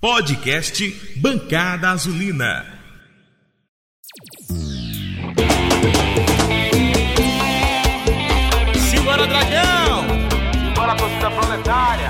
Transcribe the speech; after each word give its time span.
Podcast 0.00 0.82
Bancada 1.20 1.90
Azulina. 1.90 2.64
Simbora, 8.78 9.26
Dragão! 9.26 10.00
Simbora, 10.54 10.96
torcida 10.96 11.30
proletária! 11.30 12.08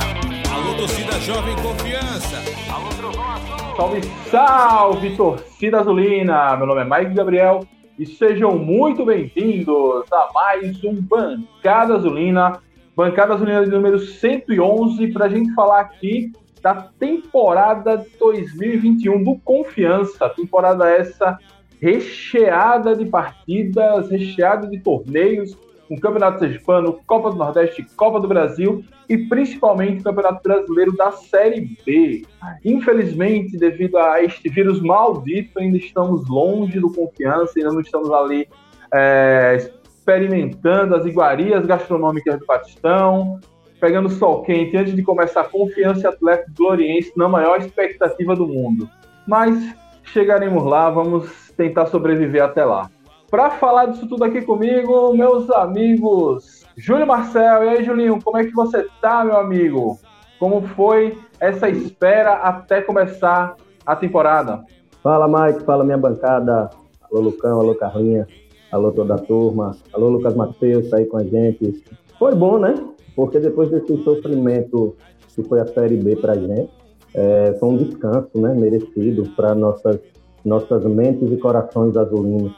Alô, 0.54 0.76
torcida 0.76 1.18
Jovem 1.18 1.56
Confiança! 1.56 2.37
Alô, 2.72 2.90
Trovão 2.90 3.29
Azul! 3.29 3.76
Salve, 3.76 4.01
salve, 4.31 5.17
torcida 5.17 5.81
azulina! 5.81 6.57
Meu 6.59 6.69
nome 6.69 6.83
é 6.83 6.85
Mike 6.85 7.13
Gabriel 7.17 7.67
e 7.99 8.07
sejam 8.07 8.57
muito 8.57 9.04
bem-vindos 9.04 10.04
a 10.13 10.29
mais 10.33 10.85
um 10.85 10.95
Bancada 10.95 11.97
Azulina, 11.97 12.61
Bancada 12.95 13.35
Azulina 13.35 13.65
de 13.65 13.71
número 13.72 13.99
111, 13.99 15.09
para 15.09 15.25
a 15.25 15.29
gente 15.29 15.53
falar 15.54 15.81
aqui 15.81 16.30
da 16.62 16.74
temporada 16.98 18.05
2021 18.19 19.23
do 19.23 19.37
Confiança. 19.38 20.29
Temporada 20.30 20.89
essa 20.89 21.39
recheada 21.80 22.95
de 22.95 23.07
partidas, 23.07 24.11
recheada 24.11 24.67
de 24.67 24.79
torneios, 24.81 25.57
um 25.91 25.98
Campeonato 25.98 26.39
Sergipano, 26.39 27.01
Copa 27.07 27.31
do 27.31 27.37
Nordeste, 27.37 27.84
Copa 27.97 28.20
do 28.20 28.29
Brasil 28.29 28.84
e 29.09 29.19
principalmente 29.19 30.01
o 30.01 30.05
Campeonato 30.05 30.41
Brasileiro 30.43 30.97
da 30.97 31.11
Série 31.11 31.77
B. 31.84 32.23
Infelizmente, 32.65 33.56
devido 33.56 33.98
a 33.98 34.23
este 34.23 34.48
vírus 34.48 34.81
maldito, 34.81 35.59
ainda 35.59 35.77
estamos 35.77 36.29
longe 36.29 36.79
do 36.79 36.92
Confiança, 36.92 37.55
ainda 37.56 37.73
não 37.73 37.81
estamos 37.81 38.11
ali 38.12 38.47
é, 38.95 39.73
experimentando 39.84 40.95
as 40.95 41.05
iguarias 41.06 41.67
gastronômicas 41.67 42.39
do 42.39 42.47
Batistão, 42.47 43.41
pegando 43.80 44.11
sol 44.11 44.43
quente 44.43 44.77
antes 44.77 44.95
de 44.95 45.02
começar 45.02 45.45
Confiança 45.45 46.09
Atlético 46.09 46.52
Gloriense 46.57 47.12
na 47.16 47.29
maior 47.29 47.59
expectativa 47.59 48.37
do 48.37 48.47
mundo. 48.47 48.89
Mas 49.27 49.75
chegaremos 50.05 50.65
lá, 50.65 50.91
vamos 50.91 51.51
tentar 51.56 51.86
sobreviver 51.86 52.42
até 52.42 52.64
lá. 52.64 52.91
Para 53.31 53.51
falar 53.51 53.86
disso 53.86 54.08
tudo 54.08 54.25
aqui 54.25 54.42
comigo, 54.42 55.14
meus 55.14 55.48
amigos 55.51 56.61
Júlio 56.77 57.06
Marcel. 57.06 57.64
E 57.64 57.69
aí, 57.69 57.84
Julinho, 57.84 58.19
como 58.23 58.39
é 58.39 58.45
que 58.45 58.53
você 58.53 58.86
tá, 59.03 59.25
meu 59.25 59.36
amigo? 59.36 59.98
Como 60.39 60.62
foi 60.69 61.19
essa 61.39 61.69
espera 61.69 62.34
até 62.34 62.81
começar 62.81 63.55
a 63.84 63.95
temporada? 63.95 64.64
Fala, 65.03 65.28
Mike. 65.28 65.64
Fala, 65.64 65.84
minha 65.84 65.98
bancada. 65.98 66.70
Alô, 67.03 67.20
Lucão. 67.20 67.61
Alô, 67.61 67.75
Carlinha. 67.75 68.27
Alô, 68.73 68.92
toda 68.92 69.14
a 69.14 69.19
turma. 69.19 69.77
Alô, 69.92 70.08
Lucas 70.08 70.34
Matheus, 70.34 70.89
tá 70.89 70.97
aí 70.97 71.05
com 71.05 71.19
a 71.19 71.23
gente. 71.23 71.84
Foi 72.19 72.34
bom, 72.34 72.58
né? 72.58 72.75
Porque 73.14 73.39
depois 73.39 73.70
desse 73.70 73.97
sofrimento 74.03 74.97
que 75.34 75.42
foi 75.42 75.61
a 75.61 75.66
Série 75.66 75.97
B 75.97 76.16
para 76.16 76.33
a 76.33 76.36
gente, 76.36 76.70
é, 77.14 77.56
foi 77.58 77.69
um 77.69 77.77
descanso 77.77 78.30
né, 78.41 78.55
merecido 78.55 79.28
para 79.34 79.55
nossas, 79.55 79.98
nossas 80.44 80.84
mentes 80.84 81.30
e 81.30 81.36
corações 81.36 81.97
azulinos. 81.97 82.52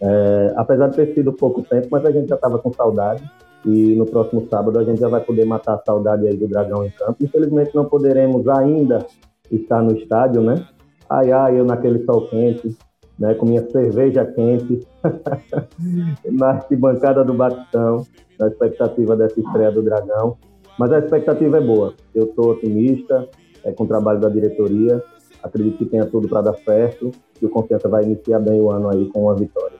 É, 0.00 0.52
apesar 0.56 0.88
de 0.88 0.96
ter 0.96 1.14
sido 1.14 1.32
pouco 1.32 1.62
tempo, 1.62 1.88
mas 1.90 2.04
a 2.04 2.10
gente 2.10 2.28
já 2.28 2.36
estava 2.36 2.58
com 2.58 2.72
saudade 2.72 3.22
e 3.64 3.94
no 3.96 4.06
próximo 4.06 4.46
sábado 4.48 4.78
a 4.78 4.84
gente 4.84 5.00
já 5.00 5.08
vai 5.08 5.20
poder 5.20 5.44
matar 5.44 5.74
a 5.74 5.82
saudade 5.84 6.26
aí 6.26 6.36
do 6.36 6.46
Dragão 6.46 6.84
em 6.84 6.90
campo. 6.90 7.16
Infelizmente 7.20 7.74
não 7.74 7.84
poderemos 7.84 8.46
ainda 8.48 9.04
estar 9.50 9.82
no 9.82 9.96
estádio, 9.96 10.42
né? 10.42 10.66
Ai, 11.08 11.32
ai, 11.32 11.58
eu 11.58 11.64
naquele 11.64 12.04
sol 12.04 12.28
quente, 12.28 12.76
né, 13.18 13.34
com 13.34 13.46
minha 13.46 13.68
cerveja 13.70 14.24
quente, 14.24 14.86
na 16.30 16.48
arquibancada 16.48 17.24
do 17.24 17.32
Batistão, 17.32 18.04
na 18.38 18.48
expectativa 18.48 19.16
dessa 19.16 19.40
estreia 19.40 19.70
do 19.70 19.82
Dragão. 19.82 20.36
Mas 20.78 20.92
a 20.92 20.98
expectativa 20.98 21.58
é 21.58 21.60
boa. 21.60 21.94
Eu 22.14 22.24
estou 22.24 22.50
otimista 22.50 23.28
é, 23.64 23.72
com 23.72 23.84
o 23.84 23.88
trabalho 23.88 24.20
da 24.20 24.28
diretoria. 24.28 25.02
Acredito 25.42 25.78
que 25.78 25.86
tenha 25.86 26.06
tudo 26.06 26.28
para 26.28 26.42
dar 26.42 26.54
certo 26.54 27.10
e 27.40 27.46
o 27.46 27.48
Confiança 27.48 27.88
vai 27.88 28.04
iniciar 28.04 28.38
bem 28.40 28.60
o 28.60 28.70
ano 28.70 28.90
aí 28.90 29.06
com 29.08 29.24
uma 29.24 29.34
vitória. 29.34 29.76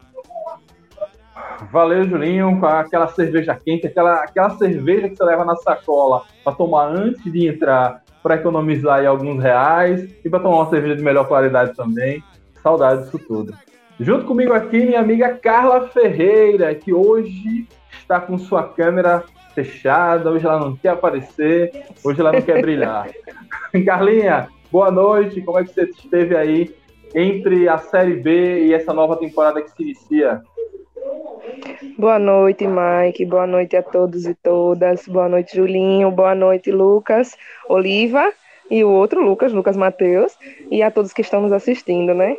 Valeu, 1.70 2.04
Julinho, 2.04 2.60
com 2.60 2.66
aquela 2.66 3.08
cerveja 3.08 3.54
quente, 3.54 3.86
aquela, 3.86 4.22
aquela 4.22 4.50
cerveja 4.50 5.08
que 5.08 5.16
você 5.16 5.25
leva 5.25 5.44
na 5.44 5.56
sacola 5.56 6.22
para 6.44 6.54
tomar 6.54 6.88
antes 6.88 7.32
de 7.32 7.48
entrar, 7.48 8.02
para 8.22 8.36
economizar 8.36 9.00
aí 9.00 9.06
alguns 9.06 9.42
reais 9.42 10.08
e 10.25 10.28
para 10.28 10.41
tomar 10.41 10.56
uma 10.56 10.70
cerveja 10.70 10.97
de 10.97 11.02
melhor 11.02 11.26
qualidade 11.26 11.75
também. 11.75 12.22
Saudade 12.62 13.04
disso 13.04 13.19
tudo. 13.26 13.54
Junto 13.98 14.26
comigo 14.26 14.52
aqui, 14.52 14.84
minha 14.84 15.00
amiga 15.00 15.34
Carla 15.34 15.88
Ferreira, 15.88 16.74
que 16.74 16.92
hoje 16.92 17.66
está 17.98 18.20
com 18.20 18.36
sua 18.36 18.62
câmera 18.68 19.24
fechada, 19.54 20.30
hoje 20.30 20.44
ela 20.44 20.60
não 20.60 20.76
quer 20.76 20.90
aparecer, 20.90 21.72
hoje 22.04 22.20
ela 22.20 22.30
não 22.30 22.42
quer 22.42 22.60
brilhar. 22.60 23.08
Carlinha, 23.86 24.48
boa 24.70 24.90
noite, 24.90 25.40
como 25.40 25.58
é 25.58 25.64
que 25.64 25.72
você 25.72 25.84
esteve 25.84 26.36
aí 26.36 26.74
entre 27.14 27.66
a 27.70 27.78
Série 27.78 28.16
B 28.16 28.66
e 28.66 28.74
essa 28.74 28.92
nova 28.92 29.16
temporada 29.16 29.62
que 29.62 29.70
se 29.70 29.82
inicia? 29.82 30.42
Boa 31.98 32.18
noite, 32.18 32.66
Mike. 32.66 33.24
Boa 33.24 33.46
noite 33.46 33.76
a 33.76 33.82
todos 33.82 34.26
e 34.26 34.34
todas. 34.34 35.08
Boa 35.08 35.28
noite, 35.28 35.56
Julinho. 35.56 36.10
Boa 36.10 36.34
noite, 36.34 36.70
Lucas, 36.70 37.34
Oliva 37.66 38.30
e 38.70 38.84
o 38.84 38.90
outro 38.90 39.24
Lucas, 39.24 39.52
Lucas 39.52 39.76
Mateus, 39.76 40.36
e 40.70 40.82
a 40.82 40.90
todos 40.90 41.14
que 41.14 41.22
estão 41.22 41.40
nos 41.40 41.52
assistindo, 41.52 42.12
né? 42.12 42.36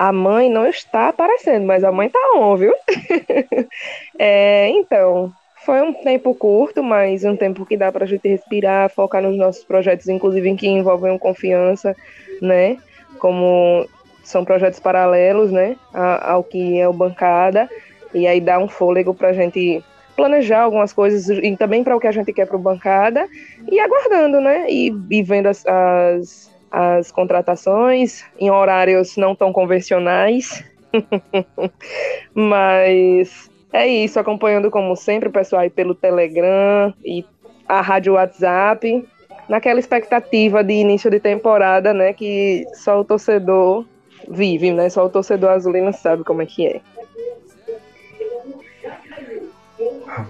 A 0.00 0.12
mãe 0.12 0.48
não 0.48 0.66
está 0.66 1.08
aparecendo, 1.08 1.66
mas 1.66 1.84
a 1.84 1.92
mãe 1.92 2.08
tá 2.08 2.18
on, 2.34 2.56
viu? 2.56 2.72
é, 4.18 4.70
então, 4.70 5.30
foi 5.56 5.82
um 5.82 5.92
tempo 5.92 6.34
curto, 6.34 6.82
mas 6.82 7.22
um 7.22 7.36
tempo 7.36 7.66
que 7.66 7.76
dá 7.76 7.92
para 7.92 8.04
a 8.04 8.08
gente 8.08 8.26
respirar, 8.26 8.88
focar 8.88 9.20
nos 9.20 9.36
nossos 9.36 9.62
projetos, 9.62 10.08
inclusive 10.08 10.48
em 10.48 10.56
que 10.56 10.66
envolvem 10.66 11.18
confiança, 11.18 11.94
né? 12.40 12.78
Como 13.18 13.86
são 14.24 14.42
projetos 14.42 14.80
paralelos, 14.80 15.52
né? 15.52 15.76
Ao 15.92 16.42
que 16.42 16.80
é 16.80 16.88
o 16.88 16.94
bancada, 16.94 17.68
e 18.14 18.26
aí 18.26 18.40
dá 18.40 18.58
um 18.58 18.68
fôlego 18.68 19.12
para 19.12 19.28
a 19.28 19.32
gente 19.34 19.84
planejar 20.16 20.62
algumas 20.62 20.94
coisas 20.94 21.28
e 21.28 21.56
também 21.58 21.84
para 21.84 21.94
o 21.94 22.00
que 22.00 22.06
a 22.06 22.12
gente 22.12 22.32
quer 22.32 22.46
para 22.46 22.56
o 22.56 22.58
bancada 22.58 23.28
e 23.70 23.78
aguardando, 23.78 24.40
né? 24.40 24.64
E, 24.66 24.94
e 25.10 25.22
vendo 25.22 25.48
as, 25.48 25.62
as 25.66 26.49
as 26.70 27.10
contratações 27.10 28.24
em 28.38 28.50
horários 28.50 29.16
não 29.16 29.34
tão 29.34 29.52
convencionais. 29.52 30.64
Mas 32.34 33.50
é 33.72 33.86
isso, 33.86 34.18
acompanhando 34.18 34.70
como 34.70 34.94
sempre 34.96 35.28
o 35.28 35.32
pessoal 35.32 35.62
aí 35.62 35.70
pelo 35.70 35.94
Telegram 35.94 36.92
e 37.04 37.24
a 37.68 37.80
rádio 37.80 38.14
WhatsApp, 38.14 39.06
naquela 39.48 39.78
expectativa 39.78 40.62
de 40.62 40.74
início 40.74 41.10
de 41.10 41.20
temporada, 41.20 41.94
né, 41.94 42.12
que 42.12 42.64
só 42.74 43.00
o 43.00 43.04
torcedor 43.04 43.84
vive, 44.28 44.72
né? 44.72 44.88
Só 44.88 45.04
o 45.06 45.10
torcedor 45.10 45.50
azulino 45.50 45.92
sabe 45.92 46.24
como 46.24 46.42
é 46.42 46.46
que 46.46 46.66
é. 46.66 46.80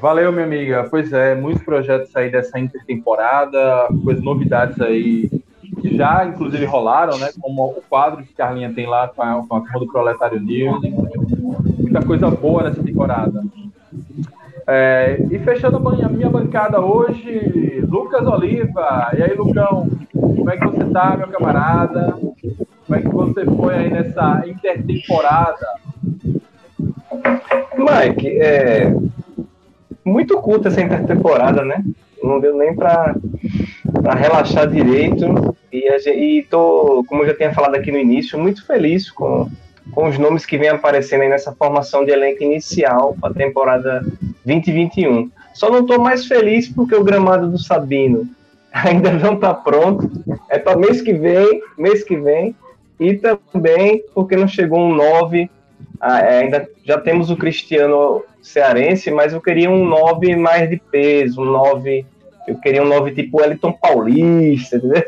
Valeu, 0.01 0.31
minha 0.31 0.45
amiga. 0.45 0.87
Pois 0.91 1.13
é, 1.13 1.35
muitos 1.35 1.63
projetos 1.63 2.15
aí 2.15 2.31
dessa 2.31 2.59
intertemporada, 2.59 3.89
coisas 4.05 4.23
novidades 4.23 4.81
aí 4.81 5.29
que 5.81 5.97
já 5.97 6.25
inclusive 6.27 6.65
rolaram, 6.65 7.19
né? 7.19 7.31
Como 7.41 7.67
o 7.67 7.83
quadro 7.89 8.23
que 8.23 8.35
Carlinha 8.35 8.73
tem 8.73 8.87
lá 8.87 9.09
com 9.09 9.23
a, 9.23 9.47
com 9.47 9.57
a 9.57 9.61
turma 9.61 9.81
do 9.81 9.87
Proletário 9.87 10.41
News. 10.41 10.81
Muita 11.79 12.03
coisa 12.03 12.31
boa 12.31 12.63
nessa 12.65 12.83
temporada. 12.83 13.43
É, 14.67 15.21
e 15.31 15.39
fechando 15.41 15.77
a 15.77 16.09
minha 16.09 16.31
bancada 16.31 16.81
hoje, 16.81 17.83
Lucas 17.89 18.27
Oliva. 18.27 19.11
E 19.17 19.23
aí, 19.23 19.35
Lucão, 19.35 19.89
como 20.13 20.51
é 20.51 20.57
que 20.57 20.65
você 20.65 20.85
tá, 20.93 21.17
meu 21.17 21.29
camarada? 21.29 22.15
Como 22.87 22.99
é 22.99 23.01
que 23.01 23.09
você 23.09 23.45
foi 23.45 23.75
aí 23.75 23.91
nessa 23.91 24.45
intertemporada? 24.47 25.67
Mike, 27.77 28.29
é 28.41 28.95
muito 30.05 30.41
curta 30.41 30.69
essa 30.69 30.81
intertemporada, 30.81 31.65
né? 31.65 31.85
Não 32.23 32.39
deu 32.39 32.57
nem 32.57 32.75
para 32.75 33.17
relaxar 34.17 34.69
direito. 34.69 35.55
E, 35.73 35.89
e 36.09 36.43
tô, 36.45 37.05
como 37.07 37.23
eu 37.23 37.29
já 37.29 37.35
tinha 37.35 37.55
falado 37.55 37.75
aqui 37.75 37.91
no 37.91 37.99
início, 37.99 38.39
muito 38.39 38.67
feliz 38.67 39.11
com, 39.11 39.49
com 39.93 40.09
os 40.09 40.19
nomes 40.19 40.45
que 40.45 40.59
vem 40.59 40.69
aparecendo 40.69 41.23
aí 41.23 41.29
nessa 41.29 41.53
formação 41.53 42.05
de 42.05 42.11
elenco 42.11 42.43
inicial 42.43 43.17
para 43.21 43.31
a 43.31 43.35
temporada 43.35 44.03
2021. 44.45 45.31
Só 45.55 45.71
não 45.71 45.81
estou 45.81 46.01
mais 46.01 46.27
feliz 46.27 46.69
porque 46.69 46.95
o 46.95 47.05
gramado 47.05 47.49
do 47.49 47.59
Sabino 47.59 48.29
ainda 48.73 49.13
não 49.13 49.35
está 49.35 49.53
pronto. 49.55 50.11
É 50.49 50.59
para 50.59 50.77
mês 50.77 51.01
que 51.01 51.13
vem, 51.13 51.63
mês 51.77 52.03
que 52.05 52.17
vem. 52.17 52.55
E 52.99 53.15
também 53.15 54.03
porque 54.15 54.37
não 54.37 54.47
chegou 54.47 54.79
um 54.79 54.95
9. 54.95 55.51
Ah, 55.99 56.21
é, 56.21 56.41
ainda 56.41 56.69
já 56.85 56.99
temos 57.01 57.31
o 57.31 57.37
Cristiano 57.37 58.23
Cearense, 58.43 59.11
mas 59.11 59.33
eu 59.33 59.41
queria 59.41 59.71
um 59.71 59.85
9 59.87 60.37
mais 60.37 60.69
de 60.69 60.77
peso, 60.91 61.43
um 61.43 61.47
9. 61.47 62.05
Eu 62.47 62.57
queria 62.57 62.83
um 62.83 62.89
9 62.89 63.13
tipo 63.13 63.41
Wellington 63.41 63.73
Paulista, 63.73 64.77
entendeu? 64.77 65.05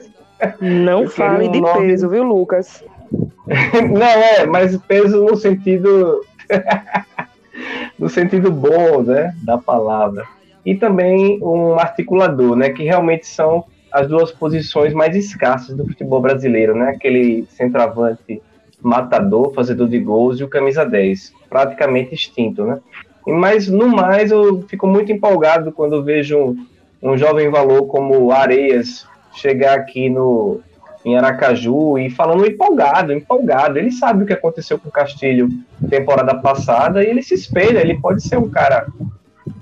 Não 0.60 1.08
fale 1.08 1.48
um 1.48 1.52
de 1.52 1.60
nome... 1.60 1.86
peso, 1.86 2.08
viu, 2.08 2.22
Lucas? 2.22 2.84
Não, 3.90 4.06
é, 4.06 4.46
mas 4.46 4.76
peso 4.76 5.24
no 5.24 5.36
sentido. 5.36 6.24
no 7.98 8.08
sentido 8.08 8.50
bom, 8.50 9.02
né? 9.02 9.34
Da 9.42 9.58
palavra. 9.58 10.26
E 10.64 10.74
também 10.74 11.38
um 11.42 11.78
articulador, 11.78 12.56
né? 12.56 12.70
Que 12.70 12.84
realmente 12.84 13.26
são 13.26 13.64
as 13.92 14.08
duas 14.08 14.32
posições 14.32 14.94
mais 14.94 15.14
escassas 15.14 15.76
do 15.76 15.86
futebol 15.86 16.20
brasileiro, 16.20 16.74
né? 16.74 16.90
Aquele 16.90 17.46
centroavante 17.50 18.40
matador, 18.80 19.52
fazedor 19.54 19.88
de 19.88 19.98
gols 20.00 20.40
e 20.40 20.44
o 20.44 20.48
camisa 20.48 20.84
10, 20.84 21.32
praticamente 21.48 22.14
extinto, 22.14 22.64
né? 22.64 22.80
Mas 23.26 23.68
no 23.68 23.86
mais 23.86 24.32
eu 24.32 24.62
fico 24.62 24.86
muito 24.86 25.12
empolgado 25.12 25.70
quando 25.70 26.02
vejo 26.02 26.56
um, 27.02 27.16
jovem 27.16 27.50
valor 27.50 27.86
como 27.86 28.30
Areias 28.30 29.06
chegar 29.34 29.74
aqui 29.74 30.08
no 30.08 30.60
em 31.04 31.16
Aracaju 31.16 31.98
e 31.98 32.08
falando 32.10 32.46
empolgado, 32.46 33.12
empolgado. 33.12 33.78
Ele 33.78 33.90
sabe 33.90 34.22
o 34.22 34.26
que 34.26 34.32
aconteceu 34.32 34.78
com 34.78 34.88
o 34.88 34.92
Castilho 34.92 35.48
temporada 35.90 36.34
passada 36.36 37.02
e 37.02 37.08
ele 37.08 37.22
se 37.22 37.34
espelha. 37.34 37.80
Ele 37.80 37.98
pode 37.98 38.22
ser 38.22 38.38
um 38.38 38.48
cara 38.48 38.86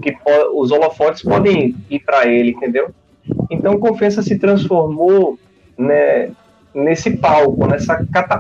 que 0.02 0.14
os 0.54 0.70
holofotes 0.70 1.22
podem 1.22 1.74
ir 1.88 2.00
para 2.00 2.26
ele, 2.26 2.50
entendeu? 2.50 2.90
Então, 3.50 3.78
Confiança 3.78 4.22
se 4.22 4.38
transformou 4.38 5.38
né, 5.78 6.30
nesse 6.74 7.10
palco, 7.10 7.66
nessa 7.66 8.04
cata, 8.12 8.38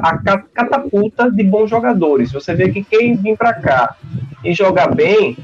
catapulta 0.52 1.30
de 1.30 1.42
bons 1.42 1.70
jogadores. 1.70 2.32
Você 2.32 2.54
vê 2.54 2.70
que 2.70 2.84
quem 2.84 3.16
vir 3.16 3.36
para 3.36 3.54
cá 3.54 3.96
e 4.44 4.52
jogar 4.52 4.94
bem, 4.94 5.36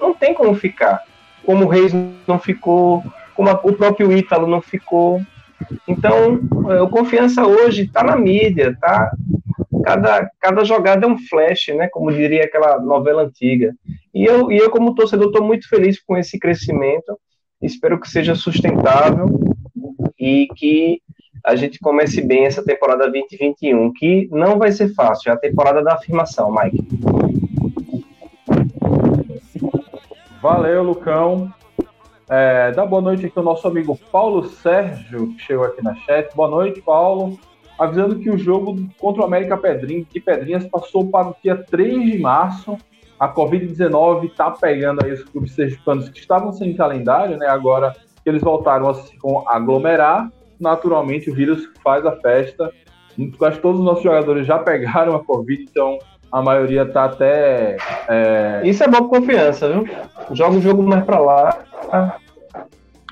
não 0.00 0.14
tem 0.14 0.34
como 0.34 0.54
ficar. 0.54 1.02
Como 1.44 1.64
o 1.64 1.68
Reis 1.68 1.92
não 2.26 2.38
ficou, 2.38 3.02
como 3.34 3.48
a, 3.48 3.60
o 3.62 3.72
próprio 3.72 4.12
Ítalo 4.12 4.46
não 4.46 4.60
ficou. 4.60 5.20
Então, 5.86 6.40
é, 6.70 6.80
o 6.82 6.88
Confiança 6.88 7.46
hoje 7.46 7.82
está 7.82 8.02
na 8.02 8.16
mídia, 8.16 8.76
tá? 8.80 9.12
Cada, 9.84 10.30
cada 10.40 10.64
jogada 10.64 11.06
é 11.06 11.08
um 11.08 11.18
flash, 11.18 11.68
né? 11.76 11.88
Como 11.88 12.12
diria 12.12 12.44
aquela 12.44 12.80
novela 12.80 13.22
antiga. 13.22 13.74
E 14.14 14.24
eu, 14.24 14.50
e 14.52 14.58
eu 14.58 14.70
como 14.70 14.94
torcedor, 14.94 15.28
estou 15.28 15.44
muito 15.44 15.68
feliz 15.68 16.00
com 16.00 16.16
esse 16.16 16.38
crescimento. 16.38 17.18
Espero 17.60 17.98
que 17.98 18.08
seja 18.08 18.34
sustentável 18.34 19.26
e 20.18 20.46
que 20.56 21.00
a 21.44 21.56
gente 21.56 21.78
comece 21.80 22.20
bem 22.20 22.44
essa 22.44 22.64
temporada 22.64 23.10
2021, 23.10 23.92
que 23.92 24.28
não 24.30 24.58
vai 24.58 24.70
ser 24.70 24.94
fácil, 24.94 25.30
é 25.30 25.34
a 25.34 25.38
temporada 25.38 25.82
da 25.82 25.94
afirmação, 25.94 26.54
Mike. 26.54 27.41
Valeu, 30.42 30.82
Lucão. 30.82 31.54
É, 32.28 32.72
dá 32.72 32.84
boa 32.84 33.00
noite 33.00 33.26
aqui 33.26 33.38
ao 33.38 33.44
nosso 33.44 33.68
amigo 33.68 33.96
Paulo 34.10 34.42
Sérgio, 34.42 35.28
que 35.34 35.38
chegou 35.40 35.64
aqui 35.64 35.80
na 35.84 35.94
chat. 35.94 36.34
Boa 36.34 36.48
noite, 36.48 36.82
Paulo. 36.82 37.38
Avisando 37.78 38.18
que 38.18 38.28
o 38.28 38.36
jogo 38.36 38.76
contra 38.98 39.22
o 39.22 39.24
América 39.24 39.56
Pedrinho, 39.56 40.04
de 40.04 40.18
Pedrinhas 40.18 40.66
passou 40.66 41.08
para 41.08 41.28
o 41.28 41.36
dia 41.40 41.56
3 41.56 42.10
de 42.10 42.18
março. 42.18 42.76
A 43.20 43.32
Covid-19 43.32 44.24
está 44.24 44.50
pegando 44.50 45.04
aí 45.04 45.12
os 45.12 45.22
clubes 45.22 45.52
sergipanos 45.52 46.08
que 46.08 46.18
estavam 46.18 46.52
sem 46.52 46.74
calendário, 46.74 47.36
né? 47.36 47.46
Agora 47.46 47.94
que 48.24 48.28
eles 48.28 48.42
voltaram 48.42 48.88
a 48.88 48.94
se 48.94 49.16
aglomerar, 49.46 50.28
naturalmente 50.58 51.30
o 51.30 51.34
vírus 51.34 51.68
faz 51.84 52.04
a 52.04 52.16
festa. 52.16 52.72
Quase 53.38 53.60
todos 53.60 53.78
os 53.78 53.86
nossos 53.86 54.02
jogadores 54.02 54.44
já 54.44 54.58
pegaram 54.58 55.14
a 55.14 55.22
Covid, 55.22 55.62
então 55.70 56.00
a 56.32 56.40
maioria 56.40 56.86
tá 56.86 57.04
até. 57.04 57.76
É... 58.08 58.62
Isso 58.64 58.82
é 58.82 58.88
bom 58.88 59.06
confiança, 59.06 59.68
viu? 59.70 59.86
Joga 60.32 60.56
o 60.56 60.62
jogo 60.62 60.82
mais 60.82 61.04
para 61.04 61.18
lá. 61.18 61.58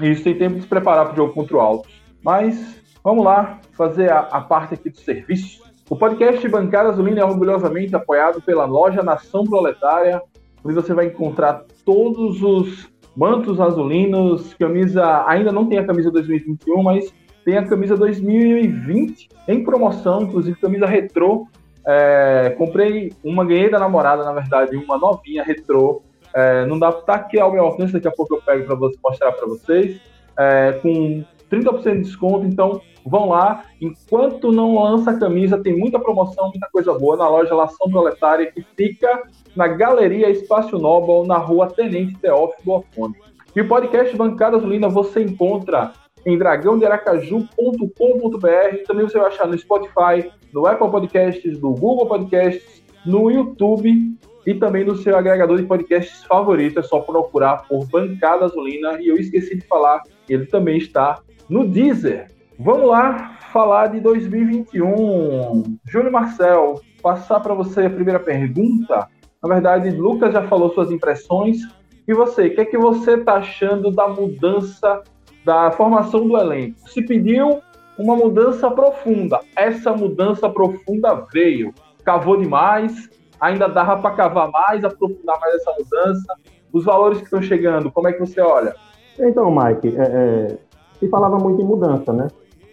Isso 0.00 0.24
tem 0.24 0.38
tempo 0.38 0.56
de 0.56 0.62
se 0.62 0.66
preparar 0.66 1.04
para 1.04 1.12
o 1.12 1.16
jogo 1.16 1.34
contra 1.34 1.56
o 1.56 1.60
Alto. 1.60 1.88
Mas 2.24 2.80
vamos 3.04 3.22
lá 3.22 3.58
fazer 3.72 4.10
a, 4.10 4.20
a, 4.20 4.40
parte 4.40 4.72
aqui 4.72 4.88
do 4.88 4.98
serviço. 4.98 5.62
O 5.90 5.96
podcast 5.96 6.48
Bancada 6.48 6.88
Azulina 6.88 7.20
é 7.20 7.24
orgulhosamente 7.24 7.94
apoiado 7.94 8.40
pela 8.40 8.64
loja 8.64 9.02
Nação 9.02 9.44
Proletária, 9.44 10.22
onde 10.64 10.74
você 10.74 10.94
vai 10.94 11.06
encontrar 11.06 11.64
todos 11.84 12.42
os 12.42 12.90
mantos 13.14 13.60
azulinos, 13.60 14.54
camisa. 14.54 15.24
Ainda 15.26 15.52
não 15.52 15.66
tem 15.66 15.78
a 15.78 15.84
camisa 15.84 16.10
2021, 16.10 16.82
mas 16.82 17.12
tem 17.44 17.58
a 17.58 17.66
camisa 17.66 17.96
2020 17.96 19.28
em 19.48 19.64
promoção, 19.64 20.22
inclusive 20.22 20.58
camisa 20.58 20.86
retrô. 20.86 21.46
É, 21.86 22.54
comprei 22.58 23.12
uma, 23.24 23.44
ganhei 23.44 23.70
da 23.70 23.78
namorada, 23.78 24.24
na 24.24 24.32
verdade, 24.32 24.76
uma 24.76 24.98
novinha 24.98 25.42
retrô 25.42 26.02
é, 26.34 26.64
não 26.66 26.78
dá 26.78 26.92
tá 26.92 27.14
aqui 27.14 27.38
ao 27.38 27.52
meu 27.52 27.64
alcance, 27.64 27.92
daqui 27.92 28.08
a 28.08 28.12
pouco 28.12 28.34
eu 28.34 28.42
pego 28.42 28.64
para 28.64 28.76
mostrar 29.02 29.32
para 29.32 29.46
vocês. 29.46 30.00
É, 30.38 30.72
com 30.80 31.24
30% 31.50 31.96
de 31.96 32.02
desconto, 32.02 32.46
então 32.46 32.80
vão 33.04 33.28
lá. 33.28 33.64
Enquanto 33.80 34.52
não 34.52 34.82
lança 34.82 35.10
a 35.10 35.18
camisa, 35.18 35.58
tem 35.58 35.76
muita 35.76 35.98
promoção, 35.98 36.50
muita 36.50 36.68
coisa 36.70 36.94
boa 36.94 37.16
na 37.16 37.28
loja 37.28 37.54
Lação 37.54 37.90
Proletária, 37.90 38.50
que 38.50 38.64
fica 38.76 39.24
na 39.56 39.66
Galeria 39.66 40.30
Espaço 40.30 40.78
Nobel, 40.78 41.26
na 41.26 41.36
rua 41.36 41.66
Tenente 41.66 42.16
Teófilo 42.18 42.76
Afone. 42.76 43.16
E 43.54 43.60
o 43.60 43.68
podcast 43.68 44.16
Bancada 44.16 44.56
Azulina 44.56 44.88
você 44.88 45.22
encontra 45.22 45.92
em 46.26 46.38
dragãodearacaju.com.br. 46.38 48.84
Também 48.86 49.06
você 49.06 49.18
vai 49.18 49.28
achar 49.28 49.46
no 49.46 49.58
Spotify, 49.58 50.30
no 50.52 50.66
Apple 50.66 50.90
Podcasts, 50.90 51.60
no 51.60 51.74
Google 51.74 52.06
Podcasts, 52.06 52.82
no 53.04 53.30
YouTube 53.30 54.18
e 54.46 54.54
também 54.54 54.84
no 54.84 54.96
seu 54.96 55.16
agregador 55.16 55.56
de 55.56 55.64
podcasts 55.64 56.24
favorito. 56.24 56.80
É 56.80 56.82
só 56.82 57.00
procurar 57.00 57.68
por 57.68 57.86
Bancada 57.86 58.46
Azulina. 58.46 59.00
E 59.00 59.08
eu 59.08 59.16
esqueci 59.16 59.56
de 59.56 59.66
falar, 59.66 60.02
ele 60.28 60.46
também 60.46 60.78
está 60.78 61.20
no 61.48 61.66
Deezer. 61.66 62.28
Vamos 62.58 62.88
lá 62.88 63.38
falar 63.52 63.88
de 63.88 64.00
2021. 64.00 65.78
Júlio 65.86 66.12
Marcel, 66.12 66.80
passar 67.02 67.40
para 67.40 67.54
você 67.54 67.86
a 67.86 67.90
primeira 67.90 68.20
pergunta. 68.20 69.08
Na 69.42 69.48
verdade, 69.48 69.90
Lucas 69.90 70.32
já 70.32 70.46
falou 70.46 70.72
suas 70.74 70.90
impressões. 70.90 71.58
E 72.06 72.12
você, 72.12 72.46
o 72.46 72.54
que 72.54 72.60
é 72.60 72.64
que 72.64 72.76
você 72.76 73.14
está 73.14 73.34
achando 73.34 73.90
da 73.90 74.08
mudança 74.08 75.02
da 75.44 75.70
formação 75.70 76.26
do 76.26 76.36
elenco? 76.36 76.88
Se 76.88 77.02
pediu 77.02 77.60
uma 77.98 78.16
mudança 78.16 78.70
profunda. 78.70 79.40
Essa 79.54 79.92
mudança 79.92 80.48
profunda 80.48 81.26
veio. 81.32 81.74
Cavou 82.04 82.36
demais, 82.36 83.10
ainda 83.38 83.68
dava 83.68 83.98
para 83.98 84.14
cavar 84.14 84.50
mais, 84.50 84.84
aprofundar 84.84 85.38
mais 85.38 85.54
essa 85.56 85.72
mudança? 85.78 86.34
Os 86.72 86.84
valores 86.84 87.18
que 87.18 87.24
estão 87.24 87.42
chegando, 87.42 87.90
como 87.90 88.08
é 88.08 88.12
que 88.12 88.20
você 88.20 88.40
olha? 88.40 88.74
Então, 89.18 89.54
Mike, 89.54 89.88
é, 89.96 90.02
é, 90.02 90.58
se 90.98 91.08
falava 91.08 91.38
muito 91.38 91.60
em 91.60 91.64
mudança, 91.64 92.12
né? 92.12 92.28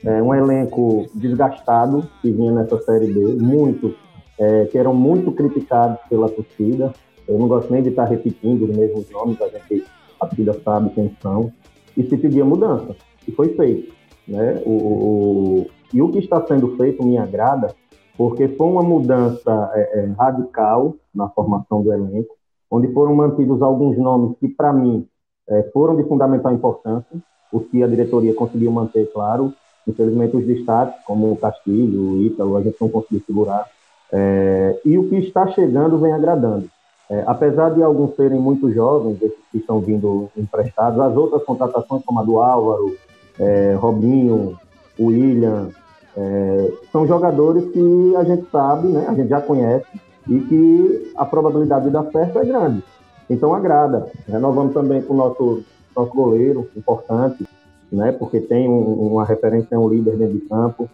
É, 0.05 0.21
um 0.21 0.33
elenco 0.33 1.07
desgastado 1.15 2.07
que 2.21 2.31
vinha 2.31 2.51
nessa 2.51 2.79
Série 2.81 3.11
B, 3.11 3.19
muitos 3.41 3.95
é, 4.39 4.65
que 4.65 4.77
eram 4.77 4.93
muito 4.93 5.31
criticados 5.31 5.97
pela 6.09 6.29
torcida. 6.29 6.93
Eu 7.27 7.37
não 7.37 7.47
gosto 7.47 7.73
nem 7.73 7.81
de 7.81 7.89
estar 7.89 8.05
repetindo 8.05 8.63
os 8.63 8.77
mesmos 8.77 9.09
nomes, 9.09 9.41
a 9.41 9.47
gente, 9.49 9.83
a 10.19 10.25
torcida 10.25 10.53
sabe 10.63 10.91
quem 10.91 11.11
são. 11.21 11.51
E 11.97 12.03
se 12.03 12.15
pedia 12.15 12.45
mudança, 12.45 12.95
e 13.27 13.31
foi 13.31 13.49
feito. 13.49 13.93
Né? 14.27 14.61
O, 14.65 14.71
o, 14.71 15.67
e 15.93 16.01
o 16.01 16.09
que 16.11 16.19
está 16.19 16.45
sendo 16.45 16.75
feito 16.77 17.03
me 17.03 17.17
agrada, 17.17 17.73
porque 18.17 18.47
foi 18.47 18.67
uma 18.67 18.83
mudança 18.83 19.71
é, 19.73 19.99
é, 19.99 20.05
radical 20.17 20.95
na 21.13 21.27
formação 21.29 21.81
do 21.81 21.91
elenco, 21.91 22.35
onde 22.69 22.91
foram 22.93 23.15
mantidos 23.15 23.61
alguns 23.61 23.97
nomes 23.97 24.37
que, 24.39 24.47
para 24.47 24.73
mim, 24.73 25.07
é, 25.47 25.63
foram 25.73 25.95
de 25.95 26.03
fundamental 26.03 26.53
importância, 26.53 27.17
os 27.51 27.65
que 27.67 27.81
a 27.81 27.87
diretoria 27.87 28.33
conseguiu 28.33 28.71
manter, 28.71 29.11
claro. 29.11 29.53
Infelizmente, 29.87 30.35
os 30.35 30.45
destaques, 30.45 31.01
como 31.05 31.31
o 31.31 31.37
Castilho, 31.37 32.01
o 32.01 32.21
Ítalo, 32.21 32.57
a 32.57 32.61
gente 32.61 32.75
não 32.81 32.89
conseguiu 32.89 33.21
segurar. 33.25 33.65
É, 34.11 34.79
e 34.83 34.97
o 34.97 35.07
que 35.07 35.15
está 35.15 35.47
chegando 35.47 35.97
vem 35.97 36.11
agradando. 36.11 36.69
É, 37.09 37.23
apesar 37.25 37.69
de 37.73 37.81
alguns 37.81 38.15
serem 38.15 38.39
muito 38.39 38.69
jovens, 38.71 39.17
que 39.51 39.57
estão 39.57 39.79
vindo 39.79 40.29
emprestados, 40.35 40.99
as 40.99 41.15
outras 41.15 41.43
contratações, 41.43 42.03
como 42.05 42.19
a 42.19 42.23
do 42.23 42.39
Álvaro, 42.39 42.95
é, 43.39 43.75
Robinho, 43.79 44.57
William, 44.99 45.69
é, 46.15 46.73
são 46.91 47.05
jogadores 47.05 47.71
que 47.71 48.15
a 48.15 48.23
gente 48.23 48.49
sabe, 48.51 48.87
né, 48.87 49.05
a 49.07 49.13
gente 49.13 49.29
já 49.29 49.39
conhece, 49.39 49.85
e 50.27 50.39
que 50.41 51.11
a 51.15 51.25
probabilidade 51.25 51.85
de 51.85 51.91
dar 51.91 52.05
certo 52.11 52.39
é 52.39 52.45
grande. 52.45 52.83
Então 53.29 53.53
agrada. 53.53 54.11
Né? 54.27 54.39
Nós 54.39 54.53
vamos 54.53 54.73
também 54.73 55.01
com 55.01 55.13
o 55.13 55.17
nosso, 55.17 55.63
nosso 55.95 56.11
goleiro, 56.13 56.67
importante, 56.75 57.47
né, 57.91 58.11
porque 58.11 58.39
tem 58.39 58.67
um, 58.67 59.13
uma 59.13 59.23
referência, 59.23 59.79
um 59.79 59.87
líder 59.87 60.17
dentro 60.17 60.33
de 60.33 60.41
campo. 60.41 60.89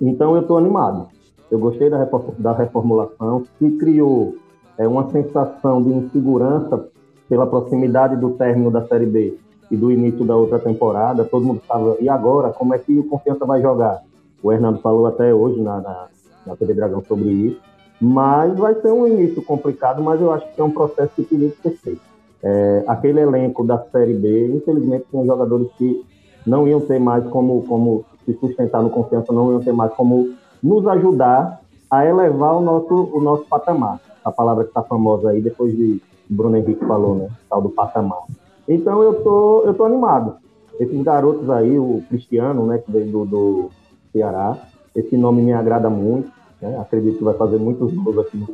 Então 0.00 0.34
eu 0.34 0.42
estou 0.42 0.56
animado. 0.56 1.08
Eu 1.50 1.58
gostei 1.58 1.90
da, 1.90 2.08
da 2.38 2.52
reformulação, 2.52 3.44
se 3.58 3.70
criou 3.72 4.36
é, 4.76 4.86
uma 4.86 5.10
sensação 5.10 5.82
de 5.82 5.90
insegurança 5.90 6.88
pela 7.28 7.46
proximidade 7.46 8.16
do 8.16 8.30
término 8.30 8.70
da 8.70 8.86
Série 8.86 9.06
B 9.06 9.36
e 9.70 9.76
do 9.76 9.92
início 9.92 10.24
da 10.24 10.34
outra 10.34 10.58
temporada. 10.58 11.24
Todo 11.24 11.44
mundo 11.44 11.60
estava, 11.60 11.96
e 12.00 12.08
agora? 12.08 12.50
Como 12.50 12.74
é 12.74 12.78
que 12.78 12.98
o 12.98 13.04
Confiança 13.04 13.44
vai 13.44 13.60
jogar? 13.60 14.02
O 14.42 14.52
Hernando 14.52 14.80
falou 14.80 15.06
até 15.06 15.34
hoje 15.34 15.60
na, 15.60 15.80
na, 15.80 16.06
na 16.46 16.56
TV 16.56 16.74
Dragão 16.74 17.02
sobre 17.06 17.28
isso. 17.28 17.60
Mas 18.00 18.56
vai 18.56 18.74
ser 18.74 18.92
um 18.92 19.06
início 19.06 19.42
complicado, 19.42 20.02
mas 20.02 20.20
eu 20.20 20.32
acho 20.32 20.46
que 20.54 20.60
é 20.60 20.64
um 20.64 20.70
processo 20.70 21.10
que 21.16 21.24
teria 21.24 21.50
que 21.50 21.60
ser 21.60 21.76
feito. 21.76 22.00
É, 22.42 22.84
aquele 22.86 23.20
elenco 23.20 23.64
da 23.64 23.78
Série 23.90 24.14
B, 24.14 24.54
infelizmente, 24.54 25.06
tinha 25.10 25.24
jogadores 25.26 25.68
que 25.76 26.04
não 26.46 26.66
iam 26.68 26.80
ter 26.80 27.00
mais 27.00 27.26
como, 27.26 27.62
como 27.64 28.04
se 28.24 28.32
sustentar 28.34 28.82
no 28.82 28.90
confiança, 28.90 29.32
não 29.32 29.50
iam 29.50 29.60
ter 29.60 29.72
mais 29.72 29.92
como 29.94 30.32
nos 30.62 30.86
ajudar 30.86 31.60
a 31.90 32.06
elevar 32.06 32.56
o 32.56 32.60
nosso, 32.60 33.10
o 33.12 33.20
nosso 33.20 33.44
patamar. 33.44 34.00
A 34.24 34.30
palavra 34.30 34.64
que 34.64 34.70
está 34.70 34.82
famosa 34.82 35.30
aí, 35.30 35.40
depois 35.40 35.76
de 35.76 36.00
Bruno 36.28 36.56
Henrique 36.56 36.84
falou, 36.84 37.14
né? 37.14 37.28
Tal 37.48 37.62
do 37.62 37.70
patamar. 37.70 38.22
Então 38.68 39.02
eu 39.02 39.22
tô, 39.22 39.62
eu 39.64 39.74
tô 39.74 39.84
animado. 39.84 40.36
esses 40.78 41.02
garotos 41.02 41.48
aí, 41.48 41.78
o 41.78 42.02
Cristiano, 42.08 42.66
né, 42.66 42.78
que 42.78 42.92
veio 42.92 43.06
do, 43.06 43.24
do 43.24 43.70
Ceará, 44.12 44.56
esse 44.94 45.16
nome 45.16 45.42
me 45.42 45.52
agrada 45.52 45.88
muito, 45.88 46.30
né? 46.60 46.78
acredito 46.78 47.18
que 47.18 47.24
vai 47.24 47.34
fazer 47.34 47.56
muitos 47.56 47.92
gols 47.94 48.18
aqui 48.18 48.36
no, 48.36 48.48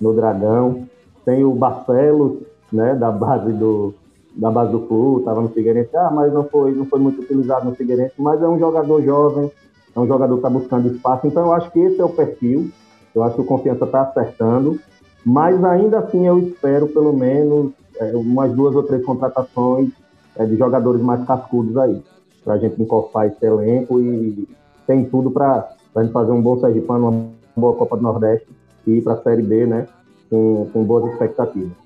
no 0.00 0.14
Dragão. 0.14 0.86
Tem 1.24 1.44
o 1.44 1.52
Barcelos, 1.52 2.38
né, 2.72 2.94
da 2.94 3.10
base 3.10 3.52
do, 3.52 3.94
da 4.34 4.50
base 4.50 4.72
do 4.72 4.80
clube, 4.80 5.20
estava 5.20 5.40
no 5.42 5.50
Figueirense, 5.50 5.94
ah, 5.96 6.10
mas 6.10 6.32
não 6.32 6.44
foi, 6.44 6.72
não 6.72 6.86
foi 6.86 6.98
muito 6.98 7.20
utilizado 7.20 7.66
no 7.66 7.74
Figueirense, 7.74 8.14
mas 8.18 8.42
é 8.42 8.48
um 8.48 8.58
jogador 8.58 9.02
jovem, 9.02 9.50
é 9.94 10.00
um 10.00 10.06
jogador 10.06 10.34
que 10.34 10.38
está 10.38 10.50
buscando 10.50 10.88
espaço, 10.88 11.26
então 11.26 11.46
eu 11.46 11.52
acho 11.52 11.70
que 11.70 11.78
esse 11.78 12.00
é 12.00 12.04
o 12.04 12.08
perfil, 12.08 12.70
eu 13.14 13.22
acho 13.22 13.34
que 13.34 13.42
o 13.42 13.46
Confiança 13.46 13.84
está 13.84 14.02
acertando, 14.02 14.80
mas 15.24 15.62
ainda 15.64 15.98
assim 15.98 16.26
eu 16.26 16.38
espero 16.38 16.88
pelo 16.88 17.12
menos 17.12 17.72
é, 17.98 18.16
umas 18.16 18.52
duas 18.52 18.74
ou 18.74 18.82
três 18.82 19.04
contratações 19.04 19.90
é, 20.36 20.44
de 20.44 20.56
jogadores 20.56 21.00
mais 21.00 21.24
cascudos 21.26 21.76
aí, 21.76 22.02
para 22.44 22.54
a 22.54 22.58
gente 22.58 22.80
encorpar 22.80 23.26
esse 23.26 23.44
elenco 23.44 24.00
e 24.00 24.48
tem 24.86 25.04
tudo 25.04 25.30
para 25.30 25.68
a 25.94 26.02
gente 26.02 26.12
fazer 26.12 26.32
um 26.32 26.42
bom 26.42 26.58
Sergipano, 26.58 27.08
uma 27.08 27.30
boa 27.56 27.76
Copa 27.76 27.96
do 27.96 28.02
Nordeste 28.02 28.48
e 28.86 28.92
ir 28.92 29.02
para 29.02 29.14
a 29.14 29.22
Série 29.22 29.42
B, 29.42 29.66
né, 29.66 29.86
com, 30.28 30.68
com 30.72 30.84
boas 30.84 31.12
expectativas. 31.12 31.82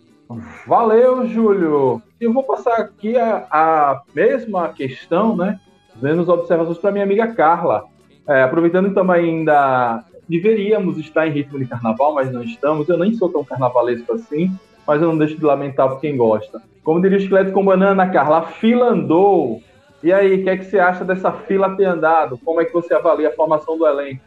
Valeu, 0.66 1.26
Júlio. 1.26 2.02
Eu 2.20 2.32
vou 2.32 2.42
passar 2.42 2.76
aqui 2.80 3.16
a, 3.16 3.46
a 3.50 4.02
mesma 4.14 4.68
questão, 4.70 5.36
né? 5.36 5.60
Vendo 5.94 6.22
as 6.22 6.28
observações 6.28 6.78
para 6.78 6.90
minha 6.90 7.04
amiga 7.04 7.28
Carla. 7.28 7.84
É, 8.26 8.42
aproveitando 8.42 8.92
também 8.92 9.38
ainda 9.38 10.04
deveríamos 10.28 10.98
estar 10.98 11.26
em 11.26 11.32
ritmo 11.32 11.58
de 11.58 11.66
carnaval, 11.66 12.14
mas 12.14 12.30
não 12.32 12.42
estamos. 12.42 12.88
Eu 12.88 12.98
nem 12.98 13.14
sou 13.14 13.28
tão 13.28 13.44
carnavalesco 13.44 14.12
assim, 14.12 14.50
mas 14.86 15.00
eu 15.00 15.08
não 15.08 15.18
deixo 15.18 15.36
de 15.36 15.44
lamentar 15.44 15.88
por 15.88 16.00
quem 16.00 16.16
gosta. 16.16 16.60
Como 16.82 17.00
diria 17.00 17.18
o 17.18 17.20
esqueleto 17.20 17.52
com 17.52 17.64
banana, 17.64 18.08
Carla, 18.10 18.38
a 18.38 18.42
fila 18.42 18.90
andou. 18.90 19.60
E 20.02 20.12
aí, 20.12 20.34
o 20.34 20.44
que 20.44 20.50
é 20.50 20.56
que 20.56 20.64
você 20.64 20.78
acha 20.78 21.04
dessa 21.04 21.32
fila 21.32 21.76
ter 21.76 21.84
andado? 21.84 22.38
Como 22.44 22.60
é 22.60 22.64
que 22.64 22.72
você 22.72 22.94
avalia 22.94 23.28
a 23.28 23.32
formação 23.32 23.76
do 23.76 23.86
elenco? 23.86 24.20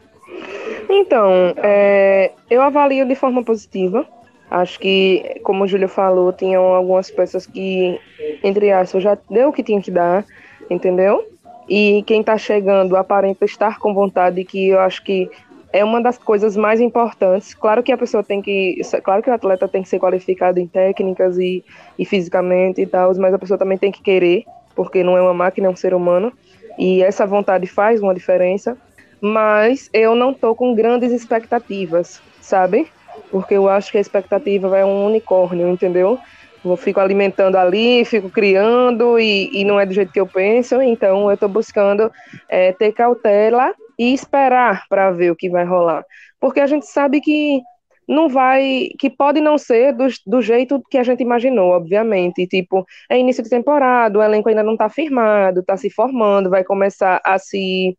Então, 0.88 1.54
é, 1.56 2.32
eu 2.50 2.60
avalio 2.60 3.06
de 3.06 3.14
forma 3.14 3.42
positiva. 3.42 4.06
Acho 4.50 4.80
que, 4.80 5.40
como 5.44 5.64
o 5.64 5.66
Júlio 5.66 5.88
falou, 5.88 6.32
tinham 6.32 6.62
algumas 6.62 7.10
peças 7.10 7.46
que, 7.46 7.98
entre 8.42 8.72
aspas, 8.72 9.02
já 9.02 9.16
deu 9.30 9.50
o 9.50 9.52
que 9.52 9.62
tinha 9.62 9.80
que 9.80 9.90
dar, 9.92 10.24
entendeu? 10.68 11.24
E 11.68 12.02
quem 12.04 12.20
está 12.20 12.36
chegando 12.36 12.96
aparenta 12.96 13.44
estar 13.44 13.78
com 13.78 13.94
vontade, 13.94 14.44
que 14.44 14.70
eu 14.70 14.80
acho 14.80 15.04
que 15.04 15.30
é 15.72 15.84
uma 15.84 16.02
das 16.02 16.18
coisas 16.18 16.56
mais 16.56 16.80
importantes. 16.80 17.54
Claro 17.54 17.82
que 17.82 17.92
a 17.92 17.98
pessoa 17.98 18.22
tem 18.22 18.42
que. 18.42 18.80
Claro 19.02 19.22
que 19.22 19.30
o 19.30 19.32
atleta 19.32 19.68
tem 19.68 19.82
que 19.82 19.88
ser 19.88 19.98
qualificado 19.98 20.58
em 20.58 20.66
técnicas 20.66 21.38
e, 21.38 21.64
e 21.98 22.04
fisicamente 22.04 22.80
e 22.80 22.86
tal, 22.86 23.14
mas 23.16 23.34
a 23.34 23.38
pessoa 23.38 23.58
também 23.58 23.78
tem 23.78 23.92
que 23.92 24.02
querer, 24.02 24.44
porque 24.74 25.02
não 25.02 25.16
é 25.16 25.22
uma 25.22 25.34
máquina, 25.34 25.66
é 25.66 25.70
um 25.70 25.76
ser 25.76 25.94
humano. 25.94 26.32
E 26.78 27.02
essa 27.02 27.26
vontade 27.26 27.66
faz 27.66 28.00
uma 28.00 28.14
diferença. 28.14 28.76
Mas 29.20 29.90
eu 29.92 30.14
não 30.14 30.32
tô 30.32 30.54
com 30.54 30.74
grandes 30.74 31.12
expectativas, 31.12 32.22
sabe? 32.40 32.90
porque 33.30 33.54
eu 33.54 33.68
acho 33.68 33.90
que 33.90 33.98
a 33.98 34.00
expectativa 34.00 34.76
é 34.76 34.84
um 34.84 35.06
unicórnio, 35.06 35.68
entendeu? 35.68 36.18
Eu 36.62 36.76
fico 36.76 37.00
alimentando 37.00 37.56
ali, 37.56 38.04
fico 38.04 38.28
criando 38.28 39.18
e, 39.18 39.50
e 39.52 39.64
não 39.64 39.80
é 39.80 39.86
do 39.86 39.94
jeito 39.94 40.12
que 40.12 40.20
eu 40.20 40.26
penso, 40.26 40.82
então 40.82 41.28
eu 41.28 41.34
estou 41.34 41.48
buscando 41.48 42.10
é, 42.48 42.72
ter 42.72 42.92
cautela 42.92 43.74
e 44.00 44.14
esperar 44.14 44.86
para 44.88 45.10
ver 45.10 45.30
o 45.30 45.36
que 45.36 45.50
vai 45.50 45.62
rolar. 45.62 46.02
Porque 46.40 46.58
a 46.58 46.66
gente 46.66 46.86
sabe 46.86 47.20
que 47.20 47.60
não 48.08 48.30
vai, 48.30 48.88
que 48.98 49.10
pode 49.10 49.42
não 49.42 49.58
ser 49.58 49.92
do, 49.92 50.06
do 50.26 50.40
jeito 50.40 50.82
que 50.90 50.96
a 50.96 51.02
gente 51.02 51.22
imaginou, 51.22 51.72
obviamente. 51.72 52.46
Tipo, 52.46 52.86
é 53.10 53.18
início 53.18 53.42
de 53.44 53.50
temporada, 53.50 54.18
o 54.18 54.22
elenco 54.22 54.48
ainda 54.48 54.62
não 54.62 54.72
está 54.72 54.88
firmado, 54.88 55.60
está 55.60 55.76
se 55.76 55.90
formando, 55.90 56.48
vai 56.48 56.64
começar 56.64 57.20
a 57.22 57.38
se, 57.38 57.94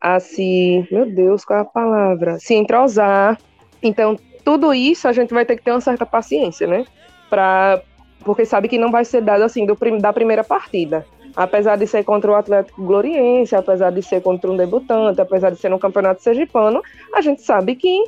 a 0.00 0.20
se, 0.20 0.86
meu 0.92 1.04
Deus, 1.04 1.44
qual 1.44 1.58
é 1.58 1.62
a 1.62 1.64
palavra? 1.64 2.38
Se 2.38 2.54
entrosar. 2.54 3.36
Então, 3.82 4.16
tudo 4.44 4.72
isso 4.72 5.08
a 5.08 5.12
gente 5.12 5.34
vai 5.34 5.44
ter 5.44 5.56
que 5.56 5.64
ter 5.64 5.72
uma 5.72 5.80
certa 5.80 6.06
paciência, 6.06 6.68
né? 6.68 6.84
Pra, 7.28 7.82
porque 8.24 8.44
sabe 8.44 8.68
que 8.68 8.78
não 8.78 8.92
vai 8.92 9.04
ser 9.04 9.20
dado 9.20 9.42
assim 9.42 9.66
do, 9.66 9.76
da 10.00 10.12
primeira 10.12 10.44
partida. 10.44 11.04
Apesar 11.36 11.76
de 11.76 11.86
ser 11.86 12.04
contra 12.04 12.30
o 12.30 12.34
Atlético 12.34 12.82
Gloriense, 12.82 13.56
apesar 13.56 13.90
de 13.90 14.02
ser 14.02 14.22
contra 14.22 14.50
um 14.50 14.56
debutante, 14.56 15.20
apesar 15.20 15.50
de 15.50 15.56
ser 15.56 15.68
no 15.68 15.78
Campeonato 15.78 16.22
Sergipano, 16.22 16.82
a 17.12 17.20
gente 17.20 17.42
sabe 17.42 17.74
que 17.74 18.04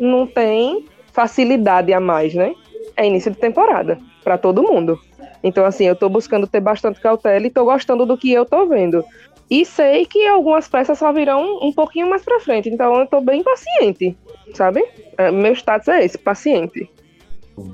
não 0.00 0.26
tem 0.26 0.86
facilidade 1.12 1.92
a 1.92 2.00
mais, 2.00 2.34
né? 2.34 2.54
É 2.96 3.06
início 3.06 3.30
de 3.30 3.38
temporada 3.38 3.98
para 4.24 4.38
todo 4.38 4.62
mundo. 4.62 4.98
Então, 5.42 5.64
assim, 5.64 5.84
eu 5.84 5.94
estou 5.94 6.08
buscando 6.08 6.46
ter 6.46 6.60
bastante 6.60 7.00
cautela 7.00 7.44
e 7.44 7.48
estou 7.48 7.64
gostando 7.64 8.06
do 8.06 8.16
que 8.16 8.32
eu 8.32 8.44
estou 8.44 8.66
vendo. 8.66 9.04
E 9.50 9.64
sei 9.64 10.06
que 10.06 10.26
algumas 10.26 10.68
peças 10.68 10.98
só 10.98 11.12
virão 11.12 11.58
um 11.60 11.72
pouquinho 11.72 12.08
mais 12.08 12.22
para 12.22 12.40
frente, 12.40 12.68
então 12.68 12.94
eu 12.94 13.04
estou 13.04 13.20
bem 13.20 13.42
paciente 13.42 14.16
sabe? 14.54 14.84
É, 15.18 15.30
meu 15.30 15.52
status 15.52 15.88
é 15.88 16.04
esse, 16.04 16.18
paciente. 16.18 16.90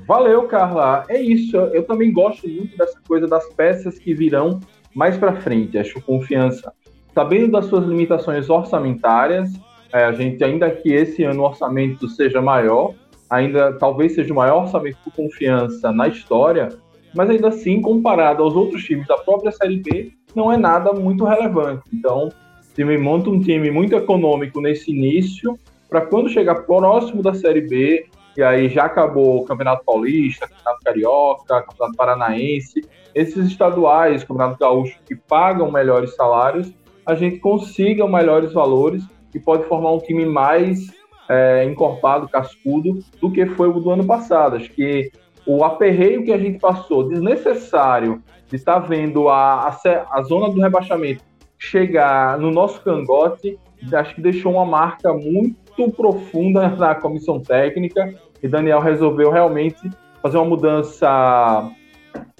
Valeu, 0.05 0.47
Carla. 0.47 1.05
É 1.07 1.21
isso. 1.21 1.55
Eu 1.57 1.83
também 1.83 2.11
gosto 2.11 2.47
muito 2.47 2.77
dessa 2.77 2.99
coisa 3.07 3.27
das 3.27 3.47
peças 3.53 3.97
que 3.97 4.13
virão 4.13 4.59
mais 4.97 5.15
para 5.15 5.39
frente. 5.41 5.77
Acho 5.77 6.01
confiança. 6.01 6.73
Sabendo 7.13 7.51
das 7.51 7.65
suas 7.65 7.85
limitações 7.85 8.49
orçamentárias, 8.49 9.47
é, 9.93 10.05
a 10.05 10.11
gente 10.11 10.43
ainda 10.43 10.71
que 10.71 10.91
esse 10.91 11.23
ano 11.23 11.43
o 11.43 11.45
orçamento 11.45 12.09
seja 12.09 12.41
maior, 12.41 12.95
ainda 13.29 13.73
talvez 13.73 14.15
seja 14.15 14.33
o 14.33 14.35
maior 14.35 14.63
orçamento 14.63 14.97
por 15.03 15.13
confiança 15.13 15.91
na 15.91 16.07
história, 16.07 16.69
mas 17.13 17.29
ainda 17.29 17.49
assim, 17.49 17.79
comparado 17.79 18.41
aos 18.41 18.55
outros 18.55 18.83
times 18.83 19.07
da 19.07 19.17
própria 19.17 19.51
Série 19.51 19.77
B, 19.77 20.11
não 20.35 20.51
é 20.51 20.57
nada 20.57 20.91
muito 20.91 21.23
relevante. 21.25 21.83
Então, 21.93 22.29
o 22.29 22.75
time 22.75 22.97
monta 22.97 23.29
um 23.29 23.39
time 23.39 23.69
muito 23.69 23.95
econômico 23.95 24.59
nesse 24.59 24.91
início, 24.91 25.57
para 25.87 26.01
quando 26.01 26.27
chegar 26.27 26.55
próximo 26.63 27.21
da 27.21 27.35
Série 27.35 27.61
B, 27.61 28.07
e 28.35 28.41
aí 28.41 28.67
já 28.67 28.85
acabou 28.85 29.41
o 29.41 29.45
Campeonato 29.45 29.83
Paulista, 29.85 30.47
Campeonato 30.47 30.83
Carioca, 30.83 31.61
Campeonato 31.61 31.95
Paranaense, 31.95 32.81
esses 33.17 33.47
estaduais, 33.47 34.23
Campeonato 34.23 34.59
Gaúcho, 34.59 34.99
que 35.03 35.15
pagam 35.15 35.71
melhores 35.71 36.15
salários, 36.15 36.71
a 37.03 37.15
gente 37.15 37.39
consiga 37.39 38.07
melhores 38.07 38.53
valores 38.53 39.03
e 39.33 39.39
pode 39.39 39.63
formar 39.63 39.91
um 39.91 39.99
time 39.99 40.23
mais 40.23 40.91
é, 41.27 41.65
encorpado, 41.65 42.29
cascudo, 42.29 42.99
do 43.19 43.31
que 43.31 43.47
foi 43.47 43.69
o 43.69 43.79
do 43.79 43.89
ano 43.89 44.05
passado. 44.05 44.57
Acho 44.57 44.69
que 44.71 45.11
o 45.47 45.63
aperreio 45.63 46.23
que 46.23 46.31
a 46.31 46.37
gente 46.37 46.59
passou, 46.59 47.09
desnecessário, 47.09 48.21
de 48.47 48.55
estar 48.55 48.81
tá 48.81 48.87
vendo 48.87 49.29
a, 49.29 49.67
a, 49.67 50.07
a 50.11 50.21
zona 50.21 50.49
do 50.49 50.61
rebaixamento 50.61 51.23
chegar 51.57 52.37
no 52.37 52.51
nosso 52.51 52.81
cangote, 52.83 53.57
acho 53.93 54.13
que 54.13 54.21
deixou 54.21 54.53
uma 54.53 54.65
marca 54.65 55.11
muito 55.11 55.89
profunda 55.91 56.69
na 56.77 56.93
comissão 56.93 57.39
técnica 57.39 58.13
e 58.43 58.47
Daniel 58.47 58.79
resolveu 58.79 59.31
realmente 59.31 59.89
fazer 60.21 60.37
uma 60.37 60.45
mudança 60.45 61.71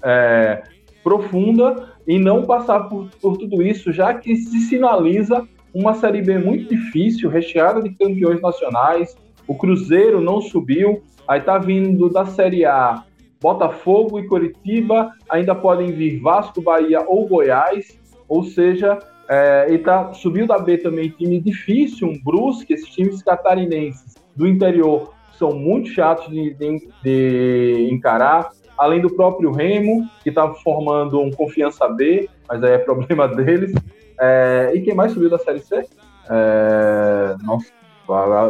é, 0.03 0.63
profunda 1.03 1.95
e 2.07 2.17
não 2.17 2.43
passar 2.43 2.81
por, 2.81 3.09
por 3.21 3.37
tudo 3.37 3.61
isso, 3.61 3.91
já 3.91 4.13
que 4.13 4.35
se 4.35 4.59
sinaliza 4.61 5.47
uma 5.73 5.93
Série 5.93 6.21
B 6.21 6.37
muito 6.37 6.69
difícil, 6.69 7.29
recheada 7.29 7.81
de 7.81 7.89
campeões 7.91 8.41
nacionais. 8.41 9.15
O 9.47 9.55
Cruzeiro 9.55 10.19
não 10.19 10.41
subiu, 10.41 11.03
aí 11.27 11.41
tá 11.41 11.57
vindo 11.57 12.09
da 12.09 12.25
Série 12.25 12.65
A 12.65 13.03
Botafogo 13.39 14.19
e 14.19 14.27
Coritiba, 14.27 15.13
ainda 15.29 15.53
podem 15.53 15.91
vir 15.91 16.19
Vasco, 16.19 16.61
Bahia 16.61 17.01
ou 17.07 17.27
Goiás, 17.27 17.99
ou 18.27 18.43
seja, 18.43 18.97
é, 19.29 19.67
e 19.69 19.77
tá, 19.77 20.13
subiu 20.13 20.47
da 20.47 20.57
B 20.57 20.77
também 20.77 21.09
time 21.09 21.39
difícil, 21.39 22.07
um 22.07 22.19
Brusque, 22.23 22.73
esses 22.73 22.89
times 22.89 23.21
catarinenses 23.21 24.15
do 24.35 24.47
interior 24.47 25.13
são 25.37 25.51
muito 25.51 25.89
chatos 25.89 26.29
de, 26.29 26.53
de, 26.55 26.89
de 27.03 27.89
encarar, 27.91 28.49
além 28.77 29.01
do 29.01 29.09
próprio 29.09 29.51
Remo, 29.51 30.07
que 30.23 30.29
está 30.29 30.47
formando 30.55 31.19
um 31.19 31.31
Confiança 31.31 31.87
B, 31.89 32.29
mas 32.47 32.63
aí 32.63 32.73
é 32.73 32.77
problema 32.77 33.27
deles. 33.35 33.73
É, 34.19 34.71
e 34.75 34.81
quem 34.81 34.95
mais 34.95 35.11
subiu 35.11 35.29
da 35.29 35.37
Série 35.37 35.59
C? 35.59 35.85
É, 36.29 37.35
nossa, 37.43 37.71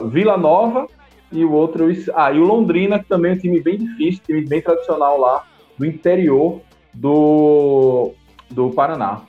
Vila 0.09 0.37
Nova 0.37 0.87
e 1.31 1.43
o 1.43 1.51
outro. 1.51 1.87
Ah, 2.15 2.31
e 2.31 2.39
o 2.39 2.43
Londrina, 2.43 2.99
que 2.99 3.05
também 3.05 3.31
é 3.31 3.35
um 3.35 3.37
time 3.37 3.59
bem 3.61 3.77
difícil, 3.77 4.21
time 4.25 4.45
bem 4.45 4.61
tradicional 4.61 5.19
lá 5.19 5.43
do 5.77 5.85
interior 5.85 6.61
do, 6.93 8.13
do 8.49 8.69
Paraná. 8.71 9.21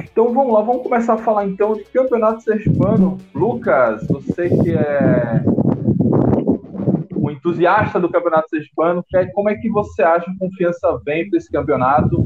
Então 0.00 0.32
vamos 0.32 0.52
lá, 0.52 0.60
vamos 0.60 0.82
começar 0.82 1.14
a 1.14 1.18
falar 1.18 1.46
então 1.46 1.74
de 1.74 1.84
campeonato 1.84 2.42
sergipano. 2.42 3.18
Lucas, 3.34 4.06
você 4.08 4.48
que 4.48 4.72
é 4.72 5.42
entusiasta 7.44 8.00
do 8.00 8.08
campeonato 8.08 8.48
sergipano, 8.48 9.04
como 9.34 9.50
é 9.50 9.54
que 9.54 9.68
você 9.68 10.02
acha 10.02 10.24
que 10.24 10.38
confiança 10.38 10.98
vem 11.04 11.28
para 11.28 11.36
esse 11.36 11.52
campeonato? 11.52 12.24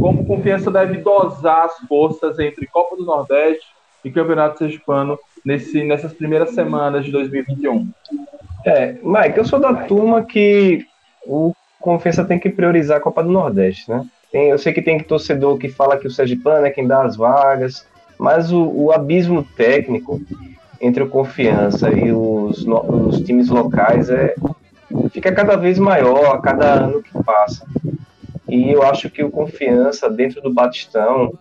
Como 0.00 0.24
confiança 0.24 0.70
deve 0.70 0.98
dosar 0.98 1.64
as 1.64 1.78
forças 1.88 2.38
entre 2.38 2.66
Copa 2.68 2.96
do 2.96 3.04
Nordeste 3.04 3.66
e 4.04 4.10
Campeonato 4.10 4.58
Sergipano 4.58 5.18
nesse, 5.44 5.82
nessas 5.84 6.12
primeiras 6.12 6.50
semanas 6.50 7.04
de 7.04 7.10
2021? 7.10 7.90
É, 8.64 8.96
Mike, 9.02 9.38
eu 9.38 9.44
sou 9.44 9.58
da 9.58 9.74
turma 9.74 10.22
que 10.22 10.86
o 11.26 11.52
Confiança 11.80 12.24
tem 12.24 12.38
que 12.38 12.48
priorizar 12.48 12.98
a 12.98 13.00
Copa 13.00 13.22
do 13.22 13.30
Nordeste, 13.30 13.90
né? 13.90 14.06
Tem, 14.30 14.50
eu 14.50 14.58
sei 14.58 14.72
que 14.72 14.82
tem 14.82 15.00
torcedor 15.00 15.58
que 15.58 15.68
fala 15.68 15.96
que 15.96 16.06
o 16.06 16.10
Sergipano 16.10 16.64
é 16.64 16.70
quem 16.70 16.86
dá 16.86 17.02
as 17.02 17.16
vagas, 17.16 17.86
mas 18.18 18.52
o, 18.52 18.70
o 18.70 18.92
abismo 18.92 19.42
técnico 19.56 20.20
entre 20.80 21.02
o 21.02 21.08
Confiança 21.08 21.90
e 21.90 22.12
os, 22.12 22.64
os 22.66 23.20
times 23.22 23.48
locais 23.48 24.08
é, 24.08 24.34
fica 25.10 25.32
cada 25.32 25.56
vez 25.56 25.78
maior 25.78 26.36
a 26.36 26.38
cada 26.40 26.84
ano 26.84 27.02
que 27.02 27.22
passa. 27.22 27.66
E 28.48 28.70
eu 28.70 28.82
acho 28.82 29.08
que 29.10 29.22
o 29.22 29.30
Confiança, 29.30 30.10
dentro 30.10 30.40
do 30.40 30.52
Batistão, 30.52 31.32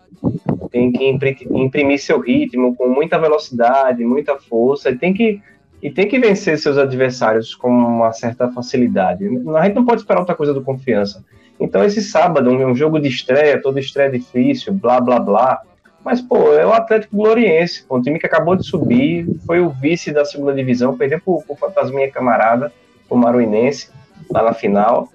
tem 0.71 0.91
que 0.91 1.05
imprimir 1.49 1.99
seu 1.99 2.19
ritmo 2.19 2.75
com 2.75 2.87
muita 2.87 3.17
velocidade, 3.17 4.03
muita 4.03 4.37
força, 4.37 4.91
e 4.91 4.97
tem 4.97 5.13
que, 5.13 5.41
e 5.81 5.89
tem 5.89 6.07
que 6.07 6.19
vencer 6.19 6.57
seus 6.59 6.77
adversários 6.77 7.55
com 7.55 7.69
uma 7.69 8.11
certa 8.13 8.51
facilidade. 8.51 9.25
A 9.25 9.63
gente 9.63 9.75
não 9.75 9.85
pode 9.85 10.01
esperar 10.01 10.19
outra 10.19 10.35
coisa 10.35 10.53
do 10.53 10.61
Confiança. 10.61 11.23
Então, 11.59 11.83
esse 11.83 12.01
sábado, 12.01 12.49
um 12.51 12.75
jogo 12.75 12.99
de 12.99 13.09
estreia, 13.09 13.61
toda 13.61 13.79
estreia 13.79 14.09
difícil, 14.09 14.73
blá, 14.73 15.01
blá, 15.01 15.19
blá. 15.19 15.61
Mas, 16.05 16.21
pô, 16.21 16.53
é 16.53 16.65
o 16.65 16.71
Atlético 16.71 17.17
Gloriense, 17.17 17.83
um 17.89 18.01
time 18.01 18.17
que 18.17 18.25
acabou 18.25 18.55
de 18.55 18.65
subir, 18.65 19.27
foi 19.45 19.59
o 19.59 19.69
vice 19.69 20.13
da 20.13 20.23
segunda 20.23 20.53
divisão, 20.53 20.97
perdeu 20.97 21.19
pro, 21.19 21.41
pro 21.41 21.55
Fantasminha 21.55 22.09
Camarada, 22.09 22.71
o 23.09 23.17
Maruinense, 23.17 23.89
lá 24.29 24.43
na 24.43 24.53
final. 24.53 25.09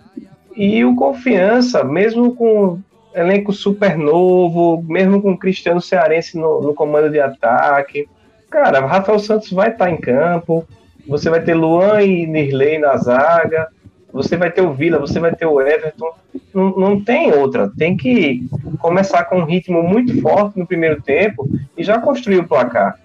E 0.56 0.84
o 0.84 0.94
Confiança, 0.94 1.82
mesmo 1.84 2.34
com 2.34 2.78
elenco 3.14 3.52
super 3.52 3.96
novo, 3.96 4.82
mesmo 4.88 5.22
com 5.22 5.32
o 5.32 5.38
Cristiano 5.38 5.80
Cearense 5.80 6.36
no, 6.36 6.60
no 6.60 6.74
comando 6.74 7.10
de 7.10 7.20
ataque, 7.20 8.08
cara, 8.50 8.84
Rafael 8.86 9.18
Santos 9.18 9.50
vai 9.50 9.70
estar 9.70 9.86
tá 9.86 9.90
em 9.90 9.96
campo, 9.96 10.66
você 11.06 11.30
vai 11.30 11.40
ter 11.40 11.54
Luan 11.54 12.02
e 12.02 12.26
Nirley 12.26 12.78
na 12.78 12.96
zaga, 12.96 13.68
você 14.14 14.36
vai 14.36 14.48
ter 14.50 14.62
o 14.62 14.72
Vila, 14.72 14.98
você 14.98 15.18
vai 15.18 15.34
ter 15.34 15.44
o 15.44 15.60
Everton. 15.60 16.12
Não, 16.54 16.70
não 16.70 17.00
tem 17.00 17.32
outra. 17.32 17.68
Tem 17.76 17.96
que 17.96 18.46
começar 18.78 19.24
com 19.24 19.40
um 19.40 19.44
ritmo 19.44 19.82
muito 19.82 20.20
forte 20.22 20.56
no 20.56 20.64
primeiro 20.66 21.02
tempo 21.02 21.48
e 21.76 21.82
já 21.82 21.98
construir 21.98 22.38
o 22.38 22.46
placar 22.46 22.96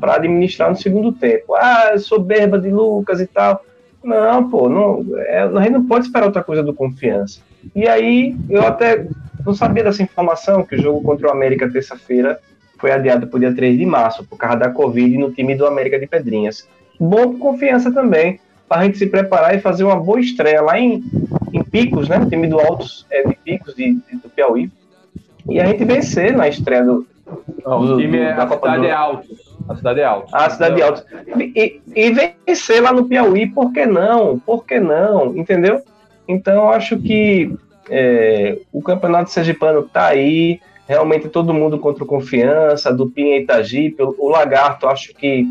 para 0.00 0.14
administrar 0.14 0.70
no 0.70 0.76
segundo 0.76 1.12
tempo. 1.12 1.54
Ah, 1.54 1.98
soberba 1.98 2.58
de 2.58 2.70
Lucas 2.70 3.20
e 3.20 3.26
tal. 3.26 3.62
Não, 4.02 4.48
pô, 4.48 4.68
não, 4.68 5.04
é, 5.16 5.40
a 5.40 5.60
gente 5.60 5.72
não 5.72 5.84
pode 5.84 6.06
esperar 6.06 6.26
outra 6.26 6.42
coisa 6.42 6.62
do 6.62 6.72
confiança. 6.72 7.40
E 7.74 7.88
aí, 7.88 8.36
eu 8.48 8.66
até 8.66 9.06
não 9.44 9.54
sabia 9.54 9.82
dessa 9.82 10.02
informação 10.02 10.64
que 10.64 10.76
o 10.76 10.80
jogo 10.80 11.02
contra 11.02 11.28
o 11.28 11.30
América 11.30 11.70
terça-feira 11.70 12.38
foi 12.78 12.92
adiado 12.92 13.26
para 13.26 13.36
o 13.36 13.40
dia 13.40 13.52
3 13.52 13.76
de 13.76 13.84
março, 13.84 14.24
por 14.24 14.36
causa 14.36 14.56
da 14.56 14.70
Covid 14.70 15.18
no 15.18 15.32
time 15.32 15.54
do 15.54 15.66
América 15.66 15.98
de 15.98 16.06
Pedrinhas. 16.06 16.66
Bom 16.98 17.38
confiança 17.38 17.92
também, 17.92 18.40
para 18.68 18.82
a 18.82 18.84
gente 18.84 18.98
se 18.98 19.06
preparar 19.06 19.54
e 19.54 19.60
fazer 19.60 19.84
uma 19.84 19.96
boa 19.96 20.20
estreia 20.20 20.62
lá 20.62 20.78
em, 20.78 21.02
em 21.52 21.62
Picos, 21.62 22.08
né? 22.08 22.18
O 22.18 22.28
time 22.28 22.46
do 22.46 22.60
Altos 22.60 23.06
é, 23.10 23.26
de 23.26 23.34
Picos 23.34 23.74
de, 23.74 23.94
de, 23.94 24.16
do 24.16 24.28
Piauí. 24.28 24.70
E 25.48 25.60
a 25.60 25.66
gente 25.66 25.84
vencer 25.84 26.36
na 26.36 26.48
estreia 26.48 26.84
do. 26.84 27.06
Não, 27.64 27.84
do 27.84 27.94
o 27.94 27.98
time 27.98 28.18
é, 28.18 28.34
da 28.34 28.44
a 28.44 28.46
Copa 28.46 28.66
cidade 28.66 28.82
do... 28.82 28.88
é 28.88 28.92
Altos. 28.92 29.47
A 29.68 29.76
cidade 29.76 30.00
é 30.00 30.04
Altos. 30.04 30.34
A 30.34 30.50
cidade 30.50 30.80
é 30.80 30.84
Altos. 30.84 31.04
E, 31.36 31.80
e 31.94 32.10
vencer 32.10 32.82
lá 32.82 32.92
no 32.92 33.04
Piauí, 33.04 33.46
por 33.46 33.72
que 33.72 33.86
não? 33.86 34.38
Por 34.38 34.64
que 34.64 34.80
não? 34.80 35.36
Entendeu? 35.36 35.82
Então, 36.26 36.54
eu 36.54 36.68
acho 36.70 36.98
que 36.98 37.52
é, 37.90 38.58
o 38.72 38.82
Campeonato 38.82 39.30
Sergipano 39.30 39.82
tá 39.82 40.06
aí. 40.06 40.60
Realmente 40.86 41.28
todo 41.28 41.52
mundo 41.52 41.78
contra 41.78 42.04
confiança, 42.04 42.92
do 42.92 43.10
Pinha 43.10 43.36
e 43.36 43.42
Itagipe. 43.42 44.02
O, 44.02 44.14
o 44.18 44.28
Lagarto, 44.30 44.88
acho 44.88 45.14
que 45.14 45.46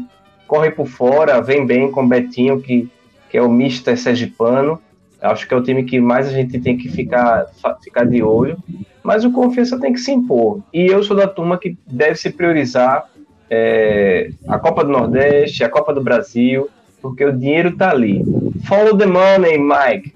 corre 0.47 0.71
por 0.71 0.87
fora, 0.87 1.41
vem 1.41 1.65
bem 1.65 1.91
com 1.91 2.03
o 2.03 2.07
Betinho, 2.07 2.59
que 2.59 2.89
que 3.29 3.37
é 3.37 3.41
o 3.41 3.49
Mister 3.49 3.97
Sergipano. 3.97 4.79
Acho 5.21 5.47
que 5.47 5.53
é 5.53 5.57
o 5.57 5.63
time 5.63 5.83
que 5.83 5.99
mais 5.99 6.27
a 6.27 6.31
gente 6.31 6.59
tem 6.59 6.77
que 6.77 6.89
ficar, 6.89 7.47
ficar 7.83 8.05
de 8.05 8.21
olho. 8.21 8.57
Mas 9.03 9.25
o 9.25 9.31
Confiança 9.31 9.79
tem 9.79 9.93
que 9.93 9.99
se 9.99 10.11
impor. 10.11 10.61
E 10.71 10.85
eu 10.85 11.03
sou 11.03 11.15
da 11.15 11.27
turma 11.27 11.57
que 11.57 11.77
deve 11.87 12.15
se 12.15 12.29
priorizar 12.29 13.09
é, 13.49 14.29
a 14.47 14.59
Copa 14.59 14.83
do 14.83 14.91
Nordeste, 14.91 15.63
a 15.63 15.69
Copa 15.69 15.93
do 15.93 16.01
Brasil, 16.01 16.69
porque 17.01 17.23
o 17.25 17.31
dinheiro 17.31 17.69
está 17.69 17.91
ali. 17.91 18.23
Follow 18.67 18.97
the 18.97 19.05
money, 19.05 19.57
Mike. 19.57 20.15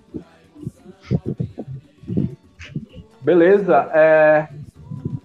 Beleza. 3.21 3.89
É... 3.93 4.47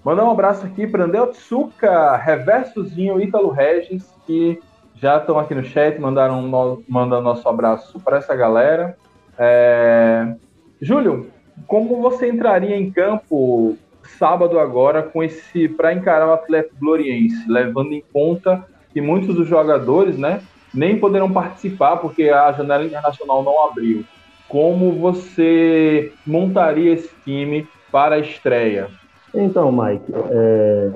Mandar 0.04 0.24
um 0.24 0.30
abraço 0.30 0.64
aqui 0.64 0.86
para 0.86 1.04
Andel 1.04 1.28
Tsuka, 1.28 2.16
Reversozinho, 2.16 3.20
Ítalo 3.20 3.50
Regis, 3.50 4.08
que 4.24 4.60
já 4.94 5.18
estão 5.18 5.38
aqui 5.38 5.54
no 5.54 5.64
chat, 5.64 5.98
mandaram 5.98 6.40
no, 6.42 6.82
nosso 7.20 7.48
abraço 7.48 7.98
para 8.00 8.18
essa 8.18 8.36
galera. 8.36 8.96
É... 9.36 10.34
Júlio, 10.80 11.30
como 11.66 12.00
você 12.00 12.28
entraria 12.28 12.76
em 12.76 12.90
campo 12.90 13.76
sábado 14.06 14.58
agora 14.58 15.02
com 15.02 15.22
esse 15.22 15.68
para 15.68 15.92
encarar 15.92 16.28
o 16.28 16.32
Atlético 16.32 16.76
Gloriense, 16.80 17.48
levando 17.48 17.92
em 17.92 18.02
conta 18.12 18.64
que 18.92 19.00
muitos 19.00 19.34
dos 19.34 19.46
jogadores, 19.46 20.16
né, 20.16 20.42
nem 20.72 20.98
poderão 20.98 21.30
participar 21.32 21.96
porque 21.96 22.28
a 22.28 22.52
janela 22.52 22.84
internacional 22.84 23.42
não 23.42 23.64
abriu. 23.68 24.04
Como 24.48 24.92
você 24.92 26.12
montaria 26.26 26.92
esse 26.92 27.10
time 27.24 27.66
para 27.90 28.16
a 28.16 28.18
estreia? 28.18 28.88
Então, 29.34 29.72
Mike, 29.72 30.12
é, 30.30 30.90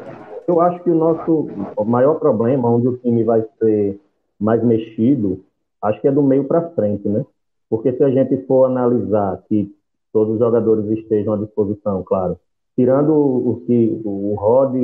eu 0.46 0.60
acho 0.60 0.82
que 0.82 0.90
o 0.90 0.94
nosso 0.94 1.48
maior 1.84 2.14
problema, 2.14 2.70
onde 2.70 2.88
o 2.88 2.96
time 2.96 3.24
vai 3.24 3.42
ser 3.58 3.98
mais 4.38 4.62
mexido, 4.62 5.44
acho 5.82 6.00
que 6.00 6.08
é 6.08 6.12
do 6.12 6.22
meio 6.22 6.44
para 6.44 6.70
frente, 6.70 7.08
né? 7.08 7.24
Porque 7.68 7.92
se 7.92 8.02
a 8.02 8.10
gente 8.10 8.36
for 8.46 8.64
analisar 8.64 9.42
que 9.48 9.72
todos 10.12 10.34
os 10.34 10.38
jogadores 10.38 10.86
estejam 10.98 11.34
à 11.34 11.36
disposição, 11.36 12.02
claro, 12.02 12.38
tirando 12.80 13.12
o 13.12 13.62
que 13.66 14.00
o 14.06 14.34
Rod, 14.38 14.74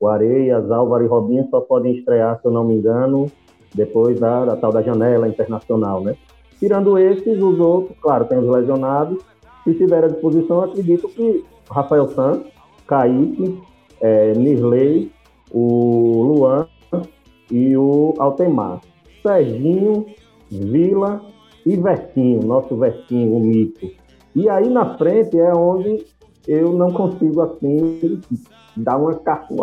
o 0.00 0.08
Areias, 0.08 0.70
Álvaro 0.70 1.04
e 1.04 1.06
Robinho 1.06 1.46
só 1.50 1.60
podem 1.60 1.94
estrear, 1.94 2.40
se 2.40 2.48
eu 2.48 2.50
não 2.50 2.64
me 2.64 2.76
engano, 2.76 3.30
depois 3.74 4.18
da, 4.18 4.46
da 4.46 4.56
tal 4.56 4.72
da 4.72 4.80
janela 4.80 5.28
internacional, 5.28 6.00
né? 6.00 6.16
Tirando 6.58 6.96
esses, 6.96 7.42
os 7.42 7.60
outros, 7.60 7.94
claro, 8.00 8.24
tem 8.24 8.38
os 8.38 8.48
lesionados. 8.48 9.22
Se 9.64 9.72
estiver 9.72 10.02
à 10.02 10.08
disposição, 10.08 10.62
acredito 10.62 11.08
que 11.10 11.44
Rafael 11.70 12.08
Santos, 12.08 12.50
Kaique, 12.86 13.60
é, 14.00 14.32
Nirley, 14.32 15.12
o 15.52 16.22
Luan 16.22 16.66
e 17.52 17.76
o 17.76 18.14
Altemar. 18.18 18.80
Serginho, 19.22 20.06
Vila 20.50 21.20
e 21.66 21.76
Vertinho, 21.76 22.40
nosso 22.46 22.74
Vertinho, 22.78 23.36
o 23.36 23.40
mito. 23.40 23.90
E 24.34 24.48
aí 24.48 24.70
na 24.70 24.96
frente 24.96 25.38
é 25.38 25.52
onde 25.52 26.02
eu 26.46 26.72
não 26.72 26.92
consigo 26.92 27.42
assim 27.42 28.20
dar 28.76 28.96
uma, 28.98 29.18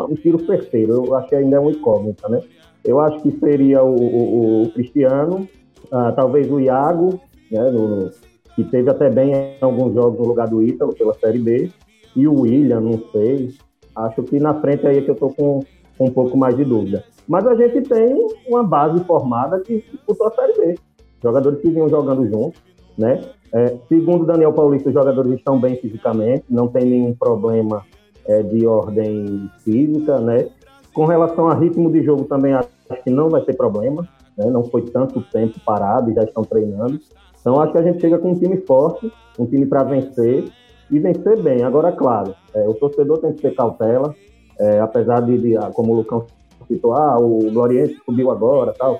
um 0.05 0.15
tiro 0.15 0.45
certeiro. 0.45 1.05
Eu 1.05 1.15
acho 1.15 1.29
que 1.29 1.35
ainda 1.35 1.57
é 1.57 1.59
uma 1.59 1.71
incógnita, 1.71 2.27
né? 2.29 2.41
Eu 2.83 2.99
acho 2.99 3.21
que 3.21 3.31
seria 3.39 3.83
o, 3.83 3.95
o, 3.95 4.63
o 4.63 4.69
Cristiano, 4.71 5.47
ah, 5.91 6.11
talvez 6.11 6.51
o 6.51 6.59
Iago, 6.59 7.19
né, 7.49 7.69
no, 7.71 8.09
que 8.55 8.63
teve 8.65 8.89
até 8.89 9.09
bem 9.09 9.31
em 9.31 9.57
alguns 9.61 9.93
jogos 9.93 10.19
no 10.19 10.27
lugar 10.27 10.47
do 10.49 10.61
Ítalo 10.61 10.93
pela 10.93 11.13
Série 11.13 11.39
B, 11.39 11.71
e 12.15 12.27
o 12.27 12.41
William, 12.41 12.81
não 12.81 13.01
sei. 13.11 13.53
Acho 13.95 14.23
que 14.23 14.39
na 14.39 14.59
frente 14.59 14.85
aí 14.85 14.97
é 14.97 15.01
que 15.01 15.09
eu 15.09 15.13
estou 15.13 15.33
com, 15.33 15.61
com, 15.97 16.05
um 16.05 16.11
pouco 16.11 16.37
mais 16.37 16.55
de 16.55 16.65
dúvida. 16.65 17.03
Mas 17.27 17.45
a 17.47 17.55
gente 17.55 17.81
tem 17.87 18.27
uma 18.47 18.63
base 18.63 19.03
formada 19.05 19.59
que 19.61 19.81
disputou 19.91 20.27
a 20.27 20.31
Série 20.31 20.53
B. 20.53 20.75
Jogadores 21.21 21.61
que 21.61 21.69
vinham 21.69 21.87
jogando 21.87 22.27
juntos, 22.27 22.61
né? 22.97 23.21
É, 23.53 23.77
segundo 23.87 24.25
Daniel 24.25 24.51
Paulista, 24.51 24.89
os 24.89 24.93
jogadores 24.93 25.31
estão 25.33 25.59
bem 25.59 25.75
fisicamente, 25.75 26.45
não 26.49 26.67
tem 26.67 26.85
nenhum 26.85 27.13
problema 27.13 27.83
é, 28.25 28.41
de 28.41 28.65
ordem 28.65 29.49
física, 29.59 30.19
né? 30.19 30.47
Com 30.93 31.05
relação 31.05 31.47
a 31.47 31.53
ritmo 31.53 31.91
de 31.91 32.03
jogo 32.03 32.23
também 32.23 32.53
acho 32.53 32.69
que 33.03 33.09
não 33.09 33.29
vai 33.29 33.41
ter 33.41 33.55
problema, 33.55 34.07
né? 34.37 34.45
Não 34.47 34.63
foi 34.63 34.81
tanto 34.83 35.21
tempo 35.31 35.59
parado 35.63 36.09
e 36.09 36.15
já 36.15 36.23
estão 36.23 36.43
treinando. 36.43 36.99
Então 37.39 37.61
acho 37.61 37.73
que 37.73 37.77
a 37.77 37.83
gente 37.83 38.01
chega 38.01 38.17
com 38.17 38.31
um 38.31 38.39
time 38.39 38.57
forte, 38.57 39.11
um 39.37 39.45
time 39.45 39.65
para 39.65 39.83
vencer 39.83 40.45
e 40.89 40.99
vencer 40.99 41.41
bem. 41.41 41.63
Agora, 41.63 41.91
claro, 41.91 42.33
é, 42.55 42.67
o 42.67 42.73
torcedor 42.73 43.19
tem 43.19 43.33
que 43.33 43.41
ter 43.41 43.53
cautela, 43.53 44.15
é, 44.59 44.79
apesar 44.79 45.19
de, 45.21 45.37
de, 45.37 45.57
ah, 45.57 45.69
como 45.73 45.93
o 45.93 45.95
Lucão 45.97 46.25
citou, 46.67 46.93
ah, 46.93 47.17
o 47.19 47.51
Gloriense 47.51 47.97
subiu 48.05 48.31
agora, 48.31 48.73
tal, 48.73 48.97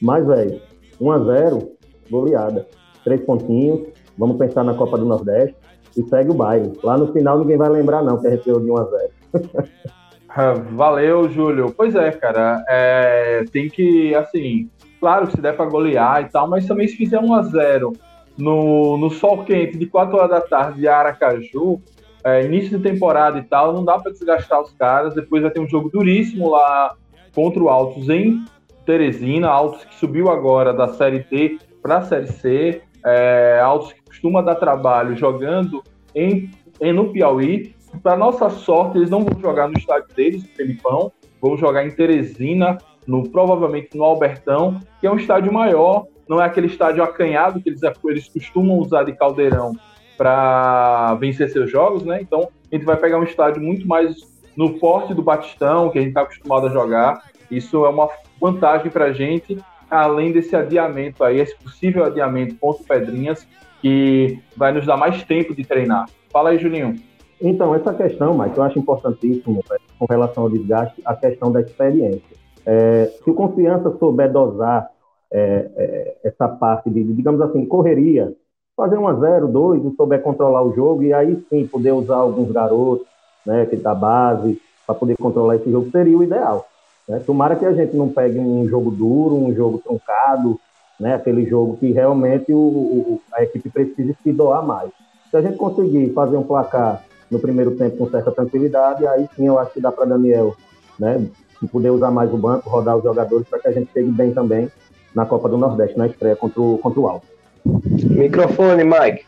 mas, 0.00 0.26
velho, 0.26 0.60
1x0, 1.00 1.68
goleada. 2.10 2.66
Três 3.04 3.20
pontinhos, 3.22 3.88
vamos 4.16 4.36
pensar 4.36 4.64
na 4.64 4.74
Copa 4.74 4.98
do 4.98 5.04
Nordeste 5.04 5.56
e 5.96 6.02
segue 6.02 6.30
o 6.30 6.34
baile. 6.34 6.72
Lá 6.82 6.96
no 6.96 7.12
final 7.12 7.38
ninguém 7.38 7.56
vai 7.56 7.68
lembrar, 7.68 8.02
não, 8.02 8.18
que 8.18 8.26
a 8.26 8.30
gente 8.30 8.44
deu 8.44 8.60
de 8.60 8.68
1x0. 8.68 9.10
Ah, 10.34 10.54
valeu, 10.54 11.28
Júlio. 11.28 11.74
Pois 11.76 11.94
é, 11.94 12.10
cara. 12.10 12.64
É, 12.66 13.44
tem 13.52 13.68
que, 13.68 14.14
assim, 14.14 14.70
claro 14.98 15.26
que 15.26 15.32
se 15.32 15.42
der 15.42 15.54
para 15.54 15.68
golear 15.68 16.22
e 16.22 16.30
tal, 16.30 16.48
mas 16.48 16.66
também 16.66 16.88
se 16.88 16.96
fizer 16.96 17.18
1 17.18 17.34
a 17.34 17.42
0 17.42 17.92
no, 18.38 18.96
no 18.96 19.10
sol 19.10 19.44
quente 19.44 19.76
de 19.76 19.84
4 19.84 20.16
horas 20.16 20.30
da 20.30 20.40
tarde 20.40 20.80
de 20.80 20.88
Aracaju, 20.88 21.82
é, 22.24 22.44
início 22.44 22.78
de 22.78 22.82
temporada 22.82 23.38
e 23.38 23.42
tal, 23.42 23.74
não 23.74 23.84
dá 23.84 23.98
para 23.98 24.10
desgastar 24.12 24.62
os 24.62 24.72
caras. 24.72 25.14
Depois 25.14 25.42
vai 25.42 25.50
ter 25.50 25.60
um 25.60 25.68
jogo 25.68 25.90
duríssimo 25.90 26.48
lá 26.48 26.94
contra 27.34 27.62
o 27.62 27.68
Altos 27.68 28.08
em 28.08 28.42
Teresina. 28.86 29.48
Altos 29.48 29.84
que 29.84 29.94
subiu 29.96 30.30
agora 30.30 30.72
da 30.72 30.88
Série 30.88 31.26
D 31.30 31.58
para 31.82 31.98
a 31.98 32.02
Série 32.02 32.28
C. 32.28 32.82
É, 33.04 33.60
Altos 33.62 33.92
que 33.92 34.02
costuma 34.02 34.42
dar 34.42 34.54
trabalho 34.54 35.16
jogando 35.16 35.82
em, 36.14 36.50
em 36.80 36.92
no 36.92 37.12
Piauí. 37.12 37.74
Para 38.02 38.16
nossa 38.16 38.48
sorte, 38.48 38.98
eles 38.98 39.10
não 39.10 39.24
vão 39.24 39.38
jogar 39.40 39.68
no 39.68 39.76
estádio 39.76 40.14
deles, 40.14 40.44
Felipão, 40.56 41.12
vão 41.40 41.56
jogar 41.56 41.84
em 41.84 41.90
Teresina, 41.90 42.78
no, 43.06 43.28
provavelmente 43.28 43.96
no 43.96 44.04
Albertão, 44.04 44.80
que 45.00 45.06
é 45.06 45.10
um 45.10 45.16
estádio 45.16 45.52
maior, 45.52 46.06
não 46.28 46.40
é 46.40 46.46
aquele 46.46 46.68
estádio 46.68 47.02
acanhado 47.02 47.60
que 47.60 47.68
eles, 47.68 47.80
eles 48.04 48.28
costumam 48.28 48.78
usar 48.78 49.04
de 49.04 49.12
caldeirão 49.12 49.74
para 50.16 51.14
vencer 51.16 51.50
seus 51.50 51.70
jogos, 51.70 52.04
né? 52.04 52.20
Então 52.20 52.48
a 52.70 52.74
gente 52.74 52.84
vai 52.84 52.96
pegar 52.96 53.18
um 53.18 53.24
estádio 53.24 53.62
muito 53.62 53.86
mais 53.86 54.16
no 54.56 54.78
forte 54.78 55.14
do 55.14 55.22
Batistão, 55.22 55.90
que 55.90 55.98
a 55.98 56.00
gente 56.00 56.10
está 56.10 56.22
acostumado 56.22 56.66
a 56.66 56.70
jogar. 56.70 57.22
Isso 57.50 57.84
é 57.84 57.88
uma 57.88 58.08
vantagem 58.40 58.90
para 58.90 59.06
a 59.06 59.12
gente, 59.12 59.58
além 59.96 60.32
desse 60.32 60.56
adiamento 60.56 61.22
aí, 61.22 61.38
esse 61.38 61.56
possível 61.56 62.04
adiamento 62.04 62.54
contra 62.56 62.82
o 62.82 62.86
Pedrinhas, 62.86 63.46
que 63.80 64.38
vai 64.56 64.72
nos 64.72 64.86
dar 64.86 64.96
mais 64.96 65.22
tempo 65.24 65.54
de 65.54 65.64
treinar. 65.64 66.08
Fala 66.30 66.50
aí, 66.50 66.58
Julinho. 66.58 66.94
Então, 67.40 67.74
essa 67.74 67.92
questão, 67.92 68.38
Mike, 68.38 68.56
eu 68.56 68.62
acho 68.62 68.78
importantíssimo 68.78 69.62
né, 69.68 69.76
com 69.98 70.06
relação 70.08 70.44
ao 70.44 70.50
desgaste, 70.50 71.02
a 71.04 71.14
questão 71.14 71.50
da 71.50 71.60
experiência. 71.60 72.36
É, 72.64 73.06
se 73.22 73.28
o 73.28 73.34
confiança 73.34 73.90
souber 73.98 74.32
dosar 74.32 74.88
é, 75.30 75.70
é, 75.76 76.16
essa 76.24 76.48
parte 76.48 76.88
de, 76.88 77.02
digamos 77.02 77.40
assim, 77.40 77.66
correria, 77.66 78.32
fazer 78.76 78.96
um 78.96 79.08
a 79.08 79.14
zero, 79.14 79.48
dois, 79.48 79.84
e 79.84 79.94
souber 79.96 80.22
controlar 80.22 80.62
o 80.62 80.74
jogo, 80.74 81.02
e 81.02 81.12
aí 81.12 81.44
sim 81.50 81.66
poder 81.66 81.92
usar 81.92 82.16
alguns 82.16 82.50
garotos, 82.50 83.06
né, 83.44 83.66
que 83.66 83.76
da 83.76 83.94
base, 83.94 84.58
para 84.86 84.94
poder 84.94 85.16
controlar 85.16 85.56
esse 85.56 85.70
jogo, 85.70 85.90
seria 85.90 86.16
o 86.16 86.22
ideal. 86.22 86.66
Né? 87.08 87.20
Tomara 87.24 87.56
que 87.56 87.64
a 87.64 87.72
gente 87.72 87.96
não 87.96 88.08
pegue 88.08 88.38
um 88.38 88.68
jogo 88.68 88.90
duro, 88.90 89.36
um 89.36 89.54
jogo 89.54 89.78
truncado, 89.78 90.58
né, 90.98 91.14
aquele 91.14 91.44
jogo 91.46 91.76
que 91.78 91.90
realmente 91.90 92.52
o, 92.52 92.58
o, 92.58 93.20
a 93.34 93.42
equipe 93.42 93.68
precisa 93.68 94.14
se 94.22 94.32
doar 94.32 94.64
mais. 94.64 94.90
Se 95.30 95.36
a 95.36 95.42
gente 95.42 95.56
conseguir 95.56 96.12
fazer 96.12 96.36
um 96.36 96.42
placar 96.42 97.02
no 97.30 97.38
primeiro 97.38 97.72
tempo 97.72 97.96
com 97.96 98.10
certa 98.10 98.30
tranquilidade, 98.30 99.06
aí 99.06 99.26
sim 99.34 99.46
eu 99.46 99.58
acho 99.58 99.72
que 99.72 99.80
dá 99.80 99.90
para 99.90 100.04
Daniel 100.04 100.54
né, 100.98 101.26
poder 101.70 101.90
usar 101.90 102.10
mais 102.10 102.32
o 102.32 102.36
banco, 102.36 102.68
rodar 102.68 102.96
os 102.96 103.02
jogadores 103.02 103.48
para 103.48 103.58
que 103.58 103.68
a 103.68 103.72
gente 103.72 103.90
chegue 103.92 104.10
bem 104.10 104.32
também 104.32 104.70
na 105.14 105.26
Copa 105.26 105.48
do 105.48 105.58
Nordeste, 105.58 105.98
na 105.98 106.06
estreia 106.06 106.36
contra 106.36 106.60
o, 106.60 106.78
contra 106.78 107.00
o 107.00 107.08
Alto. 107.08 107.26
Microfone, 107.64 108.84
Mike. 108.84 109.24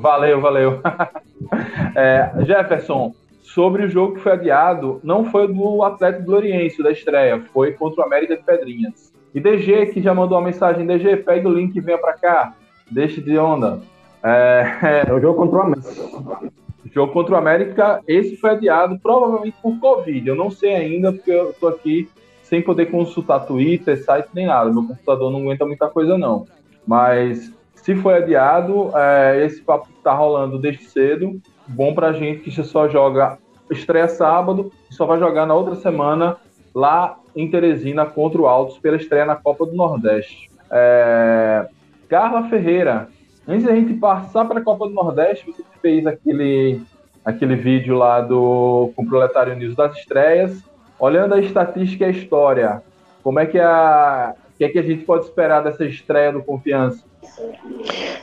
Valeu, 0.00 0.40
valeu. 0.40 0.80
é, 1.94 2.32
Jefferson, 2.44 3.12
sobre 3.56 3.86
o 3.86 3.88
jogo 3.88 4.16
que 4.16 4.20
foi 4.20 4.32
adiado, 4.32 5.00
não 5.02 5.24
foi 5.24 5.48
do 5.48 5.82
Atlético 5.82 6.26
Gloriense 6.26 6.82
da 6.82 6.92
estreia, 6.92 7.42
foi 7.54 7.72
contra 7.72 8.02
o 8.02 8.04
América 8.04 8.36
de 8.36 8.42
Pedrinhas. 8.42 9.10
E 9.34 9.40
DG, 9.40 9.86
que 9.86 10.02
já 10.02 10.12
mandou 10.12 10.36
uma 10.36 10.44
mensagem, 10.44 10.86
DG, 10.86 11.16
pega 11.16 11.48
o 11.48 11.54
link 11.54 11.74
e 11.74 11.80
venha 11.80 11.96
para 11.96 12.12
cá, 12.12 12.54
deixe 12.90 13.18
de 13.22 13.38
onda. 13.38 13.80
É, 14.22 15.06
é 15.08 15.10
o 15.12 15.18
jogo 15.18 15.38
contra 15.38 15.56
o 15.56 15.62
América. 15.62 16.52
Jogo 16.92 17.14
contra 17.14 17.34
o 17.34 17.38
América, 17.38 18.02
esse 18.06 18.36
foi 18.36 18.50
adiado 18.50 18.98
provavelmente 18.98 19.56
por 19.62 19.78
Covid. 19.80 20.28
Eu 20.28 20.36
não 20.36 20.50
sei 20.50 20.74
ainda, 20.74 21.10
porque 21.10 21.30
eu 21.30 21.54
tô 21.58 21.68
aqui 21.68 22.10
sem 22.42 22.60
poder 22.60 22.90
consultar 22.90 23.46
Twitter, 23.46 24.04
site 24.04 24.28
nem 24.34 24.44
nada. 24.44 24.70
Meu 24.70 24.86
computador 24.86 25.32
não 25.32 25.40
aguenta 25.40 25.64
muita 25.64 25.88
coisa, 25.88 26.18
não. 26.18 26.44
Mas 26.86 27.50
se 27.74 27.94
foi 27.94 28.16
adiado, 28.16 28.90
é, 28.94 29.46
esse 29.46 29.62
papo 29.62 29.88
tá 30.04 30.12
rolando 30.12 30.58
desde 30.58 30.84
cedo. 30.84 31.40
Bom 31.66 31.94
pra 31.94 32.12
gente 32.12 32.40
que 32.40 32.62
só 32.62 32.86
joga 32.86 33.38
estreia 33.70 34.08
sábado 34.08 34.72
e 34.90 34.94
só 34.94 35.06
vai 35.06 35.18
jogar 35.18 35.46
na 35.46 35.54
outra 35.54 35.74
semana 35.76 36.36
lá 36.74 37.18
em 37.34 37.50
Teresina 37.50 38.06
contra 38.06 38.40
o 38.40 38.46
Altos 38.46 38.78
pela 38.78 38.96
estreia 38.96 39.24
na 39.24 39.36
Copa 39.36 39.66
do 39.66 39.74
Nordeste. 39.74 40.50
É... 40.70 41.66
Carla 42.08 42.48
Ferreira, 42.48 43.08
antes 43.46 43.66
da 43.66 43.74
gente 43.74 43.94
passar 43.94 44.44
para 44.44 44.60
a 44.60 44.62
Copa 44.62 44.86
do 44.86 44.94
Nordeste, 44.94 45.46
você 45.50 45.62
fez 45.82 46.06
aquele, 46.06 46.80
aquele 47.24 47.56
vídeo 47.56 47.96
lá 47.96 48.20
do 48.20 48.92
com 48.94 49.02
o 49.02 49.06
Proletário 49.06 49.56
News 49.56 49.74
das 49.74 49.96
estreias. 49.96 50.62
Olhando 50.98 51.34
a 51.34 51.40
estatística 51.40 52.04
e 52.04 52.08
a 52.08 52.10
história, 52.10 52.82
como 53.22 53.38
é 53.38 53.46
que 53.46 53.58
a 53.58 54.34
o 54.56 54.58
que, 54.58 54.64
é 54.64 54.68
que 54.70 54.78
a 54.78 54.82
gente 54.82 55.04
pode 55.04 55.26
esperar 55.26 55.62
dessa 55.62 55.84
estreia 55.84 56.32
do 56.32 56.42
Confiança? 56.42 57.04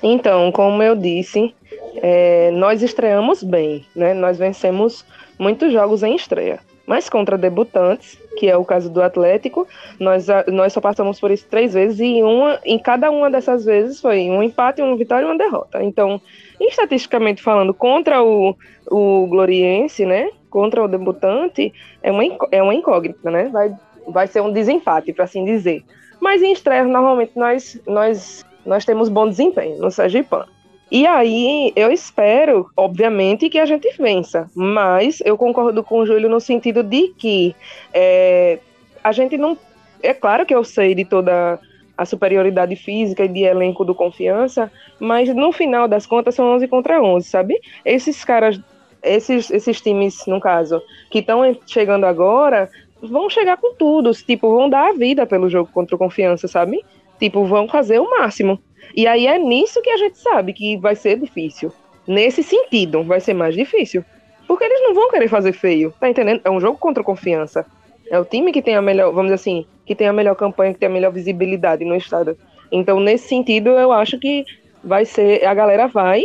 Então, 0.01 0.51
como 0.51 0.81
eu 0.81 0.95
disse, 0.95 1.53
é, 1.97 2.49
nós 2.51 2.81
estreamos 2.81 3.43
bem, 3.43 3.85
né? 3.95 4.15
Nós 4.15 4.39
vencemos 4.39 5.05
muitos 5.43 5.71
jogos 5.73 6.01
em 6.01 6.15
estreia. 6.15 6.59
Mas 6.85 7.09
contra 7.09 7.37
debutantes, 7.37 8.17
que 8.37 8.49
é 8.49 8.57
o 8.57 8.65
caso 8.65 8.89
do 8.89 9.01
Atlético, 9.01 9.67
nós, 9.99 10.27
nós 10.47 10.73
só 10.73 10.81
passamos 10.81 11.19
por 11.19 11.31
isso 11.31 11.47
três 11.49 11.73
vezes 11.73 11.99
e 11.99 12.21
uma, 12.21 12.59
em 12.65 12.77
cada 12.77 13.09
uma 13.09 13.29
dessas 13.29 13.63
vezes 13.63 14.01
foi 14.01 14.29
um 14.29 14.43
empate, 14.43 14.81
uma 14.81 14.97
vitória 14.97 15.25
e 15.25 15.29
uma 15.29 15.37
derrota. 15.37 15.81
Então, 15.83 16.19
estatisticamente 16.59 17.41
falando, 17.41 17.73
contra 17.73 18.21
o, 18.21 18.55
o 18.89 19.27
Gloriense, 19.27 20.05
né? 20.05 20.29
Contra 20.49 20.83
o 20.83 20.87
debutante, 20.87 21.73
é 22.01 22.11
uma, 22.11 22.23
é 22.51 22.61
uma 22.61 22.75
incógnita, 22.75 23.31
né? 23.31 23.45
Vai, 23.45 23.73
vai 24.07 24.27
ser 24.27 24.41
um 24.41 24.51
desempate, 24.51 25.13
para 25.13 25.23
assim 25.23 25.45
dizer. 25.45 25.83
Mas 26.19 26.41
em 26.41 26.51
estreia, 26.51 26.83
normalmente, 26.83 27.31
nós, 27.37 27.79
nós, 27.87 28.45
nós 28.65 28.83
temos 28.83 29.09
bom 29.09 29.27
desempenho 29.27 29.79
no 29.79 29.89
Sergipan. 29.89 30.45
E 30.93 31.07
aí, 31.07 31.73
eu 31.75 31.91
espero, 31.91 32.69
obviamente, 32.77 33.49
que 33.49 33.57
a 33.57 33.65
gente 33.65 33.91
vença. 33.97 34.47
Mas 34.53 35.23
eu 35.25 35.35
concordo 35.35 35.83
com 35.83 35.97
o 35.97 36.05
Júlio 36.05 36.29
no 36.29 36.39
sentido 36.39 36.83
de 36.83 37.07
que 37.17 37.55
é, 37.91 38.59
a 39.03 39.11
gente 39.11 39.35
não. 39.35 39.57
É 40.03 40.13
claro 40.13 40.45
que 40.45 40.53
eu 40.53 40.63
sei 40.63 40.93
de 40.93 41.03
toda 41.03 41.59
a 41.97 42.05
superioridade 42.05 42.75
física 42.75 43.25
e 43.25 43.27
de 43.27 43.41
elenco 43.41 43.83
do 43.83 43.95
confiança, 43.95 44.71
mas 44.99 45.33
no 45.33 45.51
final 45.51 45.87
das 45.87 46.05
contas 46.05 46.35
são 46.35 46.45
11 46.53 46.67
contra 46.67 47.01
11, 47.01 47.27
sabe? 47.27 47.59
Esses 47.83 48.23
caras, 48.23 48.61
esses, 49.01 49.49
esses 49.49 49.81
times, 49.81 50.27
no 50.27 50.39
caso, 50.39 50.79
que 51.09 51.19
estão 51.19 51.41
chegando 51.65 52.03
agora, 52.03 52.69
vão 53.01 53.31
chegar 53.31 53.57
com 53.57 53.73
tudo, 53.73 54.11
tipo, 54.11 54.47
vão 54.55 54.69
dar 54.69 54.89
a 54.89 54.93
vida 54.93 55.25
pelo 55.25 55.49
jogo 55.49 55.71
contra 55.73 55.95
o 55.95 55.99
Confiança, 55.99 56.47
sabe? 56.47 56.85
Tipo, 57.19 57.45
vão 57.45 57.67
fazer 57.67 57.97
o 57.97 58.11
máximo. 58.11 58.59
E 58.95 59.07
aí 59.07 59.27
é 59.27 59.37
nisso 59.37 59.81
que 59.81 59.89
a 59.89 59.97
gente 59.97 60.17
sabe 60.17 60.53
que 60.53 60.77
vai 60.77 60.95
ser 60.95 61.19
difícil. 61.19 61.71
Nesse 62.07 62.43
sentido, 62.43 63.03
vai 63.03 63.19
ser 63.19 63.33
mais 63.33 63.55
difícil. 63.55 64.03
Porque 64.47 64.63
eles 64.63 64.81
não 64.81 64.93
vão 64.93 65.09
querer 65.09 65.27
fazer 65.27 65.53
feio, 65.53 65.93
tá 65.99 66.09
entendendo? 66.09 66.41
É 66.43 66.49
um 66.49 66.59
jogo 66.59 66.77
contra 66.77 67.03
Confiança. 67.03 67.65
É 68.09 68.19
o 68.19 68.25
time 68.25 68.51
que 68.51 68.61
tem 68.61 68.75
a 68.75 68.81
melhor, 68.81 69.11
vamos 69.11 69.31
dizer 69.31 69.35
assim, 69.35 69.65
que 69.85 69.95
tem 69.95 70.07
a 70.07 70.13
melhor 70.13 70.35
campanha, 70.35 70.73
que 70.73 70.79
tem 70.79 70.89
a 70.89 70.91
melhor 70.91 71.11
visibilidade 71.11 71.85
no 71.85 71.95
estado. 71.95 72.37
Então, 72.71 72.99
nesse 72.99 73.27
sentido, 73.27 73.69
eu 73.69 73.91
acho 73.91 74.19
que 74.19 74.45
vai 74.83 75.05
ser, 75.05 75.45
a 75.45 75.53
galera 75.53 75.87
vai 75.87 76.23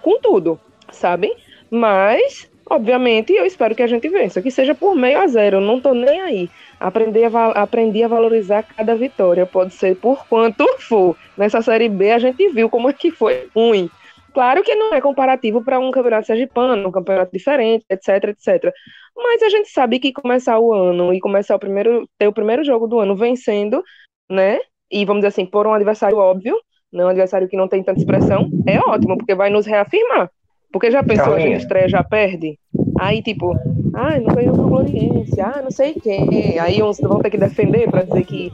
com 0.00 0.18
tudo, 0.20 0.58
sabe? 0.90 1.30
Mas 1.70 2.48
Obviamente, 2.70 3.32
eu 3.32 3.46
espero 3.46 3.74
que 3.74 3.82
a 3.82 3.86
gente 3.86 4.08
vença, 4.08 4.42
que 4.42 4.50
seja 4.50 4.74
por 4.74 4.94
meio 4.94 5.18
a 5.18 5.26
zero, 5.26 5.58
não 5.58 5.80
tô 5.80 5.94
nem 5.94 6.20
aí. 6.20 6.50
Aprendi 6.80 7.24
a, 7.24 7.46
aprendi 7.62 8.02
a 8.02 8.08
valorizar 8.08 8.62
cada 8.62 8.94
vitória, 8.94 9.44
pode 9.44 9.74
ser 9.74 9.96
por 9.96 10.26
quanto 10.28 10.64
for. 10.78 11.16
Nessa 11.36 11.60
Série 11.60 11.88
B 11.88 12.12
a 12.12 12.18
gente 12.18 12.48
viu 12.50 12.68
como 12.70 12.88
é 12.88 12.92
que 12.92 13.10
foi 13.10 13.48
ruim. 13.54 13.90
Claro 14.32 14.62
que 14.62 14.74
não 14.74 14.94
é 14.94 15.00
comparativo 15.00 15.64
para 15.64 15.80
um 15.80 15.90
campeonato 15.90 16.26
sergipano, 16.26 16.88
um 16.88 16.92
campeonato 16.92 17.32
diferente, 17.32 17.84
etc, 17.90 18.28
etc. 18.28 18.72
Mas 19.16 19.42
a 19.42 19.48
gente 19.48 19.68
sabe 19.68 19.98
que 19.98 20.12
começar 20.12 20.58
o 20.60 20.72
ano 20.72 21.12
e 21.12 21.18
começar 21.18 21.56
o 21.56 21.58
primeiro, 21.58 22.08
ter 22.16 22.28
o 22.28 22.32
primeiro 22.32 22.62
jogo 22.62 22.86
do 22.86 23.00
ano 23.00 23.16
vencendo, 23.16 23.82
né? 24.30 24.60
E 24.90 25.04
vamos 25.04 25.20
dizer 25.20 25.28
assim, 25.28 25.46
por 25.46 25.66
um 25.66 25.74
adversário 25.74 26.18
óbvio, 26.18 26.56
não 26.92 27.06
um 27.06 27.08
adversário 27.08 27.48
que 27.48 27.56
não 27.56 27.68
tem 27.68 27.82
tanta 27.82 27.98
expressão, 27.98 28.48
é 28.66 28.78
ótimo, 28.78 29.18
porque 29.18 29.34
vai 29.34 29.50
nos 29.50 29.66
reafirmar. 29.66 30.30
Porque 30.70 30.90
já 30.90 31.02
pensou, 31.02 31.34
a 31.34 31.40
gente 31.40 31.62
estreia, 31.62 31.88
já 31.88 32.04
perde? 32.04 32.58
Aí, 32.98 33.22
tipo, 33.22 33.56
ah, 33.94 34.18
não 34.18 34.34
ganhou 34.34 34.54
pro 34.54 34.68
Gloriense, 34.68 35.40
ah, 35.40 35.60
não 35.62 35.70
sei 35.70 35.94
quem. 35.94 36.58
Aí 36.58 36.82
uns 36.82 36.98
vão 37.00 37.20
ter 37.20 37.30
que 37.30 37.38
defender 37.38 37.90
para 37.90 38.02
dizer 38.02 38.24
que, 38.24 38.52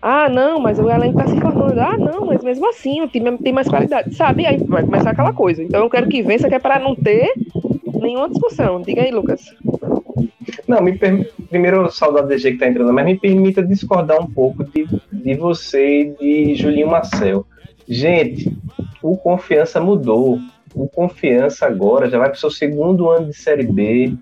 ah, 0.00 0.28
não, 0.28 0.60
mas 0.60 0.78
o 0.78 0.90
elenco 0.90 1.18
tá 1.18 1.26
se 1.26 1.40
formando. 1.40 1.78
Ah, 1.78 1.96
não, 1.96 2.26
mas 2.26 2.42
mesmo 2.44 2.68
assim, 2.68 3.00
o 3.02 3.08
time 3.08 3.36
tem 3.38 3.52
mais 3.52 3.68
qualidade, 3.68 4.14
sabe? 4.14 4.46
Aí 4.46 4.58
vai 4.58 4.84
começar 4.84 5.10
aquela 5.10 5.32
coisa. 5.32 5.62
Então 5.62 5.82
eu 5.82 5.90
quero 5.90 6.08
que 6.08 6.22
vença, 6.22 6.48
que 6.48 6.54
é 6.54 6.58
para 6.58 6.78
não 6.78 6.94
ter 6.94 7.32
nenhuma 8.00 8.28
discussão. 8.28 8.80
Diga 8.82 9.02
aí, 9.02 9.10
Lucas. 9.10 9.54
Não, 10.68 10.80
me 10.80 10.96
per... 10.96 11.32
primeiro 11.48 11.90
saudade 11.90 12.28
DG 12.28 12.52
que 12.52 12.58
tá 12.58 12.68
entrando, 12.68 12.92
mas 12.92 13.04
me 13.04 13.18
permita 13.18 13.62
discordar 13.62 14.20
um 14.20 14.26
pouco 14.26 14.64
de, 14.64 14.86
de 15.12 15.34
você 15.34 16.14
e 16.20 16.54
de 16.54 16.54
Julinho 16.54 16.88
Marcel. 16.88 17.46
Gente, 17.88 18.56
o 19.02 19.16
confiança 19.16 19.80
mudou 19.80 20.38
o 20.76 20.86
Confiança 20.86 21.66
agora 21.66 22.08
já 22.10 22.18
vai 22.18 22.28
para 22.28 22.36
o 22.36 22.40
seu 22.40 22.50
segundo 22.50 23.08
ano 23.08 23.30
de 23.30 23.36
Série 23.36 23.64
B. 23.64 24.12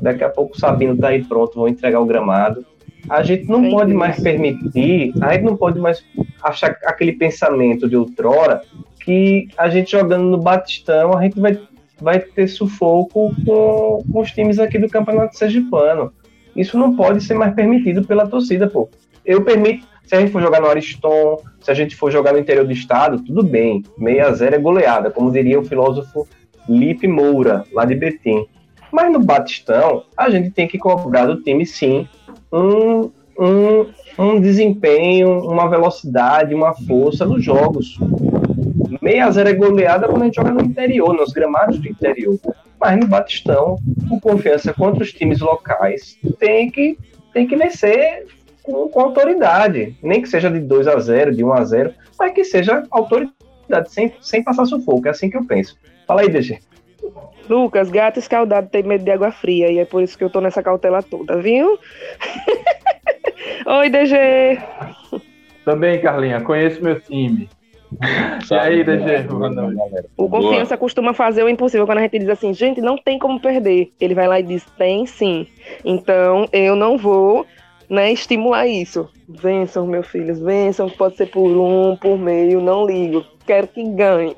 Daqui 0.00 0.24
a 0.24 0.30
pouco 0.30 0.56
o 0.56 0.58
Sabino 0.58 0.94
está 0.94 1.08
aí 1.08 1.22
pronto, 1.22 1.54
vão 1.54 1.68
entregar 1.68 2.00
o 2.00 2.06
gramado. 2.06 2.64
A 3.08 3.22
gente 3.22 3.46
não 3.46 3.68
pode 3.70 3.92
mais 3.92 4.18
permitir, 4.18 5.12
a 5.20 5.34
gente 5.34 5.42
não 5.44 5.56
pode 5.56 5.78
mais 5.78 6.02
achar 6.42 6.76
aquele 6.84 7.12
pensamento 7.12 7.88
de 7.88 7.96
outrora 7.96 8.62
que 9.04 9.48
a 9.58 9.68
gente 9.68 9.92
jogando 9.92 10.24
no 10.24 10.38
Batistão, 10.38 11.16
a 11.16 11.22
gente 11.22 11.38
vai, 11.38 11.60
vai 12.00 12.20
ter 12.20 12.46
sufoco 12.46 13.34
com, 13.44 14.02
com 14.10 14.20
os 14.20 14.30
times 14.30 14.58
aqui 14.58 14.78
do 14.78 14.88
Campeonato 14.88 15.36
Sergipano. 15.36 16.12
Isso 16.56 16.78
não 16.78 16.96
pode 16.96 17.22
ser 17.22 17.34
mais 17.34 17.54
permitido 17.54 18.04
pela 18.04 18.26
torcida, 18.26 18.66
pô. 18.66 18.88
Eu 19.24 19.44
permito, 19.44 19.86
Se 20.04 20.14
a 20.14 20.20
gente 20.20 20.32
for 20.32 20.42
jogar 20.42 20.60
no 20.60 20.66
Ariston, 20.66 21.38
se 21.60 21.70
a 21.70 21.74
gente 21.74 21.96
for 21.96 22.10
jogar 22.10 22.32
no 22.32 22.38
interior 22.38 22.66
do 22.66 22.72
estado, 22.72 23.22
tudo 23.24 23.42
bem. 23.42 23.82
6 23.98 24.20
a 24.20 24.32
0 24.32 24.56
é 24.56 24.58
goleada, 24.58 25.10
como 25.10 25.30
diria 25.30 25.58
o 25.58 25.64
filósofo 25.64 26.28
Lipe 26.68 27.08
Moura, 27.08 27.64
lá 27.72 27.84
de 27.84 27.94
Betim. 27.94 28.46
Mas 28.90 29.10
no 29.10 29.20
Batistão, 29.20 30.04
a 30.16 30.28
gente 30.28 30.50
tem 30.50 30.68
que 30.68 30.76
cobrar 30.76 31.26
do 31.26 31.42
time, 31.42 31.64
sim, 31.64 32.06
um, 32.52 33.10
um, 33.38 33.86
um 34.18 34.40
desempenho, 34.40 35.40
uma 35.40 35.68
velocidade, 35.68 36.54
uma 36.54 36.74
força 36.74 37.24
nos 37.24 37.42
jogos. 37.42 37.98
6 39.00 39.22
a 39.22 39.30
0 39.30 39.48
é 39.48 39.54
goleada 39.54 40.08
quando 40.08 40.22
a 40.22 40.24
gente 40.26 40.36
joga 40.36 40.50
no 40.50 40.62
interior, 40.62 41.14
nos 41.14 41.32
gramados 41.32 41.78
do 41.78 41.88
interior. 41.88 42.38
Mas 42.78 43.00
no 43.00 43.06
Batistão, 43.06 43.78
o 44.10 44.20
confiança 44.20 44.74
contra 44.74 45.02
os 45.02 45.12
times 45.12 45.40
locais 45.40 46.18
tem 46.38 46.70
que, 46.70 46.98
tem 47.32 47.46
que 47.46 47.56
vencer 47.56 48.26
com, 48.62 48.88
com 48.88 49.00
autoridade. 49.00 49.96
Nem 50.02 50.22
que 50.22 50.28
seja 50.28 50.50
de 50.50 50.60
2 50.60 50.86
a 50.86 50.98
0 50.98 51.34
de 51.34 51.44
1 51.44 51.52
a 51.52 51.64
0 51.64 51.94
mas 52.18 52.32
que 52.32 52.44
seja 52.44 52.84
autoridade, 52.90 53.34
sem, 53.88 54.12
sem 54.20 54.42
passar 54.42 54.64
sufoco. 54.66 55.06
É 55.06 55.10
assim 55.10 55.28
que 55.28 55.36
eu 55.36 55.44
penso. 55.44 55.76
Fala 56.06 56.22
aí, 56.22 56.28
DG. 56.28 56.60
Lucas, 57.48 57.90
gato 57.90 58.18
escaldado 58.18 58.68
tem 58.68 58.82
medo 58.82 59.04
de 59.04 59.10
água 59.10 59.32
fria 59.32 59.70
e 59.70 59.78
é 59.78 59.84
por 59.84 60.02
isso 60.02 60.16
que 60.16 60.22
eu 60.22 60.30
tô 60.30 60.40
nessa 60.40 60.62
cautela 60.62 61.02
toda, 61.02 61.36
viu? 61.38 61.78
Oi, 63.66 63.90
DG. 63.90 64.60
Também, 65.64 66.00
Carlinha, 66.00 66.40
conheço 66.40 66.82
meu 66.82 67.00
time. 67.00 67.48
E 68.50 68.54
aí, 68.54 68.82
DG? 68.82 69.26
O 70.16 70.28
confiança 70.28 70.78
costuma 70.78 71.12
fazer 71.12 71.42
o 71.42 71.48
impossível 71.48 71.84
quando 71.84 71.98
a 71.98 72.02
gente 72.02 72.18
diz 72.18 72.28
assim, 72.30 72.54
gente, 72.54 72.80
não 72.80 72.96
tem 72.96 73.18
como 73.18 73.38
perder. 73.38 73.92
Ele 74.00 74.14
vai 74.14 74.26
lá 74.26 74.40
e 74.40 74.42
diz, 74.42 74.64
tem 74.78 75.04
sim. 75.04 75.46
Então, 75.84 76.46
eu 76.52 76.74
não 76.74 76.96
vou 76.96 77.46
né, 77.88 78.12
estimular 78.12 78.66
isso. 78.66 79.08
Vençam, 79.28 79.86
meus 79.86 80.06
filhos, 80.06 80.38
vençam, 80.38 80.88
pode 80.88 81.16
ser 81.16 81.26
por 81.26 81.48
um, 81.48 81.96
por 81.96 82.18
meio, 82.18 82.60
não 82.60 82.86
ligo. 82.86 83.24
Quero 83.46 83.68
que 83.68 83.82
ganhe. 83.82 84.34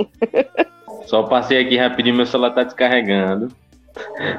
Só 1.06 1.24
passei 1.24 1.60
aqui 1.60 1.76
rapidinho, 1.76 2.16
meu 2.16 2.26
celular 2.26 2.54
tá 2.54 2.62
descarregando. 2.62 3.48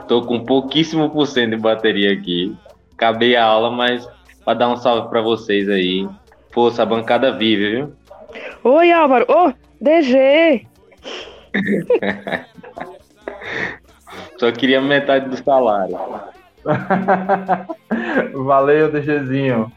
Tô 0.08 0.22
com 0.22 0.44
pouquíssimo 0.44 1.10
por 1.10 1.28
cento 1.28 1.52
de 1.52 1.58
bateria 1.58 2.12
aqui. 2.13 2.56
Acabei 2.94 3.36
a 3.36 3.46
aula, 3.46 3.70
mas 3.70 4.08
para 4.44 4.60
dar 4.60 4.70
um 4.70 4.78
salve 4.78 5.10
para 5.10 5.22
vocês 5.22 5.70
aí. 5.70 6.08
Força, 6.52 6.84
a 6.84 6.86
bancada 6.86 7.32
vive, 7.38 7.70
viu? 7.70 7.94
Oi, 8.63 8.91
Álvaro. 8.91 9.26
Ô, 9.30 9.50
oh, 9.50 9.54
DG. 9.82 10.65
Só 14.39 14.52
queria 14.52 14.82
metade 14.82 15.30
do 15.30 15.38
salário. 15.38 15.98
Valeu, 18.34 18.91
DGzinho. 18.91 19.71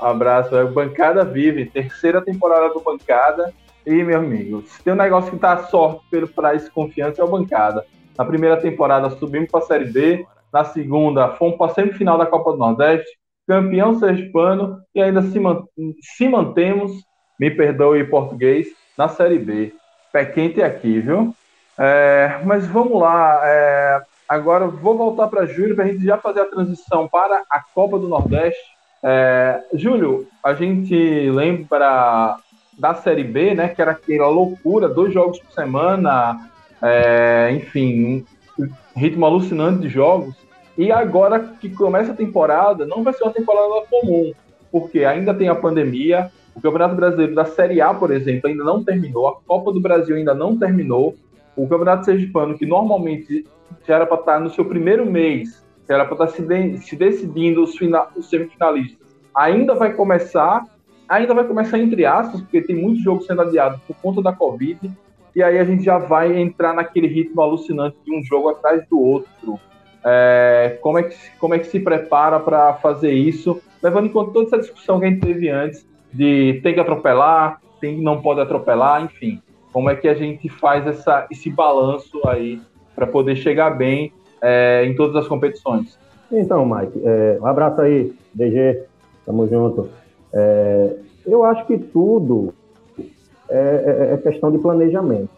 Abraço. 0.00 0.56
É 0.56 0.64
Bancada 0.64 1.24
Vive, 1.24 1.66
terceira 1.66 2.20
temporada 2.20 2.72
do 2.72 2.80
Bancada. 2.80 3.52
E, 3.86 4.02
meu 4.02 4.18
amigo, 4.18 4.62
se 4.62 4.82
tem 4.82 4.92
um 4.92 4.96
negócio 4.96 5.30
que 5.30 5.38
tá 5.38 5.64
sorte 5.64 6.02
pelo 6.10 6.28
Price 6.28 6.70
Confiança 6.70 7.20
é 7.20 7.24
o 7.24 7.28
Bancada. 7.28 7.84
Na 8.16 8.24
primeira 8.24 8.56
temporada 8.56 9.10
subimos 9.10 9.50
para 9.50 9.60
a 9.60 9.64
Série 9.64 9.86
B, 9.86 10.26
na 10.52 10.64
segunda 10.64 11.30
fomos 11.30 11.58
para 11.58 11.66
a 11.66 11.74
semifinal 11.74 12.16
da 12.16 12.26
Copa 12.26 12.52
do 12.52 12.58
Nordeste, 12.58 13.10
campeão 13.46 13.98
sergipano 13.98 14.80
e 14.94 15.02
ainda 15.02 15.20
se, 15.22 15.38
man 15.38 15.64
se 16.00 16.28
mantemos, 16.28 16.92
me 17.38 17.50
perdoe 17.50 18.00
em 18.00 18.08
português, 18.08 18.68
na 18.96 19.08
Série 19.08 19.38
B. 19.38 19.74
Pé 20.12 20.24
quente 20.24 20.62
aqui, 20.62 21.00
viu? 21.00 21.34
É, 21.76 22.40
mas 22.44 22.66
vamos 22.66 23.00
lá. 23.00 23.40
É, 23.42 24.00
agora 24.28 24.66
vou 24.66 24.96
voltar 24.96 25.28
para 25.28 25.46
Júlio 25.46 25.74
para 25.74 25.84
a 25.84 25.88
gente 25.88 26.04
já 26.04 26.18
fazer 26.18 26.40
a 26.40 26.46
transição 26.46 27.08
para 27.08 27.42
a 27.50 27.60
Copa 27.74 27.98
do 27.98 28.08
Nordeste. 28.08 28.62
É, 29.02 29.62
Júlio, 29.74 30.26
a 30.42 30.54
gente 30.54 30.94
lembra 31.30 32.36
da 32.78 32.94
Série 32.94 33.24
B, 33.24 33.54
né? 33.54 33.68
Que 33.68 33.82
era 33.82 33.92
aquela 33.92 34.28
loucura, 34.28 34.88
dois 34.88 35.12
jogos 35.12 35.38
por 35.38 35.52
semana, 35.52 36.50
é, 36.82 37.50
enfim, 37.52 38.24
um 38.58 38.68
ritmo 38.96 39.26
alucinante 39.26 39.80
de 39.80 39.88
jogos. 39.88 40.34
E 40.76 40.90
agora 40.90 41.38
que 41.38 41.68
começa 41.68 42.12
a 42.12 42.16
temporada, 42.16 42.84
não 42.84 43.04
vai 43.04 43.12
ser 43.12 43.22
uma 43.22 43.32
temporada 43.32 43.86
comum, 43.88 44.32
porque 44.72 45.04
ainda 45.04 45.32
tem 45.32 45.48
a 45.48 45.54
pandemia, 45.54 46.30
o 46.54 46.60
Campeonato 46.60 46.96
Brasileiro 46.96 47.34
da 47.34 47.44
Série 47.44 47.80
A, 47.80 47.94
por 47.94 48.10
exemplo, 48.10 48.48
ainda 48.48 48.64
não 48.64 48.82
terminou, 48.82 49.28
a 49.28 49.36
Copa 49.46 49.72
do 49.72 49.80
Brasil 49.80 50.16
ainda 50.16 50.34
não 50.34 50.58
terminou, 50.58 51.14
o 51.56 51.68
Campeonato 51.68 52.04
Sergipano, 52.04 52.56
que 52.56 52.66
normalmente 52.66 53.46
já 53.86 53.96
era 53.96 54.06
para 54.06 54.18
estar 54.18 54.40
no 54.40 54.50
seu 54.50 54.64
primeiro 54.64 55.04
mês, 55.04 55.64
já 55.88 55.94
era 55.94 56.04
para 56.04 56.24
estar 56.24 56.28
se, 56.28 56.42
de, 56.42 56.78
se 56.78 56.96
decidindo 56.96 57.62
os, 57.62 57.76
final, 57.76 58.10
os 58.16 58.28
semifinalistas, 58.28 59.16
ainda 59.34 59.74
vai 59.74 59.92
começar 59.92 60.64
ainda 61.08 61.34
vai 61.34 61.44
começar 61.44 61.78
entre 61.78 62.04
aspas, 62.04 62.40
porque 62.40 62.62
tem 62.62 62.76
muitos 62.76 63.02
jogos 63.02 63.26
sendo 63.26 63.42
adiados 63.42 63.80
por 63.86 63.96
conta 63.96 64.22
da 64.22 64.32
Covid, 64.32 64.90
e 65.34 65.42
aí 65.42 65.58
a 65.58 65.64
gente 65.64 65.82
já 65.84 65.98
vai 65.98 66.38
entrar 66.38 66.74
naquele 66.74 67.06
ritmo 67.06 67.42
alucinante 67.42 67.96
de 68.04 68.14
um 68.14 68.22
jogo 68.22 68.50
atrás 68.50 68.86
do 68.88 69.00
outro. 69.00 69.58
É, 70.04 70.78
como, 70.80 70.98
é 70.98 71.04
que, 71.04 71.16
como 71.38 71.54
é 71.54 71.58
que 71.58 71.66
se 71.66 71.80
prepara 71.80 72.38
para 72.38 72.74
fazer 72.74 73.12
isso, 73.12 73.60
levando 73.82 74.06
em 74.06 74.10
conta 74.10 74.32
toda 74.32 74.46
essa 74.46 74.58
discussão 74.58 75.00
que 75.00 75.06
a 75.06 75.08
gente 75.08 75.20
teve 75.20 75.48
antes, 75.48 75.86
de 76.12 76.60
tem 76.62 76.74
que 76.74 76.80
atropelar, 76.80 77.60
tem 77.80 78.00
não 78.00 78.20
pode 78.20 78.40
atropelar, 78.40 79.02
enfim. 79.02 79.42
Como 79.74 79.90
é 79.90 79.96
que 79.96 80.06
a 80.06 80.14
gente 80.14 80.48
faz 80.48 80.86
essa, 80.86 81.26
esse 81.32 81.50
balanço 81.50 82.20
aí 82.28 82.62
para 82.94 83.08
poder 83.08 83.34
chegar 83.34 83.70
bem 83.70 84.12
é, 84.40 84.84
em 84.86 84.94
todas 84.94 85.16
as 85.16 85.26
competições? 85.26 85.98
Então, 86.30 86.64
Mike, 86.64 87.02
é, 87.04 87.38
um 87.40 87.46
abraço 87.46 87.80
aí, 87.80 88.14
DG, 88.32 88.84
tamo 89.26 89.48
junto. 89.48 89.88
É, 90.32 90.94
eu 91.26 91.42
acho 91.42 91.66
que 91.66 91.76
tudo 91.76 92.54
é, 93.50 94.16
questão 94.22 94.52
de 94.52 94.58
planejamento, 94.58 95.28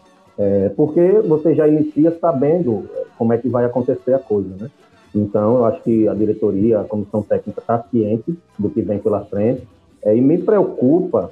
porque 0.75 1.19
você 1.27 1.55
já 1.55 1.67
inicia 1.67 2.11
sabendo 2.21 2.87
como 3.17 3.33
é 3.33 3.39
que 3.39 3.49
vai 3.49 3.65
acontecer 3.65 4.13
a 4.13 4.19
coisa, 4.19 4.49
né? 4.61 4.69
Então, 5.15 5.57
eu 5.57 5.65
acho 5.65 5.81
que 5.81 6.07
a 6.07 6.13
diretoria, 6.13 6.81
a 6.81 6.83
comissão 6.83 7.23
técnica 7.23 7.59
está 7.59 7.83
ciente 7.89 8.37
do 8.57 8.69
que 8.69 8.83
vem 8.83 8.99
pela 8.99 9.25
frente, 9.25 9.67
e 10.05 10.21
me 10.21 10.37
preocupa 10.37 11.31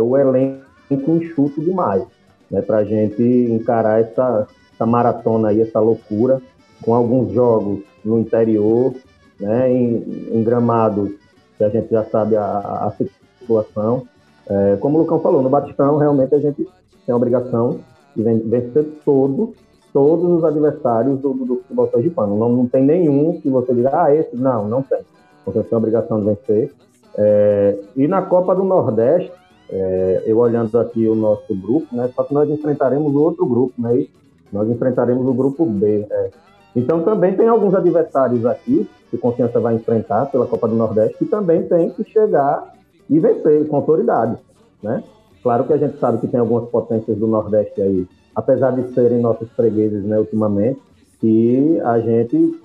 o 0.00 0.16
elenco 0.16 0.62
enxuto 0.90 1.60
demais, 1.60 2.04
né, 2.50 2.62
para 2.62 2.78
a 2.78 2.84
gente 2.84 3.22
encarar 3.22 4.00
essa, 4.00 4.46
essa 4.72 4.86
maratona 4.86 5.48
aí, 5.48 5.60
essa 5.60 5.80
loucura, 5.80 6.40
com 6.82 6.94
alguns 6.94 7.32
jogos 7.32 7.80
no 8.04 8.18
interior, 8.18 8.94
né, 9.40 9.72
em, 9.72 10.30
em 10.32 10.44
gramados 10.44 11.12
que 11.56 11.64
a 11.64 11.68
gente 11.68 11.90
já 11.90 12.04
sabe 12.04 12.36
a, 12.36 12.42
a 12.42 12.92
situação. 13.40 14.06
É, 14.46 14.76
como 14.80 14.98
o 14.98 15.00
Lucão 15.02 15.20
falou, 15.20 15.42
no 15.42 15.48
Batistão, 15.48 15.96
realmente 15.96 16.34
a 16.34 16.38
gente 16.38 16.68
tem 17.06 17.12
a 17.12 17.16
obrigação 17.16 17.80
de 18.14 18.22
vencer 18.22 18.86
todos, 19.04 19.50
todos 19.92 20.38
os 20.38 20.44
adversários 20.44 21.18
do, 21.20 21.32
do, 21.32 21.44
do 21.44 21.56
futebol 21.56 21.90
sergipano. 21.90 22.36
Não, 22.38 22.48
não 22.48 22.66
tem 22.66 22.84
nenhum 22.84 23.40
que 23.40 23.48
você 23.48 23.72
diga, 23.74 23.90
ah, 23.92 24.14
esse, 24.14 24.36
não, 24.36 24.68
não 24.68 24.82
tem. 24.82 25.00
Você 25.46 25.62
tem 25.62 25.74
a 25.74 25.78
obrigação 25.78 26.20
de 26.20 26.26
vencer. 26.26 26.72
É, 27.16 27.78
e 27.96 28.08
na 28.08 28.22
Copa 28.22 28.54
do 28.54 28.64
Nordeste, 28.64 29.32
é, 29.70 30.22
eu 30.26 30.38
olhando 30.38 30.78
aqui 30.78 31.06
o 31.08 31.14
nosso 31.14 31.54
grupo, 31.54 31.94
né, 31.94 32.10
só 32.14 32.22
que 32.22 32.34
nós 32.34 32.48
enfrentaremos 32.48 33.14
outro 33.14 33.46
grupo, 33.46 33.74
né, 33.78 34.06
nós 34.52 34.68
enfrentaremos 34.68 35.26
o 35.26 35.32
grupo 35.32 35.64
B. 35.66 36.06
É. 36.10 36.30
Então 36.76 37.02
também 37.02 37.36
tem 37.36 37.48
alguns 37.48 37.74
adversários 37.74 38.44
aqui 38.46 38.88
que 39.10 39.16
Confiança 39.16 39.60
vai 39.60 39.74
enfrentar 39.74 40.26
pela 40.26 40.46
Copa 40.46 40.68
do 40.68 40.74
Nordeste, 40.74 41.18
que 41.18 41.24
também 41.24 41.62
tem 41.62 41.90
que 41.90 42.04
chegar 42.04 42.74
e 43.08 43.18
vencer 43.18 43.66
com 43.68 43.76
autoridade, 43.76 44.36
né? 44.82 45.02
Claro 45.42 45.64
que 45.64 45.72
a 45.72 45.76
gente 45.76 45.98
sabe 45.98 46.18
que 46.18 46.26
tem 46.26 46.40
algumas 46.40 46.68
potências 46.70 47.18
do 47.18 47.26
Nordeste 47.26 47.80
aí, 47.80 48.06
apesar 48.34 48.70
de 48.72 48.92
serem 48.94 49.20
nossos 49.20 49.48
fregueses, 49.52 50.02
né, 50.04 50.18
ultimamente, 50.18 50.80
que 51.20 51.80
a 51.84 52.00
gente 52.00 52.58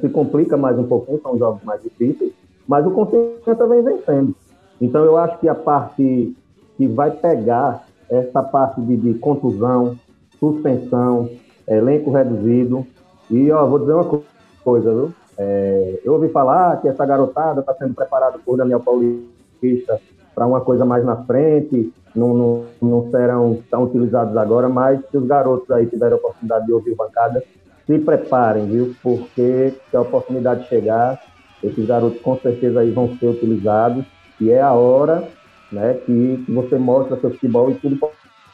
se 0.00 0.08
complica 0.08 0.56
mais 0.56 0.78
um 0.78 0.84
pouquinho, 0.84 1.20
são 1.22 1.36
jogos 1.36 1.62
mais 1.62 1.82
difíceis, 1.82 2.32
mas 2.66 2.86
o 2.86 2.90
Confiança 2.90 3.66
vem 3.66 3.82
vencendo. 3.82 4.34
Então 4.80 5.04
eu 5.04 5.16
acho 5.16 5.38
que 5.38 5.48
a 5.48 5.54
parte 5.54 6.34
que 6.76 6.86
vai 6.86 7.10
pegar 7.10 7.84
essa 8.08 8.42
parte 8.42 8.80
de, 8.80 8.96
de 8.96 9.14
contusão, 9.14 9.96
suspensão, 10.38 11.28
elenco 11.66 12.10
reduzido, 12.10 12.86
e 13.30 13.50
ó, 13.50 13.66
vou 13.66 13.78
dizer 13.78 13.94
uma 13.94 14.22
coisa, 14.62 14.92
viu? 14.92 15.14
É, 15.38 16.00
eu 16.04 16.12
ouvi 16.14 16.28
falar 16.28 16.80
que 16.80 16.88
essa 16.88 17.06
garotada 17.06 17.60
está 17.60 17.74
sendo 17.74 17.94
preparada 17.94 18.38
por 18.44 18.56
Daniel 18.56 18.80
Paulista 18.80 19.98
para 20.34 20.46
uma 20.46 20.60
coisa 20.60 20.84
mais 20.84 21.04
na 21.04 21.16
frente, 21.24 21.92
não, 22.14 22.34
não, 22.34 22.64
não, 22.80 23.10
serão 23.10 23.58
tão 23.70 23.84
utilizados 23.84 24.36
agora, 24.36 24.68
mas 24.68 25.00
se 25.10 25.16
os 25.16 25.26
garotos 25.26 25.70
aí 25.70 25.86
tiverem 25.86 26.14
a 26.14 26.16
oportunidade 26.16 26.66
de 26.66 26.72
ouvir 26.72 26.94
bancada, 26.94 27.42
se 27.86 27.98
preparem, 27.98 28.66
viu? 28.66 28.94
Porque 29.02 29.74
se 29.90 29.96
a 29.96 30.00
oportunidade 30.00 30.68
chegar, 30.68 31.20
esses 31.62 31.86
garotos 31.86 32.20
com 32.20 32.36
certeza 32.38 32.80
aí 32.80 32.90
vão 32.90 33.16
ser 33.16 33.28
utilizados 33.28 34.04
e 34.40 34.50
é 34.50 34.60
a 34.60 34.72
hora 34.72 35.26
né, 35.72 35.94
que, 35.94 36.44
que 36.44 36.52
você 36.52 36.78
mostra 36.78 37.18
seu 37.20 37.30
futebol 37.30 37.70
e 37.70 37.74
tudo 37.74 37.98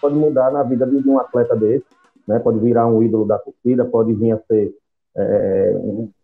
pode 0.00 0.14
mudar 0.14 0.50
na 0.52 0.62
vida 0.62 0.86
de 0.86 1.08
um 1.08 1.18
atleta 1.18 1.56
desse, 1.56 1.84
né? 2.26 2.38
Pode 2.38 2.58
virar 2.58 2.86
um 2.86 3.02
ídolo 3.02 3.24
da 3.24 3.38
torcida, 3.38 3.84
pode 3.84 4.12
vir 4.12 4.32
a 4.32 4.38
ser 4.46 4.72
é, 5.16 5.74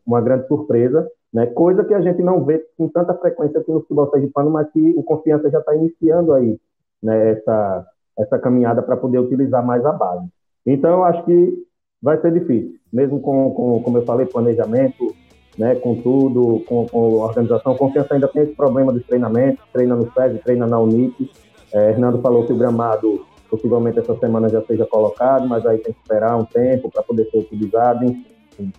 uma 0.06 0.20
grande 0.20 0.46
surpresa. 0.46 1.08
né? 1.32 1.46
Coisa 1.46 1.82
que 1.82 1.94
a 1.94 2.00
gente 2.00 2.22
não 2.22 2.44
vê 2.44 2.64
com 2.76 2.88
tanta 2.88 3.14
frequência 3.14 3.58
aqui 3.60 3.72
no 3.72 3.80
futebol 3.80 4.10
sergipano, 4.10 4.50
mas 4.50 4.70
que 4.70 4.94
o 4.96 5.02
Confiança 5.02 5.50
já 5.50 5.58
está 5.58 5.74
iniciando 5.74 6.32
aí, 6.32 6.58
né? 7.02 7.32
Essa, 7.32 7.86
essa 8.18 8.38
caminhada 8.38 8.82
para 8.82 8.96
poder 8.96 9.18
utilizar 9.18 9.64
mais 9.64 9.84
a 9.84 9.92
base. 9.92 10.28
Então, 10.66 10.90
eu 10.90 11.04
acho 11.04 11.24
que 11.24 11.64
vai 12.00 12.20
ser 12.20 12.32
difícil, 12.32 12.74
mesmo 12.92 13.18
com, 13.20 13.50
com 13.50 13.82
como 13.82 13.98
eu 13.98 14.04
falei, 14.04 14.26
planejamento, 14.26 15.14
né, 15.58 15.74
com 15.76 15.96
tudo, 15.96 16.64
com, 16.66 16.86
com 16.86 17.14
organização. 17.14 17.76
Confiança 17.76 18.14
ainda 18.14 18.28
tem 18.28 18.42
esse 18.42 18.52
problema 18.52 18.92
dos 18.92 19.04
treinamentos, 19.04 19.64
treina 19.72 19.94
no 19.94 20.10
SESI, 20.12 20.38
treina 20.38 20.66
na 20.66 20.78
Unip. 20.78 21.30
É, 21.72 21.90
Hernando 21.90 22.20
falou 22.20 22.46
que 22.46 22.52
o 22.52 22.56
gramado 22.56 23.24
possivelmente 23.50 23.98
essa 23.98 24.16
semana 24.16 24.48
já 24.48 24.60
seja 24.62 24.84
colocado, 24.86 25.46
mas 25.46 25.64
aí 25.64 25.78
tem 25.78 25.92
que 25.92 26.00
esperar 26.00 26.36
um 26.36 26.44
tempo 26.44 26.90
para 26.90 27.02
poder 27.02 27.30
ser 27.30 27.38
utilizado. 27.38 28.04
Enfim. 28.04 28.72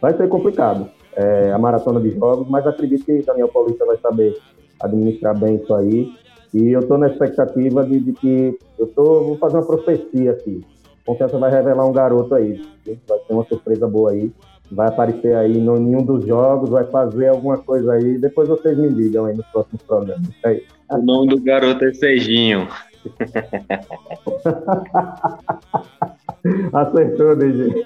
Vai 0.00 0.16
ser 0.16 0.28
complicado 0.28 0.88
é, 1.16 1.50
a 1.52 1.58
maratona 1.58 2.00
de 2.00 2.10
jogos, 2.10 2.48
mas 2.48 2.66
acredito 2.66 3.04
que 3.04 3.22
Daniel 3.22 3.48
Paulista 3.48 3.84
vai 3.84 3.96
saber 3.98 4.36
administrar 4.80 5.38
bem 5.38 5.56
isso 5.56 5.74
aí. 5.74 6.12
E 6.54 6.70
eu 6.70 6.80
estou 6.80 6.98
na 6.98 7.08
expectativa 7.08 7.84
de, 7.84 7.98
de, 7.98 8.12
que 8.12 8.58
eu 8.78 8.86
tô, 8.88 9.24
vou 9.24 9.38
fazer 9.38 9.56
uma 9.56 9.66
profecia 9.66 10.32
aqui. 10.32 10.64
Confiança 11.04 11.38
vai 11.38 11.50
revelar 11.50 11.86
um 11.86 11.92
garoto 11.92 12.34
aí. 12.34 12.62
Vai 13.08 13.18
ter 13.18 13.32
uma 13.32 13.44
surpresa 13.44 13.88
boa 13.88 14.12
aí 14.12 14.32
vai 14.72 14.88
aparecer 14.88 15.36
aí 15.36 15.52
em 15.52 15.60
nenhum 15.60 16.02
dos 16.02 16.26
jogos, 16.26 16.70
vai 16.70 16.82
fazer 16.84 17.28
alguma 17.28 17.58
coisa 17.58 17.92
aí. 17.92 18.18
Depois 18.18 18.48
vocês 18.48 18.76
me 18.76 18.92
digam 18.92 19.26
aí 19.26 19.36
nos 19.36 19.46
próximos 19.46 19.82
programas. 19.82 20.28
É 20.44 20.60
o 20.90 20.98
nome 21.02 21.28
do 21.28 21.40
garoto 21.40 21.84
é 21.84 21.92
Serginho. 21.92 22.66
Acertou, 26.72 27.36
DG. 27.36 27.84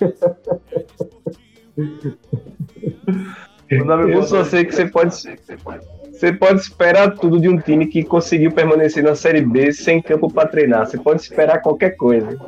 Eu 3.68 4.22
só 4.22 4.44
sei 4.44 4.64
que 4.64 4.72
você 4.74 4.86
pode, 4.86 5.12
você 6.12 6.32
pode 6.32 6.60
esperar 6.60 7.16
tudo 7.16 7.40
de 7.40 7.48
um 7.48 7.58
time 7.58 7.86
que 7.86 8.04
conseguiu 8.04 8.52
permanecer 8.52 9.02
na 9.02 9.16
Série 9.16 9.40
B 9.40 9.72
sem 9.72 10.00
campo 10.00 10.32
para 10.32 10.48
treinar. 10.48 10.86
Você 10.86 10.98
pode 10.98 11.20
esperar 11.20 11.60
qualquer 11.60 11.96
coisa. 11.96 12.38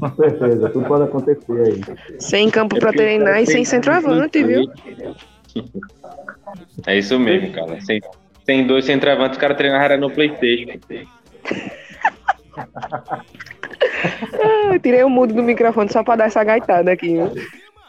Com 0.00 0.08
certeza, 0.16 0.70
tudo 0.70 0.86
pode 0.86 1.04
acontecer 1.04 1.60
aí. 1.60 1.80
Sem 2.18 2.50
campo 2.50 2.78
para 2.78 2.92
treinar 2.92 3.42
e 3.42 3.46
sem 3.46 3.64
centroavante, 3.64 4.42
viu? 4.42 4.70
É 6.86 6.98
isso 6.98 7.18
mesmo, 7.18 7.52
cara. 7.52 7.78
Sem, 7.82 8.00
sem 8.44 8.66
dois 8.66 8.86
centroavantes, 8.86 9.36
o 9.36 9.40
cara 9.40 9.54
treinava 9.54 9.96
no 9.98 10.10
Playstation. 10.10 10.78
ah, 14.42 14.72
eu 14.72 14.80
tirei 14.80 15.04
o 15.04 15.10
mudo 15.10 15.34
do 15.34 15.42
microfone 15.42 15.92
só 15.92 16.02
para 16.02 16.16
dar 16.16 16.24
essa 16.26 16.42
gaitada 16.42 16.90
aqui. 16.90 17.08
Viu? 17.08 17.30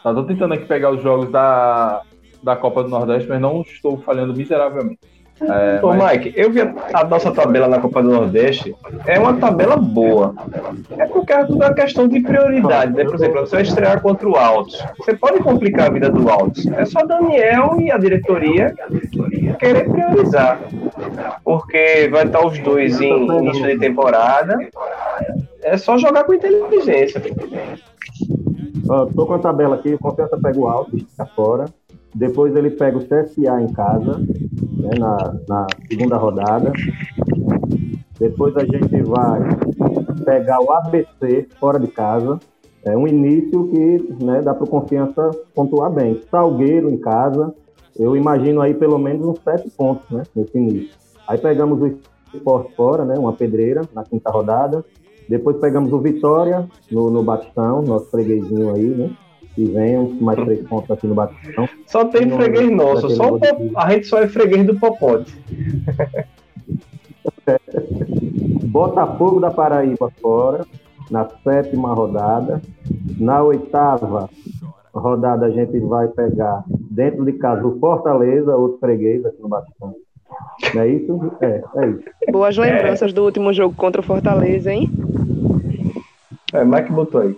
Eu 0.04 0.14
tô 0.14 0.24
tentando 0.24 0.54
aqui 0.54 0.66
pegar 0.66 0.90
os 0.90 1.02
jogos 1.02 1.30
da, 1.30 2.02
da 2.42 2.56
Copa 2.56 2.82
do 2.82 2.90
Nordeste, 2.90 3.28
mas 3.28 3.40
não 3.40 3.62
estou 3.62 3.98
falhando 4.02 4.34
miseravelmente. 4.34 5.00
É, 5.48 5.80
Ô, 5.84 5.92
mas... 5.94 6.18
Mike, 6.18 6.32
eu 6.36 6.50
vi 6.50 6.60
a 6.60 7.04
nossa 7.04 7.32
tabela 7.32 7.66
na 7.66 7.80
Copa 7.80 8.02
do 8.02 8.10
Nordeste, 8.10 8.74
é 9.06 9.18
uma 9.18 9.34
tabela 9.34 9.76
boa. 9.76 10.34
É 10.96 11.06
porque 11.06 11.32
é 11.32 11.44
tudo 11.44 11.56
uma 11.56 11.74
questão 11.74 12.06
de 12.06 12.20
prioridade, 12.20 12.92
né? 12.94 13.04
Por 13.04 13.14
exemplo, 13.14 13.40
você 13.40 13.56
vai 13.56 13.62
estrear 13.62 14.00
contra 14.00 14.28
o 14.28 14.36
Altos. 14.36 14.82
Você 14.98 15.14
pode 15.14 15.40
complicar 15.40 15.86
a 15.86 15.90
vida 15.90 16.10
do 16.10 16.28
Altos. 16.30 16.66
É 16.66 16.84
só 16.84 17.04
Daniel 17.04 17.76
e 17.80 17.90
a 17.90 17.98
diretoria 17.98 18.74
querer 19.58 19.90
priorizar. 19.90 20.60
Porque 21.44 22.08
vai 22.10 22.24
estar 22.24 22.46
os 22.46 22.58
dois 22.60 23.00
em 23.00 23.26
início 23.26 23.64
de 23.64 23.78
temporada. 23.78 24.56
É 25.62 25.76
só 25.76 25.96
jogar 25.96 26.24
com 26.24 26.34
inteligência. 26.34 27.22
Estou 29.08 29.26
com 29.26 29.34
a 29.34 29.38
tabela 29.38 29.76
aqui, 29.76 29.94
o 29.94 29.98
Confiança 29.98 30.36
pega 30.36 30.58
o 30.58 30.68
Altos, 30.68 31.02
está 31.02 31.24
fora. 31.24 31.66
Depois 32.14 32.54
ele 32.54 32.70
pega 32.70 32.98
o 32.98 33.04
CSA 33.04 33.62
em 33.62 33.72
casa, 33.72 34.18
né, 34.18 34.90
na, 34.98 35.34
na 35.48 35.66
segunda 35.88 36.16
rodada. 36.16 36.72
Depois 38.18 38.56
a 38.56 38.64
gente 38.64 39.02
vai 39.02 39.40
pegar 40.24 40.60
o 40.60 40.70
ABC 40.72 41.48
fora 41.58 41.78
de 41.78 41.88
casa. 41.88 42.38
É 42.84 42.96
um 42.96 43.06
início 43.06 43.68
que 43.68 44.24
né, 44.24 44.42
dá 44.42 44.54
para 44.54 44.66
confiança 44.66 45.30
pontuar 45.54 45.90
bem. 45.90 46.20
Salgueiro 46.30 46.90
em 46.90 46.98
casa, 46.98 47.54
eu 47.98 48.16
imagino 48.16 48.60
aí 48.60 48.74
pelo 48.74 48.98
menos 48.98 49.26
uns 49.26 49.40
sete 49.42 49.70
pontos 49.70 50.08
né, 50.10 50.22
nesse 50.34 50.56
início. 50.56 50.90
Aí 51.26 51.38
pegamos 51.38 51.80
o 51.80 51.98
Esporte 52.34 52.74
fora, 52.74 53.04
né, 53.04 53.14
uma 53.18 53.32
pedreira 53.32 53.82
na 53.94 54.02
quinta 54.04 54.30
rodada. 54.30 54.84
Depois 55.28 55.56
pegamos 55.58 55.92
o 55.92 56.00
Vitória 56.00 56.68
no, 56.90 57.10
no 57.10 57.22
Batistão, 57.22 57.82
nosso 57.82 58.06
freguesinho 58.06 58.74
aí, 58.74 58.86
né? 58.86 59.10
E 59.56 59.64
venham 59.64 60.08
mais 60.20 60.38
três 60.44 60.66
pontos 60.66 60.90
aqui 60.90 61.06
no 61.06 61.14
Batistão. 61.14 61.68
Só 61.86 62.04
tem 62.06 62.30
freguês 62.30 62.70
nosso, 62.70 63.10
só 63.10 63.38
a 63.76 63.90
gente 63.90 64.06
só 64.06 64.18
é 64.18 64.28
freguês 64.28 64.66
do 64.66 64.74
Popote. 64.78 65.34
Botafogo 68.64 69.40
da 69.40 69.50
Paraíba 69.50 70.10
fora, 70.20 70.64
na 71.10 71.28
sétima 71.44 71.92
rodada. 71.92 72.62
Na 73.18 73.42
oitava 73.42 74.30
rodada 74.94 75.46
a 75.46 75.50
gente 75.50 75.78
vai 75.80 76.08
pegar 76.08 76.64
dentro 76.68 77.24
de 77.24 77.32
casa 77.34 77.66
o 77.66 77.78
Fortaleza, 77.78 78.56
outro 78.56 78.78
freguês 78.78 79.24
aqui 79.24 79.40
no 79.40 79.48
Batistão. 79.48 79.94
Não 80.74 80.82
é 80.82 80.88
isso? 80.88 81.32
É, 81.40 81.62
é 81.76 81.86
isso. 81.88 82.04
Boas 82.30 82.56
lembranças 82.56 83.10
é. 83.10 83.14
do 83.14 83.24
último 83.24 83.52
jogo 83.52 83.74
contra 83.74 84.00
o 84.00 84.04
Fortaleza, 84.04 84.72
hein? 84.72 84.90
É, 86.52 86.64
Mike 86.64 86.92
botou 86.92 87.20
aí. 87.22 87.36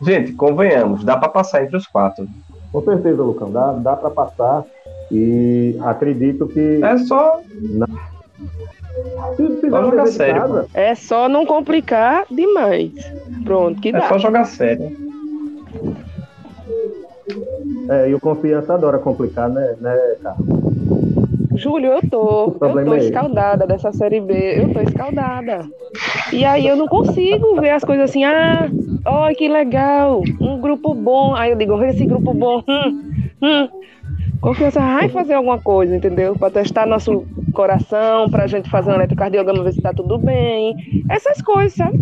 Gente, 0.00 0.32
convenhamos, 0.32 1.04
dá 1.04 1.16
para 1.16 1.28
passar 1.28 1.64
entre 1.64 1.76
os 1.76 1.86
quatro. 1.86 2.28
Com 2.72 2.82
certeza, 2.82 3.22
Lucão, 3.22 3.50
dá, 3.50 3.72
dá 3.72 3.96
para 3.96 4.10
passar. 4.10 4.64
E 5.10 5.76
acredito 5.82 6.46
que. 6.46 6.80
É 6.82 6.98
só. 6.98 7.40
Não. 7.60 7.86
Só 9.70 9.84
jogar 9.84 10.06
sério. 10.06 10.66
É 10.74 10.94
só 10.94 11.28
não 11.28 11.46
complicar 11.46 12.24
demais. 12.30 12.92
Pronto, 13.44 13.80
que 13.80 13.88
é 13.88 13.92
dá. 13.92 13.98
É 13.98 14.08
só 14.08 14.18
jogar 14.18 14.44
sério. 14.44 14.96
É, 17.88 18.10
e 18.10 18.14
o 18.14 18.20
confiança 18.20 18.74
adora 18.74 18.98
complicar, 18.98 19.48
né, 19.48 19.76
né 19.80 19.96
Carlos? 20.22 20.57
Júlio, 21.58 21.92
eu 21.92 22.02
tô. 22.02 22.56
Eu 22.62 22.84
tô 22.84 22.94
é 22.94 22.98
escaldada 22.98 23.66
dessa 23.66 23.92
série 23.92 24.20
B. 24.20 24.34
Eu 24.62 24.72
tô 24.72 24.80
escaldada. 24.80 25.68
E 26.32 26.44
aí 26.44 26.66
eu 26.66 26.76
não 26.76 26.86
consigo 26.86 27.60
ver 27.60 27.70
as 27.70 27.84
coisas 27.84 28.10
assim, 28.10 28.24
ah, 28.24 28.70
ó, 29.04 29.28
oh, 29.28 29.34
que 29.34 29.48
legal, 29.48 30.22
um 30.40 30.60
grupo 30.60 30.94
bom. 30.94 31.34
Aí 31.34 31.50
eu 31.50 31.56
digo, 31.56 31.82
esse 31.84 32.06
grupo 32.06 32.32
bom, 32.34 32.62
hum, 32.68 33.12
hum. 33.42 33.68
Confiança 34.40 34.80
vai 34.80 35.08
fazer 35.08 35.34
alguma 35.34 35.58
coisa, 35.58 35.96
entendeu? 35.96 36.36
Para 36.36 36.50
testar 36.50 36.86
nosso 36.86 37.26
coração, 37.52 38.30
pra 38.30 38.46
gente 38.46 38.70
fazer 38.70 38.90
um 38.90 38.94
eletrocardiograma, 38.94 39.64
ver 39.64 39.72
se 39.72 39.82
tá 39.82 39.92
tudo 39.92 40.18
bem. 40.18 40.76
Essas 41.08 41.42
coisas, 41.42 41.76
sabe? 41.76 41.98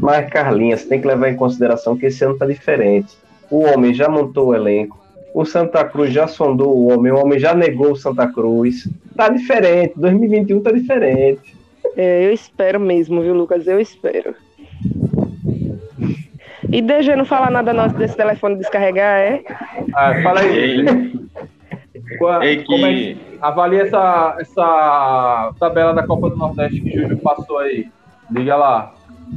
Mas, 0.00 0.28
Carlinha, 0.30 0.76
você 0.76 0.88
tem 0.88 1.00
que 1.00 1.06
levar 1.06 1.28
em 1.28 1.36
consideração 1.36 1.96
que 1.96 2.06
esse 2.06 2.24
ano 2.24 2.36
tá 2.36 2.46
diferente. 2.46 3.16
O 3.50 3.60
homem 3.60 3.94
já 3.94 4.08
montou 4.08 4.48
o 4.48 4.54
elenco, 4.54 5.01
o 5.34 5.44
Santa 5.44 5.84
Cruz 5.84 6.12
já 6.12 6.26
sondou 6.26 6.76
o 6.76 6.92
homem, 6.92 7.12
o 7.12 7.18
homem 7.18 7.38
já 7.38 7.54
negou 7.54 7.92
o 7.92 7.96
Santa 7.96 8.26
Cruz. 8.28 8.88
Tá 9.16 9.28
diferente, 9.28 9.94
2021 9.96 10.60
tá 10.60 10.70
diferente. 10.70 11.56
É, 11.96 12.26
eu 12.26 12.32
espero 12.32 12.78
mesmo, 12.78 13.20
viu, 13.22 13.34
Lucas? 13.34 13.66
Eu 13.66 13.80
espero. 13.80 14.34
E 16.70 16.80
DG 16.80 17.16
não 17.16 17.24
falar 17.24 17.50
nada 17.50 17.72
nosso 17.72 17.94
desse 17.96 18.16
telefone 18.16 18.56
descarregar, 18.56 19.18
é? 19.18 19.42
Ah, 19.94 20.22
fala 20.22 20.40
aí. 20.40 20.84
Qual, 22.18 22.42
é 22.42 22.56
como 22.56 22.86
é 22.86 22.92
que 22.92 23.16
avalia 23.40 23.82
essa, 23.82 24.36
essa 24.38 25.52
tabela 25.58 25.92
da 25.92 26.06
Copa 26.06 26.30
do 26.30 26.36
Nordeste 26.36 26.80
que 26.80 26.98
o 26.98 27.02
Júlio 27.02 27.18
passou 27.18 27.58
aí? 27.58 27.88
Liga 28.30 28.56
lá. 28.56 28.94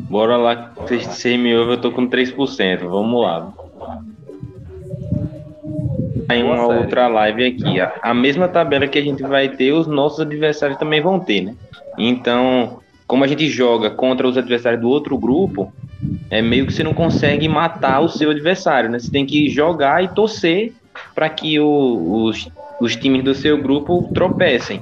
Bora 0.10 0.36
lá, 0.38 0.72
vocês 0.76 1.38
me 1.38 1.56
ouvem, 1.56 1.76
eu 1.76 1.82
tô 1.82 1.92
com 1.92 2.08
3%. 2.08 2.80
Vamos 2.88 3.22
lá 3.22 3.54
em 6.30 6.44
uma 6.44 6.66
outra 6.66 7.08
live 7.08 7.46
aqui. 7.46 7.80
A, 7.80 7.94
a 8.02 8.14
mesma 8.14 8.48
tabela 8.48 8.88
que 8.88 8.98
a 8.98 9.02
gente 9.02 9.22
vai 9.24 9.50
ter, 9.50 9.74
os 9.74 9.88
nossos 9.88 10.20
adversários 10.20 10.78
também 10.78 11.02
vão 11.02 11.20
ter, 11.20 11.42
né? 11.42 11.56
Então, 11.98 12.80
como 13.08 13.24
a 13.24 13.28
gente 13.28 13.48
joga 13.48 13.90
contra 13.90 14.28
os 14.28 14.38
adversários 14.38 14.82
do 14.82 14.90
outro 14.90 15.18
grupo, 15.18 15.72
é 16.30 16.42
meio 16.42 16.66
que 16.66 16.74
você 16.74 16.84
não 16.84 16.94
consegue 16.94 17.48
matar 17.48 18.02
o 18.02 18.10
seu 18.10 18.32
adversário, 18.32 18.90
né? 18.90 19.00
Você 19.00 19.12
tem 19.12 19.26
que 19.26 19.50
jogar 19.50 20.04
e 20.04 20.08
torcer 20.08 20.74
para 21.14 21.30
que 21.30 21.60
o, 21.60 22.26
os, 22.26 22.50
os 22.80 22.96
times 22.96 23.24
do 23.24 23.34
seu 23.34 23.62
grupo 23.62 24.10
tropecem. 24.14 24.82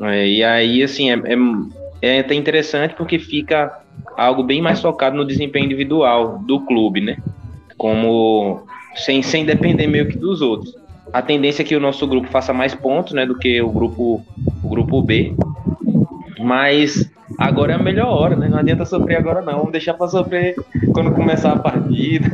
É, 0.00 0.26
e 0.26 0.44
aí, 0.44 0.82
assim, 0.82 1.10
é, 1.10 1.14
é, 1.14 2.16
é 2.16 2.20
até 2.20 2.34
interessante 2.34 2.94
porque 2.94 3.18
fica 3.18 3.80
algo 4.16 4.42
bem 4.42 4.60
mais 4.60 4.80
focado 4.80 5.16
no 5.16 5.24
desempenho 5.24 5.64
individual 5.64 6.38
do 6.38 6.60
clube, 6.60 7.00
né? 7.00 7.16
Como 7.76 8.66
sem, 8.94 9.22
sem 9.22 9.44
depender 9.44 9.86
meio 9.86 10.08
que 10.08 10.16
dos 10.16 10.40
outros. 10.40 10.74
A 11.12 11.20
tendência 11.20 11.62
é 11.62 11.64
que 11.64 11.76
o 11.76 11.80
nosso 11.80 12.06
grupo 12.06 12.28
faça 12.28 12.52
mais 12.52 12.74
pontos 12.74 13.12
né, 13.12 13.26
do 13.26 13.38
que 13.38 13.60
o 13.60 13.70
grupo, 13.70 14.24
o 14.62 14.68
grupo 14.68 15.02
B, 15.02 15.34
mas 16.38 17.10
agora 17.38 17.72
é 17.72 17.76
a 17.76 17.78
melhor 17.78 18.08
hora, 18.08 18.36
né? 18.36 18.48
Não 18.48 18.58
adianta 18.58 18.84
sofrer 18.84 19.16
agora 19.16 19.42
não, 19.42 19.58
vamos 19.58 19.72
deixar 19.72 19.94
para 19.94 20.08
sofrer 20.08 20.54
quando 20.92 21.12
começar 21.12 21.52
a 21.52 21.58
partida. 21.58 22.30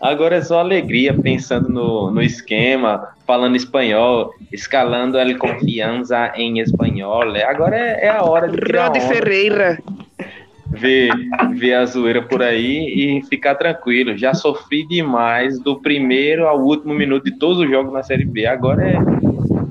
Agora 0.00 0.36
é 0.36 0.42
só 0.42 0.60
alegria, 0.60 1.12
pensando 1.14 1.68
no, 1.68 2.10
no 2.10 2.22
esquema, 2.22 3.08
falando 3.26 3.56
espanhol, 3.56 4.32
escalando 4.52 5.18
a 5.18 5.38
confiança 5.38 6.32
em 6.36 6.60
espanhol. 6.60 7.22
Agora 7.46 7.76
é, 7.76 8.06
é 8.06 8.08
a 8.08 8.22
hora 8.22 8.48
de 8.48 8.58
tirar 8.58 8.88
Rodi 8.88 9.00
onda, 9.00 9.08
Ferreira. 9.08 9.78
Ver, 10.70 11.10
ver 11.56 11.74
a 11.74 11.84
zoeira 11.86 12.22
por 12.22 12.42
aí 12.42 13.18
e 13.18 13.22
ficar 13.26 13.54
tranquilo. 13.54 14.16
Já 14.16 14.34
sofri 14.34 14.86
demais 14.86 15.58
do 15.58 15.80
primeiro 15.80 16.46
ao 16.46 16.60
último 16.60 16.94
minuto 16.94 17.24
de 17.24 17.32
todos 17.32 17.58
os 17.58 17.68
jogos 17.68 17.92
na 17.92 18.02
Série 18.02 18.24
B. 18.24 18.46
Agora 18.46 18.88
é 18.88 18.96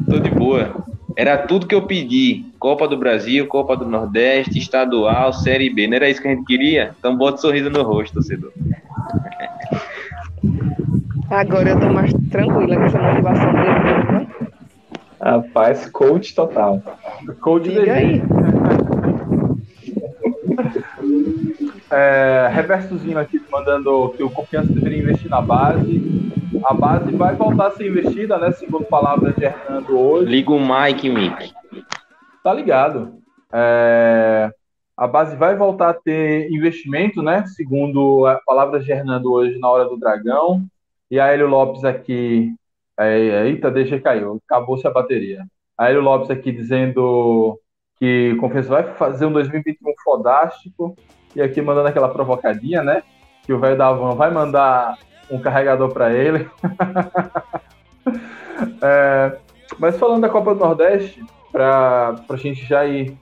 tô 0.10 0.20
de 0.20 0.30
boa. 0.30 0.76
Era 1.16 1.38
tudo 1.38 1.66
que 1.66 1.74
eu 1.74 1.82
pedi. 1.82 2.46
Copa 2.60 2.88
do 2.88 2.98
Brasil, 2.98 3.48
Copa 3.48 3.76
do 3.76 3.86
Nordeste, 3.86 4.60
estadual, 4.60 5.34
Série 5.34 5.70
B. 5.70 5.88
Não 5.88 5.96
era 5.96 6.10
isso 6.10 6.22
que 6.22 6.28
a 6.28 6.32
gente 6.32 6.46
queria? 6.46 6.92
Então 7.00 7.16
bota 7.16 7.38
um 7.38 7.42
sorriso 7.42 7.70
no 7.70 7.84
rosto, 7.84 8.14
torcedor. 8.16 8.52
Agora 11.30 11.70
eu 11.70 11.80
tô 11.80 11.90
mais 11.92 12.14
tranquila 12.32 12.76
com 12.76 12.84
essa 12.84 13.00
motivação 13.00 13.52
dele. 13.54 14.12
né? 14.12 14.28
Rapaz, 15.20 15.90
coach 15.90 16.34
total. 16.34 16.82
Coach 17.42 17.70
Diga 17.70 17.94
aí. 17.94 18.22
É, 21.90 22.50
reversozinho 22.52 23.18
aqui 23.18 23.42
mandando 23.52 24.10
que 24.16 24.24
o 24.24 24.30
Confiança 24.30 24.72
deveria 24.74 25.00
investir 25.00 25.30
na 25.30 25.42
base. 25.42 26.02
A 26.66 26.74
base 26.74 27.16
vai 27.16 27.36
voltar 27.36 27.68
a 27.68 27.72
ser 27.72 27.88
investida, 27.88 28.38
né? 28.38 28.52
Segundo 28.52 28.84
palavras 28.86 29.36
de 29.36 29.46
Hernando 29.46 29.98
hoje. 29.98 30.30
Liga 30.30 30.52
o 30.52 30.60
Mike, 30.60 31.10
Mick. 31.10 31.54
Tá 32.44 32.54
ligado. 32.54 33.14
É, 33.54 34.50
a 34.98 35.08
base 35.08 35.36
vai 35.38 35.56
voltar 35.56 35.90
a 35.90 35.94
ter 35.94 36.52
investimento, 36.52 37.22
né? 37.22 37.46
Segundo 37.48 38.26
a- 38.26 38.42
palavras 38.46 38.84
de 38.84 38.92
Hernando 38.92 39.32
hoje 39.32 39.58
na 39.58 39.70
hora 39.70 39.86
do 39.86 39.98
Dragão. 39.98 40.66
E 41.10 41.20
a 41.20 41.28
Hélio 41.28 41.48
Lopes 41.48 41.86
aqui. 41.86 42.54
É, 43.00 43.46
eita, 43.48 43.72
deixa 43.72 44.00
caiu. 44.00 44.42
Acabou-se 44.50 44.86
a 44.86 44.92
bateria. 44.92 45.46
A 45.78 45.90
Hélio 45.90 46.02
Lopes 46.02 46.30
aqui 46.32 46.52
dizendo 46.52 47.58
que 47.98 48.34
o 48.34 48.38
Confiança 48.42 48.70
vai 48.70 48.84
fazer 48.96 49.26
um 49.26 49.32
2021 49.32 49.94
fodástico. 50.04 50.96
E 51.38 51.42
aqui 51.42 51.62
mandando 51.62 51.88
aquela 51.88 52.10
provocadinha, 52.10 52.82
né? 52.82 53.04
Que 53.44 53.54
o 53.54 53.60
velho 53.60 53.78
da 53.78 53.94
van 53.94 54.16
vai 54.16 54.32
mandar 54.32 54.98
um 55.30 55.38
carregador 55.40 55.94
para 55.94 56.12
ele. 56.12 56.50
É, 58.82 59.38
mas 59.78 60.00
falando 60.00 60.22
da 60.22 60.30
Copa 60.30 60.56
do 60.56 60.60
Nordeste, 60.62 61.24
para 61.52 62.16
a 62.28 62.36
gente 62.38 62.66
já 62.66 62.86
ir 62.86 63.16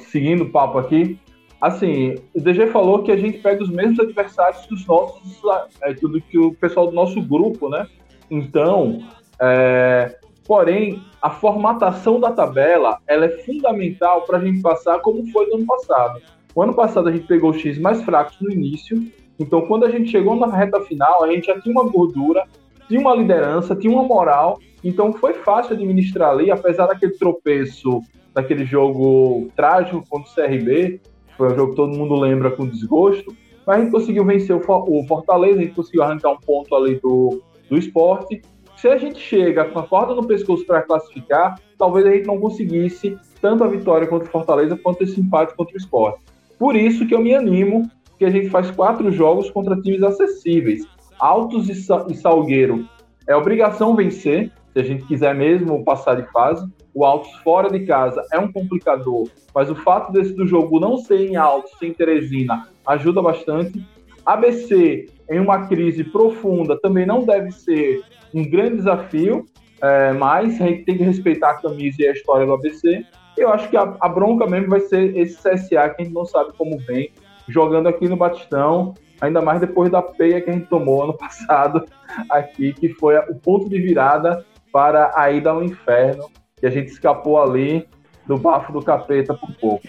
seguindo 0.00 0.44
o 0.44 0.50
papo 0.50 0.76
aqui, 0.76 1.18
assim, 1.60 2.16
o 2.34 2.40
DG 2.40 2.66
falou 2.66 3.02
que 3.02 3.10
a 3.10 3.16
gente 3.16 3.38
pega 3.38 3.62
os 3.62 3.70
mesmos 3.70 4.00
adversários 4.00 4.66
que 4.66 4.74
os 4.74 4.86
nossos, 4.86 5.40
é, 5.80 5.94
tudo 5.94 6.20
que 6.20 6.36
o 6.36 6.52
pessoal 6.52 6.88
do 6.88 6.92
nosso 6.92 7.22
grupo, 7.22 7.70
né? 7.70 7.86
Então, 8.30 8.98
é, 9.40 10.18
porém, 10.46 11.02
a 11.22 11.30
formatação 11.30 12.20
da 12.20 12.32
tabela 12.32 12.98
ela 13.06 13.24
é 13.24 13.30
fundamental 13.30 14.22
para 14.22 14.36
a 14.36 14.44
gente 14.44 14.60
passar 14.60 14.98
como 15.00 15.26
foi 15.30 15.46
no 15.46 15.54
ano 15.54 15.66
passado. 15.66 16.20
O 16.56 16.62
ano 16.62 16.72
passado 16.72 17.10
a 17.10 17.12
gente 17.12 17.26
pegou 17.26 17.50
os 17.50 17.58
X 17.58 17.78
mais 17.78 18.02
fracos 18.02 18.40
no 18.40 18.50
início, 18.50 18.96
então 19.38 19.66
quando 19.66 19.84
a 19.84 19.90
gente 19.90 20.10
chegou 20.10 20.34
na 20.34 20.46
reta 20.46 20.80
final, 20.80 21.22
a 21.22 21.30
gente 21.30 21.48
já 21.48 21.60
tinha 21.60 21.70
uma 21.70 21.86
gordura, 21.86 22.44
tinha 22.88 22.98
uma 22.98 23.14
liderança, 23.14 23.76
tinha 23.76 23.92
uma 23.92 24.02
moral, 24.02 24.58
então 24.82 25.12
foi 25.12 25.34
fácil 25.34 25.74
administrar 25.74 26.30
ali, 26.30 26.50
apesar 26.50 26.86
daquele 26.86 27.12
tropeço, 27.12 28.00
daquele 28.32 28.64
jogo 28.64 29.48
trágico 29.54 30.02
contra 30.08 30.30
o 30.30 30.34
CRB, 30.34 30.98
foi 31.36 31.52
um 31.52 31.54
jogo 31.54 31.70
que 31.72 31.76
todo 31.76 31.94
mundo 31.94 32.14
lembra 32.14 32.50
com 32.50 32.66
desgosto, 32.66 33.36
mas 33.66 33.76
a 33.76 33.80
gente 33.82 33.92
conseguiu 33.92 34.24
vencer 34.24 34.56
o 34.56 34.60
For- 34.60 34.88
o 34.88 35.04
Fortaleza, 35.06 35.60
a 35.60 35.62
gente 35.62 35.74
conseguiu 35.74 36.04
arrancar 36.04 36.30
um 36.30 36.38
ponto 36.40 36.74
ali 36.74 36.98
do, 37.02 37.42
do 37.68 37.76
esporte. 37.76 38.40
Se 38.78 38.88
a 38.88 38.96
gente 38.96 39.18
chega 39.18 39.66
com 39.66 39.78
a 39.78 39.82
corda 39.82 40.14
no 40.14 40.26
pescoço 40.26 40.64
para 40.64 40.80
classificar, 40.80 41.60
talvez 41.76 42.06
a 42.06 42.12
gente 42.12 42.26
não 42.26 42.40
conseguisse 42.40 43.18
tanto 43.42 43.62
a 43.62 43.66
vitória 43.66 44.06
contra 44.06 44.26
o 44.26 44.30
Fortaleza 44.30 44.74
quanto 44.82 45.02
esse 45.04 45.20
empate 45.20 45.54
contra 45.54 45.74
o 45.74 45.76
esporte. 45.76 46.20
Por 46.58 46.74
isso 46.76 47.06
que 47.06 47.14
eu 47.14 47.20
me 47.20 47.34
animo, 47.34 47.90
que 48.18 48.24
a 48.24 48.30
gente 48.30 48.48
faz 48.48 48.70
quatro 48.70 49.10
jogos 49.12 49.50
contra 49.50 49.80
times 49.80 50.02
acessíveis. 50.02 50.86
Altos 51.18 51.68
e, 51.68 51.74
Sa- 51.74 52.06
e 52.08 52.14
Salgueiro 52.14 52.86
é 53.26 53.34
obrigação 53.34 53.94
vencer, 53.94 54.50
se 54.72 54.80
a 54.80 54.82
gente 54.82 55.04
quiser 55.06 55.34
mesmo 55.34 55.84
passar 55.84 56.14
de 56.14 56.30
fase. 56.30 56.66
O 56.94 57.04
Altos 57.04 57.32
fora 57.44 57.70
de 57.70 57.84
casa 57.84 58.22
é 58.32 58.38
um 58.38 58.50
complicador, 58.50 59.28
mas 59.54 59.70
o 59.70 59.74
fato 59.74 60.12
desse 60.12 60.32
do 60.32 60.46
jogo 60.46 60.80
não 60.80 60.96
ser 60.96 61.28
em 61.28 61.36
Altos, 61.36 61.72
sem 61.78 61.92
Teresina, 61.92 62.68
ajuda 62.86 63.20
bastante. 63.20 63.84
ABC 64.24 65.06
em 65.30 65.38
uma 65.38 65.66
crise 65.66 66.02
profunda 66.04 66.78
também 66.80 67.04
não 67.06 67.24
deve 67.24 67.50
ser 67.50 68.02
um 68.34 68.48
grande 68.48 68.76
desafio, 68.76 69.44
é, 69.82 70.12
mas 70.12 70.60
a 70.60 70.66
gente 70.66 70.84
tem 70.84 70.96
que 70.96 71.04
respeitar 71.04 71.50
a 71.50 71.60
camisa 71.60 71.96
e 72.00 72.08
a 72.08 72.12
história 72.12 72.46
do 72.46 72.54
ABC. 72.54 73.04
Eu 73.36 73.50
acho 73.50 73.68
que 73.68 73.76
a, 73.76 73.94
a 74.00 74.08
bronca 74.08 74.46
mesmo 74.46 74.70
vai 74.70 74.80
ser 74.80 75.16
esse 75.16 75.36
CSA 75.36 75.90
que 75.90 76.02
a 76.02 76.04
gente 76.04 76.14
não 76.14 76.24
sabe 76.24 76.52
como 76.56 76.78
vem, 76.78 77.10
jogando 77.48 77.88
aqui 77.88 78.08
no 78.08 78.16
Batistão, 78.16 78.94
ainda 79.20 79.42
mais 79.42 79.60
depois 79.60 79.90
da 79.90 80.02
peia 80.02 80.40
que 80.40 80.50
a 80.50 80.52
gente 80.52 80.66
tomou 80.66 81.04
ano 81.04 81.14
passado 81.18 81.84
aqui, 82.30 82.72
que 82.72 82.88
foi 82.88 83.16
o 83.18 83.34
ponto 83.34 83.68
de 83.68 83.80
virada 83.80 84.44
para 84.72 85.12
a 85.14 85.30
ida 85.30 85.50
ao 85.50 85.62
inferno, 85.62 86.30
que 86.58 86.66
a 86.66 86.70
gente 86.70 86.88
escapou 86.88 87.40
ali 87.40 87.86
do 88.26 88.36
bafo 88.36 88.72
do 88.72 88.82
capeta 88.82 89.34
por 89.34 89.54
pouco. 89.56 89.86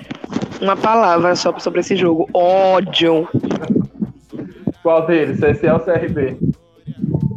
Uma 0.62 0.76
palavra 0.76 1.36
só 1.36 1.58
sobre 1.60 1.80
esse 1.80 1.96
jogo. 1.96 2.30
Ódio. 2.34 3.28
Qual 4.82 5.06
deles? 5.06 5.40
CSA 5.40 5.74
ou 5.74 5.80
CRB? 5.80 6.38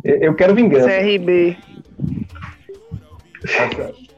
Eu 0.04 0.16
eu 0.22 0.34
quero 0.34 0.54
vingança. 0.54 0.88
CRB. 0.88 1.56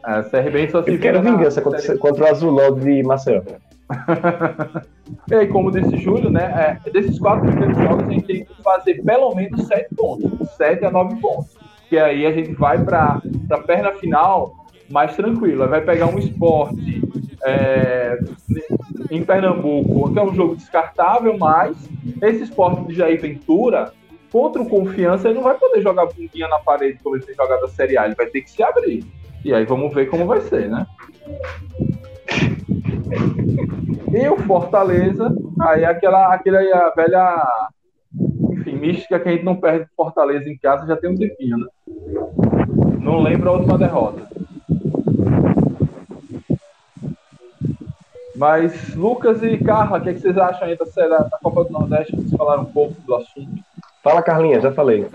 A 0.02 0.22
CRB 0.22 0.68
só 0.70 0.82
se 0.82 0.90
Eu 0.92 0.98
quero 0.98 1.22
na- 1.22 1.30
vingança 1.36 1.60
contra, 1.60 1.98
contra 1.98 2.24
o 2.24 2.28
Azulão 2.28 2.74
de 2.74 3.02
Maceió. 3.02 3.42
E 5.30 5.34
aí, 5.34 5.46
como 5.48 5.70
disse 5.70 5.96
Júlio, 5.98 6.30
né? 6.30 6.78
é, 6.86 6.90
desses 6.90 7.18
quatro 7.18 7.46
primeiros 7.46 7.76
jogos, 7.76 8.04
a 8.08 8.10
gente 8.10 8.26
tem 8.26 8.44
que 8.44 8.62
fazer 8.62 9.02
pelo 9.02 9.34
menos 9.34 9.66
sete 9.66 9.94
pontos. 9.94 10.48
Sete 10.56 10.84
a 10.86 10.90
nove 10.90 11.16
pontos. 11.20 11.54
Que 11.90 11.98
aí 11.98 12.24
a 12.24 12.32
gente 12.32 12.52
vai 12.52 12.82
para 12.82 13.20
a 13.50 13.58
perna 13.58 13.92
final 13.92 14.54
mais 14.88 15.14
tranquilo. 15.14 15.64
Aí 15.64 15.68
Vai 15.68 15.80
pegar 15.82 16.06
um 16.06 16.18
esporte 16.18 17.02
é, 17.44 18.18
em 19.10 19.22
Pernambuco, 19.22 20.12
que 20.12 20.18
é 20.18 20.22
um 20.22 20.34
jogo 20.34 20.56
descartável, 20.56 21.36
mas 21.36 21.76
esse 22.22 22.44
esporte 22.44 22.86
de 22.86 22.94
Jair 22.94 23.20
Ventura, 23.20 23.92
contra 24.32 24.62
o 24.62 24.68
Confiança, 24.68 25.28
ele 25.28 25.36
não 25.36 25.44
vai 25.44 25.56
poder 25.58 25.82
jogar 25.82 26.06
bundinha 26.06 26.48
na 26.48 26.58
parede 26.58 26.98
como 27.02 27.16
ele 27.16 27.24
tem 27.26 27.34
jogado 27.34 27.64
a 27.64 27.68
Série 27.68 27.98
A. 27.98 28.06
Ele 28.06 28.14
vai 28.14 28.26
ter 28.26 28.40
que 28.40 28.50
se 28.50 28.62
abrir. 28.62 29.04
E 29.44 29.52
aí 29.52 29.64
vamos 29.64 29.92
ver 29.92 30.06
como 30.08 30.26
vai 30.26 30.40
ser, 30.40 30.68
né? 30.68 30.86
E 34.12 34.28
o 34.28 34.36
Fortaleza, 34.36 35.34
aí 35.60 35.84
aquela, 35.84 36.32
aquela 36.34 36.90
velha, 36.94 37.42
enfim, 38.50 38.76
mística 38.76 39.18
que 39.18 39.28
a 39.28 39.32
gente 39.32 39.44
não 39.44 39.56
perde 39.56 39.88
Fortaleza 39.96 40.48
em 40.48 40.56
casa 40.58 40.86
já 40.86 40.96
tem 40.96 41.10
um 41.10 41.16
tempinho, 41.16 41.58
né? 41.58 41.66
Não 43.00 43.20
lembro 43.20 43.50
a 43.50 43.52
última 43.54 43.78
derrota. 43.78 44.28
Mas 48.36 48.94
Lucas 48.94 49.42
e 49.42 49.56
Carla, 49.58 49.98
o 49.98 50.02
que, 50.02 50.10
é 50.10 50.14
que 50.14 50.20
vocês 50.20 50.36
acham 50.36 50.66
aí 50.66 50.76
da, 50.76 50.84
da 51.18 51.38
Copa 51.42 51.64
do 51.64 51.70
Nordeste? 51.70 52.14
Vocês 52.14 52.32
falaram 52.32 52.62
um 52.62 52.72
pouco 52.72 53.00
do 53.02 53.14
assunto. 53.14 53.62
Fala, 54.02 54.22
Carlinha, 54.22 54.60
já 54.60 54.72
falei. 54.72 55.06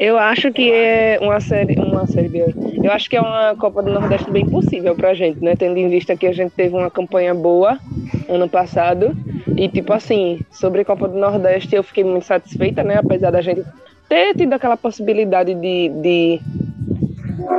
Eu 0.00 0.16
acho 0.16 0.50
que 0.50 0.72
é 0.72 1.18
uma 1.20 1.38
série, 1.40 1.78
uma 1.78 2.06
série 2.06 2.30
B. 2.30 2.54
Eu 2.82 2.90
acho 2.90 3.10
que 3.10 3.18
é 3.18 3.20
uma 3.20 3.54
Copa 3.54 3.82
do 3.82 3.92
Nordeste 3.92 4.30
bem 4.30 4.48
possível 4.48 4.94
pra 4.94 5.12
gente, 5.12 5.44
né? 5.44 5.54
Tendo 5.54 5.76
em 5.76 5.90
vista 5.90 6.16
que 6.16 6.26
a 6.26 6.32
gente 6.32 6.52
teve 6.52 6.74
uma 6.74 6.90
campanha 6.90 7.34
boa 7.34 7.78
ano 8.26 8.48
passado. 8.48 9.14
E, 9.58 9.68
tipo 9.68 9.92
assim, 9.92 10.40
sobre 10.50 10.80
a 10.80 10.84
Copa 10.86 11.06
do 11.06 11.18
Nordeste, 11.18 11.76
eu 11.76 11.82
fiquei 11.82 12.02
muito 12.02 12.24
satisfeita, 12.24 12.82
né? 12.82 12.96
Apesar 12.96 13.30
da 13.30 13.42
gente 13.42 13.62
ter 14.08 14.34
tido 14.34 14.54
aquela 14.54 14.74
possibilidade 14.74 15.52
de, 15.54 15.90
de, 15.90 16.40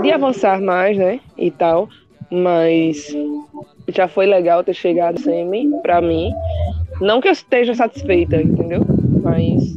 de 0.01 0.11
avançar 0.11 0.59
mais, 0.59 0.97
né? 0.97 1.19
E 1.37 1.51
tal. 1.51 1.89
Mas 2.31 3.15
já 3.87 4.07
foi 4.07 4.25
legal 4.25 4.63
ter 4.63 4.73
chegado 4.73 5.19
semi, 5.19 5.69
pra 5.83 6.01
mim. 6.01 6.33
Não 6.99 7.21
que 7.21 7.27
eu 7.27 7.33
esteja 7.33 7.75
satisfeita, 7.75 8.41
entendeu? 8.41 8.81
Mas 9.21 9.75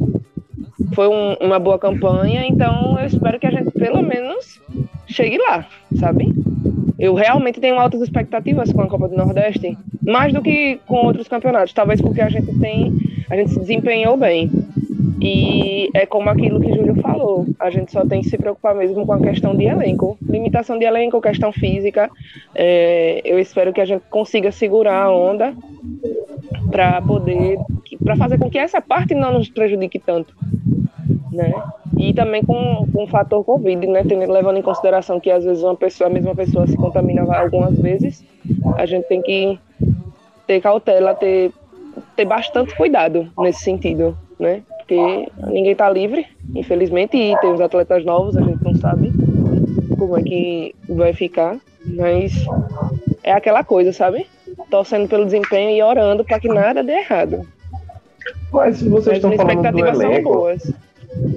foi 0.93 1.09
um- 1.09 1.35
uma 1.41 1.59
boa 1.59 1.79
campanha, 1.79 2.47
então 2.47 2.99
eu 2.99 3.07
espero 3.07 3.39
que 3.39 3.47
a 3.47 3.51
gente 3.51 3.71
pelo 3.71 4.03
menos 4.03 4.61
chegue 5.07 5.39
lá, 5.39 5.67
sabe? 5.97 6.33
Eu 6.99 7.15
realmente 7.15 7.61
tenho 7.61 7.79
altas 7.79 8.01
expectativas 8.01 8.73
com 8.73 8.83
a 8.83 8.89
Copa 8.89 9.09
do 9.09 9.17
Nordeste, 9.17 9.77
mais 10.03 10.33
do 10.33 10.41
que 10.43 10.79
com 10.87 11.07
outros 11.07 11.29
campeonatos, 11.29 11.73
talvez 11.73 12.01
porque 12.01 12.21
a 12.21 12.29
gente 12.29 12.59
tem, 12.59 12.93
a 13.31 13.37
gente 13.37 13.51
se 13.51 13.59
desempenhou 13.59 14.17
bem. 14.17 14.51
E 15.21 15.89
é 15.95 16.05
como 16.05 16.29
aquilo 16.29 16.61
que 16.61 16.73
Júlio 16.73 16.97
falou, 16.97 17.47
a 17.59 17.71
gente 17.71 17.91
só 17.91 18.05
tem 18.05 18.21
que 18.21 18.29
se 18.29 18.37
preocupar 18.37 18.75
mesmo 18.75 19.07
com 19.07 19.13
a 19.13 19.21
questão 19.21 19.57
de 19.57 19.65
elenco. 19.65 20.19
Limitação 20.29 20.79
de 20.79 20.85
elenco, 20.85 21.21
questão 21.21 21.51
física. 21.51 22.11
É, 22.55 23.23
eu 23.25 23.39
espero 23.39 23.73
que 23.73 23.81
a 23.81 23.85
gente 23.85 24.03
consiga 24.11 24.53
segurar 24.53 25.05
a 25.05 25.13
onda 25.13 25.55
para 26.71 27.01
poder, 27.01 27.59
para 28.05 28.17
fazer 28.17 28.39
com 28.39 28.51
que 28.51 28.59
essa 28.59 28.81
parte 28.81 29.15
não 29.15 29.33
nos 29.33 29.49
prejudique 29.49 29.99
tanto. 29.99 30.37
Né? 31.33 31.53
E 31.99 32.13
também 32.13 32.45
com, 32.45 32.87
com 32.93 33.05
o 33.05 33.07
fator 33.09 33.43
Covid, 33.43 33.87
né? 33.87 34.05
Tendo, 34.07 34.31
levando 34.31 34.59
em 34.59 34.63
consideração 34.63 35.19
que 35.19 35.31
às 35.31 35.45
vezes 35.45 35.63
uma 35.63 35.75
pessoa, 35.75 36.09
a 36.09 36.13
mesma 36.13 36.35
pessoa 36.35 36.67
se 36.67 36.77
contamina 36.77 37.23
algumas 37.23 37.77
vezes, 37.77 38.25
a 38.77 38.87
gente 38.87 39.09
tem 39.09 39.21
que 39.21 39.59
ter 40.47 40.61
cautela, 40.61 41.15
ter, 41.15 41.51
ter 42.15 42.25
bastante 42.25 42.77
cuidado 42.77 43.31
nesse 43.39 43.65
sentido, 43.65 44.17
né? 44.39 44.63
Porque 44.79 45.29
ninguém 45.47 45.73
está 45.73 45.89
livre, 45.89 46.27
infelizmente, 46.55 47.17
e 47.17 47.37
tem 47.39 47.53
os 47.53 47.61
atletas 47.61 48.05
novos, 48.05 48.37
a 48.37 48.43
gente 48.43 48.63
não 48.63 48.75
sabe 48.75 49.11
como 49.99 50.19
é 50.19 50.23
que 50.23 50.75
vai 50.89 51.13
ficar, 51.15 51.57
mas 51.87 52.33
é 53.23 53.33
aquela 53.33 53.65
coisa, 53.65 53.93
sabe? 53.93 54.27
Torcendo 54.71 55.09
pelo 55.09 55.25
desempenho 55.25 55.71
e 55.71 55.83
orando 55.83 56.25
para 56.25 56.39
que 56.39 56.49
nada 56.49 56.83
dê 56.83 56.93
errado. 56.93 57.47
Mas 58.53 58.83
vocês 58.83 59.17
estão 59.17 59.33
falando 59.37 59.71
do 59.73 59.87
elenco, 59.87 60.33
boas. 60.33 60.73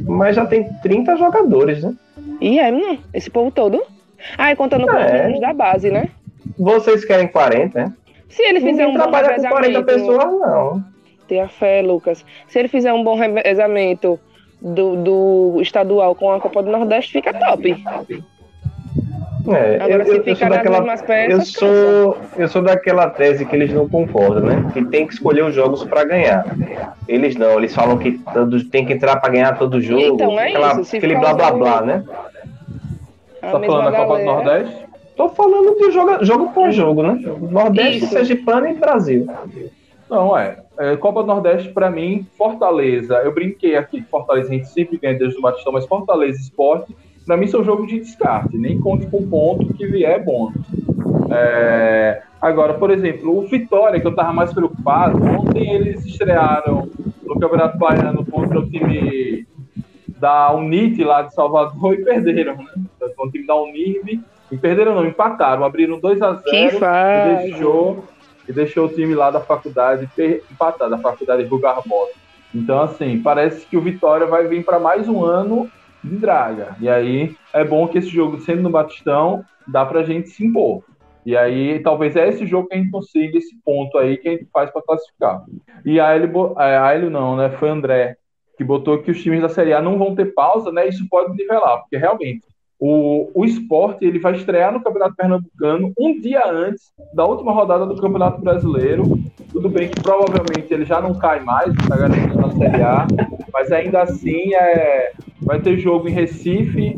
mas 0.06 0.36
já 0.36 0.46
tem 0.46 0.68
30 0.82 1.16
jogadores, 1.18 1.84
né? 1.84 1.94
E 2.42 2.60
é, 2.60 2.72
não, 2.72 2.98
esse 3.14 3.30
povo 3.30 3.52
todo. 3.52 3.82
Ah, 4.38 4.52
e 4.52 4.56
contando 4.56 4.86
com 4.88 4.94
os 4.96 5.02
É. 5.02 5.22
meninos 5.24 5.42
da 5.42 5.54
base, 5.54 5.90
né? 5.90 6.10
Vocês 6.58 7.04
querem 7.06 7.28
40, 7.28 7.80
né? 7.86 7.94
Se 8.30 8.42
ele 8.44 8.60
fizer 8.60 8.72
Ninguém 8.72 8.88
um 8.88 8.94
bom 8.94 8.98
trabalha 9.00 9.36
com 9.36 9.42
40 9.42 9.80
revezamento, 9.80 9.86
pessoas, 9.86 10.40
não. 10.42 10.84
tenha 11.28 11.48
fé, 11.48 11.82
Lucas. 11.82 12.26
Se 12.48 12.60
ele 12.60 12.68
fizer 12.68 12.92
um 12.94 13.04
bom 13.04 13.16
revezamento 13.16 14.20
do, 14.62 14.96
do 14.96 15.62
estadual 15.62 16.14
com 16.16 16.32
a 16.32 16.40
Copa 16.40 16.62
do 16.64 16.72
Nordeste, 16.72 17.12
fica 17.14 17.34
top. 17.34 17.84
É, 19.54 19.76
Agora, 19.82 20.04
eu, 20.04 20.06
sou 20.06 20.26
nas 20.26 20.40
daquela, 20.50 20.78
mesmas 20.82 21.02
eu 21.02 21.08
peças, 21.08 21.48
sou, 21.50 22.18
eu 22.38 22.48
sou 22.48 22.62
daquela 22.62 23.10
tese 23.10 23.46
que 23.46 23.56
eles 23.56 23.74
não 23.74 23.88
concordam, 23.88 24.44
né? 24.44 24.70
Que 24.74 24.84
tem 24.86 25.08
que 25.08 25.14
escolher 25.14 25.44
os 25.44 25.56
jogos 25.56 25.84
para 25.84 26.04
ganhar. 26.04 26.46
Eles 27.08 27.36
não, 27.36 27.58
eles 27.58 27.74
falam 27.74 27.98
que 27.98 28.18
todo, 28.34 28.64
tem 28.70 28.86
que 28.86 28.94
entrar 28.94 29.18
para 29.18 29.30
ganhar 29.32 29.58
todo 29.58 29.80
jogo. 29.82 30.02
Então, 30.02 30.40
é 30.40 30.50
aquela- 30.50 30.82
isso, 30.82 30.96
aquele 30.96 31.16
blá 31.18 31.34
blá 31.34 31.52
blá, 31.52 31.82
né? 31.82 32.04
A 33.42 33.52
Tá 33.52 33.60
falando 33.60 33.92
da 33.92 33.98
Copa 33.98 34.18
do. 34.18 34.26
Nordeste? 34.26 34.86
Tô 35.16 35.30
falando 35.30 35.78
de 35.78 35.92
jogo, 35.92 36.24
jogo 36.26 36.52
por 36.54 36.72
jogo, 36.72 37.02
né? 37.04 37.20
Nordeste, 37.50 38.04
Isso. 38.04 38.14
Sergipano 38.14 38.68
e 38.68 38.74
Brasil. 38.74 39.28
Não, 40.10 40.38
é. 40.38 40.58
É, 40.80 40.96
Copa 40.96 41.22
do 41.22 41.28
Nordeste, 41.28 41.70
pra 41.70 41.90
mim, 41.90 42.26
Fortaleza. 42.38 43.16
Eu 43.16 43.34
brinquei 43.34 43.76
aqui 43.76 44.02
que 44.02 44.10
Fortaleza 44.10 44.50
a 44.50 44.54
gente 44.54 44.68
sempre 44.70 44.98
ganha 44.98 45.18
desde 45.18 45.38
o 45.38 45.42
Batistão, 45.42 45.74
mas 45.74 45.88
Fortaleza 45.88 46.40
Esporte, 46.40 46.96
pra 47.28 47.38
mim, 47.38 47.46
são 47.46 47.64
jogos 47.64 47.88
de 47.88 48.00
descarte. 48.00 48.58
Nem 48.58 48.80
conte 48.80 49.06
com 49.08 49.28
ponto 49.30 49.74
que 49.74 49.86
vier 49.86 50.20
é 50.20 50.20
bônus. 50.20 50.66
É, 51.30 52.24
agora, 52.42 52.76
por 52.76 52.90
exemplo, 52.90 53.38
o 53.38 53.48
Vitória, 53.48 54.00
que 54.00 54.08
eu 54.08 54.16
tava 54.16 54.32
mais 54.32 54.54
preocupado, 54.54 55.22
ontem 55.24 55.74
eles 55.74 56.06
estrearam 56.06 56.90
no 57.24 57.40
Campeonato 57.40 57.78
Baiano 57.78 58.26
contra 58.26 58.60
o 58.60 58.70
time 58.70 59.46
da 60.08 60.54
Unite 60.54 61.04
lá 61.04 61.24
de 61.24 61.34
Salvador 61.34 61.94
e 62.00 62.04
perderam, 62.04 62.56
né? 62.56 62.72
Contra 63.00 63.28
o 63.28 63.32
time 63.32 63.46
da 63.46 63.56
Unirv. 63.56 64.22
E 64.50 64.58
perderam 64.58 64.96
não, 64.96 65.06
empataram, 65.06 65.66
abriram 65.66 66.00
2 66.00 66.22
a 66.22 66.34
0 66.36 66.44
Que 66.46 66.58
e 66.58 67.50
deixou 67.50 68.06
e 68.48 68.54
deixou 68.54 68.86
o 68.86 68.90
time 68.90 69.14
lá 69.14 69.30
da 69.30 69.42
faculdade 69.42 70.08
empatar, 70.50 70.90
da 70.90 70.98
faculdade 70.98 71.44
Rui 71.44 71.60
Barbosa. 71.60 72.14
Então, 72.56 72.82
assim, 72.82 73.20
parece 73.22 73.66
que 73.66 73.76
o 73.76 73.82
Vitória 73.82 74.26
vai 74.26 74.48
vir 74.48 74.64
para 74.64 74.80
mais 74.80 75.08
um 75.10 75.24
ano 75.24 75.70
de 76.08 76.18
draga. 76.18 76.76
E 76.80 76.90
aí 76.90 77.36
é 77.54 77.64
bom 77.64 77.88
que 77.88 77.98
esse 77.98 78.10
jogo, 78.10 78.40
sendo 78.40 78.64
no 78.64 78.70
Batistão, 78.70 79.44
dá 79.68 79.86
pra 79.86 80.04
gente 80.04 80.30
se 80.30 80.46
impor. 80.46 80.84
E 81.26 81.36
aí, 81.36 81.80
talvez 81.80 82.16
é 82.16 82.30
esse 82.30 82.46
jogo 82.46 82.70
que 82.70 82.76
a 82.76 82.78
gente 82.78 82.90
consiga 82.90 83.38
esse 83.38 83.54
ponto 83.66 83.98
aí 83.98 84.18
que 84.18 84.30
a 84.30 84.32
gente 84.32 84.48
faz 84.52 84.72
para 84.72 84.82
classificar. 84.82 85.44
E 85.84 86.00
a 86.00 86.26
bo- 86.26 86.56
é, 86.58 86.78
a 86.78 86.94
Hélio 86.94 87.10
não, 87.10 87.36
né? 87.36 87.50
Foi 87.50 87.70
André 87.70 88.16
que 88.58 88.64
botou 88.64 88.98
que 89.04 89.12
os 89.12 89.22
times 89.22 89.42
da 89.42 89.50
Série 89.50 89.74
A 89.74 89.82
não 89.82 89.98
vão 90.00 90.16
ter 90.16 90.34
pausa, 90.34 90.72
né? 90.72 90.88
Isso 90.88 91.08
pode 91.10 91.36
nivelar, 91.36 91.82
porque 91.82 91.98
realmente 91.98 92.42
o, 92.80 93.30
o 93.34 93.46
esporte 93.46 94.06
ele 94.06 94.20
vai 94.20 94.36
estrear 94.36 94.72
no 94.72 94.82
Campeonato 94.82 95.16
Pernambucano 95.16 95.92
um 95.98 96.20
dia 96.20 96.44
antes 96.48 96.92
da 97.14 97.26
última 97.26 97.52
rodada 97.52 97.86
do 97.86 98.00
Campeonato 98.00 98.42
Brasileiro. 98.42 99.20
Tudo 99.52 99.70
bem 99.70 99.90
que 99.90 100.00
provavelmente 100.00 100.72
ele 100.72 100.86
já 100.86 101.02
não 101.02 101.16
cai 101.16 101.40
mais, 101.40 101.74
está 101.74 101.98
garantido 101.98 102.40
na 102.40 102.52
Série 102.52 102.84
A, 102.84 103.08
mas 103.52 103.72
ainda 103.72 104.04
assim 104.04 104.54
é, 104.54 105.12
vai 105.42 105.60
ter 105.60 105.78
jogo 105.80 106.08
em 106.08 106.12
Recife 106.12 106.96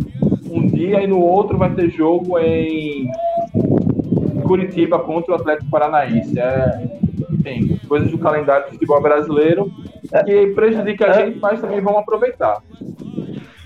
um 0.52 0.68
dia 0.68 1.02
e 1.02 1.08
no 1.08 1.20
outro 1.20 1.58
vai 1.58 1.74
ter 1.74 1.90
jogo 1.90 2.38
em 2.40 3.10
Curitiba 4.44 5.00
contra 5.00 5.34
o 5.34 5.36
Atlético 5.36 5.70
Paranaense. 5.70 6.38
É, 6.40 6.90
enfim, 7.32 7.80
coisas 7.88 8.12
do 8.12 8.18
calendário 8.18 8.66
do 8.66 8.74
futebol 8.74 9.02
brasileiro 9.02 9.72
que 10.26 10.48
prejudica 10.48 11.10
a 11.10 11.14
gente, 11.14 11.40
mas 11.40 11.62
também 11.62 11.80
vamos 11.80 12.00
aproveitar. 12.00 12.62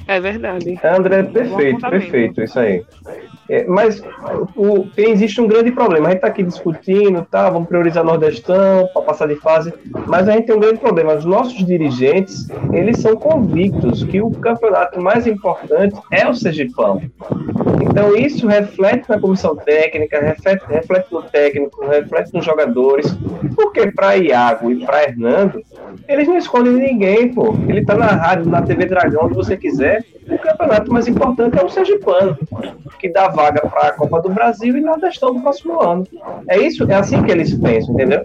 É 0.07 0.19
verdade. 0.19 0.79
André, 0.83 1.23
perfeito, 1.23 1.89
perfeito, 1.89 2.43
isso 2.43 2.59
aí. 2.59 2.83
É, 3.53 3.65
mas 3.65 4.01
o, 4.55 4.87
tem- 4.95 5.11
existe 5.11 5.39
um 5.39 5.45
grande 5.45 5.71
problema. 5.71 6.07
A 6.07 6.09
gente 6.09 6.17
está 6.17 6.27
aqui 6.27 6.41
discutindo, 6.41 7.23
tá, 7.29 7.51
vamos 7.51 7.67
priorizar 7.67 8.03
Nordestão 8.03 8.89
para 8.91 9.03
passar 9.03 9.27
de 9.27 9.35
fase, 9.35 9.71
mas 10.07 10.27
a 10.27 10.31
gente 10.31 10.47
tem 10.47 10.55
um 10.55 10.59
grande 10.59 10.79
problema. 10.79 11.13
Os 11.13 11.23
nossos 11.23 11.63
dirigentes, 11.63 12.47
eles 12.71 12.97
são 12.97 13.15
convictos 13.15 14.03
que 14.05 14.19
o 14.19 14.31
campeonato 14.31 14.99
mais 14.99 15.27
importante 15.27 15.95
é 16.11 16.27
o 16.27 16.33
Sergipão. 16.33 16.99
Então 17.79 18.15
isso 18.15 18.47
reflete 18.47 19.07
na 19.07 19.19
comissão 19.19 19.55
técnica, 19.55 20.19
reflete, 20.19 20.63
reflete 20.67 21.13
no 21.13 21.21
técnico, 21.21 21.85
reflete 21.85 22.33
nos 22.33 22.43
jogadores, 22.43 23.15
porque 23.55 23.91
para 23.91 24.15
Iago 24.17 24.71
e 24.71 24.83
para 24.83 25.03
Hernando, 25.03 25.61
eles 26.07 26.27
não 26.27 26.37
escondem 26.37 26.73
ninguém, 26.73 27.31
pô. 27.31 27.55
Ele 27.67 27.85
tá 27.85 27.93
na 27.95 28.07
rádio, 28.07 28.49
na 28.49 28.63
TV 28.63 28.85
Dragão, 28.87 29.25
onde 29.25 29.35
você 29.35 29.55
quiser. 29.55 30.03
O 30.27 30.37
campeonato 30.39 30.91
mais 30.91 31.07
importante 31.07 31.59
é 31.59 31.63
o 31.63 31.69
Sergipano, 31.69 32.35
que 32.99 33.09
dá 33.09 33.27
vaga 33.43 33.61
para 33.69 33.87
a 33.89 33.93
Copa 33.93 34.21
do 34.21 34.29
Brasil 34.29 34.77
e 34.77 34.81
Nordestão 34.81 35.33
do 35.33 35.41
próximo 35.41 35.81
ano. 35.81 36.07
É 36.47 36.57
isso, 36.57 36.89
é 36.89 36.95
assim 36.95 37.21
que 37.23 37.31
eles 37.31 37.53
pensam, 37.55 37.93
entendeu? 37.93 38.23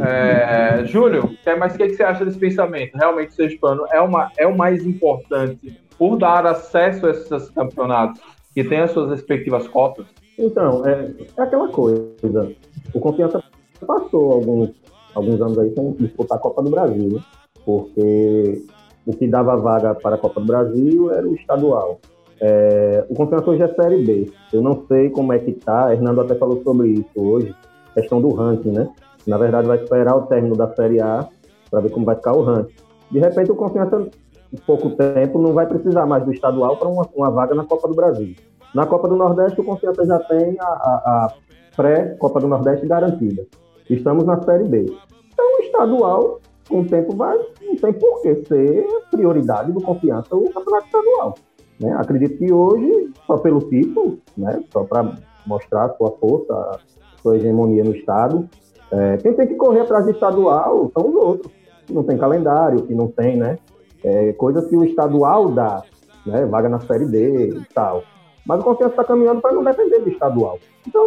É, 0.00 0.84
Júlio, 0.86 1.36
quer- 1.44 1.56
mas 1.58 1.74
o 1.74 1.78
que, 1.78 1.88
que 1.88 1.94
você 1.94 2.02
acha 2.02 2.24
desse 2.24 2.38
pensamento? 2.38 2.96
Realmente 2.96 3.30
o 3.30 3.34
Sergipano 3.34 3.84
é, 3.92 4.00
uma, 4.00 4.30
é 4.36 4.46
o 4.46 4.56
mais 4.56 4.84
importante 4.84 5.80
por 5.98 6.16
dar 6.18 6.44
acesso 6.46 7.06
a 7.06 7.10
esses 7.10 7.50
campeonatos 7.50 8.20
que 8.52 8.64
tem 8.64 8.80
as 8.80 8.90
suas 8.90 9.10
respectivas 9.10 9.68
cotas? 9.68 10.06
Então, 10.38 10.86
é, 10.86 11.10
é 11.36 11.42
aquela 11.42 11.68
coisa. 11.68 12.52
O 12.92 13.00
Confiança 13.00 13.42
passou 13.86 14.32
alguns, 14.32 14.70
alguns 15.14 15.40
anos 15.40 15.58
aí 15.58 15.72
sem 15.74 15.92
disputar 15.92 16.38
a 16.38 16.40
Copa 16.40 16.62
do 16.62 16.70
Brasil, 16.70 17.08
né? 17.08 17.20
porque 17.64 18.62
o 19.06 19.12
que 19.16 19.26
dava 19.28 19.56
vaga 19.56 19.94
para 19.94 20.16
a 20.16 20.18
Copa 20.18 20.40
do 20.40 20.46
Brasil 20.46 21.12
era 21.12 21.26
o 21.26 21.34
estadual. 21.34 21.98
É, 22.40 23.04
o 23.08 23.14
Confiança 23.14 23.50
hoje 23.50 23.62
é 23.62 23.68
Série 23.68 24.02
B. 24.04 24.30
Eu 24.52 24.60
não 24.60 24.84
sei 24.88 25.08
como 25.10 25.32
é 25.32 25.38
que 25.38 25.52
tá. 25.52 25.92
Hernando 25.92 26.20
até 26.20 26.34
falou 26.34 26.60
sobre 26.62 26.88
isso 26.88 27.08
hoje, 27.16 27.54
questão 27.94 28.20
do 28.20 28.30
ranking, 28.34 28.72
né? 28.72 28.88
Na 29.26 29.38
verdade, 29.38 29.66
vai 29.66 29.78
esperar 29.78 30.16
o 30.16 30.22
término 30.26 30.56
da 30.56 30.68
Série 30.74 31.00
A 31.00 31.26
para 31.70 31.80
ver 31.80 31.90
como 31.90 32.04
vai 32.04 32.14
ficar 32.16 32.34
o 32.36 32.42
ranking. 32.42 32.74
De 33.10 33.18
repente, 33.18 33.50
o 33.50 33.56
Confiança, 33.56 34.08
em 34.52 34.56
pouco 34.66 34.90
tempo, 34.90 35.38
não 35.40 35.52
vai 35.52 35.66
precisar 35.66 36.04
mais 36.06 36.24
do 36.24 36.32
estadual 36.32 36.76
para 36.76 36.88
uma, 36.88 37.06
uma 37.14 37.30
vaga 37.30 37.54
na 37.54 37.64
Copa 37.64 37.88
do 37.88 37.94
Brasil. 37.94 38.34
Na 38.74 38.84
Copa 38.86 39.08
do 39.08 39.16
Nordeste, 39.16 39.60
o 39.60 39.64
Confiança 39.64 40.04
já 40.04 40.18
tem 40.18 40.56
a, 40.60 40.64
a- 40.66 41.26
a 41.26 41.32
pré-Copa 41.76 42.40
do 42.40 42.48
Nordeste 42.48 42.86
garantida. 42.86 43.46
Estamos 43.88 44.24
na 44.24 44.42
Série 44.42 44.64
B. 44.64 44.84
Então, 45.32 45.46
o 45.58 45.62
estadual, 45.62 46.40
com 46.68 46.80
o 46.80 46.84
tempo, 46.84 47.14
vai, 47.14 47.36
não 47.62 47.76
tem 47.76 47.92
por 47.92 48.22
que 48.22 48.34
ser 48.46 48.86
prioridade 49.10 49.72
do 49.72 49.80
Confiança 49.80 50.34
o 50.34 50.50
campeonato 50.50 50.86
estadual. 50.86 51.34
né? 51.80 51.94
Acredito 51.98 52.38
que 52.38 52.52
hoje, 52.52 53.12
só 53.26 53.38
pelo 53.38 53.60
título, 53.60 54.18
né? 54.36 54.62
só 54.72 54.84
para 54.84 55.14
mostrar 55.46 55.90
sua 55.96 56.10
força, 56.12 56.80
sua 57.22 57.36
hegemonia 57.36 57.84
no 57.84 57.94
estado, 57.94 58.48
é, 58.90 59.16
quem 59.18 59.34
tem 59.34 59.46
que 59.46 59.54
correr 59.54 59.80
atrás 59.80 60.04
do 60.04 60.12
estadual 60.12 60.90
são 60.96 61.08
os 61.08 61.14
outros, 61.14 61.52
que 61.86 61.92
não 61.92 62.02
tem 62.02 62.16
calendário, 62.16 62.82
que 62.82 62.94
não 62.94 63.08
tem, 63.08 63.36
né? 63.36 63.58
É, 64.04 64.32
coisas 64.34 64.66
que 64.68 64.76
o 64.76 64.84
estadual 64.84 65.50
dá, 65.50 65.82
né? 66.24 66.44
Vaga 66.46 66.68
na 66.68 66.80
Série 66.80 67.04
B 67.04 67.48
e 67.48 67.74
tal. 67.74 68.02
Mas 68.44 68.60
o 68.60 68.64
Confiança 68.64 68.92
está 68.92 69.04
caminhando 69.04 69.40
para 69.40 69.52
não 69.52 69.64
depender 69.64 69.98
do 69.98 70.08
estadual. 70.08 70.58
Então, 70.86 71.04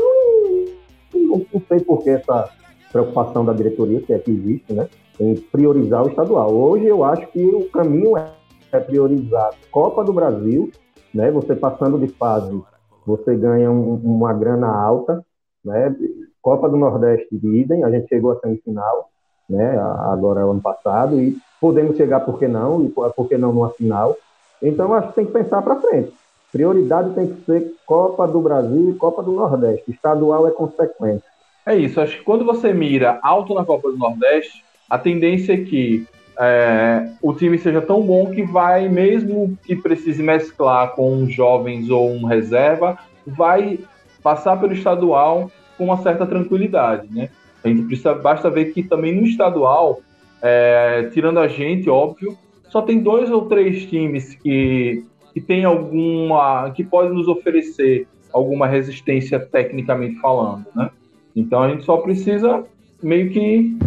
não, 1.14 1.22
não, 1.22 1.46
não 1.54 1.62
sei 1.68 1.80
por 1.80 2.04
que 2.04 2.10
essa 2.10 2.50
preocupação 2.92 3.46
da 3.46 3.54
diretoria, 3.54 4.04
se 4.06 4.14
é 4.14 4.20
que 4.20 4.32
existe, 4.32 4.74
né? 4.74 4.90
Em 5.20 5.36
priorizar 5.36 6.06
o 6.06 6.10
estadual. 6.10 6.54
Hoje 6.54 6.86
eu 6.86 7.04
acho 7.04 7.28
que 7.28 7.44
o 7.44 7.70
caminho 7.70 8.18
é, 8.18 8.32
é 8.72 8.80
priorizar 8.80 9.50
a 9.50 9.54
Copa 9.72 10.04
do 10.04 10.14
Brasil, 10.14 10.72
né? 11.14 11.30
Você 11.32 11.56
passando 11.56 12.00
de 12.00 12.08
fase, 12.08 12.62
você 13.06 13.36
ganha 13.36 13.70
um- 13.70 13.96
uma 13.96 14.34
grana 14.34 14.68
alta, 14.68 15.26
né? 15.64 15.94
Copa 16.42 16.70
do 16.70 16.78
Nordeste 16.78 17.28
de 17.32 17.48
idem, 17.58 17.84
a 17.84 17.92
gente 17.92 18.08
chegou 18.08 18.32
à 18.32 18.40
semifinal, 18.40 19.10
né, 19.50 19.78
agora 20.12 20.42
ano 20.42 20.62
passado, 20.62 21.20
e 21.20 21.36
podemos 21.60 21.98
chegar, 21.98 22.22
por 22.22 22.40
que 22.40 22.48
não, 22.48 22.86
e 22.86 22.90
por 22.90 23.28
que 23.28 23.38
não 23.38 23.52
numa 23.52 23.70
final. 23.72 24.16
Então, 24.62 24.94
acho 24.94 25.10
que 25.10 25.16
tem 25.16 25.26
que 25.26 25.34
pensar 25.34 25.62
para 25.62 25.82
frente. 25.82 26.14
Prioridade 26.52 27.14
tem 27.14 27.28
que 27.28 27.42
ser 27.46 27.74
Copa 27.86 28.28
do 28.28 28.40
Brasil 28.40 28.90
e 28.90 28.94
Copa 28.94 29.22
do 29.22 29.32
Nordeste. 29.32 29.92
Estadual 29.92 30.48
é 30.48 30.52
consequência. 30.52 31.28
É 31.66 31.76
isso, 31.76 32.00
acho 32.00 32.18
que 32.18 32.24
quando 32.24 32.46
você 32.46 32.74
mira 32.74 33.20
alto 33.22 33.54
na 33.54 33.66
Copa 33.66 33.92
do 33.92 33.98
Nordeste, 33.98 34.64
a 34.90 34.98
tendência 34.98 35.54
é 35.54 35.58
que 35.58 36.08
é, 36.40 37.10
o 37.22 37.34
time 37.34 37.58
seja 37.58 37.82
tão 37.82 38.02
bom 38.02 38.32
que 38.32 38.44
vai, 38.44 38.88
mesmo 38.88 39.58
que 39.64 39.76
precise 39.76 40.24
mesclar 40.24 40.92
com 40.94 41.30
jovens 41.30 41.90
ou 41.90 42.12
um 42.12 42.26
reserva, 42.26 42.98
vai 43.28 43.80
passar 44.24 44.58
pelo 44.58 44.74
estadual 44.74 45.52
com 45.78 45.86
uma 45.86 46.02
certa 46.02 46.26
tranquilidade, 46.26 47.08
né? 47.12 47.30
A 47.64 47.68
gente 47.68 47.84
precisa, 47.84 48.14
basta 48.14 48.50
ver 48.50 48.74
que 48.74 48.82
também 48.84 49.14
no 49.14 49.28
estadual, 49.28 50.00
é, 50.42 51.10
tirando 51.14 51.40
a 51.40 51.48
gente, 51.48 51.90
óbvio, 51.90 52.38
só 52.70 52.82
tem 52.82 53.02
dois 53.02 53.30
ou 53.30 53.46
três 53.46 53.86
times 53.86 54.34
que, 54.36 55.04
que 55.34 55.42
tem 55.42 55.66
alguma, 55.66 56.72
que 56.72 56.84
podem 56.86 57.14
nos 57.14 57.28
oferecer 57.28 58.08
alguma 58.32 58.66
resistência 58.66 59.40
tecnicamente 59.40 60.20
falando, 60.22 60.66
né? 60.74 60.90
Então 61.36 61.64
a 61.64 61.70
gente 61.70 61.84
só 61.84 61.98
precisa 61.98 62.64
meio 63.04 63.30
que 63.30 63.78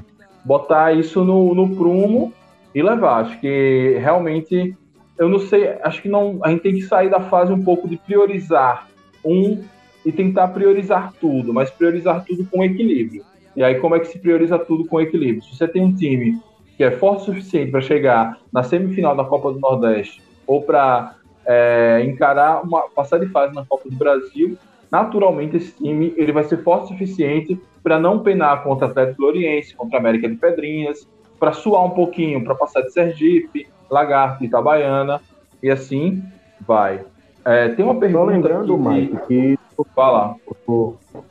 botar 0.45 0.93
isso 0.93 1.25
no, 1.25 1.55
no 1.55 1.77
prumo 1.77 2.33
e 2.75 2.83
levar. 2.83 3.23
Acho 3.23 3.41
que 3.41 3.99
realmente, 4.01 4.77
eu 5.19 5.29
não 5.29 5.39
sei, 5.39 5.77
acho 5.83 6.03
que 6.03 6.09
não, 6.09 6.41
a 6.43 6.51
gente 6.51 6.63
tem 6.63 6.75
que 6.75 6.83
sair 6.83 7.11
da 7.11 7.21
fase 7.21 7.53
um 7.53 7.63
pouco 7.63 7.89
de 7.89 7.97
priorizar 7.97 8.89
um 9.25 9.63
e 10.05 10.11
tentar 10.11 10.49
priorizar 10.49 11.13
tudo, 11.21 11.53
mas 11.53 11.71
priorizar 11.71 12.25
tudo 12.25 12.45
com 12.47 12.65
equilíbrio. 12.65 13.25
E 13.55 13.63
aí, 13.63 13.77
como 13.77 13.95
é 13.95 14.01
que 14.01 14.07
se 14.07 14.19
prioriza 14.19 14.59
tudo 14.59 14.87
com 14.87 15.01
equilíbrio? 15.01 15.43
Se 15.43 15.57
você 15.57 15.69
tem 15.69 15.85
um 15.85 15.95
time 15.95 16.41
que 16.77 16.83
é 16.83 16.91
forte 16.91 17.23
o 17.23 17.25
suficiente 17.27 17.71
para 17.71 17.81
chegar 17.81 18.39
na 18.53 18.63
semifinal 18.63 19.15
da 19.15 19.25
Copa 19.25 19.53
do 19.53 19.61
Nordeste 19.61 20.23
ou 20.47 20.63
para 20.63 21.17
é, 21.47 22.03
encarar 22.05 22.63
uma 22.63 22.89
passar 22.89 23.19
de 23.19 23.27
fase 23.27 23.55
na 23.55 23.65
Copa 23.65 23.89
do 23.89 23.97
Brasil, 23.97 24.57
naturalmente 24.93 25.57
esse 25.57 25.73
time 25.73 26.13
ele 26.19 26.31
vai 26.33 26.45
ser 26.45 26.63
forte 26.63 26.85
o 26.85 26.89
suficiente 26.89 27.59
para 27.83 27.99
não 27.99 28.19
penar 28.19 28.63
contra 28.63 28.87
o 28.87 28.91
Atlético 28.91 29.25
Oriense, 29.25 29.75
contra 29.75 29.97
a 29.97 30.01
América 30.01 30.29
de 30.29 30.37
Pedrinhas, 30.37 31.09
para 31.41 31.53
suar 31.53 31.85
um 31.85 31.91
pouquinho, 31.91 32.45
para 32.45 32.55
passar 32.55 32.83
de 32.83 32.93
Sergipe, 32.93 33.67
Lagarto, 33.91 34.45
Itabaiana, 34.45 35.21
e 35.63 35.71
assim 35.71 36.23
vai. 36.61 37.01
É, 37.45 37.71
tem 37.71 37.85
uma 37.85 37.99
pergunta. 37.99 38.25
Só 38.25 38.31
lembrando, 38.31 38.79
Mike, 38.79 39.17
que. 39.27 39.59
Fala. 39.97 40.37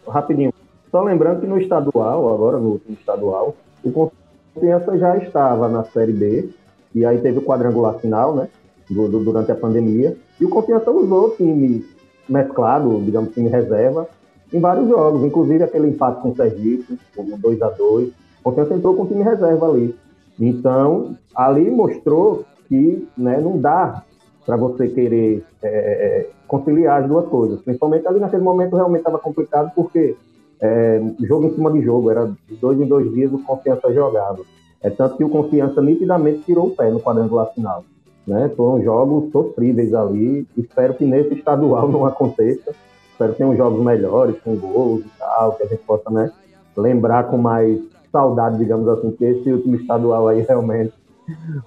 Rapidinho. 0.07 0.53
Só 0.89 1.01
lembrando 1.01 1.39
que 1.39 1.47
no 1.47 1.57
estadual, 1.57 2.33
agora 2.33 2.57
no 2.57 2.81
estadual, 2.89 3.55
o 3.81 4.11
Confiança 4.53 4.97
já 4.97 5.15
estava 5.17 5.69
na 5.69 5.85
Série 5.85 6.11
B, 6.11 6.49
e 6.93 7.05
aí 7.05 7.19
teve 7.19 7.37
o 7.37 7.43
quadrangular 7.43 7.93
final, 7.99 8.35
né? 8.35 8.49
durante 8.89 9.51
a 9.53 9.55
pandemia. 9.55 10.17
E 10.37 10.43
o 10.43 10.49
Confiança 10.49 10.91
usou 10.91 11.27
o 11.27 11.35
time 11.37 11.85
mesclado, 12.31 13.01
digamos, 13.01 13.33
time 13.33 13.49
reserva, 13.49 14.07
em 14.53 14.59
vários 14.59 14.87
jogos, 14.87 15.23
inclusive 15.23 15.63
aquele 15.63 15.89
empate 15.89 16.21
com 16.21 16.29
o 16.29 16.35
Sergipe, 16.35 16.99
com 17.15 17.23
2 17.23 17.61
a 17.61 17.69
2 17.69 18.09
O 18.09 18.13
Confiança 18.43 18.73
entrou 18.73 18.95
com 18.95 19.03
o 19.03 19.07
time 19.07 19.23
reserva 19.23 19.67
ali. 19.67 19.95
Então, 20.39 21.15
ali 21.35 21.69
mostrou 21.69 22.43
que 22.67 23.07
né, 23.17 23.39
não 23.39 23.57
dá 23.57 24.03
para 24.45 24.57
você 24.57 24.87
querer 24.87 25.43
é, 25.61 25.67
é, 25.67 26.29
conciliar 26.47 27.01
as 27.03 27.07
duas 27.07 27.27
coisas. 27.27 27.61
Principalmente 27.61 28.07
ali 28.07 28.19
naquele 28.19 28.43
momento 28.43 28.75
realmente 28.75 29.01
estava 29.01 29.19
complicado, 29.19 29.71
porque 29.75 30.15
é, 30.59 31.01
jogo 31.21 31.47
em 31.47 31.53
cima 31.53 31.71
de 31.71 31.81
jogo, 31.81 32.11
era 32.11 32.25
de 32.25 32.55
dois 32.55 32.79
em 32.79 32.85
dois 32.85 33.11
dias 33.13 33.31
o 33.31 33.39
Confiança 33.39 33.93
jogava. 33.93 34.39
É 34.81 34.89
tanto 34.89 35.15
que 35.17 35.23
o 35.23 35.29
Confiança 35.29 35.81
nitidamente 35.81 36.43
tirou 36.43 36.67
o 36.67 36.75
pé 36.75 36.89
no 36.89 36.99
quadrangular 36.99 37.53
final. 37.53 37.85
Né? 38.25 38.49
Foram 38.55 38.83
jogos 38.83 39.31
sofríveis 39.31 39.93
ali. 39.93 40.47
Espero 40.57 40.93
que 40.93 41.05
nesse 41.05 41.33
estadual 41.33 41.89
não 41.89 42.05
aconteça. 42.05 42.71
Espero 43.11 43.31
que 43.33 43.37
tenham 43.37 43.55
jogos 43.55 43.83
melhores, 43.83 44.35
com 44.43 44.55
gols 44.55 45.01
e 45.05 45.09
tal, 45.19 45.53
que 45.53 45.63
a 45.63 45.67
gente 45.67 45.83
possa 45.83 46.09
né, 46.09 46.31
lembrar 46.75 47.25
com 47.25 47.37
mais 47.37 47.79
saudade, 48.11 48.57
digamos 48.57 48.87
assim, 48.87 49.11
que 49.11 49.23
esse 49.23 49.51
último 49.51 49.75
estadual 49.75 50.27
aí 50.27 50.41
realmente 50.41 50.93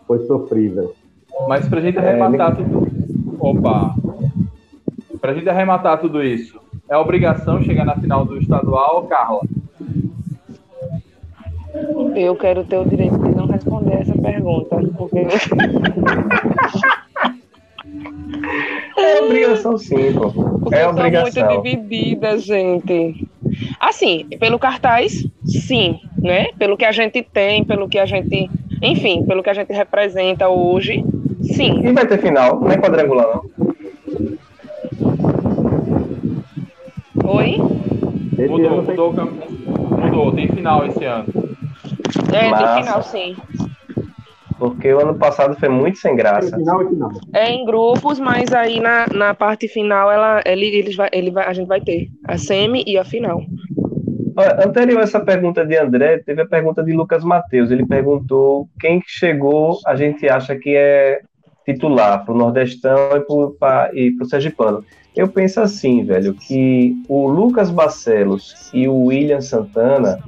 foi 0.06 0.26
sofrível. 0.26 0.94
Mas 1.48 1.68
pra 1.68 1.80
gente 1.80 1.98
arrematar 1.98 2.52
é, 2.52 2.56
tudo. 2.56 2.86
Opa! 3.38 3.94
Pra 5.20 5.32
gente 5.32 5.48
arrematar 5.48 6.00
tudo 6.00 6.22
isso, 6.22 6.60
é 6.88 6.96
obrigação 6.96 7.62
chegar 7.62 7.84
na 7.84 7.96
final 7.96 8.24
do 8.24 8.36
estadual, 8.36 9.04
Carla? 9.04 9.40
Eu 12.14 12.36
quero 12.36 12.64
ter 12.64 12.78
o 12.78 12.84
direito 12.84 13.18
responder 13.74 14.00
essa 14.00 14.14
pergunta, 14.14 14.76
porque. 14.96 15.26
É 18.96 19.22
obrigação 19.22 19.76
sim, 19.76 20.12
pô. 20.12 20.30
Porque 20.30 20.74
é 20.74 20.84
eu 20.84 20.90
obrigação. 20.90 21.46
muito 21.46 21.62
dividida, 21.62 22.38
gente. 22.38 23.28
Assim, 23.80 24.26
pelo 24.38 24.58
cartaz, 24.58 25.26
sim, 25.44 26.00
né? 26.18 26.48
Pelo 26.58 26.76
que 26.76 26.84
a 26.84 26.92
gente 26.92 27.22
tem, 27.22 27.64
pelo 27.64 27.88
que 27.88 27.98
a 27.98 28.06
gente. 28.06 28.50
Enfim, 28.82 29.24
pelo 29.24 29.42
que 29.42 29.50
a 29.50 29.54
gente 29.54 29.72
representa 29.72 30.48
hoje, 30.48 31.04
sim. 31.42 31.80
E 31.84 31.92
vai 31.92 32.06
ter 32.06 32.18
final, 32.18 32.60
não 32.60 32.70
é 32.70 32.76
quadrangular, 32.76 33.26
não. 33.26 33.50
Oi? 37.26 37.56
Mudou, 38.48 38.82
mudou, 38.82 39.12
mudou, 39.12 40.32
tem 40.32 40.48
final 40.48 40.86
esse 40.86 41.04
ano. 41.04 41.43
É, 42.32 42.50
Massa. 42.50 42.74
tem 42.74 42.84
final, 42.84 43.02
sim. 43.02 43.36
Porque 44.58 44.92
o 44.92 45.00
ano 45.00 45.14
passado 45.14 45.56
foi 45.58 45.68
muito 45.68 45.98
sem 45.98 46.14
graça. 46.14 46.56
Final 46.56 46.82
e 46.82 46.88
final. 46.88 47.12
É 47.32 47.50
em 47.50 47.64
grupos, 47.64 48.20
mas 48.20 48.52
aí 48.52 48.80
na, 48.80 49.06
na 49.12 49.34
parte 49.34 49.66
final 49.68 50.10
ela, 50.10 50.42
ele, 50.46 50.66
eles 50.66 50.94
vai, 50.94 51.08
ele 51.12 51.30
vai, 51.30 51.46
a 51.46 51.52
gente 51.52 51.66
vai 51.66 51.80
ter 51.80 52.08
a 52.26 52.38
semi 52.38 52.84
e 52.86 52.96
a 52.96 53.04
final. 53.04 53.42
Olha, 54.36 54.66
Anterior 54.66 55.00
a 55.00 55.02
essa 55.04 55.20
pergunta 55.20 55.64
de 55.64 55.76
André, 55.76 56.18
teve 56.18 56.42
a 56.42 56.46
pergunta 56.46 56.82
de 56.82 56.92
Lucas 56.92 57.22
Matheus. 57.22 57.70
Ele 57.70 57.86
perguntou 57.86 58.68
quem 58.80 59.00
que 59.00 59.08
chegou, 59.08 59.78
a 59.86 59.94
gente 59.94 60.28
acha 60.28 60.56
que 60.56 60.74
é 60.74 61.20
titular 61.64 62.24
para 62.24 62.34
o 62.34 62.36
Nordestão 62.36 63.16
e 63.16 63.20
para 63.58 63.90
o 63.92 64.24
Sergipano. 64.28 64.84
Eu 65.14 65.28
penso 65.28 65.60
assim, 65.60 66.04
velho, 66.04 66.34
que 66.34 66.96
o 67.08 67.28
Lucas 67.28 67.70
Barcelos 67.70 68.70
e 68.74 68.88
o 68.88 69.04
William 69.04 69.40
Santana 69.40 70.18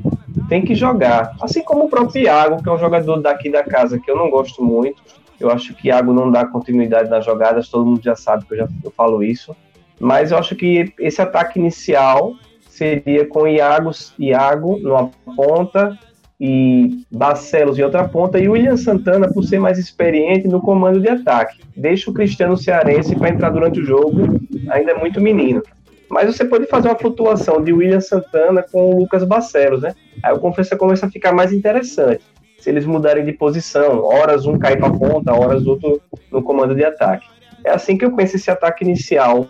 tem 0.49 0.63
que 0.63 0.75
jogar. 0.75 1.35
Assim 1.41 1.63
como 1.63 1.85
o 1.85 1.89
próprio 1.89 2.25
Iago, 2.25 2.63
que 2.63 2.69
é 2.69 2.73
um 2.73 2.79
jogador 2.79 3.21
daqui 3.21 3.51
da 3.51 3.63
casa 3.63 3.99
que 3.99 4.11
eu 4.11 4.17
não 4.17 4.31
gosto 4.31 4.63
muito. 4.63 5.03
Eu 5.39 5.51
acho 5.51 5.75
que 5.75 5.89
Iago 5.89 6.13
não 6.13 6.31
dá 6.31 6.47
continuidade 6.47 7.11
nas 7.11 7.25
jogadas, 7.25 7.69
todo 7.69 7.85
mundo 7.85 8.01
já 8.03 8.17
sabe 8.17 8.47
que 8.47 8.55
eu 8.55 8.59
já 8.59 8.69
eu 8.85 8.91
falo 8.91 9.23
isso. 9.23 9.55
Mas 10.01 10.31
eu 10.31 10.39
acho 10.39 10.55
que 10.55 10.93
esse 10.99 11.21
ataque 11.21 11.59
inicial 11.59 12.35
seria 12.69 13.27
com 13.27 13.47
Iago, 13.47 13.91
Iago 14.19 14.79
numa 14.79 15.11
ponta 15.35 15.99
e 16.39 17.05
Barcelos 17.11 17.79
em 17.79 17.83
outra 17.83 18.07
ponta 18.07 18.39
e 18.39 18.47
o 18.47 18.53
William 18.53 18.77
Santana 18.77 19.33
por 19.33 19.43
ser 19.43 19.59
mais 19.59 19.79
experiente 19.79 20.47
no 20.47 20.61
comando 20.61 21.01
de 21.01 21.09
ataque. 21.09 21.61
Deixa 21.75 22.11
o 22.11 22.15
Cristiano 22.15 22.57
Cearense 22.57 23.17
para 23.17 23.31
entrar 23.31 23.51
durante 23.51 23.81
o 23.81 23.85
jogo, 23.85 24.39
ainda 24.69 24.93
é 24.93 24.99
muito 24.99 25.21
menino. 25.21 25.63
Mas 26.09 26.35
você 26.35 26.45
pode 26.45 26.67
fazer 26.67 26.89
uma 26.89 26.99
flutuação 26.99 27.63
de 27.63 27.73
William 27.73 28.01
Santana 28.01 28.63
com 28.63 28.91
o 28.91 28.99
Lucas 28.99 29.25
Barcelos, 29.25 29.83
né? 29.83 29.95
Aí 30.23 30.33
o 30.33 30.39
conferência 30.39 30.77
começa 30.77 31.07
a 31.07 31.11
ficar 31.11 31.33
mais 31.33 31.53
interessante. 31.53 32.25
Se 32.59 32.71
eles 32.71 32.87
mudarem 32.87 33.25
de 33.25 33.33
posição, 33.33 34.05
horas 34.05 34.47
um 34.47 34.59
cai 34.59 34.77
para 34.77 34.91
ponta, 34.91 35.35
horas 35.35 35.67
outro 35.67 36.01
no 36.31 36.43
comando 36.43 36.75
de 36.75 36.85
ataque. 36.85 37.27
É 37.65 37.71
assim 37.71 37.99
que 37.99 38.05
eu 38.05 38.15
penso 38.15 38.37
esse 38.37 38.51
ataque 38.51 38.85
inicial 38.85 39.47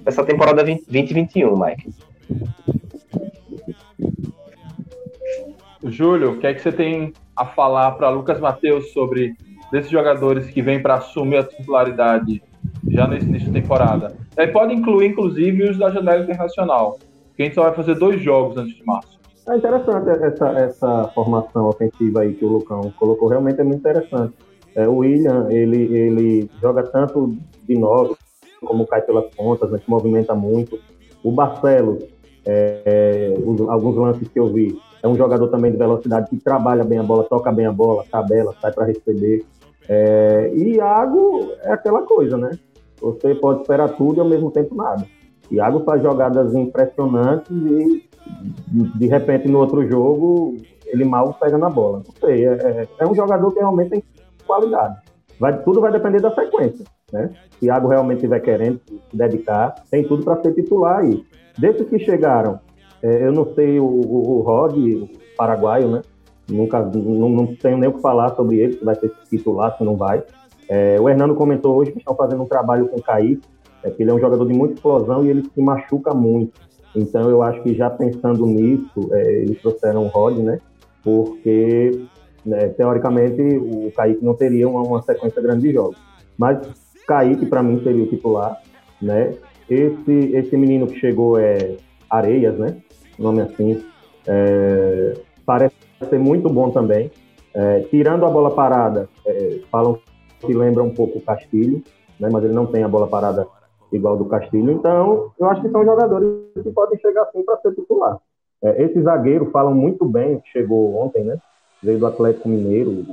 dessa 0.00 0.24
temporada 0.24 0.64
20 0.64 0.84
2021, 0.86 1.58
Mike. 1.58 1.90
Júlio, 5.84 6.32
o 6.32 6.38
que 6.38 6.46
é 6.46 6.54
que 6.54 6.60
você 6.60 6.72
tem 6.72 7.12
a 7.36 7.44
falar 7.44 7.92
para 7.92 8.10
Lucas 8.10 8.40
Matheus 8.40 8.92
sobre 8.92 9.36
desses 9.70 9.90
jogadores 9.90 10.50
que 10.50 10.62
vêm 10.62 10.80
para 10.80 10.94
assumir 10.94 11.38
a 11.38 11.44
titularidade 11.44 12.42
já 12.90 13.06
nesse 13.06 13.26
início 13.26 13.52
de 13.52 13.60
temporada? 13.60 14.14
Aí 14.36 14.46
pode 14.48 14.74
incluir, 14.74 15.08
inclusive, 15.08 15.70
os 15.70 15.78
da 15.78 15.90
janela 15.90 16.22
internacional, 16.22 16.98
que 17.36 17.42
a 17.42 17.46
gente 17.46 17.54
só 17.54 17.62
vai 17.64 17.74
fazer 17.74 17.94
dois 17.96 18.20
jogos 18.20 18.56
antes 18.56 18.74
de 18.76 18.84
março. 18.84 19.18
É 19.48 19.56
interessante 19.56 20.10
essa, 20.10 20.48
essa 20.58 21.10
formação 21.14 21.68
ofensiva 21.68 22.20
aí 22.20 22.34
que 22.34 22.44
o 22.44 22.48
Lucão 22.48 22.92
colocou, 22.96 23.28
realmente 23.28 23.60
é 23.60 23.64
muito 23.64 23.80
interessante. 23.80 24.34
É, 24.74 24.86
o 24.86 24.96
William, 24.98 25.48
ele, 25.50 25.82
ele 25.94 26.50
joga 26.60 26.82
tanto 26.82 27.36
de 27.66 27.76
nove, 27.78 28.14
como 28.60 28.86
cai 28.86 29.00
pelas 29.02 29.24
pontas, 29.34 29.70
né, 29.70 29.78
se 29.78 29.88
movimenta 29.88 30.34
muito. 30.34 30.78
O 31.22 31.30
Barcelos, 31.32 31.98
é, 32.46 32.82
é, 32.84 33.34
os- 33.44 33.68
alguns 33.68 33.96
lances 33.96 34.28
que 34.28 34.38
eu 34.38 34.52
vi, 34.52 34.78
é 35.02 35.08
um 35.08 35.16
jogador 35.16 35.48
também 35.48 35.70
de 35.72 35.78
velocidade 35.78 36.28
que 36.28 36.36
trabalha 36.36 36.84
bem 36.84 36.98
a 36.98 37.02
bola, 37.02 37.24
toca 37.24 37.50
bem 37.52 37.66
a 37.66 37.72
bola, 37.72 38.04
tabela, 38.10 38.54
sai 38.60 38.72
para 38.72 38.84
receber. 38.86 39.44
É, 39.88 40.50
e 40.54 40.76
Iago 40.76 41.52
é 41.62 41.72
aquela 41.72 42.02
coisa, 42.02 42.36
né? 42.36 42.50
Você 43.00 43.34
pode 43.34 43.62
esperar 43.62 43.88
tudo 43.90 44.18
e 44.18 44.20
ao 44.20 44.28
mesmo 44.28 44.50
tempo 44.50 44.74
nada. 44.74 45.06
Iago 45.50 45.80
faz 45.84 46.02
jogadas 46.02 46.54
impressionantes 46.54 47.50
e 47.50 48.08
de 48.98 49.06
repente 49.06 49.48
no 49.48 49.58
outro 49.58 49.86
jogo 49.88 50.56
ele 50.86 51.04
mal 51.04 51.32
pega 51.34 51.56
na 51.56 51.70
bola. 51.70 52.02
Não 52.06 52.14
sei, 52.20 52.46
é, 52.46 52.52
é, 52.52 52.88
é 52.98 53.06
um 53.06 53.14
jogador 53.14 53.50
que 53.52 53.58
realmente 53.58 53.90
tem 53.90 54.04
qualidade. 54.46 54.96
Vai, 55.38 55.62
tudo 55.62 55.80
vai 55.80 55.92
depender 55.92 56.20
da 56.20 56.34
sequência. 56.34 56.84
Né? 57.12 57.30
Se 57.58 57.66
Iago 57.66 57.88
realmente 57.88 58.18
estiver 58.18 58.40
querendo 58.40 58.80
se 58.86 59.16
dedicar, 59.16 59.74
tem 59.90 60.06
tudo 60.06 60.24
para 60.24 60.42
ser 60.42 60.52
titular 60.52 60.98
aí. 60.98 61.24
Desses 61.56 61.88
que 61.88 61.98
chegaram, 61.98 62.60
é, 63.02 63.26
eu 63.26 63.32
não 63.32 63.54
sei 63.54 63.78
o, 63.78 63.84
o, 63.84 64.38
o 64.38 64.40
Rod, 64.42 64.76
o 64.76 65.08
paraguaio, 65.36 65.88
né? 65.88 66.02
Nunca, 66.50 66.80
não, 66.80 67.28
não, 67.28 67.46
tenho 67.54 67.76
nem 67.76 67.88
o 67.88 67.92
que 67.92 68.00
falar 68.00 68.34
sobre 68.34 68.56
ele, 68.56 68.72
se 68.74 68.84
vai 68.84 68.94
ser 68.94 69.12
titular, 69.28 69.76
se 69.76 69.84
não 69.84 69.96
vai. 69.96 70.22
É, 70.68 71.00
o 71.00 71.08
Hernando 71.08 71.34
comentou 71.34 71.76
hoje 71.76 71.92
que 71.92 71.98
estão 71.98 72.14
fazendo 72.14 72.42
um 72.42 72.46
trabalho 72.46 72.88
com 72.88 72.96
o 72.96 73.02
Kaique, 73.02 73.42
é 73.82 73.90
que 73.90 74.02
ele 74.02 74.10
é 74.10 74.14
um 74.14 74.20
jogador 74.20 74.46
de 74.46 74.54
muita 74.54 74.74
explosão 74.74 75.24
e 75.24 75.30
ele 75.30 75.44
se 75.44 75.60
machuca 75.60 76.14
muito. 76.14 76.60
Então 76.96 77.28
eu 77.28 77.42
acho 77.42 77.62
que 77.62 77.74
já 77.74 77.90
pensando 77.90 78.46
nisso, 78.46 79.08
é, 79.12 79.42
eles 79.42 79.60
trouxeram 79.60 80.04
o 80.04 80.08
Rod, 80.08 80.38
né? 80.38 80.58
Porque 81.04 82.02
né, 82.44 82.68
teoricamente 82.68 83.40
o 83.40 83.92
Kaique 83.94 84.24
não 84.24 84.34
teria 84.34 84.68
uma, 84.68 84.82
uma, 84.82 85.02
sequência 85.02 85.40
grande 85.40 85.62
de 85.62 85.72
jogos. 85.72 85.98
Mas 86.36 86.58
Kaique 87.06 87.46
para 87.46 87.62
mim 87.62 87.80
seria 87.82 88.02
o 88.02 88.08
titular, 88.08 88.60
né? 89.00 89.34
Esse, 89.68 90.12
esse 90.34 90.56
menino 90.56 90.86
que 90.86 90.98
chegou 90.98 91.38
é 91.38 91.76
Areias, 92.10 92.58
né? 92.58 92.76
Nome 93.18 93.42
assim. 93.42 93.82
É, 94.26 95.14
parece 95.44 95.77
ser 96.06 96.18
muito 96.18 96.48
bom 96.48 96.70
também. 96.70 97.10
É, 97.54 97.80
tirando 97.90 98.24
a 98.24 98.30
bola 98.30 98.50
parada, 98.50 99.08
é, 99.26 99.60
falam 99.70 99.98
que 100.40 100.52
lembra 100.52 100.82
um 100.82 100.94
pouco 100.94 101.18
o 101.18 101.22
Castilho, 101.22 101.82
né? 102.18 102.28
Mas 102.30 102.44
ele 102.44 102.52
não 102.52 102.66
tem 102.66 102.84
a 102.84 102.88
bola 102.88 103.06
parada 103.06 103.46
igual 103.92 104.16
do 104.16 104.26
Castilho. 104.26 104.70
Então, 104.70 105.32
eu 105.38 105.48
acho 105.48 105.62
que 105.62 105.70
são 105.70 105.84
jogadores 105.84 106.28
que 106.62 106.70
podem 106.70 106.98
chegar 106.98 107.22
assim 107.22 107.42
para 107.42 107.56
ser 107.58 107.74
titular. 107.74 108.18
É, 108.62 108.82
esse 108.82 109.00
zagueiro 109.02 109.50
falam 109.50 109.74
muito 109.74 110.04
bem, 110.04 110.42
chegou 110.52 110.96
ontem, 110.96 111.24
né? 111.24 111.38
Veio 111.82 111.98
do 111.98 112.06
Atlético 112.06 112.48
Mineiro, 112.48 113.04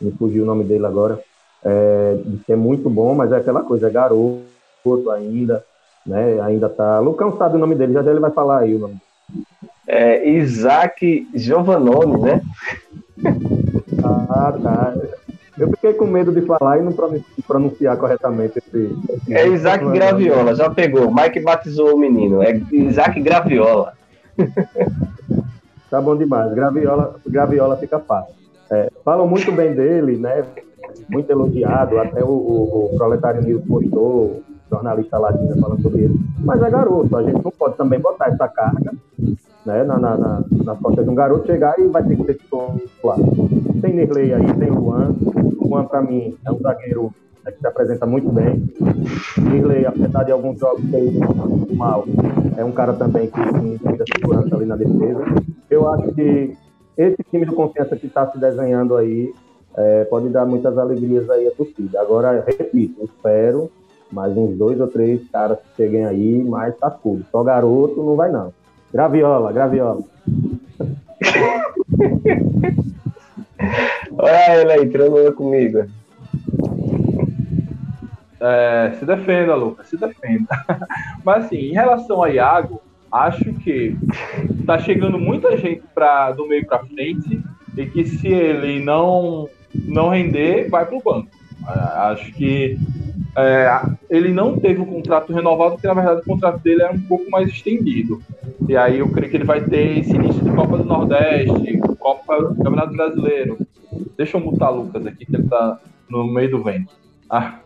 me 0.00 0.10
fugiu 0.12 0.42
o 0.42 0.46
nome 0.46 0.64
dele 0.64 0.86
agora. 0.86 1.20
É, 1.64 2.18
é 2.48 2.56
muito 2.56 2.88
bom, 2.88 3.14
mas 3.14 3.32
é 3.32 3.36
aquela 3.36 3.62
coisa, 3.62 3.88
é 3.88 3.90
garoto 3.90 5.10
ainda, 5.14 5.64
né? 6.04 6.40
Ainda 6.40 6.68
tá. 6.68 6.98
Lucão 7.00 7.36
sabe 7.36 7.56
o 7.56 7.58
nome 7.58 7.74
dele, 7.74 7.92
já 7.92 8.00
ele 8.00 8.20
vai 8.20 8.30
falar 8.30 8.60
aí 8.60 8.74
o 8.74 8.78
nome. 8.78 8.96
É 9.86 10.28
Isaac 10.28 11.28
Giovannone, 11.34 12.20
né? 12.20 12.42
ah, 14.02 14.52
tá. 14.60 14.94
Eu 15.58 15.70
fiquei 15.70 15.94
com 15.94 16.06
medo 16.06 16.32
de 16.32 16.42
falar 16.42 16.78
e 16.78 16.82
não 16.82 16.92
pronunciar 17.46 17.96
corretamente 17.96 18.58
esse. 18.58 18.94
esse 19.08 19.34
é 19.34 19.48
Isaac 19.48 19.84
Graviola, 19.90 20.54
já 20.54 20.68
pegou. 20.68 21.12
Mike 21.14 21.40
batizou 21.40 21.94
o 21.94 21.98
menino. 21.98 22.42
É 22.42 22.60
Isaac 22.72 23.20
Graviola. 23.20 23.94
tá 25.88 26.00
bom 26.00 26.14
demais. 26.16 26.52
Graviola, 26.52 27.16
Graviola 27.26 27.76
fica 27.78 27.98
fácil. 27.98 28.34
É, 28.70 28.90
falam 29.02 29.26
muito 29.26 29.50
bem 29.50 29.72
dele, 29.72 30.16
né? 30.18 30.44
Muito 31.08 31.30
elogiado. 31.30 31.98
Até 32.00 32.22
o, 32.22 32.28
o, 32.28 32.90
o 32.92 32.96
Proletário 32.98 33.42
News 33.42 33.64
postou, 33.66 34.42
jornalista 34.70 35.16
latino 35.16 35.58
falando 35.58 35.80
sobre 35.80 36.02
ele. 36.02 36.20
Mas 36.40 36.60
é 36.60 36.68
garoto, 36.68 37.16
a 37.16 37.22
gente 37.22 37.42
não 37.42 37.50
pode 37.50 37.76
também 37.76 37.98
botar 37.98 38.28
essa 38.28 38.46
carga 38.46 38.92
né, 39.66 39.82
na, 39.82 39.98
na, 39.98 40.16
na, 40.16 40.44
nas 40.64 40.78
costas 40.78 41.04
de 41.04 41.10
um 41.10 41.14
garoto 41.14 41.46
chegar 41.46 41.78
e 41.78 41.88
vai 41.88 42.02
ter 42.04 42.16
que 42.16 42.24
ter 42.24 42.34
titular. 42.34 43.18
Tem 43.82 43.92
Nerley 43.92 44.32
aí, 44.32 44.54
tem 44.54 44.70
Luan. 44.70 45.14
Luan, 45.60 45.84
para 45.84 46.00
mim, 46.00 46.36
é 46.44 46.52
um 46.52 46.58
zagueiro 46.58 47.12
né, 47.44 47.50
que 47.50 47.58
se 47.58 47.66
apresenta 47.66 48.06
muito 48.06 48.30
bem. 48.30 48.64
Nerley, 49.38 49.84
apesar 49.84 50.22
de 50.22 50.32
alguns 50.32 50.58
jogos 50.58 50.82
ter 50.90 51.12
mal, 51.74 52.04
é 52.56 52.64
um 52.64 52.72
cara 52.72 52.92
também 52.92 53.26
que 53.26 53.40
tem 53.40 53.78
muita 53.84 54.04
segurança 54.14 54.54
ali 54.54 54.66
na 54.66 54.76
defesa. 54.76 55.24
Eu 55.68 55.92
acho 55.92 56.12
que 56.12 56.56
esse 56.96 57.22
time 57.30 57.44
do 57.44 57.52
confiança 57.52 57.96
que 57.96 58.06
está 58.06 58.30
se 58.30 58.38
desenhando 58.38 58.96
aí 58.96 59.34
é, 59.76 60.04
pode 60.04 60.28
dar 60.28 60.46
muitas 60.46 60.78
alegrias 60.78 61.28
aí 61.28 61.48
à 61.48 61.50
torcida. 61.50 62.00
Agora, 62.00 62.42
repito, 62.46 63.04
espero 63.04 63.70
mais 64.10 64.34
uns 64.36 64.56
dois 64.56 64.80
ou 64.80 64.86
três 64.86 65.28
caras 65.30 65.58
que 65.58 65.76
cheguem 65.76 66.06
aí, 66.06 66.42
mas 66.44 66.76
tá 66.76 66.88
tudo. 66.88 67.24
Só 67.32 67.42
garoto 67.42 68.02
não 68.02 68.14
vai 68.14 68.30
não. 68.30 68.52
Graviola, 68.96 69.52
graviola. 69.52 70.00
Olha 74.16 74.60
ele 74.60 74.72
aí, 74.72 74.88
tirando 74.88 75.34
comigo. 75.34 75.84
É, 78.40 78.96
se 78.98 79.04
defenda, 79.04 79.54
Lucas, 79.54 79.86
se 79.88 79.98
defenda. 79.98 80.48
Mas 81.22 81.44
assim, 81.44 81.56
em 81.56 81.74
relação 81.74 82.22
a 82.22 82.30
Iago, 82.30 82.80
acho 83.12 83.52
que 83.52 83.94
tá 84.64 84.78
chegando 84.78 85.18
muita 85.18 85.58
gente 85.58 85.82
pra, 85.94 86.32
do 86.32 86.48
meio 86.48 86.64
para 86.66 86.86
frente 86.86 87.44
e 87.76 87.84
que 87.84 88.06
se 88.06 88.28
ele 88.28 88.82
não 88.82 89.46
não 89.74 90.08
render, 90.08 90.70
vai 90.70 90.86
pro 90.86 91.02
banco. 91.02 91.28
É, 91.68 91.72
acho 92.12 92.32
que 92.32 92.78
é, 93.36 93.82
ele 94.08 94.32
não 94.32 94.58
teve 94.58 94.80
o 94.80 94.86
contrato 94.86 95.32
renovado, 95.32 95.72
porque 95.72 95.86
na 95.86 95.94
verdade 95.94 96.20
o 96.20 96.24
contrato 96.24 96.58
dele 96.62 96.82
era 96.82 96.92
um 96.92 97.02
pouco 97.02 97.30
mais 97.30 97.48
estendido. 97.48 98.22
E 98.66 98.76
aí 98.76 98.98
eu 98.98 99.10
creio 99.10 99.30
que 99.30 99.36
ele 99.36 99.44
vai 99.44 99.60
ter 99.60 99.98
esse 99.98 100.14
início 100.14 100.42
de 100.42 100.50
Copa 100.52 100.78
do 100.78 100.84
Nordeste, 100.84 101.78
Copa 101.98 102.42
do 102.42 102.56
Campeonato 102.56 102.96
Brasileiro. 102.96 103.58
Deixa 104.16 104.38
eu 104.38 104.40
mutar 104.40 104.70
Lucas 104.70 105.06
aqui, 105.06 105.26
que 105.26 105.36
ele 105.36 105.48
tá 105.48 105.78
no 106.08 106.24
meio 106.24 106.50
do 106.50 106.62
vento. 106.62 106.94
Ah, 107.28 107.58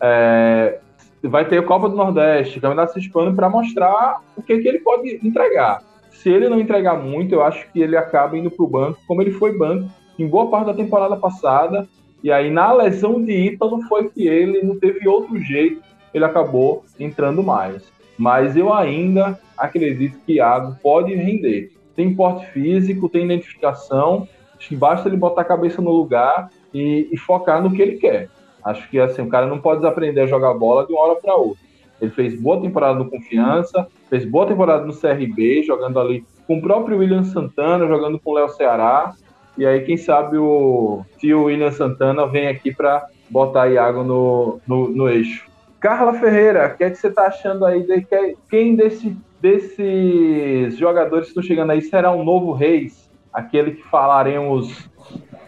é, 0.00 0.78
vai 1.22 1.44
ter 1.44 1.62
Copa 1.64 1.90
do 1.90 1.96
Nordeste, 1.96 2.60
Campeonato 2.60 2.98
Hispano, 2.98 3.34
para 3.36 3.50
mostrar 3.50 4.22
o 4.34 4.42
que, 4.42 4.58
que 4.58 4.68
ele 4.68 4.78
pode 4.78 5.20
entregar. 5.22 5.82
Se 6.10 6.30
ele 6.30 6.48
não 6.48 6.58
entregar 6.58 6.94
muito, 6.94 7.34
eu 7.34 7.42
acho 7.42 7.70
que 7.70 7.80
ele 7.80 7.96
acaba 7.96 8.36
indo 8.36 8.50
para 8.50 8.64
o 8.64 8.68
banco, 8.68 8.98
como 9.06 9.20
ele 9.20 9.30
foi 9.30 9.56
banco 9.56 9.90
em 10.18 10.26
boa 10.26 10.50
parte 10.50 10.66
da 10.66 10.74
temporada 10.74 11.16
passada, 11.16 11.86
e 12.22 12.32
aí, 12.32 12.50
na 12.50 12.72
lesão 12.72 13.22
de 13.22 13.32
Ítalo, 13.32 13.82
foi 13.82 14.08
que 14.08 14.26
ele 14.26 14.62
não 14.62 14.78
teve 14.78 15.06
outro 15.08 15.40
jeito, 15.40 15.80
ele 16.12 16.24
acabou 16.24 16.84
entrando 16.98 17.42
mais. 17.42 17.82
Mas 18.18 18.56
eu 18.56 18.72
ainda 18.72 19.38
acredito 19.56 20.18
que 20.26 20.34
Iago 20.34 20.76
pode 20.82 21.14
render. 21.14 21.72
Tem 21.94 22.14
porte 22.14 22.46
físico, 22.46 23.08
tem 23.08 23.24
identificação, 23.24 24.28
acho 24.56 24.68
que 24.68 24.76
basta 24.76 25.08
ele 25.08 25.16
botar 25.16 25.42
a 25.42 25.44
cabeça 25.44 25.80
no 25.80 25.90
lugar 25.90 26.50
e, 26.74 27.08
e 27.12 27.16
focar 27.16 27.62
no 27.62 27.70
que 27.70 27.82
ele 27.82 27.98
quer. 27.98 28.28
Acho 28.64 28.88
que 28.90 28.98
assim, 28.98 29.22
o 29.22 29.28
cara 29.28 29.46
não 29.46 29.58
pode 29.58 29.86
aprender 29.86 30.22
a 30.22 30.26
jogar 30.26 30.54
bola 30.54 30.86
de 30.86 30.92
uma 30.92 31.02
hora 31.02 31.20
para 31.20 31.36
outra. 31.36 31.62
Ele 32.00 32.10
fez 32.10 32.40
boa 32.40 32.60
temporada 32.60 32.98
no 32.98 33.10
Confiança, 33.10 33.86
fez 34.08 34.24
boa 34.24 34.46
temporada 34.46 34.84
no 34.84 34.94
CRB, 34.94 35.62
jogando 35.64 35.98
ali 35.98 36.24
com 36.46 36.58
o 36.58 36.62
próprio 36.62 36.98
William 36.98 37.24
Santana, 37.24 37.86
jogando 37.86 38.18
com 38.18 38.30
o 38.30 38.34
Léo 38.34 38.48
Ceará. 38.50 39.14
E 39.58 39.66
aí, 39.66 39.80
quem 39.80 39.96
sabe 39.96 40.38
o 40.38 41.04
tio 41.18 41.46
William 41.46 41.72
Santana 41.72 42.24
vem 42.28 42.46
aqui 42.46 42.72
para 42.72 43.08
botar 43.28 43.66
Iago 43.66 44.04
no, 44.04 44.60
no, 44.64 44.88
no, 44.88 45.08
eixo. 45.08 45.48
Carla 45.80 46.14
Ferreira, 46.14 46.68
o 46.68 46.76
que 46.76 46.84
é 46.84 46.90
que 46.90 46.94
você 46.94 47.08
está 47.08 47.26
achando 47.26 47.66
aí? 47.66 47.82
De 47.82 48.02
que, 48.02 48.36
quem 48.48 48.76
desse, 48.76 49.16
desses 49.40 50.78
jogadores 50.78 51.24
que 51.24 51.30
estão 51.30 51.42
chegando 51.42 51.72
aí 51.72 51.82
será 51.82 52.12
um 52.12 52.22
novo 52.22 52.52
Reis? 52.52 53.10
Aquele 53.32 53.72
que 53.72 53.82
falaremos 53.82 54.88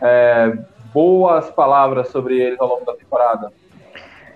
é, 0.02 0.58
boas 0.92 1.48
palavras 1.52 2.08
sobre 2.08 2.36
eles 2.36 2.60
ao 2.60 2.66
longo 2.66 2.84
da 2.84 2.94
temporada? 2.94 3.52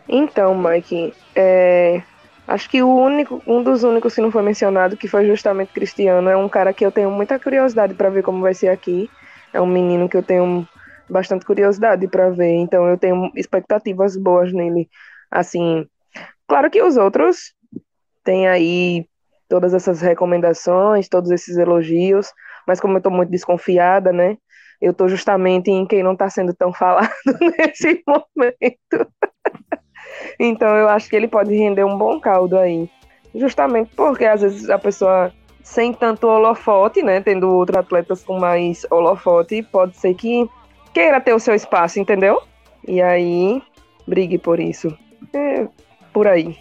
Então, 0.08 0.56
Mike, 0.56 1.12
é, 1.34 2.00
acho 2.46 2.70
que 2.70 2.80
o 2.80 2.94
único, 2.94 3.42
um 3.44 3.60
dos 3.60 3.82
únicos 3.82 4.14
que 4.14 4.20
não 4.20 4.30
foi 4.30 4.42
mencionado, 4.42 4.96
que 4.96 5.08
foi 5.08 5.26
justamente 5.26 5.72
Cristiano, 5.72 6.30
é 6.30 6.36
um 6.36 6.48
cara 6.48 6.72
que 6.72 6.86
eu 6.86 6.92
tenho 6.92 7.10
muita 7.10 7.40
curiosidade 7.40 7.94
para 7.94 8.08
ver 8.08 8.22
como 8.22 8.40
vai 8.40 8.54
ser 8.54 8.68
aqui 8.68 9.10
é 9.54 9.60
um 9.60 9.66
menino 9.66 10.08
que 10.08 10.16
eu 10.16 10.22
tenho 10.22 10.68
bastante 11.08 11.46
curiosidade 11.46 12.08
para 12.08 12.28
ver, 12.30 12.54
então 12.56 12.86
eu 12.86 12.98
tenho 12.98 13.30
expectativas 13.36 14.16
boas 14.16 14.52
nele. 14.52 14.88
Assim, 15.30 15.86
claro 16.46 16.70
que 16.70 16.82
os 16.82 16.96
outros 16.96 17.54
têm 18.24 18.48
aí 18.48 19.06
todas 19.48 19.72
essas 19.72 20.00
recomendações, 20.00 21.08
todos 21.08 21.30
esses 21.30 21.56
elogios, 21.56 22.32
mas 22.66 22.80
como 22.80 22.94
eu 22.94 22.98
estou 22.98 23.12
muito 23.12 23.30
desconfiada, 23.30 24.12
né? 24.12 24.36
Eu 24.80 24.90
estou 24.90 25.08
justamente 25.08 25.70
em 25.70 25.86
quem 25.86 26.02
não 26.02 26.14
está 26.14 26.28
sendo 26.28 26.52
tão 26.52 26.72
falado 26.74 27.08
nesse 27.58 28.02
momento. 28.06 29.12
então 30.38 30.76
eu 30.76 30.88
acho 30.88 31.08
que 31.08 31.14
ele 31.14 31.28
pode 31.28 31.54
render 31.54 31.84
um 31.84 31.96
bom 31.96 32.18
caldo 32.18 32.58
aí. 32.58 32.90
Justamente 33.34 33.94
porque 33.94 34.24
às 34.24 34.40
vezes 34.42 34.68
a 34.68 34.78
pessoa 34.78 35.32
sem 35.64 35.92
tanto 35.94 36.28
holofote, 36.28 37.02
né? 37.02 37.20
Tendo 37.22 37.50
outros 37.50 37.78
atletas 37.78 38.22
com 38.22 38.38
mais 38.38 38.86
holofote, 38.90 39.62
pode 39.62 39.96
ser 39.96 40.14
que 40.14 40.48
queira 40.92 41.20
ter 41.20 41.32
o 41.32 41.40
seu 41.40 41.54
espaço, 41.54 41.98
entendeu? 41.98 42.40
E 42.86 43.00
aí, 43.00 43.62
brigue 44.06 44.38
por 44.38 44.60
isso. 44.60 44.96
É 45.32 45.66
por 46.12 46.28
aí. 46.28 46.56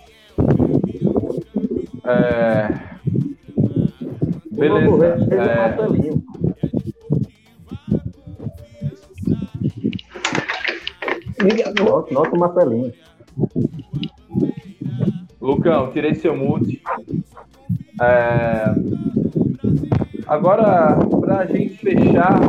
É... 2.06 2.70
Beleza. 4.52 5.18
É... 5.32 5.76
Nossa, 12.14 12.38
Marcelinho. 12.38 12.94
Lucão, 15.42 15.92
tirei 15.92 16.16
seu 16.16 16.36
mute. 16.36 16.82
É... 18.02 18.74
Agora, 20.28 20.98
para 21.20 21.40
a 21.40 21.46
gente 21.46 21.78
fechar. 21.78 22.40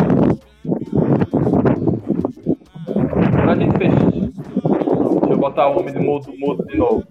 Para 3.33 3.53
a 3.53 3.57
gente 3.57 3.77
fechar. 3.77 4.11
Deixa 4.11 5.33
eu 5.33 5.37
botar 5.37 5.69
o 5.69 5.81
homem 5.81 5.93
de 5.93 6.01
mudo, 6.01 6.33
mudo 6.39 6.65
de 6.67 6.77
novo. 6.77 7.05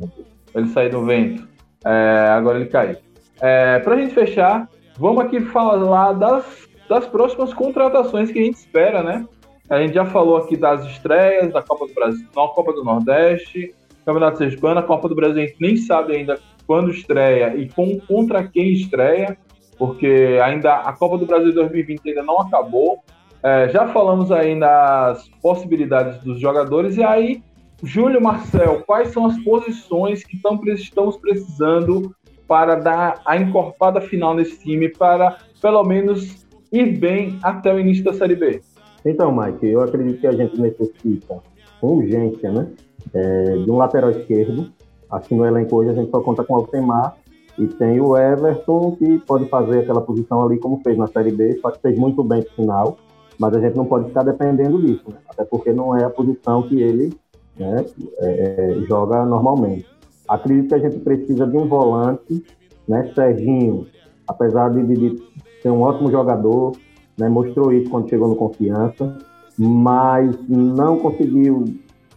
Ele 0.56 0.68
sair 0.68 0.90
do 0.90 1.04
vento. 1.06 1.48
É, 1.86 2.30
agora 2.30 2.60
ele 2.60 2.70
caiu. 2.70 2.98
É, 3.42 3.80
para 3.80 3.96
a 3.96 4.00
gente 4.00 4.14
fechar, 4.14 4.70
vamos 4.98 5.24
aqui 5.24 5.42
falar 5.42 6.14
das, 6.14 6.68
das 6.88 7.06
próximas 7.06 7.54
contratações 7.54 8.32
que 8.32 8.40
a 8.40 8.44
gente 8.44 8.56
espera, 8.56 9.04
né? 9.04 9.26
A 9.70 9.80
gente 9.80 9.94
já 9.94 10.06
falou 10.06 10.38
aqui 10.38 10.56
das 10.56 10.86
estreias 10.86 11.52
da 11.52 11.62
Copa 11.62 11.88
do 11.88 11.94
Brasil, 11.94 12.26
na 12.36 12.48
Copa 12.48 12.74
do 12.74 12.84
Nordeste, 12.84 13.74
Campeonato 14.06 14.38
Sergipano, 14.38 14.80
a 14.80 14.84
Copa 14.84 15.10
do 15.10 15.16
Brasil 15.16 15.44
a 15.44 15.46
gente 15.46 15.58
nem 15.60 15.78
sabe 15.78 16.16
ainda 16.16 16.40
quando 16.66 16.92
estreia 16.92 17.56
e 17.56 17.70
com, 17.70 18.00
contra 18.00 18.48
quem 18.48 18.74
estreia, 18.74 19.38
porque 19.78 20.40
ainda 20.44 20.76
a 20.76 20.94
Copa 20.94 21.18
do 21.18 21.26
Brasil 21.26 21.54
2020 21.54 22.10
ainda 22.10 22.24
não 22.24 22.40
acabou. 22.40 23.00
É, 23.42 23.70
já 23.70 23.88
falamos 23.90 24.32
aí 24.32 24.56
nas 24.56 25.28
possibilidades 25.42 26.22
dos 26.24 26.40
jogadores, 26.40 26.96
e 26.96 27.04
aí, 27.04 27.44
Júlio 27.84 28.22
Marcel, 28.22 28.84
quais 28.86 29.10
são 29.10 29.26
as 29.26 29.38
posições 29.44 30.24
que 30.24 30.38
tão, 30.42 30.60
estamos 30.68 31.18
precisando 31.18 32.16
para 32.48 32.76
dar 32.76 33.22
a 33.26 33.36
encorpada 33.36 34.00
final 34.00 34.34
nesse 34.34 34.60
time, 34.60 34.88
para 34.88 35.38
pelo 35.62 35.84
menos 35.84 36.46
ir 36.72 36.98
bem 36.98 37.38
até 37.44 37.74
o 37.74 37.80
início 37.80 38.04
da 38.04 38.14
Série 38.14 38.36
B? 38.36 38.62
Então, 39.06 39.36
Mike, 39.36 39.68
eu 39.68 39.82
acredito 39.82 40.22
que 40.22 40.28
a 40.28 40.32
gente 40.32 40.60
necessita, 40.60 41.42
com 41.82 41.98
urgência, 41.98 42.50
né, 42.50 42.70
é, 43.14 43.58
de 43.58 43.70
um 43.70 43.76
lateral 43.76 44.12
esquerdo. 44.12 44.72
Aqui 45.14 45.36
no 45.36 45.46
elenco 45.46 45.76
hoje 45.76 45.92
a 45.92 45.94
gente 45.94 46.10
só 46.10 46.20
conta 46.22 46.44
com 46.44 46.54
o 46.54 46.56
Altemar 46.58 47.16
e 47.60 47.68
tem 47.68 48.02
o 48.02 48.18
Everton, 48.18 48.96
que 48.96 49.20
pode 49.20 49.46
fazer 49.46 49.82
aquela 49.82 50.02
posição 50.02 50.44
ali 50.44 50.58
como 50.58 50.82
fez 50.84 50.98
na 50.98 51.06
Série 51.06 51.32
B, 51.32 51.60
só 51.62 51.70
que 51.70 51.80
fez 51.80 52.00
muito 52.00 52.24
bem 52.24 52.40
no 52.40 52.50
final, 52.56 52.98
mas 53.38 53.54
a 53.56 53.60
gente 53.60 53.78
não 53.78 53.86
pode 53.86 54.08
ficar 54.08 54.24
dependendo 54.24 54.82
disso, 54.82 55.04
né? 55.08 55.18
até 55.30 55.46
porque 55.46 55.72
não 55.72 55.96
é 55.96 56.04
a 56.04 56.10
posição 56.10 56.64
que 56.64 56.82
ele 56.82 57.14
né, 57.56 57.86
é, 58.18 58.28
é, 58.28 58.86
joga 58.88 59.24
normalmente. 59.24 59.86
Acredito 60.28 60.70
que 60.70 60.76
a 60.76 60.80
gente 60.80 61.00
precisa 61.02 61.46
de 61.46 61.58
um 61.58 61.68
volante, 61.68 62.44
né, 62.88 63.12
Serginho, 63.14 63.86
apesar 64.28 64.70
de, 64.70 64.84
de, 64.84 65.24
ser 65.62 65.70
um 65.70 65.82
ótimo 65.82 66.10
jogador, 66.10 66.72
né, 67.20 67.30
mostrou 67.30 67.72
isso 67.72 67.88
quando 67.88 68.10
chegou 68.10 68.28
no 68.28 68.36
Confiança, 68.36 69.16
mas 69.60 70.36
não 70.50 70.98
conseguiu 70.98 71.66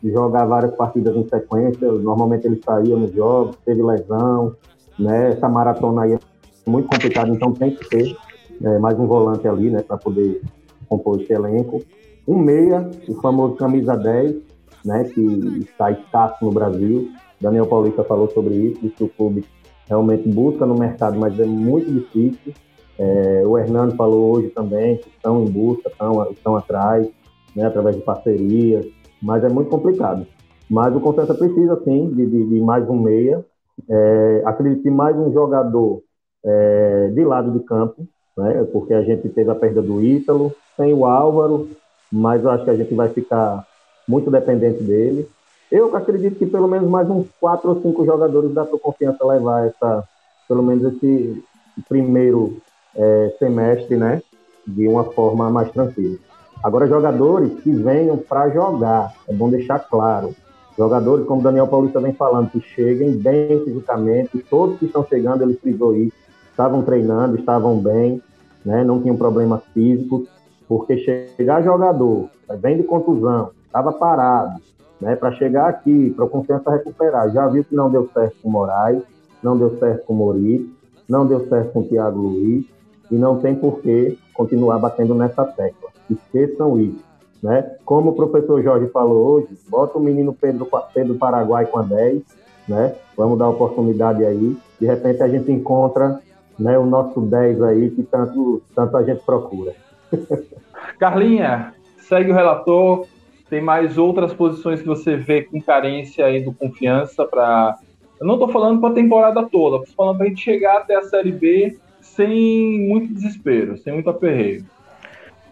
jogar 0.03 0.45
várias 0.45 0.75
partidas 0.77 1.15
em 1.17 1.27
sequência. 1.29 1.91
Normalmente 1.93 2.47
ele 2.47 2.61
saía 2.65 2.97
nos 2.97 3.13
jogos, 3.13 3.57
teve 3.65 3.83
lesão, 3.83 4.55
né? 4.99 5.31
Essa 5.31 5.49
maratona 5.49 6.03
aí 6.03 6.15
é 6.15 6.19
muito 6.67 6.89
complicada, 6.89 7.31
então 7.31 7.53
tem 7.53 7.71
que 7.71 7.89
ter 7.89 8.17
é, 8.63 8.79
mais 8.79 8.99
um 8.99 9.07
volante 9.07 9.47
ali, 9.47 9.71
né, 9.71 9.83
para 9.83 9.97
poder 9.97 10.41
compor 10.89 11.21
esse 11.21 11.33
elenco. 11.33 11.83
Um 12.27 12.39
meia, 12.39 12.91
o 13.09 13.15
famoso 13.21 13.55
camisa 13.55 13.97
10, 13.97 14.37
né, 14.85 15.05
que 15.05 15.21
está 15.61 15.91
escasso 15.91 16.45
no 16.45 16.51
Brasil. 16.51 17.11
Daniel 17.41 17.67
Paulista 17.67 18.03
falou 18.05 18.29
sobre 18.31 18.55
isso, 18.55 18.89
que 18.91 19.05
o 19.05 19.09
clube 19.09 19.45
realmente 19.89 20.29
busca 20.29 20.67
no 20.67 20.75
mercado, 20.75 21.19
mas 21.19 21.39
é 21.39 21.45
muito 21.45 21.91
difícil. 21.91 22.53
É, 22.99 23.43
o 23.45 23.59
Hernando 23.59 23.95
falou 23.95 24.37
hoje 24.37 24.49
também 24.49 24.97
que 24.97 25.09
estão 25.09 25.45
em 25.45 25.51
busca, 25.51 25.89
estão, 25.89 26.31
estão 26.31 26.57
atrás, 26.57 27.07
né, 27.55 27.67
através 27.67 27.97
de 27.97 28.03
parcerias, 28.03 28.87
mas 29.23 29.45
é 29.45 29.49
muito 29.49 29.71
complicado. 29.71 30.27
Mas 30.69 30.95
o 30.95 31.01
Constância 31.01 31.35
precisa, 31.35 31.81
sim, 31.85 32.11
de, 32.11 32.27
de, 32.27 32.45
de 32.45 32.61
mais 32.61 32.89
um 32.89 32.99
meia. 32.99 33.45
É, 33.89 34.43
acredito 34.45 34.83
que 34.83 34.91
mais 34.91 35.17
um 35.17 35.33
jogador 35.33 36.03
é, 36.45 37.11
de 37.13 37.25
lado 37.25 37.53
de 37.53 37.61
campo, 37.61 38.07
né, 38.37 38.67
porque 38.73 38.95
a 38.95 39.03
gente 39.03 39.29
teve 39.29 39.51
a 39.51 39.55
perda 39.55 39.83
do 39.83 40.03
Ítalo, 40.03 40.53
tem 40.77 40.93
o 40.93 41.07
Álvaro, 41.07 41.69
mas 42.13 42.43
eu 42.43 42.51
acho 42.51 42.65
que 42.65 42.71
a 42.71 42.77
gente 42.77 42.95
vai 42.95 43.09
ficar 43.09 43.67
muito 44.09 44.31
dependente 44.31 44.83
dele. 44.83 45.29
Eu 45.71 45.95
acredito 45.97 46.37
que 46.37 46.47
pelo 46.47 46.69
menos 46.69 46.89
mais 46.89 47.09
uns 47.11 47.27
quatro 47.41 47.71
ou 47.71 47.83
cinco 47.83 48.05
jogadores 48.05 48.53
dá 48.55 48.65
para 48.65 48.79
confiança 48.79 49.25
levar 49.27 49.67
essa, 49.67 50.05
pelo 50.49 50.63
menos 50.63 50.85
esse 50.95 51.43
primeiro 51.89 52.57
é, 52.95 53.35
semestre, 53.39 53.97
né, 53.97 54.23
de 54.67 54.87
uma 54.89 55.05
forma 55.05 55.51
mais 55.51 55.71
tranquila. 55.71 56.19
Agora, 56.67 56.89
jogadores 56.89 57.61
que 57.61 57.71
venham 57.71 58.17
para 58.17 58.51
jogar, 58.51 59.15
é 59.29 59.33
bom 59.33 59.49
deixar 59.49 59.79
claro. 59.79 60.35
Jogadores, 60.77 61.25
como 61.25 61.41
Daniel 61.41 61.69
Paulista 61.69 62.01
vem 62.01 62.13
falando, 62.13 62.51
que 62.51 62.61
cheguem 62.61 63.13
bem 63.13 63.63
fisicamente, 63.65 64.45
todos 64.51 64.77
que 64.77 64.87
estão 64.87 65.07
chegando, 65.07 65.45
ele 65.45 65.55
frisou 65.55 65.95
isso, 65.95 66.17
estavam 66.51 66.83
treinando, 66.83 67.37
estavam 67.39 67.79
bem, 67.79 68.21
né, 68.65 68.83
não 68.83 69.01
tinham 69.01 69.17
problemas 69.17 69.61
físicos, 69.73 70.27
porque 70.67 70.99
chegar 70.99 71.63
jogador, 71.63 72.29
vem 72.61 72.79
de 72.79 72.83
contusão, 72.83 73.53
estava 73.65 73.93
parado, 73.93 74.61
né, 75.01 75.15
para 75.15 75.31
chegar 75.31 75.69
aqui, 75.69 76.13
para 76.17 76.25
o 76.25 76.29
confiança 76.29 76.69
recuperar, 76.69 77.31
já 77.31 77.47
viu 77.47 77.63
que 77.63 77.77
não 77.77 77.89
deu 77.89 78.11
certo 78.13 78.39
com 78.43 78.49
o 78.49 78.53
Moraes, 78.53 79.05
não 79.41 79.57
deu 79.57 79.79
certo 79.79 80.05
com 80.05 80.15
o 80.15 80.19
Maurício, 80.19 80.69
não 81.09 81.29
deu 81.29 81.47
certo 81.49 81.71
com 81.73 81.79
o 81.79 81.85
Thiago 81.85 82.19
Luiz, 82.19 82.67
e 83.09 83.15
não 83.15 83.39
tem 83.39 83.55
por 83.55 83.79
que 83.83 84.19
continuar 84.35 84.81
batendo 84.81 85.15
nessa 85.15 85.45
tecla. 85.45 85.95
Esqueçam 86.11 86.81
isso. 86.81 87.05
Né? 87.43 87.63
Como 87.85 88.11
o 88.11 88.15
professor 88.15 88.63
Jorge 88.63 88.89
falou 88.89 89.35
hoje, 89.35 89.49
bota 89.69 89.99
o 89.99 90.03
menino 90.03 90.33
Pedro, 90.33 90.69
Pedro 90.95 91.15
Paraguai 91.17 91.67
com 91.67 91.79
a 91.79 91.83
10, 91.83 92.23
né? 92.69 92.95
vamos 93.17 93.39
dar 93.39 93.49
oportunidade 93.49 94.25
aí. 94.25 94.57
De 94.81 94.87
repente 94.87 95.23
a 95.23 95.29
gente 95.29 95.51
encontra 95.53 96.21
né, 96.59 96.79
o 96.79 96.87
nosso 96.87 97.21
10 97.21 97.63
aí 97.63 97.91
que 97.91 98.03
tanto, 98.03 98.63
tanto 98.75 98.97
a 98.97 99.03
gente 99.03 99.23
procura. 99.25 99.75
Carlinha, 100.99 101.75
segue 101.99 102.31
o 102.31 102.35
relator. 102.35 103.07
Tem 103.49 103.61
mais 103.61 103.97
outras 103.97 104.35
posições 104.35 104.81
que 104.81 104.89
você 104.89 105.17
vê 105.17 105.43
com 105.43 105.61
carência 105.61 106.25
aí 106.27 106.43
do 106.43 106.53
confiança 106.53 107.25
para. 107.25 107.77
Eu 108.19 108.27
não 108.27 108.35
estou 108.35 108.49
falando 108.49 108.81
para 108.81 108.91
a 108.91 108.95
temporada 108.95 109.43
toda, 109.45 109.77
estou 109.77 109.95
falando 109.95 110.17
para 110.17 110.27
a 110.27 110.29
gente 110.29 110.43
chegar 110.43 110.79
até 110.79 110.97
a 110.97 111.03
Série 111.03 111.31
B 111.31 111.79
sem 112.01 112.89
muito 112.89 113.13
desespero, 113.13 113.77
sem 113.77 113.93
muito 113.93 114.09
aperreio. 114.09 114.65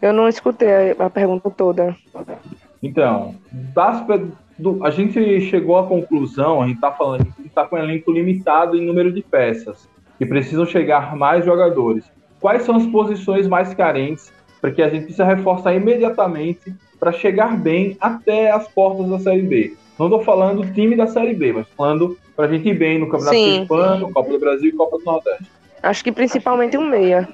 Eu 0.04 0.12
não 0.12 0.28
escutei 0.28 0.90
a, 0.98 1.08
pergunta 1.08 1.48
toda. 1.48 1.96
Então, 2.82 3.34
das, 3.50 4.04
do, 4.58 4.84
a 4.84 4.90
gente 4.90 5.40
chegou 5.48 5.78
à 5.78 5.86
conclusão, 5.86 6.60
a 6.60 6.66
gente 6.66 6.76
está 6.76 6.92
falando 6.92 7.24
que 7.24 7.46
está 7.46 7.64
com 7.64 7.74
um 7.74 7.78
elenco 7.78 8.12
limitado 8.12 8.76
em 8.76 8.84
número 8.84 9.10
de 9.10 9.22
peças, 9.22 9.88
que 10.18 10.26
precisam 10.26 10.66
chegar 10.66 11.16
mais 11.16 11.42
jogadores. 11.42 12.04
Quais 12.38 12.64
são 12.64 12.76
as 12.76 12.84
posições 12.84 13.48
mais 13.48 13.72
carentes 13.72 14.30
para 14.60 14.70
que 14.70 14.82
a 14.82 14.90
gente 14.90 15.04
precisa 15.04 15.24
reforçar 15.24 15.74
imediatamente 15.74 16.74
para 17.00 17.10
chegar 17.10 17.56
bem 17.56 17.96
até 17.98 18.50
as 18.50 18.68
portas 18.68 19.08
da 19.08 19.18
Série 19.18 19.40
B? 19.40 19.74
Não 19.98 20.08
estou 20.08 20.22
falando 20.22 20.70
time 20.74 20.94
da 20.96 21.06
Série 21.06 21.32
B, 21.32 21.54
mas 21.54 21.66
falando 21.68 22.18
para 22.36 22.44
a 22.44 22.48
gente 22.48 22.68
ir 22.68 22.78
bem 22.78 22.98
no 22.98 23.08
Campeonato 23.08 23.36
Hispano, 23.38 24.12
Copa 24.12 24.30
do 24.30 24.38
Brasil 24.38 24.68
e 24.68 24.72
Copa 24.72 24.98
do 24.98 25.04
Nordeste. 25.04 25.50
Acho 25.82 26.04
que 26.04 26.12
principalmente 26.12 26.76
um 26.76 26.86
meia. 26.86 27.26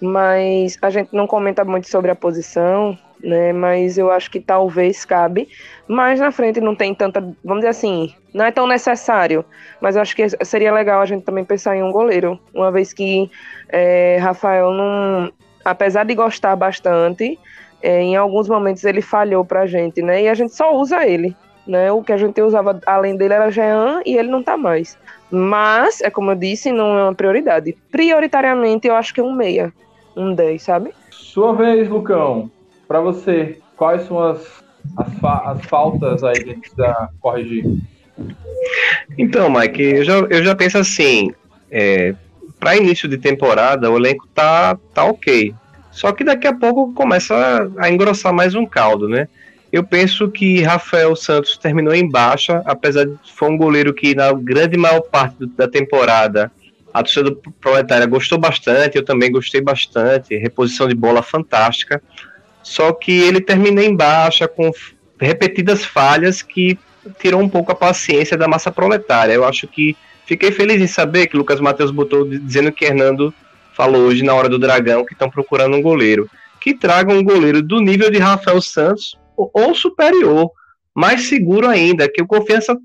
Mas 0.00 0.78
a 0.80 0.90
gente 0.90 1.14
não 1.14 1.26
comenta 1.26 1.64
muito 1.64 1.88
sobre 1.88 2.10
a 2.10 2.14
posição, 2.14 2.96
né? 3.22 3.52
Mas 3.52 3.98
eu 3.98 4.10
acho 4.10 4.30
que 4.30 4.40
talvez 4.40 5.04
cabe. 5.04 5.48
Mas 5.86 6.20
na 6.20 6.30
frente 6.30 6.60
não 6.60 6.74
tem 6.74 6.94
tanta, 6.94 7.20
vamos 7.44 7.60
dizer 7.60 7.68
assim, 7.68 8.14
não 8.32 8.44
é 8.44 8.50
tão 8.50 8.66
necessário. 8.66 9.44
Mas 9.80 9.96
eu 9.96 10.02
acho 10.02 10.14
que 10.14 10.28
seria 10.44 10.72
legal 10.72 11.00
a 11.00 11.06
gente 11.06 11.24
também 11.24 11.44
pensar 11.44 11.76
em 11.76 11.82
um 11.82 11.90
goleiro, 11.90 12.38
uma 12.54 12.70
vez 12.70 12.92
que 12.92 13.30
é, 13.68 14.18
Rafael 14.20 14.70
não, 14.70 15.32
apesar 15.64 16.04
de 16.04 16.14
gostar 16.14 16.54
bastante, 16.56 17.38
é, 17.82 18.00
em 18.00 18.16
alguns 18.16 18.48
momentos 18.48 18.84
ele 18.84 19.02
falhou 19.02 19.44
pra 19.44 19.66
gente, 19.66 20.02
né? 20.02 20.22
E 20.22 20.28
a 20.28 20.34
gente 20.34 20.54
só 20.54 20.74
usa 20.74 21.06
ele. 21.06 21.36
Né? 21.66 21.92
O 21.92 22.02
que 22.02 22.14
a 22.14 22.16
gente 22.16 22.40
usava 22.40 22.80
além 22.86 23.14
dele 23.14 23.34
era 23.34 23.50
Jean 23.50 24.00
e 24.06 24.16
ele 24.16 24.30
não 24.30 24.42
tá 24.42 24.56
mais. 24.56 24.96
Mas, 25.30 26.00
é 26.00 26.08
como 26.08 26.30
eu 26.30 26.34
disse, 26.34 26.72
não 26.72 26.98
é 26.98 27.02
uma 27.02 27.14
prioridade. 27.14 27.76
Prioritariamente, 27.90 28.88
eu 28.88 28.94
acho 28.94 29.12
que 29.12 29.20
é 29.20 29.22
um 29.22 29.34
meia, 29.34 29.70
um 30.18 30.34
10, 30.34 30.62
sabe? 30.62 30.90
Sua 31.10 31.54
vez, 31.54 31.88
Lucão. 31.88 32.50
Para 32.86 33.00
você, 33.00 33.58
quais 33.76 34.02
são 34.06 34.18
as, 34.18 34.40
as, 34.96 35.14
fa 35.18 35.42
as 35.52 35.64
faltas 35.66 36.24
aí 36.24 36.34
que 36.34 36.50
a 36.50 36.54
gente 36.54 36.60
precisa 36.60 37.08
corrigir? 37.20 37.64
Então, 39.16 39.50
Mike, 39.50 39.82
eu 39.82 40.04
já, 40.04 40.18
eu 40.18 40.42
já 40.42 40.54
penso 40.54 40.78
assim, 40.78 41.32
é, 41.70 42.14
para 42.58 42.76
início 42.76 43.08
de 43.08 43.18
temporada, 43.18 43.90
o 43.90 43.96
elenco 43.96 44.26
tá, 44.34 44.76
tá 44.92 45.04
ok. 45.04 45.54
Só 45.90 46.12
que 46.12 46.24
daqui 46.24 46.46
a 46.46 46.54
pouco 46.54 46.92
começa 46.92 47.70
a 47.78 47.90
engrossar 47.90 48.32
mais 48.32 48.54
um 48.54 48.66
caldo, 48.66 49.08
né? 49.08 49.28
Eu 49.70 49.84
penso 49.84 50.30
que 50.30 50.62
Rafael 50.62 51.14
Santos 51.14 51.58
terminou 51.58 51.94
em 51.94 52.08
baixa, 52.08 52.62
apesar 52.64 53.04
de 53.04 53.16
foi 53.34 53.50
um 53.50 53.56
goleiro 53.56 53.92
que 53.92 54.14
na 54.14 54.32
grande 54.32 54.78
maior 54.78 55.02
parte 55.02 55.44
da 55.56 55.68
temporada 55.68 56.50
a 56.98 57.02
torcida 57.02 57.34
Proletária 57.60 58.06
gostou 58.06 58.38
bastante, 58.38 58.96
eu 58.96 59.04
também 59.04 59.30
gostei 59.30 59.60
bastante, 59.60 60.36
reposição 60.36 60.88
de 60.88 60.94
bola 60.94 61.22
fantástica. 61.22 62.02
Só 62.62 62.92
que 62.92 63.12
ele 63.12 63.40
terminou 63.40 63.82
em 63.82 63.94
baixa 63.94 64.46
com 64.46 64.70
repetidas 65.20 65.84
falhas 65.84 66.42
que 66.42 66.78
tirou 67.18 67.40
um 67.40 67.48
pouco 67.48 67.72
a 67.72 67.74
paciência 67.74 68.36
da 68.36 68.46
massa 68.46 68.70
proletária. 68.70 69.32
Eu 69.32 69.44
acho 69.44 69.66
que 69.66 69.96
Fiquei 70.28 70.52
feliz 70.52 70.78
em 70.78 70.86
saber 70.86 71.26
que 71.26 71.38
Lucas 71.38 71.58
Matheus 71.58 71.90
botou 71.90 72.28
dizendo 72.28 72.70
que 72.70 72.84
Hernando 72.84 73.32
falou 73.72 74.02
hoje 74.02 74.22
na 74.22 74.34
hora 74.34 74.46
do 74.46 74.58
Dragão 74.58 75.02
que 75.02 75.14
estão 75.14 75.30
procurando 75.30 75.74
um 75.74 75.80
goleiro. 75.80 76.28
Que 76.60 76.74
traga 76.74 77.14
um 77.14 77.24
goleiro 77.24 77.62
do 77.62 77.80
nível 77.80 78.10
de 78.10 78.18
Rafael 78.18 78.60
Santos 78.60 79.18
ou 79.34 79.74
superior, 79.74 80.50
mais 80.94 81.28
seguro 81.28 81.66
ainda, 81.66 82.06
que 82.12 82.20
o 82.20 82.26
Confiança, 82.26 82.76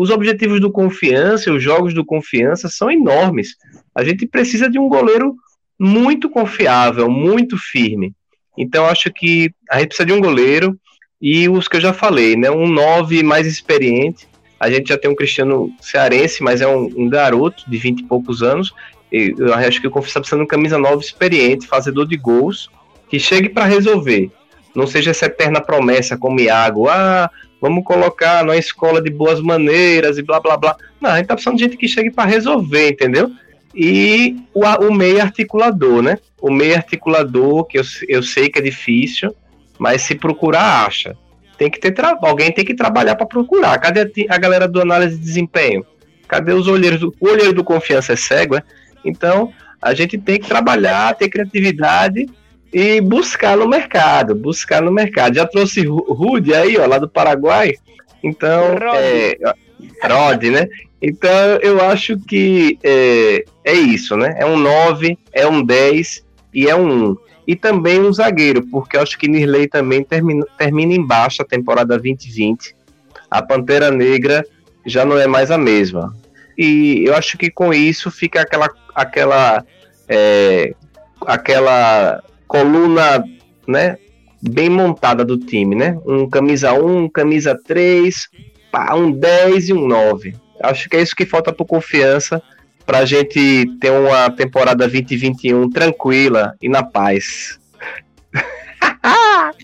os 0.00 0.08
objetivos 0.08 0.62
do 0.62 0.72
Confiança, 0.72 1.52
os 1.52 1.62
jogos 1.62 1.92
do 1.92 2.02
Confiança 2.02 2.70
são 2.70 2.90
enormes. 2.90 3.54
A 3.94 4.02
gente 4.02 4.26
precisa 4.26 4.66
de 4.66 4.78
um 4.78 4.88
goleiro 4.88 5.36
muito 5.78 6.30
confiável, 6.30 7.10
muito 7.10 7.58
firme. 7.58 8.14
Então 8.56 8.86
acho 8.86 9.12
que 9.12 9.52
a 9.70 9.78
gente 9.78 9.88
precisa 9.88 10.06
de 10.06 10.14
um 10.14 10.20
goleiro 10.22 10.74
e 11.20 11.50
os 11.50 11.68
que 11.68 11.76
eu 11.76 11.82
já 11.82 11.92
falei, 11.92 12.34
né, 12.34 12.50
um 12.50 12.66
9 12.66 13.22
mais 13.22 13.46
experiente. 13.46 14.26
A 14.58 14.70
gente 14.70 14.88
já 14.88 14.96
tem 14.96 15.10
um 15.10 15.14
Cristiano 15.14 15.70
cearense, 15.82 16.42
mas 16.42 16.62
é 16.62 16.66
um, 16.66 16.90
um 16.96 17.06
garoto 17.06 17.70
de 17.70 17.76
20 17.76 18.00
e 18.00 18.04
poucos 18.04 18.42
anos. 18.42 18.72
Eu 19.12 19.52
acho 19.52 19.82
que 19.82 19.86
o 19.86 19.90
Confiança 19.90 20.20
precisa 20.20 20.38
de 20.38 20.44
um 20.44 20.46
camisa 20.46 20.78
9 20.78 21.04
experiente, 21.04 21.66
fazedor 21.66 22.08
de 22.08 22.16
gols, 22.16 22.70
que 23.06 23.18
chegue 23.18 23.50
para 23.50 23.66
resolver. 23.66 24.30
Não 24.74 24.86
seja 24.86 25.10
essa 25.10 25.26
eterna 25.26 25.60
promessa 25.60 26.16
como 26.16 26.40
Iago, 26.40 26.88
ah, 26.88 27.30
vamos 27.60 27.84
colocar 27.84 28.44
numa 28.44 28.56
escola 28.56 29.02
de 29.02 29.10
boas 29.10 29.40
maneiras 29.40 30.18
e 30.18 30.22
blá 30.22 30.40
blá 30.40 30.56
blá. 30.56 30.76
Não, 31.00 31.10
a 31.10 31.16
gente 31.16 31.26
tá 31.26 31.34
precisando 31.34 31.56
de 31.56 31.64
gente 31.64 31.76
que 31.76 31.88
chegue 31.88 32.10
para 32.10 32.28
resolver, 32.28 32.90
entendeu? 32.90 33.30
E 33.74 34.36
o, 34.52 34.64
o 34.64 34.92
meio 34.92 35.20
articulador, 35.20 36.02
né? 36.02 36.18
O 36.40 36.50
meio 36.50 36.74
articulador, 36.74 37.64
que 37.64 37.78
eu, 37.78 37.82
eu 38.08 38.22
sei 38.22 38.48
que 38.48 38.58
é 38.58 38.62
difícil, 38.62 39.34
mas 39.78 40.02
se 40.02 40.14
procurar, 40.14 40.86
acha. 40.86 41.16
Tem 41.56 41.70
que 41.70 41.78
ter 41.78 41.94
alguém 42.22 42.50
tem 42.50 42.64
que 42.64 42.74
trabalhar 42.74 43.16
para 43.16 43.26
procurar. 43.26 43.78
Cadê 43.78 44.00
a, 44.00 44.34
a, 44.34 44.38
galera 44.38 44.66
do 44.66 44.80
análise 44.80 45.16
de 45.16 45.22
desempenho? 45.22 45.84
Cadê 46.26 46.52
os 46.52 46.66
olheiros 46.66 47.02
o 47.02 47.14
olheiro 47.20 47.52
do 47.52 47.62
confiança 47.62 48.14
é 48.14 48.16
cego, 48.16 48.56
é? 48.56 48.62
Então, 49.04 49.52
a 49.80 49.94
gente 49.94 50.18
tem 50.18 50.38
que 50.38 50.48
trabalhar, 50.48 51.14
ter 51.14 51.28
criatividade 51.28 52.26
e 52.72 53.00
buscar 53.00 53.56
no 53.56 53.68
mercado, 53.68 54.34
buscar 54.34 54.80
no 54.80 54.92
mercado. 54.92 55.34
Já 55.34 55.46
trouxe 55.46 55.84
Rude 55.86 56.54
aí, 56.54 56.78
ó, 56.78 56.86
lá 56.86 56.98
do 56.98 57.08
Paraguai. 57.08 57.74
Então, 58.22 58.74
Rod, 58.74 58.96
é, 58.96 59.38
Rod 60.02 60.44
né? 60.44 60.68
Então, 61.02 61.58
eu 61.62 61.82
acho 61.82 62.18
que 62.18 62.78
é, 62.82 63.44
é 63.64 63.72
isso, 63.72 64.16
né? 64.16 64.36
É 64.38 64.46
um 64.46 64.56
9, 64.56 65.18
é 65.32 65.46
um 65.46 65.62
10 65.62 66.24
e 66.52 66.68
é 66.68 66.76
um 66.76 67.10
1. 67.12 67.16
E 67.46 67.56
também 67.56 68.00
um 68.00 68.12
zagueiro, 68.12 68.64
porque 68.66 68.96
eu 68.96 69.02
acho 69.02 69.18
que 69.18 69.26
Nirley 69.26 69.66
também 69.66 70.04
termina, 70.04 70.46
termina 70.56 70.92
embaixo 70.92 71.42
a 71.42 71.44
temporada 71.44 71.98
2020. 71.98 72.76
A 73.30 73.42
Pantera 73.42 73.90
Negra 73.90 74.44
já 74.86 75.04
não 75.04 75.18
é 75.18 75.26
mais 75.26 75.50
a 75.50 75.58
mesma. 75.58 76.14
E 76.56 77.02
eu 77.06 77.16
acho 77.16 77.38
que 77.38 77.50
com 77.50 77.72
isso 77.72 78.10
fica 78.10 78.42
aquela, 78.42 78.68
aquela, 78.94 79.64
é, 80.06 80.74
aquela 81.26 82.22
coluna, 82.50 83.22
né, 83.64 83.96
bem 84.42 84.68
montada 84.68 85.24
do 85.24 85.38
time, 85.38 85.76
né? 85.76 85.96
Um 86.04 86.28
camisa 86.28 86.72
1, 86.72 86.96
um 86.96 87.08
camisa 87.08 87.56
3, 87.64 88.28
um 88.96 89.12
10 89.12 89.68
e 89.68 89.72
um 89.72 89.86
9. 89.86 90.34
Acho 90.60 90.88
que 90.88 90.96
é 90.96 91.00
isso 91.00 91.14
que 91.14 91.24
falta 91.24 91.52
por 91.52 91.64
confiança 91.64 92.42
para 92.84 92.98
a 92.98 93.04
gente 93.04 93.66
ter 93.80 93.92
uma 93.92 94.28
temporada 94.30 94.78
2021 94.88 95.70
tranquila 95.70 96.56
e 96.60 96.68
na 96.68 96.82
paz. 96.82 97.60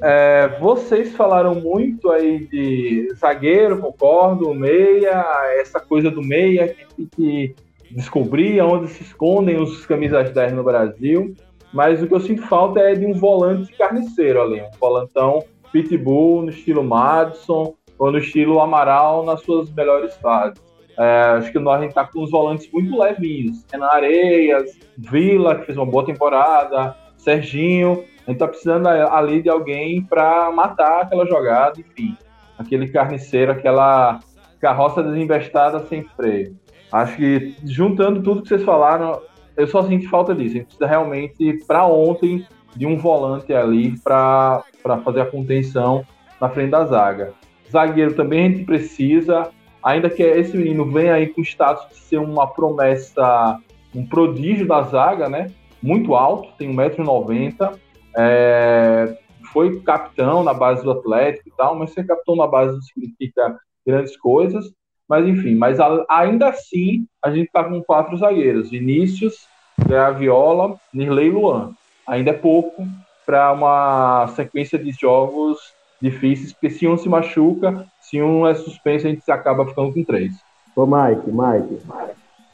É, 0.00 0.56
vocês 0.60 1.12
falaram 1.16 1.56
muito 1.56 2.08
aí 2.12 2.46
de 2.46 3.12
zagueiro, 3.16 3.80
concordo, 3.80 4.54
meia, 4.54 5.24
essa 5.60 5.80
coisa 5.80 6.08
do 6.08 6.22
meia 6.22 6.68
que 6.68 7.08
que 7.16 7.54
descobrir 7.90 8.60
onde 8.60 8.88
se 8.88 9.02
escondem 9.02 9.60
os 9.60 9.84
camisas 9.86 10.30
10 10.30 10.52
no 10.52 10.64
Brasil. 10.64 11.34
Mas 11.72 12.02
o 12.02 12.06
que 12.06 12.14
eu 12.14 12.20
sinto 12.20 12.42
falta 12.42 12.80
é 12.80 12.94
de 12.94 13.04
um 13.04 13.12
volante 13.12 13.72
carniceiro 13.76 14.40
ali, 14.40 14.62
um 14.62 14.78
volantão 14.80 15.44
pitbull 15.70 16.42
no 16.42 16.50
estilo 16.50 16.82
Madison 16.82 17.74
ou 17.98 18.10
no 18.10 18.18
estilo 18.18 18.60
Amaral 18.60 19.24
nas 19.24 19.42
suas 19.42 19.70
melhores 19.72 20.14
fases. 20.16 20.62
É, 20.98 21.36
acho 21.38 21.52
que 21.52 21.58
nós 21.58 21.78
a 21.78 21.82
gente 21.82 21.94
tá 21.94 22.04
com 22.04 22.22
os 22.22 22.30
volantes 22.30 22.68
muito 22.72 22.98
levinhos. 22.98 23.64
Renan 23.70 23.86
Areias, 23.86 24.76
Vila, 24.96 25.54
que 25.54 25.66
fez 25.66 25.78
uma 25.78 25.86
boa 25.86 26.04
temporada, 26.04 26.96
Serginho. 27.16 28.04
A 28.26 28.30
gente 28.30 28.38
tá 28.38 28.48
precisando 28.48 28.88
ali 28.88 29.40
de 29.40 29.48
alguém 29.48 30.02
para 30.02 30.50
matar 30.50 31.02
aquela 31.02 31.24
jogada, 31.26 31.78
enfim. 31.78 32.16
Aquele 32.58 32.88
carniceiro, 32.88 33.52
aquela 33.52 34.18
carroça 34.60 35.02
desinvestada 35.02 35.86
sem 35.86 36.02
freio. 36.02 36.56
Acho 36.90 37.16
que 37.16 37.54
juntando 37.64 38.22
tudo 38.22 38.42
que 38.42 38.48
vocês 38.48 38.62
falaram, 38.62 39.20
eu 39.56 39.66
só 39.66 39.82
sinto 39.82 40.08
falta 40.08 40.34
disso. 40.34 40.54
A 40.54 40.58
gente 40.58 40.66
precisa 40.66 40.86
realmente, 40.86 41.64
para 41.66 41.86
ontem, 41.86 42.46
de 42.74 42.86
um 42.86 42.96
volante 42.96 43.52
ali 43.52 43.98
para 43.98 44.62
fazer 45.04 45.20
a 45.20 45.26
contenção 45.26 46.04
na 46.40 46.48
frente 46.48 46.70
da 46.70 46.84
zaga. 46.84 47.34
Zagueiro 47.70 48.14
também 48.14 48.46
a 48.46 48.48
gente 48.48 48.64
precisa, 48.64 49.50
ainda 49.82 50.08
que 50.08 50.22
esse 50.22 50.56
menino 50.56 50.90
venha 50.90 51.14
aí 51.14 51.26
com 51.26 51.42
status 51.42 51.88
de 51.88 51.96
ser 51.96 52.18
uma 52.18 52.46
promessa, 52.46 53.58
um 53.94 54.06
prodígio 54.06 54.66
da 54.66 54.82
zaga, 54.82 55.28
né? 55.28 55.50
Muito 55.82 56.14
alto, 56.14 56.50
tem 56.56 56.74
1,90m. 56.74 57.78
É, 58.16 59.18
foi 59.52 59.80
capitão 59.80 60.42
na 60.42 60.54
base 60.54 60.82
do 60.82 60.90
Atlético 60.90 61.48
e 61.48 61.52
tal, 61.56 61.74
mas 61.76 61.90
ser 61.90 62.06
capitão 62.06 62.36
na 62.36 62.46
base 62.46 62.72
não 62.72 62.82
significa 62.82 63.58
grandes 63.86 64.16
coisas. 64.16 64.72
Mas 65.08 65.26
enfim, 65.26 65.54
mas 65.54 65.80
a, 65.80 66.04
ainda 66.08 66.48
assim 66.48 67.06
a 67.22 67.30
gente 67.30 67.46
está 67.46 67.64
com 67.64 67.82
quatro 67.82 68.16
zagueiros: 68.18 68.70
Vinícius, 68.70 69.46
Graviola, 69.86 70.76
Nirley 70.92 71.28
e 71.28 71.30
Luan. 71.30 71.72
Ainda 72.06 72.30
é 72.30 72.34
pouco 72.34 72.86
para 73.24 73.52
uma 73.52 74.26
sequência 74.28 74.78
de 74.78 74.90
jogos 74.92 75.58
difíceis, 76.00 76.52
porque 76.52 76.70
se 76.70 76.86
um 76.86 76.96
se 76.96 77.08
machuca, 77.08 77.86
se 78.00 78.20
um 78.22 78.46
é 78.46 78.54
suspenso, 78.54 79.06
a 79.06 79.10
gente 79.10 79.30
acaba 79.30 79.66
ficando 79.66 79.92
com 79.92 80.04
três. 80.04 80.32
Ô 80.76 80.86
Mike, 80.86 81.30
Mike. 81.30 81.82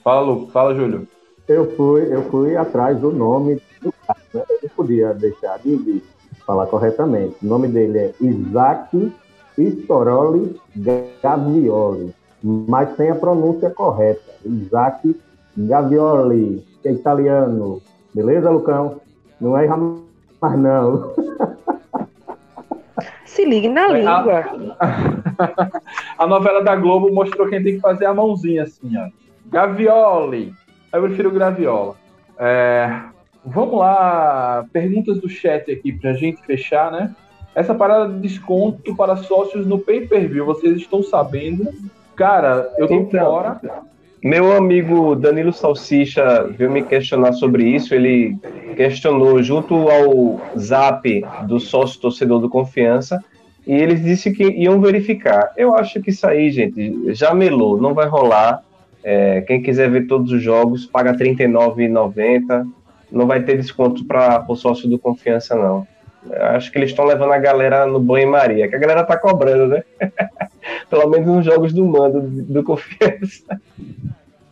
Fala, 0.03 0.21
Lu, 0.23 0.49
fala, 0.51 0.75
Júlio. 0.75 1.07
Eu 1.47 1.77
fui, 1.77 2.13
eu 2.13 2.23
fui 2.31 2.57
atrás 2.57 2.99
do 2.99 3.13
nome 3.13 3.61
do 3.83 3.93
cara. 4.07 4.19
Né? 4.33 4.43
Eu 4.49 4.59
não 4.63 4.71
podia 4.71 5.13
deixar 5.13 5.59
de 5.59 6.03
falar 6.47 6.67
corretamente. 6.67 7.37
O 7.43 7.47
nome 7.47 7.69
dele 7.69 7.99
é 7.99 8.15
Isaac 8.21 9.13
Storoli 9.59 10.59
Gavioli 11.23 12.15
mas 12.45 12.95
tem 12.95 13.11
a 13.11 13.15
pronúncia 13.15 13.71
correta. 13.71 14.21
Isaac 14.45 15.19
Gavioli, 15.57 16.63
que 16.83 16.89
é 16.89 16.93
italiano. 16.93 17.81
Beleza, 18.15 18.51
Lucão? 18.51 19.01
Não 19.41 19.57
é 19.57 19.67
mais 19.67 20.59
não. 20.59 21.15
Se 23.25 23.45
ligue 23.47 23.69
na 23.69 23.89
língua. 23.89 24.45
A, 24.79 25.71
a, 26.23 26.27
novela 26.27 26.63
da 26.63 26.77
Globo 26.77 27.13
mostrou 27.13 27.49
quem 27.49 27.63
tem 27.63 27.77
que 27.77 27.81
fazer 27.81 28.05
a 28.05 28.15
mãozinha 28.15 28.65
assim, 28.65 28.97
ó. 28.97 29.09
Gavioli. 29.47 30.53
Eu 30.93 31.03
prefiro 31.03 31.31
Graviola. 31.31 31.97
É, 32.39 33.01
vamos 33.45 33.79
lá, 33.79 34.65
perguntas 34.73 35.19
do 35.19 35.29
chat 35.29 35.73
aqui 35.73 35.93
pra 35.93 36.13
gente 36.13 36.43
fechar, 36.43 36.93
né? 36.93 37.15
Essa 37.55 37.75
parada 37.75 38.13
de 38.13 38.21
desconto 38.21 38.95
para 38.95 39.17
sócios 39.17 39.67
no 39.67 39.79
pay-per-view, 39.79 40.45
vocês 40.45 40.77
estão 40.77 41.03
sabendo 41.03 41.73
Cara, 42.17 42.71
eu 42.79 42.87
tô 42.87 42.95
então, 42.95 43.27
fora. 43.27 43.61
Meu 44.23 44.57
amigo 44.57 45.15
Danilo 45.15 45.53
Salsicha 45.53 46.45
veio 46.57 46.71
me 46.71 46.83
questionar 46.83 47.33
sobre 47.33 47.65
isso. 47.65 47.95
Ele 47.95 48.37
questionou 48.77 49.43
junto 49.43 49.89
ao 49.91 50.41
zap 50.59 51.25
do 51.47 51.61
sócio 51.61 52.01
torcedor 52.01 52.41
do 52.41 52.49
Confiança 52.49 53.23
e 53.67 53.75
eles 53.75 54.03
disse 54.03 54.33
que 54.33 54.45
iam 54.45 54.81
verificar. 54.81 55.53
Eu 55.57 55.75
acho 55.75 56.01
que 56.01 56.11
isso 56.11 56.27
aí, 56.27 56.51
gente, 56.51 57.15
já 57.15 57.35
melou, 57.35 57.81
não 57.81 57.93
vai 57.93 58.07
rolar. 58.07 58.63
É, 59.03 59.43
quem 59.43 59.61
quiser 59.61 59.91
ver 59.91 60.07
todos 60.07 60.33
os 60.33 60.43
jogos, 60.43 60.87
paga 60.87 61.13
R$ 61.13 61.19
39,90. 61.19 62.67
Não 63.13 63.27
vai 63.27 63.43
ter 63.43 63.57
desconto 63.57 64.05
para 64.07 64.43
o 64.49 64.57
sócio 64.57 64.89
do 64.89 64.99
Confiança, 64.99 65.55
não. 65.55 65.87
Eu 66.31 66.47
acho 66.47 66.73
que 66.73 66.79
eles 66.79 66.91
estão 66.91 67.05
levando 67.05 67.33
a 67.33 67.39
galera 67.39 67.87
no 67.87 68.01
banho-maria, 68.01 68.69
que 68.69 68.75
a 68.75 68.79
galera 68.79 69.05
tá 69.05 69.19
cobrando, 69.19 69.69
né? 69.69 69.83
Pelo 70.91 71.09
menos 71.09 71.27
nos 71.27 71.45
jogos 71.45 71.73
do 71.73 71.85
mando, 71.85 72.21
do 72.23 72.63
Confiança. 72.63 73.61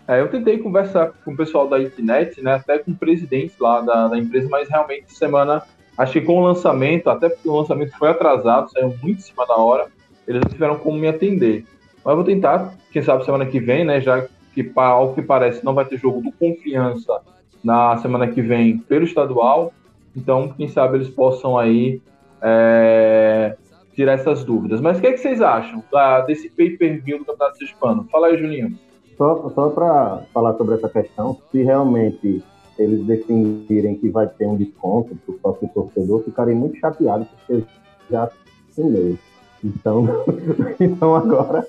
É, 0.06 0.20
eu 0.20 0.28
tentei 0.28 0.58
conversar 0.58 1.12
com 1.24 1.32
o 1.32 1.36
pessoal 1.36 1.68
da 1.68 1.80
internet, 1.80 2.42
né, 2.42 2.54
até 2.54 2.78
com 2.78 2.90
o 2.90 2.96
presidente 2.96 3.54
lá 3.60 3.80
da, 3.80 4.08
da, 4.08 4.18
empresa, 4.18 4.48
mas 4.50 4.68
realmente 4.68 5.14
semana, 5.14 5.62
acho 5.96 6.12
que 6.14 6.20
com 6.20 6.38
o 6.38 6.44
lançamento, 6.44 7.08
até 7.08 7.28
porque 7.28 7.48
o 7.48 7.56
lançamento 7.56 7.96
foi 7.96 8.10
atrasado, 8.10 8.70
saiu 8.70 8.94
muito 9.00 9.18
em 9.18 9.22
cima 9.22 9.46
da 9.46 9.56
hora, 9.56 9.86
eles 10.26 10.42
não 10.42 10.50
tiveram 10.50 10.76
como 10.76 10.98
me 10.98 11.08
atender. 11.08 11.64
Mas 12.04 12.14
vou 12.14 12.24
tentar, 12.24 12.74
quem 12.90 13.00
sabe 13.00 13.24
semana 13.24 13.46
que 13.46 13.60
vem, 13.60 13.84
né, 13.84 14.00
já 14.00 14.26
que 14.52 14.70
ao 14.74 15.14
que 15.14 15.22
parece 15.22 15.64
não 15.64 15.72
vai 15.72 15.84
ter 15.84 15.98
jogo 15.98 16.20
do 16.20 16.32
Confiança 16.32 17.20
na 17.62 17.96
semana 17.98 18.26
que 18.26 18.42
vem 18.42 18.78
pelo 18.78 19.04
estadual, 19.04 19.72
então 20.16 20.48
quem 20.48 20.68
sabe 20.68 20.96
eles 20.96 21.08
possam 21.08 21.56
aí 21.56 22.02
é, 22.42 23.56
tirar 23.94 24.14
essas 24.14 24.44
dúvidas. 24.44 24.80
Mas 24.80 24.98
o 24.98 25.00
que, 25.00 25.06
é 25.06 25.12
que 25.12 25.18
vocês 25.18 25.40
acham 25.40 25.82
da, 25.92 26.20
desse 26.22 26.48
pay-per-view 26.50 27.18
do 27.18 27.24
Campeonato 27.24 27.58
Sergipano? 27.58 28.06
Fala 28.10 28.28
aí, 28.28 28.38
Julinho. 28.38 28.78
Só, 29.16 29.50
só 29.54 29.68
para 29.68 30.22
falar 30.32 30.54
sobre 30.54 30.74
essa 30.74 30.88
questão, 30.88 31.38
se 31.50 31.62
realmente 31.62 32.42
eles 32.78 33.04
decidirem 33.04 33.96
que 33.96 34.08
vai 34.08 34.26
ter 34.26 34.46
um 34.46 34.56
desconto 34.56 35.14
para 35.14 35.34
o 35.34 35.38
sócio 35.38 35.68
torcedor, 35.68 36.22
ficarei 36.24 36.54
muito 36.54 36.78
chateado, 36.78 37.26
porque 37.26 37.64
já 38.10 38.30
assinei. 38.70 39.18
Então, 39.62 40.06
então 40.80 41.14
agora, 41.14 41.66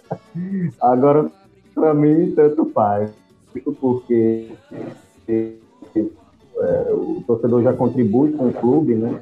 agora 0.81 1.29
para 1.73 1.93
mim, 1.93 2.31
tanto 2.35 2.65
faz. 2.65 3.11
Porque 3.79 4.51
é, 5.27 6.91
o 6.91 7.23
torcedor 7.27 7.61
já 7.61 7.73
contribui 7.73 8.31
com 8.31 8.47
o 8.47 8.53
clube, 8.53 8.95
né? 8.95 9.21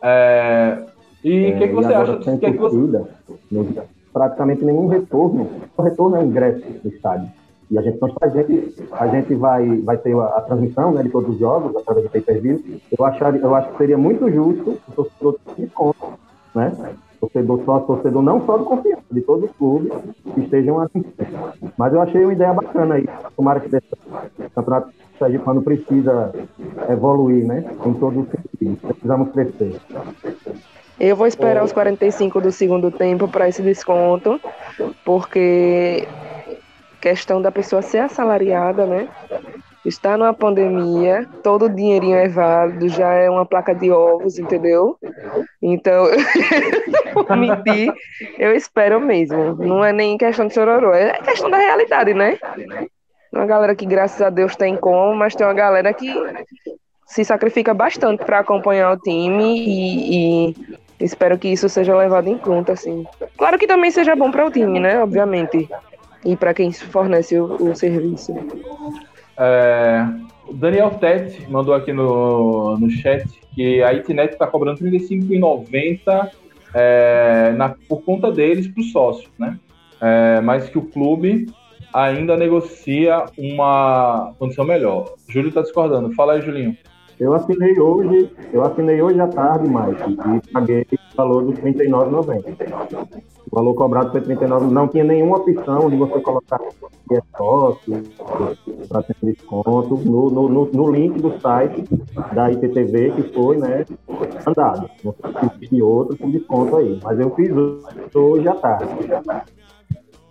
É, 0.00 0.82
e 1.26 1.52
o 1.52 1.58
que, 1.58 1.68
que, 1.68 1.74
você 1.74 1.92
acha? 1.92 2.22
Sem 2.22 2.38
que, 2.38 2.52
que 2.52 2.58
você... 2.58 3.02
praticamente 4.12 4.64
nenhum 4.64 4.86
retorno. 4.86 5.48
O 5.76 5.82
retorno 5.82 6.16
é 6.16 6.20
o 6.20 6.26
ingresso 6.26 6.64
do 6.82 6.88
estádio. 6.88 7.28
E 7.68 7.76
a 7.76 7.82
gente, 7.82 7.98
a 8.20 8.28
gente, 8.28 8.74
a 8.92 9.06
gente 9.08 9.34
vai, 9.34 9.80
vai 9.80 9.96
ter 9.98 10.16
a, 10.16 10.24
a 10.24 10.40
transmissão 10.42 10.92
né, 10.92 11.02
de 11.02 11.08
todos 11.08 11.30
os 11.30 11.38
jogos 11.38 11.74
através 11.74 12.06
do 12.06 12.10
pay-per-view. 12.12 12.62
Eu, 12.96 13.04
achar, 13.04 13.34
eu 13.34 13.54
acho 13.56 13.72
que 13.72 13.78
seria 13.78 13.98
muito 13.98 14.30
justo 14.30 14.78
o 14.88 14.92
torcedor 14.92 15.36
ter 15.56 15.62
desconto, 15.62 16.12
né? 16.54 16.72
Torcedor 17.18 17.60
só, 17.64 17.80
torcedor 17.80 18.22
não 18.22 18.46
só 18.46 18.56
do 18.56 18.64
confiança, 18.64 19.02
de 19.10 19.20
todos 19.20 19.50
os 19.50 19.56
clubes 19.56 19.92
que 20.32 20.40
estejam 20.42 20.78
assim. 20.78 21.04
Mas 21.76 21.92
eu 21.92 22.00
achei 22.00 22.22
uma 22.22 22.32
ideia 22.32 22.52
bacana 22.52 22.94
aí. 22.94 23.08
Tomara 23.34 23.58
que 23.58 23.68
desse 23.68 23.88
campeonato 24.54 24.90
Sergipano 25.18 25.62
precisa 25.62 26.32
evoluir, 26.88 27.44
né? 27.44 27.64
Em 27.84 27.94
todos 27.94 28.24
os 28.24 28.28
sentidos. 28.30 28.78
Precisamos 28.80 29.30
crescer. 29.32 29.80
Eu 30.98 31.14
vou 31.14 31.26
esperar 31.26 31.62
os 31.62 31.72
45 31.72 32.40
do 32.40 32.50
segundo 32.50 32.90
tempo 32.90 33.28
para 33.28 33.48
esse 33.48 33.60
desconto, 33.62 34.40
porque 35.04 36.06
questão 37.00 37.40
da 37.40 37.52
pessoa 37.52 37.82
ser 37.82 37.98
assalariada, 37.98 38.86
né? 38.86 39.08
Está 39.84 40.16
numa 40.16 40.34
pandemia, 40.34 41.28
todo 41.42 41.66
o 41.66 41.68
dinheirinho 41.68 42.16
é 42.16 42.26
válido, 42.26 42.88
já 42.88 43.12
é 43.12 43.30
uma 43.30 43.46
placa 43.46 43.72
de 43.72 43.92
ovos, 43.92 44.38
entendeu? 44.38 44.98
Então, 45.62 46.06
vou 47.14 47.36
mentir, 47.36 47.92
eu 48.38 48.52
espero 48.54 49.00
mesmo. 49.00 49.54
Não 49.54 49.84
é 49.84 49.92
nem 49.92 50.18
questão 50.18 50.48
de 50.48 50.54
chororô, 50.54 50.92
é 50.92 51.12
questão 51.22 51.48
da 51.50 51.58
realidade, 51.58 52.14
né? 52.14 52.38
Uma 53.32 53.46
galera 53.46 53.76
que, 53.76 53.86
graças 53.86 54.20
a 54.20 54.30
Deus, 54.30 54.56
tem 54.56 54.76
como, 54.76 55.14
mas 55.14 55.34
tem 55.36 55.46
uma 55.46 55.54
galera 55.54 55.92
que 55.92 56.12
se 57.06 57.24
sacrifica 57.24 57.72
bastante 57.72 58.24
para 58.24 58.40
acompanhar 58.40 58.92
o 58.92 58.98
time 58.98 59.56
e, 59.56 60.50
e, 60.50 60.54
espero 61.00 61.38
que 61.38 61.48
isso 61.48 61.68
seja 61.68 61.96
levado 61.96 62.28
em 62.28 62.38
conta, 62.38 62.72
assim. 62.72 63.04
Claro 63.36 63.58
que 63.58 63.66
também 63.66 63.90
seja 63.90 64.14
bom 64.16 64.30
para 64.30 64.46
o 64.46 64.50
time, 64.50 64.80
né? 64.80 65.02
Obviamente. 65.02 65.68
E 66.24 66.36
para 66.36 66.54
quem 66.54 66.72
fornece 66.72 67.38
o, 67.38 67.70
o 67.70 67.76
serviço. 67.76 68.34
É, 69.38 70.06
o 70.46 70.52
Daniel 70.52 70.90
Tete 70.90 71.48
mandou 71.50 71.74
aqui 71.74 71.92
no, 71.92 72.78
no 72.78 72.90
chat 72.90 73.24
que 73.54 73.82
a 73.82 73.92
Itnet 73.92 74.32
está 74.32 74.46
cobrando 74.46 74.82
R$ 74.82 74.90
35,90 74.90 76.30
é, 76.74 77.54
por 77.88 78.02
conta 78.02 78.30
deles 78.30 78.68
para 78.68 78.80
os 78.80 78.92
sócios, 78.92 79.30
né? 79.38 79.58
É, 80.00 80.40
mas 80.42 80.68
que 80.68 80.76
o 80.76 80.82
clube 80.82 81.46
ainda 81.92 82.36
negocia 82.36 83.24
uma 83.38 84.34
condição 84.38 84.64
melhor. 84.64 85.14
Júlio 85.28 85.48
está 85.48 85.62
discordando. 85.62 86.12
Fala 86.14 86.34
aí, 86.34 86.42
Julinho. 86.42 86.76
Eu 87.18 87.32
assinei 87.32 87.78
hoje, 87.80 88.30
eu 88.52 88.62
assinei 88.62 89.00
hoje 89.00 89.18
à 89.18 89.26
tarde, 89.26 89.66
Mike, 89.66 90.12
e 90.12 90.52
paguei 90.52 90.82
o 90.82 91.16
valor 91.16 91.44
dos 91.44 91.58
R$ 91.58 91.72
39,90. 91.72 93.22
O 93.50 93.56
valor 93.56 93.74
cobrado 93.74 94.10
foi 94.10 94.20
39, 94.20 94.66
não 94.66 94.86
tinha 94.86 95.04
nenhuma 95.04 95.38
opção 95.38 95.88
de 95.88 95.96
você 95.96 96.20
colocar 96.20 96.58
que 96.58 97.14
é 97.14 97.22
sócio 97.36 98.02
para 98.88 99.02
ter 99.02 99.16
desconto 99.22 99.96
no, 99.96 100.30
no, 100.30 100.48
no, 100.48 100.66
no, 100.66 100.90
link 100.90 101.18
do 101.20 101.40
site 101.40 101.84
da 102.34 102.50
IPTV 102.50 103.12
que 103.12 103.22
foi, 103.32 103.56
né, 103.56 103.86
andado. 104.46 104.90
Não 105.02 105.14
existe 105.54 105.82
outro 105.82 106.18
com 106.18 106.30
desconto 106.30 106.76
aí, 106.76 107.00
mas 107.02 107.18
eu 107.18 107.30
fiz 107.34 107.50
hoje 108.14 108.48
à 108.48 108.54
tarde. 108.54 108.88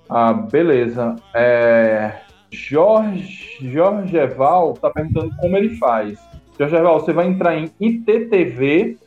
Ah, 0.07 0.33
beleza. 0.33 1.15
É, 1.33 2.11
Jorge, 2.51 3.57
Jorge 3.71 4.17
Eval 4.17 4.73
está 4.73 4.91
perguntando 4.91 5.35
como 5.37 5.57
ele 5.57 5.77
faz. 5.77 6.19
Jorge 6.57 6.75
Eval, 6.75 6.99
você 6.99 7.13
vai 7.13 7.27
entrar 7.27 7.57
em 7.57 7.69
ittv.com.br 7.79 8.97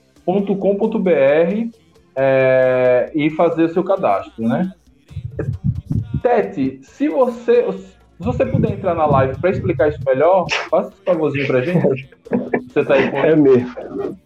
é, 2.16 3.10
e 3.14 3.30
fazer 3.30 3.64
o 3.64 3.68
seu 3.68 3.84
cadastro, 3.84 4.46
né? 4.46 4.72
Tete, 6.22 6.80
se 6.82 7.08
você, 7.08 7.72
se 7.72 7.96
você 8.18 8.44
puder 8.44 8.72
entrar 8.72 8.94
na 8.94 9.06
live 9.06 9.40
para 9.40 9.50
explicar 9.50 9.88
isso 9.88 10.00
melhor, 10.04 10.46
faça 10.68 10.88
esse 10.90 11.02
favorzinho 11.04 11.46
para 11.46 11.62
gente. 11.62 12.10
Você 12.68 12.84
tá 12.84 12.94
aí 12.94 13.10
com 13.10 13.18
É 13.18 13.36
mesmo. 13.36 14.18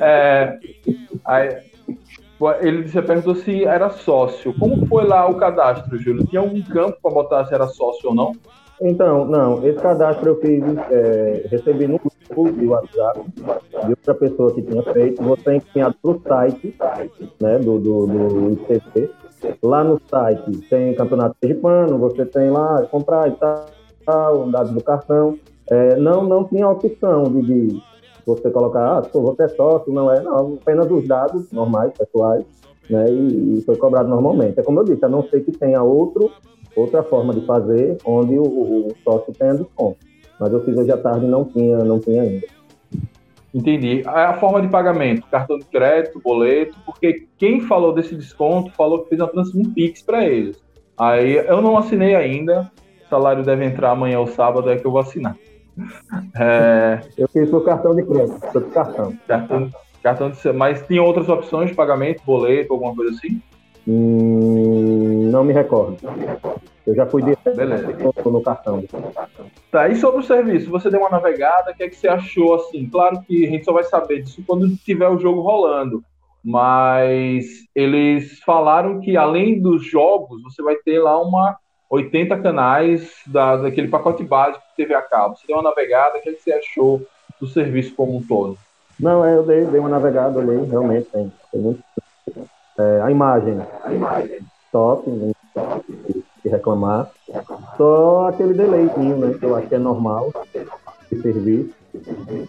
É, 0.00 0.58
aí, 1.24 1.56
ele 2.60 2.88
você 2.88 3.02
perguntou 3.02 3.34
se 3.34 3.64
era 3.64 3.90
sócio. 3.90 4.54
Como 4.58 4.86
foi 4.86 5.04
lá 5.04 5.28
o 5.28 5.34
cadastro, 5.34 5.98
Júlio? 5.98 6.26
Tinha 6.26 6.40
algum 6.40 6.62
campo 6.62 6.96
para 7.02 7.10
botar 7.10 7.44
se 7.46 7.54
era 7.54 7.66
sócio 7.66 8.10
ou 8.10 8.14
não? 8.14 8.32
Então, 8.80 9.24
não, 9.24 9.66
esse 9.66 9.80
cadastro 9.80 10.28
eu 10.30 10.40
fiz, 10.40 10.62
é, 10.90 11.46
recebi 11.50 11.88
no 11.88 11.98
grupo 12.28 12.52
de 12.52 12.66
WhatsApp 12.66 13.20
de 13.84 13.90
outra 13.90 14.14
pessoa 14.14 14.54
que 14.54 14.62
tinha 14.62 14.82
feito, 14.82 15.22
você 15.22 15.56
encaminhado 15.56 15.96
para 16.02 16.10
o 16.10 16.20
site 16.20 16.76
né, 17.40 17.58
do, 17.58 17.78
do, 17.78 18.06
do 18.06 18.52
ICC. 18.52 19.10
Lá 19.62 19.84
no 19.84 20.00
site 20.08 20.50
tem 20.68 20.94
campeonato 20.94 21.36
sergipano, 21.40 21.98
você 21.98 22.24
tem 22.26 22.50
lá 22.50 22.82
comprar 22.86 23.28
e 23.28 23.36
tal, 24.04 24.50
dados 24.50 24.72
do 24.72 24.82
cartão. 24.82 25.38
É, 25.70 25.96
não, 25.96 26.24
não 26.24 26.44
tinha 26.44 26.68
opção 26.68 27.24
de, 27.24 27.42
de 27.42 27.82
você 28.26 28.50
colocar, 28.50 28.98
ah, 28.98 29.02
pô, 29.02 29.20
você 29.22 29.44
é 29.44 29.48
sócio, 29.48 29.92
não 29.92 30.12
é, 30.12 30.20
não, 30.20 30.58
apenas 30.60 30.90
os 30.90 31.06
dados 31.06 31.50
normais, 31.52 31.92
pessoais, 31.96 32.44
né, 32.88 33.10
e, 33.10 33.58
e 33.58 33.62
foi 33.62 33.76
cobrado 33.76 34.08
normalmente. 34.08 34.58
É 34.58 34.62
como 34.62 34.80
eu 34.80 34.84
disse, 34.84 35.04
a 35.04 35.08
não 35.08 35.22
ser 35.28 35.40
que 35.44 35.52
tenha 35.52 35.82
outro 35.82 36.30
outra 36.80 37.02
forma 37.02 37.34
de 37.34 37.44
fazer 37.44 37.98
onde 38.04 38.38
o, 38.38 38.42
o 38.42 38.94
sócio 39.02 39.32
tenha 39.32 39.54
desconto. 39.54 39.98
Mas 40.38 40.52
eu 40.52 40.64
fiz 40.64 40.76
hoje 40.76 40.92
à 40.92 40.96
tarde 40.96 41.26
e 41.26 41.28
não 41.28 41.44
tinha, 41.44 41.78
não 41.78 41.98
tinha 41.98 42.22
ainda. 42.22 42.46
Entendi. 43.52 44.02
A 44.06 44.34
forma 44.34 44.60
de 44.60 44.68
pagamento, 44.68 45.26
cartão 45.30 45.58
de 45.58 45.64
crédito, 45.64 46.20
boleto, 46.20 46.76
porque 46.84 47.26
quem 47.38 47.60
falou 47.60 47.92
desse 47.92 48.14
desconto 48.14 48.70
falou 48.72 49.02
que 49.02 49.08
fez 49.08 49.20
uma 49.20 49.30
um 49.54 49.72
Pix 49.72 50.02
para 50.02 50.24
eles. 50.26 50.62
Aí 50.96 51.36
eu 51.36 51.62
não 51.62 51.76
assinei 51.78 52.14
ainda, 52.14 52.70
o 53.06 53.08
salário 53.08 53.42
deve 53.42 53.64
entrar 53.64 53.90
amanhã 53.90 54.20
ou 54.20 54.26
sábado, 54.26 54.70
é 54.70 54.76
que 54.76 54.86
eu 54.86 54.90
vou 54.90 55.00
assinar. 55.00 55.36
É... 56.36 57.00
Eu 57.16 57.28
fiz 57.28 57.52
o 57.52 57.60
cartão 57.60 57.94
de 57.94 58.02
crédito, 58.02 58.40
cartão. 58.72 59.16
Cartão, 59.28 59.70
cartão 60.02 60.30
de... 60.30 60.52
Mas 60.52 60.82
tem 60.82 60.98
outras 60.98 61.28
opções 61.28 61.70
de 61.70 61.76
pagamento, 61.76 62.20
boleto, 62.26 62.72
alguma 62.72 62.94
coisa 62.96 63.12
assim? 63.16 63.40
Hum, 63.86 64.87
não 65.28 65.44
me 65.44 65.52
recordo. 65.52 65.96
Eu 66.86 66.94
já 66.94 67.06
fui 67.06 67.22
direto 67.22 68.30
no 68.30 68.40
cartão. 68.40 68.82
Tá, 69.70 69.88
e 69.88 69.96
sobre 69.96 70.20
o 70.20 70.24
serviço? 70.24 70.70
Você 70.70 70.90
deu 70.90 71.00
uma 71.00 71.10
navegada, 71.10 71.70
o 71.70 71.74
que, 71.74 71.82
é 71.82 71.88
que 71.88 71.96
você 71.96 72.08
achou 72.08 72.54
assim? 72.54 72.88
Claro 72.88 73.20
que 73.22 73.46
a 73.46 73.50
gente 73.50 73.64
só 73.64 73.72
vai 73.72 73.84
saber 73.84 74.22
disso 74.22 74.42
quando 74.46 74.74
tiver 74.76 75.08
o 75.08 75.18
jogo 75.18 75.40
rolando. 75.40 76.02
Mas 76.42 77.44
eles 77.74 78.40
falaram 78.40 79.00
que 79.00 79.16
além 79.16 79.60
dos 79.60 79.84
jogos, 79.84 80.42
você 80.42 80.62
vai 80.62 80.76
ter 80.76 80.98
lá 80.98 81.20
uma 81.20 81.58
80 81.90 82.38
canais 82.38 83.20
da, 83.26 83.56
daquele 83.56 83.88
pacote 83.88 84.22
básico 84.22 84.64
de 84.70 84.76
TV 84.76 84.94
a 84.94 85.02
cabo. 85.02 85.36
Você 85.36 85.46
deu 85.46 85.56
uma 85.56 85.62
navegada, 85.62 86.18
o 86.18 86.22
que, 86.22 86.30
é 86.30 86.32
que 86.32 86.42
você 86.42 86.52
achou 86.52 87.02
do 87.40 87.46
serviço 87.46 87.94
como 87.94 88.16
um 88.16 88.22
todo? 88.22 88.56
Não, 88.98 89.24
é, 89.24 89.36
eu 89.36 89.44
dei, 89.44 89.64
dei 89.64 89.78
uma 89.78 89.88
navegada, 89.88 90.38
olhei, 90.38 90.64
realmente 90.64 91.08
tem, 91.10 91.32
tem 91.52 91.78
é, 92.78 93.00
a 93.02 93.10
imagem, 93.10 93.60
top, 94.72 95.08
não 95.08 95.32
que 96.42 96.48
reclamar. 96.48 97.10
Só 97.76 98.28
aquele 98.28 98.54
delayzinho, 98.54 99.16
né? 99.16 99.34
Que 99.38 99.44
eu 99.44 99.56
acho 99.56 99.68
que 99.68 99.74
é 99.74 99.78
normal 99.78 100.32
de 101.10 101.22
serviço. 101.22 101.74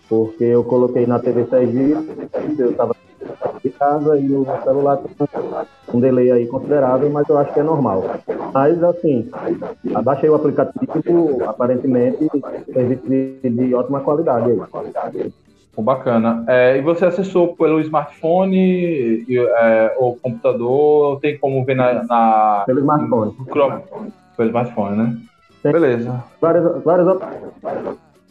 Porque 0.08 0.44
eu 0.44 0.64
coloquei 0.64 1.08
na 1.08 1.20
TV 1.20 1.46
Sergipe, 1.46 2.30
eu 2.58 2.72
estava 2.72 2.96
de 3.64 3.70
casa 3.72 4.18
e 4.18 4.24
no 4.24 4.46
celular 4.64 4.98
tem 4.98 5.28
um 5.94 6.00
delay 6.00 6.32
aí 6.32 6.48
considerável, 6.48 7.10
mas 7.10 7.28
eu 7.28 7.38
acho 7.38 7.54
que 7.54 7.60
é 7.60 7.64
normal. 7.64 8.04
Mas 8.54 8.84
assim, 8.84 9.30
abaixei 9.94 10.30
o 10.30 10.36
aplicativo, 10.36 11.44
aparentemente, 11.46 12.30
serviço 12.72 13.08
de, 13.08 13.50
de 13.50 13.74
ótima 13.74 14.02
qualidade 14.02 14.52
aí. 14.52 15.34
Bacana. 15.82 16.44
É, 16.48 16.78
e 16.78 16.82
você 16.82 17.06
acessou 17.06 17.56
pelo 17.56 17.80
smartphone 17.82 19.26
é, 19.30 19.96
ou 19.98 20.16
computador? 20.18 21.20
Tem 21.20 21.38
como 21.38 21.64
ver 21.66 21.76
na. 21.76 22.04
na 22.04 22.64
pelo 22.66 22.80
smartphone. 22.80 23.36
Chrome. 23.52 23.82
Pelo 24.36 24.50
smartphone, 24.50 24.98
né? 24.98 25.18
Tem 25.62 25.72
Beleza. 25.72 26.24
Várias, 26.40 26.84
várias 26.84 27.20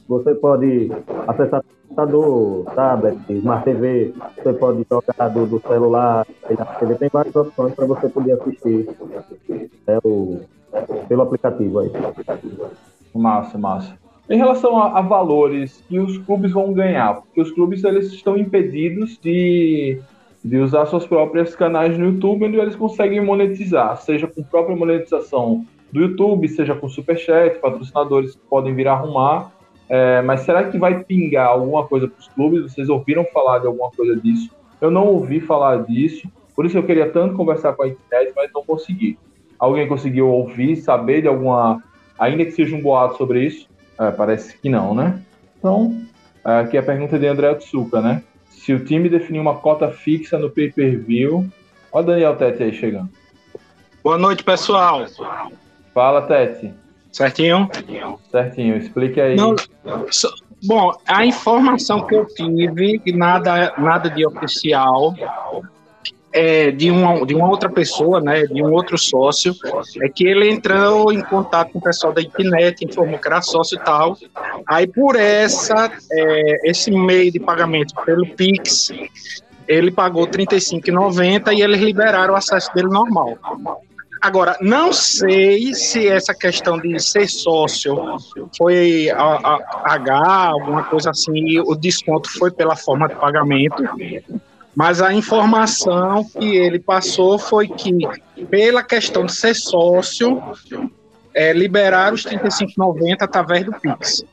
Você 0.08 0.34
pode 0.34 0.90
acessar 1.26 1.62
computador, 1.88 2.64
tablet, 2.74 3.18
Smart 3.28 3.64
TV, 3.64 4.14
você 4.36 4.52
pode 4.52 4.86
jogar 4.88 5.28
do, 5.28 5.46
do 5.46 5.60
celular, 5.60 6.26
TV, 6.78 6.94
tem 6.94 7.08
várias 7.12 7.34
opções 7.34 7.74
para 7.74 7.86
você 7.86 8.08
poder 8.08 8.32
assistir 8.32 8.88
é, 9.86 9.98
o, 10.04 10.40
pelo 11.08 11.22
aplicativo 11.22 11.80
aí. 11.80 11.90
Massa, 13.14 13.58
massa. 13.58 14.07
Em 14.28 14.36
relação 14.36 14.76
a, 14.76 14.98
a, 14.98 15.00
valores 15.00 15.82
que 15.88 15.98
os 15.98 16.18
clubes 16.18 16.52
vão 16.52 16.72
ganhar, 16.72 17.22
porque 17.22 17.40
os 17.40 17.50
clubes 17.50 17.82
eles 17.82 18.12
estão 18.12 18.36
impedidos 18.36 19.18
de, 19.18 19.98
de 20.44 20.58
usar 20.58 20.84
suas 20.84 21.06
próprias 21.06 21.56
canais 21.56 21.96
no 21.96 22.06
YouTube, 22.06 22.44
onde 22.44 22.58
eles 22.58 22.76
conseguem 22.76 23.24
monetizar, 23.24 23.96
seja 23.96 24.26
com 24.26 24.42
própria 24.42 24.76
monetização 24.76 25.64
do 25.90 26.00
YouTube, 26.00 26.46
seja 26.46 26.74
com 26.74 26.88
superchat, 26.90 27.58
patrocinadores 27.58 28.34
que 28.34 28.42
podem 28.50 28.74
vir 28.74 28.88
arrumar. 28.88 29.50
É, 29.88 30.20
mas 30.20 30.40
será 30.40 30.64
que 30.64 30.76
vai 30.76 31.02
pingar 31.02 31.48
alguma 31.48 31.86
coisa 31.86 32.06
para 32.06 32.20
os 32.20 32.28
clubes? 32.28 32.62
Vocês 32.64 32.90
ouviram 32.90 33.24
falar 33.32 33.60
de 33.60 33.66
alguma 33.66 33.90
coisa 33.90 34.14
disso? 34.14 34.50
Eu 34.78 34.90
não 34.90 35.06
ouvi 35.06 35.40
falar 35.40 35.84
disso, 35.84 36.28
por 36.54 36.66
isso 36.66 36.76
eu 36.76 36.82
queria 36.82 37.08
tanto 37.08 37.34
conversar 37.34 37.72
com 37.72 37.84
a 37.84 37.88
internet, 37.88 38.32
mas 38.36 38.50
não 38.52 38.62
consegui. 38.62 39.18
Alguém 39.58 39.88
conseguiu 39.88 40.28
ouvir, 40.28 40.76
saber 40.76 41.22
de 41.22 41.28
alguma, 41.28 41.82
ainda 42.18 42.44
que 42.44 42.50
seja 42.50 42.76
um 42.76 42.82
boato 42.82 43.16
sobre 43.16 43.44
isso? 43.44 43.66
É, 43.98 44.10
parece 44.10 44.56
que 44.56 44.68
não, 44.68 44.94
né? 44.94 45.20
Então, 45.58 46.00
aqui 46.44 46.76
é 46.76 46.80
a 46.80 46.82
pergunta 46.82 47.18
de 47.18 47.26
André 47.26 47.54
Tsuka, 47.54 48.00
né? 48.00 48.22
Se 48.50 48.72
o 48.72 48.84
time 48.84 49.08
definir 49.08 49.40
uma 49.40 49.56
cota 49.56 49.90
fixa 49.90 50.38
no 50.38 50.50
pay-per-view. 50.50 51.48
Olha 51.90 52.02
o 52.02 52.06
Daniel 52.06 52.36
Tete 52.36 52.62
aí 52.62 52.72
chegando. 52.72 53.08
Boa 54.04 54.18
noite, 54.18 54.44
pessoal. 54.44 55.06
Fala, 55.94 56.22
Tete. 56.22 56.72
Certinho? 57.10 57.68
Certinho, 58.30 58.76
explique 58.76 59.20
aí. 59.20 59.34
Não, 59.34 59.56
so, 60.10 60.28
bom, 60.64 60.92
a 61.06 61.24
informação 61.24 62.06
que 62.06 62.14
eu 62.14 62.26
tive, 62.26 63.00
nada, 63.12 63.74
nada 63.78 64.10
de 64.10 64.26
oficial, 64.26 65.14
é, 66.32 66.70
de, 66.70 66.90
uma, 66.90 67.24
de 67.24 67.34
uma 67.34 67.48
outra 67.48 67.70
pessoa, 67.70 68.20
né, 68.20 68.42
de 68.42 68.62
um 68.62 68.72
outro 68.72 68.98
sócio, 68.98 69.54
é 70.02 70.08
que 70.08 70.26
ele 70.26 70.50
entrou 70.50 71.12
em 71.12 71.22
contato 71.22 71.72
com 71.72 71.78
o 71.78 71.82
pessoal 71.82 72.12
da 72.12 72.20
internet, 72.20 72.84
informou 72.84 73.18
que 73.18 73.28
era 73.28 73.40
sócio 73.40 73.76
e 73.76 73.84
tal. 73.84 74.16
Aí, 74.66 74.86
por 74.86 75.16
essa, 75.16 75.90
é, 76.12 76.70
esse 76.70 76.90
meio 76.90 77.32
de 77.32 77.40
pagamento 77.40 77.94
pelo 78.04 78.26
Pix, 78.26 78.90
ele 79.66 79.90
pagou 79.90 80.24
R$ 80.24 80.30
35,90 80.30 81.56
e 81.56 81.62
eles 81.62 81.80
liberaram 81.80 82.34
o 82.34 82.36
acesso 82.36 82.72
dele 82.74 82.88
normal. 82.88 83.38
Agora, 84.20 84.56
não 84.60 84.92
sei 84.92 85.72
se 85.74 86.08
essa 86.08 86.34
questão 86.34 86.76
de 86.78 86.98
ser 86.98 87.28
sócio 87.28 87.96
foi 88.56 89.08
a, 89.10 89.22
a, 89.22 89.94
H, 89.94 90.48
alguma 90.48 90.82
coisa 90.84 91.10
assim, 91.10 91.60
o 91.60 91.74
desconto 91.76 92.28
foi 92.36 92.50
pela 92.50 92.74
forma 92.74 93.06
de 93.06 93.14
pagamento, 93.14 93.82
mas 94.78 95.02
a 95.02 95.12
informação 95.12 96.24
que 96.24 96.56
ele 96.56 96.78
passou 96.78 97.36
foi 97.36 97.66
que, 97.66 97.90
pela 98.48 98.80
questão 98.80 99.26
de 99.26 99.34
ser 99.34 99.52
sócio, 99.52 100.40
é, 101.34 101.52
liberar 101.52 102.12
os 102.12 102.24
35,90 102.24 103.16
através 103.20 103.64
do 103.64 103.72
Pix. 103.72 104.24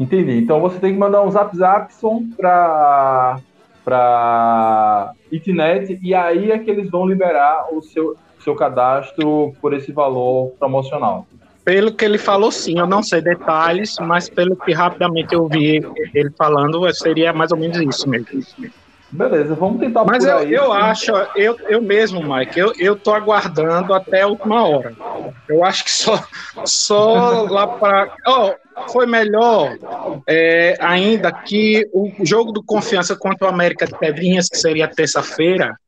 Entendi. 0.00 0.38
Então 0.38 0.58
você 0.58 0.78
tem 0.78 0.94
que 0.94 0.98
mandar 0.98 1.22
um 1.22 1.30
zap 1.30 1.54
zap 1.54 1.92
para 2.34 3.40
para 3.84 5.12
internet 5.30 6.00
e 6.02 6.14
aí 6.14 6.50
é 6.50 6.58
que 6.58 6.70
eles 6.70 6.90
vão 6.90 7.06
liberar 7.06 7.66
o 7.70 7.82
seu 7.82 8.16
seu 8.42 8.54
cadastro 8.54 9.54
por 9.60 9.74
esse 9.74 9.92
valor 9.92 10.52
promocional. 10.58 11.26
Pelo 11.62 11.92
que 11.92 12.06
ele 12.06 12.16
falou, 12.16 12.50
sim, 12.50 12.78
eu 12.78 12.86
não 12.86 13.02
sei 13.02 13.20
detalhes, 13.20 13.96
mas 14.00 14.30
pelo 14.30 14.56
que 14.56 14.72
rapidamente 14.72 15.34
eu 15.34 15.46
vi 15.46 15.82
ele 16.14 16.30
falando, 16.38 16.90
seria 16.94 17.34
mais 17.34 17.52
ou 17.52 17.58
menos 17.58 17.76
isso 17.78 18.08
mesmo. 18.08 18.42
Beleza, 19.14 19.54
vamos 19.54 19.78
tentar 19.78 20.04
Mas 20.04 20.24
eu, 20.24 20.42
eu 20.42 20.72
acho, 20.72 21.12
eu, 21.36 21.56
eu 21.68 21.80
mesmo, 21.80 22.20
Mike, 22.20 22.58
eu, 22.58 22.72
eu 22.76 22.96
tô 22.96 23.14
aguardando 23.14 23.94
até 23.94 24.22
a 24.22 24.26
última 24.26 24.66
hora. 24.66 24.92
Eu 25.48 25.64
acho 25.64 25.84
que 25.84 25.90
só, 25.92 26.20
só 26.64 27.42
lá 27.42 27.68
para. 27.68 28.12
Oh, 28.26 28.52
foi 28.90 29.06
melhor 29.06 29.78
é, 30.28 30.76
ainda 30.80 31.30
que 31.30 31.88
o 31.92 32.10
jogo 32.24 32.50
do 32.50 32.60
Confiança 32.60 33.14
contra 33.14 33.46
o 33.46 33.50
América 33.50 33.86
de 33.86 33.96
Pedrinhas, 33.96 34.48
que 34.48 34.58
seria 34.58 34.88
terça-feira, 34.88 35.78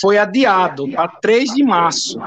foi 0.00 0.16
adiado 0.16 0.88
para 0.92 1.08
3 1.20 1.50
de 1.50 1.62
março, 1.62 2.18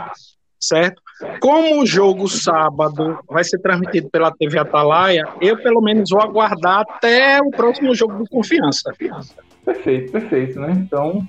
certo? 0.60 1.02
Como 1.40 1.82
o 1.82 1.88
jogo 1.88 2.28
sábado 2.28 3.18
vai 3.28 3.44
ser 3.44 3.58
transmitido 3.58 4.10
pela 4.12 4.32
TV 4.32 4.60
Atalaia, 4.60 5.24
eu 5.42 5.58
pelo 5.58 5.82
menos 5.82 6.12
vou 6.12 6.22
aguardar 6.22 6.82
até 6.82 7.40
o 7.42 7.50
próximo 7.50 7.96
jogo 7.96 8.20
do 8.20 8.30
Confiança. 8.30 8.94
Perfeito, 9.66 10.12
perfeito, 10.12 10.60
né? 10.60 10.72
Então. 10.72 11.28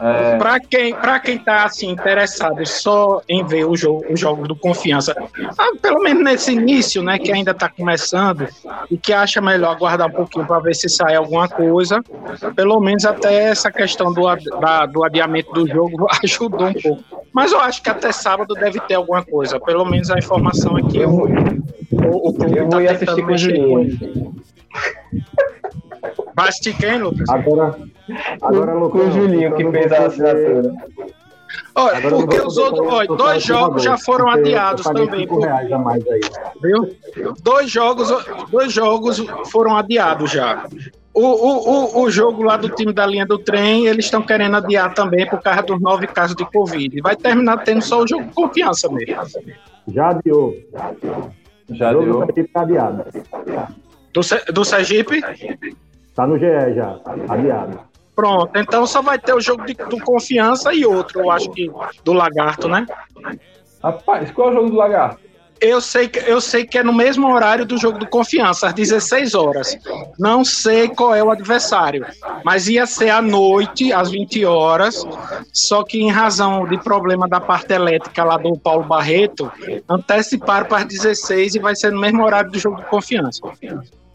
É... 0.00 0.36
Para 0.38 0.58
quem 0.58 0.92
para 0.92 1.20
quem 1.20 1.36
está 1.36 1.64
assim 1.64 1.90
interessado 1.90 2.66
só 2.66 3.22
em 3.28 3.44
ver 3.44 3.64
o 3.64 3.76
jogo, 3.76 4.04
o 4.10 4.16
jogo 4.16 4.48
do 4.48 4.56
confiança, 4.56 5.14
ah, 5.56 5.70
pelo 5.80 6.02
menos 6.02 6.24
nesse 6.24 6.52
início, 6.52 7.00
né, 7.00 7.16
que 7.16 7.30
ainda 7.30 7.52
está 7.52 7.68
começando 7.68 8.48
e 8.90 8.96
que 8.96 9.12
acha 9.12 9.40
melhor 9.40 9.76
aguardar 9.76 10.08
um 10.08 10.12
pouquinho 10.12 10.44
para 10.46 10.58
ver 10.58 10.74
se 10.74 10.88
sai 10.88 11.14
alguma 11.14 11.48
coisa, 11.48 12.02
pelo 12.56 12.80
menos 12.80 13.04
até 13.04 13.44
essa 13.44 13.70
questão 13.70 14.12
do, 14.12 14.22
da, 14.60 14.86
do 14.86 15.04
adiamento 15.04 15.52
do 15.52 15.68
jogo 15.68 16.08
ajudou 16.24 16.66
um 16.66 16.74
pouco. 16.74 17.04
Mas 17.32 17.52
eu 17.52 17.60
acho 17.60 17.80
que 17.82 17.88
até 17.88 18.10
sábado 18.10 18.54
deve 18.54 18.80
ter 18.80 18.94
alguma 18.94 19.24
coisa, 19.24 19.60
pelo 19.60 19.84
menos 19.84 20.10
a 20.10 20.18
informação 20.18 20.76
aqui. 20.76 20.98
Eu, 20.98 21.10
o, 21.10 21.26
o 22.30 22.44
eu 22.52 22.68
tá 22.68 22.78
vou 22.78 22.88
assistir 22.88 23.24
com 23.24 23.36
Julinho. 23.36 24.34
Vai 24.72 25.72
assistir 26.36 26.76
quem, 26.76 26.98
Lucas? 26.98 27.28
Agora, 27.28 27.76
agora 28.40 28.74
Lucas, 28.74 29.08
o 29.08 29.10
Julinho 29.12 29.54
que 29.54 29.70
fez 29.70 29.92
a 29.92 30.06
assinatura. 30.06 30.72
Olha, 31.74 32.00
porque 32.02 32.40
os 32.40 32.56
outros, 32.56 32.86
olha, 32.86 33.08
dois 33.08 33.42
jogos 33.42 33.82
já 33.82 33.96
foram 33.96 34.28
adiados 34.28 34.84
também. 34.84 35.26
Por, 35.26 35.40
viu? 36.62 36.96
Dois 37.42 37.70
jogos, 37.70 38.08
dois 38.50 38.72
jogos 38.72 39.24
foram 39.50 39.76
adiados 39.76 40.30
já. 40.30 40.66
O, 41.14 41.20
o, 41.20 42.00
o, 42.00 42.02
o 42.04 42.10
jogo 42.10 42.42
lá 42.42 42.56
do 42.56 42.70
time 42.70 42.92
da 42.92 43.04
linha 43.06 43.26
do 43.26 43.38
trem, 43.38 43.86
eles 43.86 44.06
estão 44.06 44.22
querendo 44.22 44.56
adiar 44.56 44.94
também 44.94 45.28
por 45.28 45.42
causa 45.42 45.62
dos 45.62 45.80
nove 45.80 46.06
casos 46.06 46.34
de 46.34 46.44
Covid. 46.50 47.00
Vai 47.02 47.16
terminar 47.16 47.58
tendo 47.64 47.82
só 47.82 48.02
o 48.02 48.08
jogo 48.08 48.24
de 48.24 48.32
confiança 48.32 48.88
mesmo. 48.90 49.22
Já 49.88 50.10
adiou. 50.10 50.54
Já 51.70 51.90
adiou. 51.90 52.26
Tá 52.52 52.60
adiado. 52.62 53.04
Do, 54.12 54.20
do 54.52 54.64
Sergipe? 54.64 55.20
Tá 56.14 56.26
no 56.26 56.38
GE 56.38 56.74
já, 56.74 56.98
aliado. 57.28 57.80
Pronto, 58.14 58.50
então 58.56 58.86
só 58.86 59.00
vai 59.00 59.18
ter 59.18 59.34
o 59.34 59.40
jogo 59.40 59.64
de, 59.64 59.74
do 59.74 59.98
Confiança 59.98 60.72
e 60.74 60.84
outro, 60.84 61.20
eu 61.20 61.30
acho 61.30 61.50
que 61.50 61.70
do 62.04 62.12
Lagarto, 62.12 62.68
né? 62.68 62.86
Rapaz, 63.82 64.30
qual 64.30 64.48
é 64.48 64.50
o 64.50 64.54
jogo 64.54 64.70
do 64.70 64.76
Lagarto? 64.76 65.32
Eu 65.62 65.80
sei, 65.80 66.08
que, 66.08 66.18
eu 66.18 66.40
sei 66.40 66.66
que 66.66 66.76
é 66.76 66.82
no 66.82 66.92
mesmo 66.92 67.32
horário 67.32 67.64
do 67.64 67.78
jogo 67.78 67.96
do 67.96 68.06
Confiança, 68.06 68.66
às 68.66 68.74
16 68.74 69.32
horas. 69.32 69.78
Não 70.18 70.44
sei 70.44 70.88
qual 70.88 71.14
é 71.14 71.22
o 71.22 71.30
adversário, 71.30 72.04
mas 72.44 72.66
ia 72.66 72.84
ser 72.84 73.10
à 73.10 73.22
noite, 73.22 73.92
às 73.92 74.10
20 74.10 74.44
horas. 74.44 75.06
Só 75.52 75.84
que, 75.84 76.02
em 76.02 76.10
razão 76.10 76.66
de 76.66 76.76
problema 76.78 77.28
da 77.28 77.40
parte 77.40 77.72
elétrica 77.72 78.24
lá 78.24 78.36
do 78.38 78.58
Paulo 78.58 78.82
Barreto, 78.82 79.52
anteciparam 79.88 80.66
para 80.66 80.78
as 80.78 80.86
16 80.86 81.54
e 81.54 81.58
vai 81.60 81.76
ser 81.76 81.92
no 81.92 82.00
mesmo 82.00 82.24
horário 82.24 82.50
do 82.50 82.58
jogo 82.58 82.78
do 82.78 82.86
Confiança. 82.88 83.40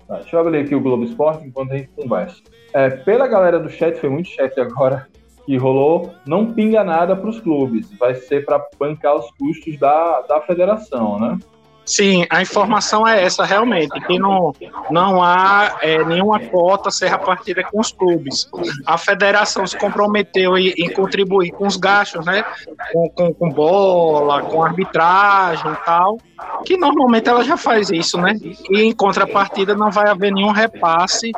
Deixa 0.10 0.36
eu 0.36 0.40
abrir 0.40 0.60
aqui 0.60 0.76
o 0.76 0.82
Globo 0.82 1.04
Esporte 1.04 1.46
enquanto 1.46 1.74
a 1.74 1.78
gente 1.78 1.90
conversa. 1.90 2.42
É, 2.74 2.90
pela 2.90 3.28
galera 3.28 3.60
do 3.60 3.70
chat, 3.70 4.00
foi 4.00 4.10
muito 4.10 4.30
chat 4.30 4.60
agora 4.60 5.08
que 5.46 5.56
rolou, 5.56 6.14
não 6.26 6.54
pinga 6.54 6.84
nada 6.84 7.16
para 7.16 7.30
os 7.30 7.40
clubes, 7.40 7.90
vai 7.98 8.14
ser 8.16 8.46
para 8.46 8.66
bancar 8.78 9.16
os 9.16 9.32
custos 9.32 9.80
da, 9.80 10.22
da 10.22 10.42
federação, 10.42 11.18
né? 11.20 11.40
Sim, 11.88 12.26
a 12.30 12.42
informação 12.42 13.08
é 13.08 13.24
essa 13.24 13.46
realmente, 13.46 13.98
que 14.02 14.20
não, 14.20 14.54
não 14.92 15.24
há 15.24 15.78
é, 15.82 16.04
nenhuma 16.04 16.38
cota 16.38 16.92
ser 16.92 17.08
repartida 17.08 17.64
com 17.64 17.80
os 17.80 17.94
clubes. 17.94 18.50
A 18.86 18.98
federação 18.98 19.66
se 19.66 19.78
comprometeu 19.78 20.58
em, 20.58 20.74
em 20.78 20.92
contribuir 20.92 21.52
com 21.52 21.66
os 21.66 21.78
gastos, 21.78 22.26
né? 22.26 22.44
Com, 22.92 23.10
com, 23.10 23.34
com, 23.34 23.50
bola, 23.50 24.42
com 24.42 24.62
arbitragem 24.62 25.72
e 25.72 25.86
tal, 25.86 26.18
que 26.66 26.76
normalmente 26.76 27.30
ela 27.30 27.46
já 27.46 27.56
faz 27.56 27.90
isso, 27.90 28.18
né? 28.18 28.36
E 28.70 28.82
em 28.82 28.92
contrapartida 28.92 29.74
não 29.74 29.90
vai 29.90 30.10
haver 30.10 30.34
nenhum 30.34 30.52
repasse 30.52 31.32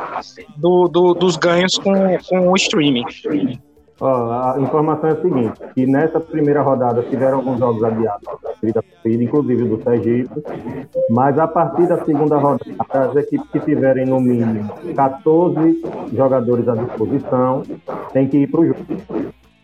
do, 0.57 0.88
do 0.88 1.13
dos 1.13 1.38
ganhos 1.38 1.77
com, 1.77 2.17
com 2.27 2.49
o 2.49 2.55
streaming. 2.55 3.05
Ó, 4.01 4.31
a 4.31 4.61
informação 4.61 5.09
é 5.09 5.13
a 5.13 5.21
seguinte, 5.21 5.59
que 5.76 5.85
nessa 5.85 6.19
primeira 6.19 6.61
rodada 6.61 7.03
tiveram 7.03 7.39
alguns 7.39 7.59
jogos 7.59 7.84
adiados, 7.84 8.27
inclusive 9.05 9.65
do 9.65 9.84
Sergipe, 9.84 10.41
mas 11.09 11.38
a 11.38 11.47
partir 11.47 11.88
da 11.88 12.03
segunda 12.05 12.38
rodada, 12.38 12.63
as 12.89 13.15
equipes 13.17 13.49
que 13.51 13.59
tiverem 13.59 14.05
no 14.05 14.21
mínimo 14.21 14.71
14 14.95 15.81
jogadores 16.13 16.67
à 16.69 16.76
disposição, 16.76 17.63
tem 18.13 18.27
que 18.27 18.38
ir 18.38 18.47
para 18.47 18.61
o 18.61 18.65
jogo. 18.67 18.85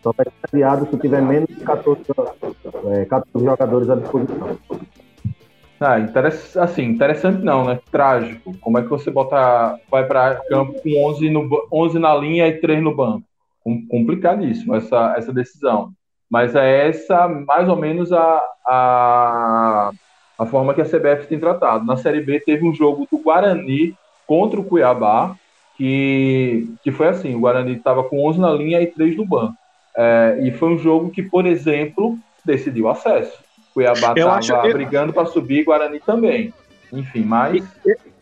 Só 0.02 0.12
vai 0.12 0.26
ser 0.26 0.56
adiado 0.56 0.86
se 0.90 0.98
tiver 0.98 1.22
menos 1.22 1.48
de 1.48 1.64
14, 1.64 2.02
é, 2.92 3.04
14 3.06 3.44
jogadores 3.44 3.90
à 3.90 3.94
disposição. 3.96 4.58
Ah, 5.80 5.98
interess... 5.98 6.56
assim, 6.56 6.84
interessante 6.84 7.42
não, 7.42 7.64
né? 7.64 7.80
Trágico. 7.90 8.54
Como 8.60 8.78
é 8.78 8.82
que 8.82 8.88
você 8.88 9.10
bota, 9.10 9.78
vai 9.90 10.06
para 10.06 10.36
campo 10.48 10.74
com 10.82 11.06
11, 11.10 11.30
no, 11.30 11.68
11 11.72 11.98
na 11.98 12.14
linha 12.14 12.46
e 12.46 12.60
3 12.60 12.82
no 12.82 12.94
banco? 12.94 13.24
Complicadíssimo 13.90 14.74
essa, 14.74 15.14
essa 15.16 15.32
decisão. 15.32 15.92
Mas 16.30 16.54
é 16.54 16.88
essa, 16.88 17.28
mais 17.28 17.68
ou 17.68 17.76
menos, 17.76 18.12
a, 18.12 18.42
a, 18.66 19.90
a 20.38 20.46
forma 20.46 20.74
que 20.74 20.80
a 20.80 20.84
CBF 20.84 21.26
tem 21.28 21.38
tratado. 21.38 21.84
Na 21.84 21.96
Série 21.96 22.20
B 22.20 22.40
teve 22.40 22.66
um 22.66 22.74
jogo 22.74 23.06
do 23.10 23.18
Guarani 23.18 23.94
contra 24.26 24.60
o 24.60 24.64
Cuiabá, 24.64 25.36
que, 25.76 26.68
que 26.82 26.90
foi 26.90 27.08
assim, 27.08 27.34
o 27.34 27.40
Guarani 27.40 27.76
estava 27.76 28.02
com 28.02 28.26
11 28.26 28.40
na 28.40 28.50
linha 28.52 28.80
e 28.80 28.86
3 28.86 29.16
no 29.16 29.26
banco. 29.26 29.54
É, 29.96 30.38
e 30.42 30.50
foi 30.52 30.68
um 30.68 30.78
jogo 30.78 31.10
que, 31.10 31.22
por 31.22 31.46
exemplo, 31.46 32.18
decidiu 32.44 32.88
acesso. 32.88 33.38
Cuiabá 33.72 34.14
estava 34.14 34.62
brigando 34.72 35.12
para 35.12 35.26
subir, 35.26 35.64
Guarani 35.64 36.00
também. 36.00 36.52
Enfim, 36.92 37.22
mas. 37.22 37.62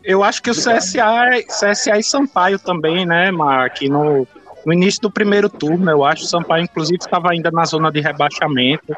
Eu 0.02 0.22
acho 0.22 0.42
que 0.42 0.50
o 0.50 0.54
CSA, 0.54 1.42
CSA 1.48 1.98
e 1.98 2.02
Sampaio 2.02 2.58
também, 2.58 3.06
né, 3.06 3.30
Mark? 3.30 3.80
No, 3.82 4.26
no 4.66 4.72
início 4.72 5.00
do 5.02 5.10
primeiro 5.10 5.48
turno, 5.48 5.90
eu 5.90 6.04
acho, 6.04 6.24
o 6.24 6.26
Sampaio, 6.26 6.64
inclusive, 6.64 6.98
estava 6.98 7.30
ainda 7.30 7.50
na 7.50 7.64
zona 7.64 7.90
de 7.90 8.00
rebaixamento. 8.00 8.96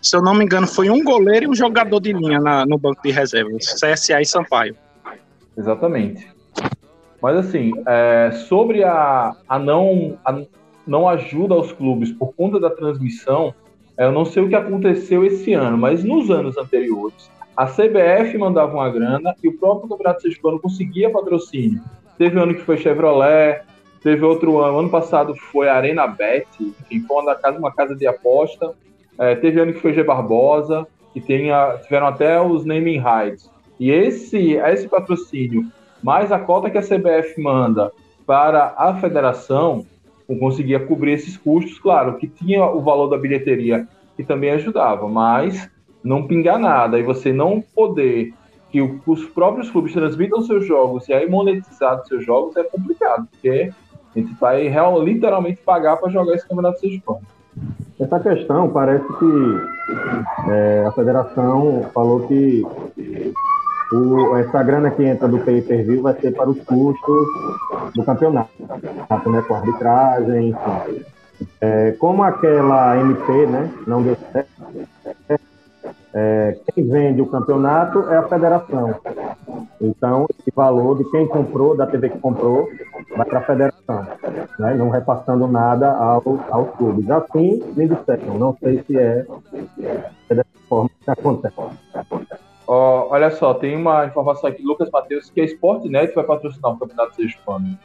Se 0.00 0.16
eu 0.16 0.22
não 0.22 0.34
me 0.34 0.44
engano, 0.44 0.66
foi 0.66 0.90
um 0.90 1.02
goleiro 1.02 1.46
e 1.46 1.48
um 1.48 1.54
jogador 1.54 2.00
de 2.00 2.12
linha 2.12 2.40
na, 2.40 2.64
no 2.64 2.78
banco 2.78 3.02
de 3.02 3.10
reservas. 3.10 3.66
CSA 3.80 4.20
e 4.20 4.24
Sampaio. 4.24 4.76
Exatamente. 5.56 6.28
Mas 7.20 7.36
assim, 7.36 7.72
é, 7.86 8.30
sobre 8.48 8.84
a, 8.84 9.34
a, 9.48 9.58
não, 9.58 10.16
a 10.24 10.40
não 10.86 11.08
ajuda 11.08 11.54
aos 11.54 11.72
clubes 11.72 12.12
por 12.12 12.32
conta 12.34 12.60
da 12.60 12.70
transmissão, 12.70 13.52
é, 13.96 14.04
eu 14.04 14.12
não 14.12 14.24
sei 14.24 14.44
o 14.44 14.48
que 14.48 14.54
aconteceu 14.54 15.24
esse 15.24 15.52
ano, 15.52 15.76
mas 15.76 16.04
nos 16.04 16.30
anos 16.30 16.56
anteriores, 16.56 17.28
a 17.56 17.66
CBF 17.66 18.38
mandava 18.38 18.72
uma 18.72 18.88
grana 18.88 19.34
e 19.42 19.48
o 19.48 19.58
próprio 19.58 19.88
Campeonato 19.88 20.22
Sergipano 20.22 20.60
conseguia 20.60 21.10
patrocínio. 21.10 21.82
Teve 22.16 22.38
um 22.38 22.42
ano 22.42 22.54
que 22.54 22.62
foi 22.62 22.76
Chevrolet, 22.76 23.62
teve 24.02 24.24
outro 24.24 24.58
ano, 24.58 24.78
ano 24.78 24.90
passado 24.90 25.34
foi 25.34 25.68
Arena 25.68 26.06
Bet, 26.06 26.46
enfim, 26.60 27.00
foi 27.06 27.22
uma 27.22 27.34
casa, 27.34 27.58
uma 27.58 27.72
casa 27.72 27.94
de 27.94 28.06
aposta. 28.06 28.72
É, 29.18 29.34
teve 29.34 29.60
ano 29.60 29.72
que 29.72 29.80
foi 29.80 29.92
G 29.92 30.02
Barbosa, 30.02 30.86
que 31.12 31.20
tem 31.20 31.50
a, 31.50 31.78
tiveram 31.82 32.06
até 32.06 32.40
os 32.40 32.64
naming 32.64 32.98
rights. 32.98 33.50
E 33.78 33.90
esse, 33.90 34.52
esse 34.52 34.88
patrocínio, 34.88 35.66
mais 36.02 36.32
a 36.32 36.38
cota 36.38 36.70
que 36.70 36.78
a 36.78 36.82
CBF 36.82 37.40
manda 37.40 37.92
para 38.26 38.74
a 38.76 38.94
federação, 38.96 39.86
conseguia 40.38 40.78
cobrir 40.78 41.12
esses 41.12 41.36
custos, 41.36 41.78
claro, 41.78 42.18
que 42.18 42.26
tinha 42.26 42.64
o 42.66 42.80
valor 42.82 43.08
da 43.08 43.16
bilheteria 43.16 43.88
que 44.16 44.22
também 44.22 44.50
ajudava, 44.50 45.08
mas 45.08 45.70
não 46.02 46.26
pingar 46.26 46.58
nada, 46.58 46.98
e 46.98 47.02
você 47.02 47.32
não 47.32 47.60
poder 47.60 48.34
que 48.70 48.82
os 49.06 49.24
próprios 49.26 49.70
clubes 49.70 49.92
transmitam 49.92 50.42
seus 50.42 50.66
jogos 50.66 51.08
e 51.08 51.12
aí 51.12 51.28
monetizar 51.28 52.04
seus 52.04 52.24
jogos 52.24 52.56
é 52.56 52.64
complicado, 52.64 53.26
porque 53.30 53.70
a 54.14 54.18
gente 54.18 54.34
vai 54.40 54.68
real, 54.68 55.02
literalmente 55.02 55.60
pagar 55.64 55.96
para 55.96 56.10
jogar 56.10 56.34
esse 56.34 56.46
campeonato 56.46 56.80
sergipano. 56.80 57.20
Essa 57.98 58.20
questão 58.20 58.70
parece 58.70 59.06
que 59.18 59.60
é, 60.48 60.84
a 60.86 60.92
federação 60.92 61.86
falou 61.92 62.26
que 62.28 62.64
o, 63.92 64.36
essa 64.36 64.62
grana 64.62 64.90
que 64.90 65.04
entra 65.04 65.26
do 65.26 65.38
pay 65.40 65.62
per 65.62 65.84
view 65.84 66.02
vai 66.02 66.14
ser 66.20 66.32
para 66.32 66.48
os 66.48 66.60
custos 66.60 67.26
do 67.94 68.04
campeonato, 68.04 68.50
né, 69.26 69.42
com 69.46 69.54
arbitragem, 69.54 70.50
enfim. 70.50 71.04
É, 71.60 71.92
como 71.92 72.22
aquela 72.22 72.96
MP 72.98 73.46
né, 73.46 73.70
não 73.86 74.02
deu 74.02 74.16
certo, 74.32 74.50
é, 76.18 76.58
quem 76.74 76.88
vende 76.88 77.22
o 77.22 77.26
campeonato 77.26 78.10
é 78.10 78.16
a 78.16 78.28
federação. 78.28 78.96
Então, 79.80 80.26
esse 80.36 80.50
valor 80.54 80.98
de 80.98 81.08
quem 81.12 81.28
comprou, 81.28 81.76
da 81.76 81.86
TV 81.86 82.08
que 82.08 82.18
comprou, 82.18 82.68
vai 83.16 83.24
para 83.24 83.38
a 83.38 83.42
federação, 83.42 84.04
né, 84.58 84.74
não 84.74 84.90
repassando 84.90 85.46
nada 85.46 85.92
ao, 85.92 86.22
aos 86.50 86.70
clubes. 86.76 87.08
Assim, 87.08 87.62
me 87.76 87.86
disseram, 87.86 88.36
não 88.36 88.56
sei 88.60 88.82
se 88.84 88.98
é, 88.98 89.24
é 90.28 90.34
dessa 90.34 90.48
forma 90.68 90.90
que 91.04 91.10
acontece. 91.10 91.54
Oh, 92.66 93.06
olha 93.10 93.30
só, 93.30 93.54
tem 93.54 93.76
uma 93.76 94.06
informação 94.06 94.50
aqui, 94.50 94.62
Lucas 94.62 94.90
Matheus, 94.90 95.30
que 95.30 95.40
a 95.40 95.44
Sportnet 95.44 96.12
vai 96.14 96.24
patrocinar 96.24 96.72
o 96.72 96.78
Campeonato 96.78 97.14
Sergipano. 97.14 97.78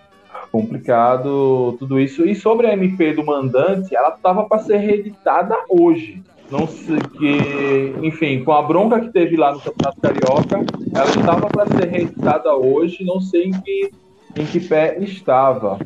Complicado 0.52 1.76
tudo 1.78 2.00
isso. 2.00 2.26
E 2.26 2.36
sobre 2.36 2.68
a 2.68 2.74
MP 2.74 3.14
do 3.14 3.24
mandante, 3.24 3.96
ela 3.96 4.10
estava 4.10 4.44
para 4.46 4.60
ser 4.60 4.78
reeditada 4.78 5.56
hoje. 5.70 6.22
Não 6.52 6.68
sei 6.68 7.00
que, 7.18 8.06
enfim, 8.06 8.44
com 8.44 8.52
a 8.54 8.62
bronca 8.62 9.00
que 9.00 9.12
teve 9.12 9.36
lá 9.36 9.54
no 9.54 9.60
Campeonato 9.60 10.02
Carioca, 10.02 10.66
ela 10.94 11.10
estava 11.10 11.48
para 11.48 11.66
ser 11.68 11.90
reeditada 11.90 12.56
hoje, 12.56 13.04
não 13.04 13.20
sei 13.20 13.46
em 13.46 13.62
que, 13.62 13.92
em 14.36 14.46
que 14.46 14.60
pé 14.60 14.98
estava. 15.00 15.80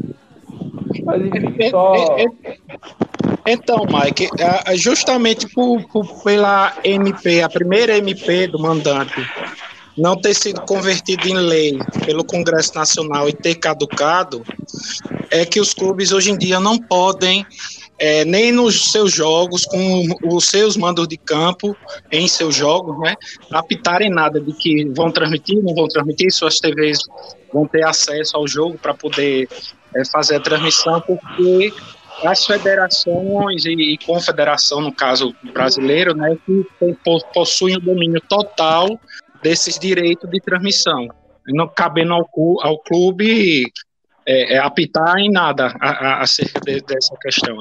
Mas 1.05 1.21
enfim, 1.21 1.69
só. 1.69 1.93
Então, 3.45 3.85
Mike, 3.85 4.29
justamente 4.75 5.47
por, 5.53 5.81
por, 5.87 6.23
pela 6.23 6.73
MP, 6.83 7.41
a 7.41 7.49
primeira 7.49 7.97
MP 7.97 8.47
do 8.47 8.59
mandante, 8.59 9.15
não 9.97 10.19
ter 10.19 10.33
sido 10.33 10.61
convertido 10.61 11.27
em 11.27 11.35
lei 11.35 11.79
pelo 12.05 12.25
Congresso 12.25 12.75
Nacional 12.75 13.29
e 13.29 13.33
ter 13.33 13.55
caducado, 13.55 14.43
é 15.31 15.45
que 15.45 15.59
os 15.59 15.73
clubes 15.73 16.11
hoje 16.11 16.31
em 16.31 16.37
dia 16.37 16.59
não 16.59 16.77
podem, 16.77 17.45
é, 17.99 18.23
nem 18.25 18.51
nos 18.51 18.91
seus 18.91 19.11
jogos, 19.11 19.65
com 19.65 20.05
os 20.23 20.45
seus 20.45 20.77
mandos 20.77 21.07
de 21.07 21.17
campo, 21.17 21.75
em 22.11 22.27
seus 22.27 22.55
jogos, 22.55 22.97
né, 22.99 23.15
apitarem 23.51 24.09
nada 24.09 24.39
de 24.39 24.53
que 24.53 24.85
vão 24.89 25.11
transmitir, 25.11 25.61
não 25.63 25.73
vão 25.73 25.87
transmitir, 25.87 26.31
suas 26.31 26.59
TVs 26.59 26.99
vão 27.51 27.67
ter 27.67 27.83
acesso 27.83 28.37
ao 28.37 28.47
jogo 28.47 28.77
para 28.77 28.93
poder 28.93 29.49
é, 29.95 30.05
fazer 30.05 30.35
a 30.35 30.39
transmissão, 30.39 31.01
porque 31.01 31.73
as 32.23 32.45
federações 32.45 33.65
e, 33.65 33.93
e 33.93 33.97
confederação, 33.99 34.81
no 34.81 34.91
caso 34.91 35.35
brasileiro, 35.53 36.15
né, 36.15 36.37
que 36.45 36.65
possuem 37.33 37.77
o 37.77 37.81
domínio 37.81 38.21
total 38.27 38.99
desses 39.41 39.77
direitos 39.77 40.29
de 40.29 40.39
transmissão, 40.39 41.07
não 41.47 41.67
cabendo 41.67 42.13
ao, 42.13 42.27
ao 42.61 42.79
clube 42.79 43.71
é, 44.25 44.55
é, 44.55 44.57
apitar 44.59 45.17
em 45.17 45.31
nada 45.31 45.73
a, 45.79 45.89
a, 45.89 46.21
acerca 46.21 46.59
de, 46.59 46.81
dessa 46.81 47.15
questão. 47.21 47.57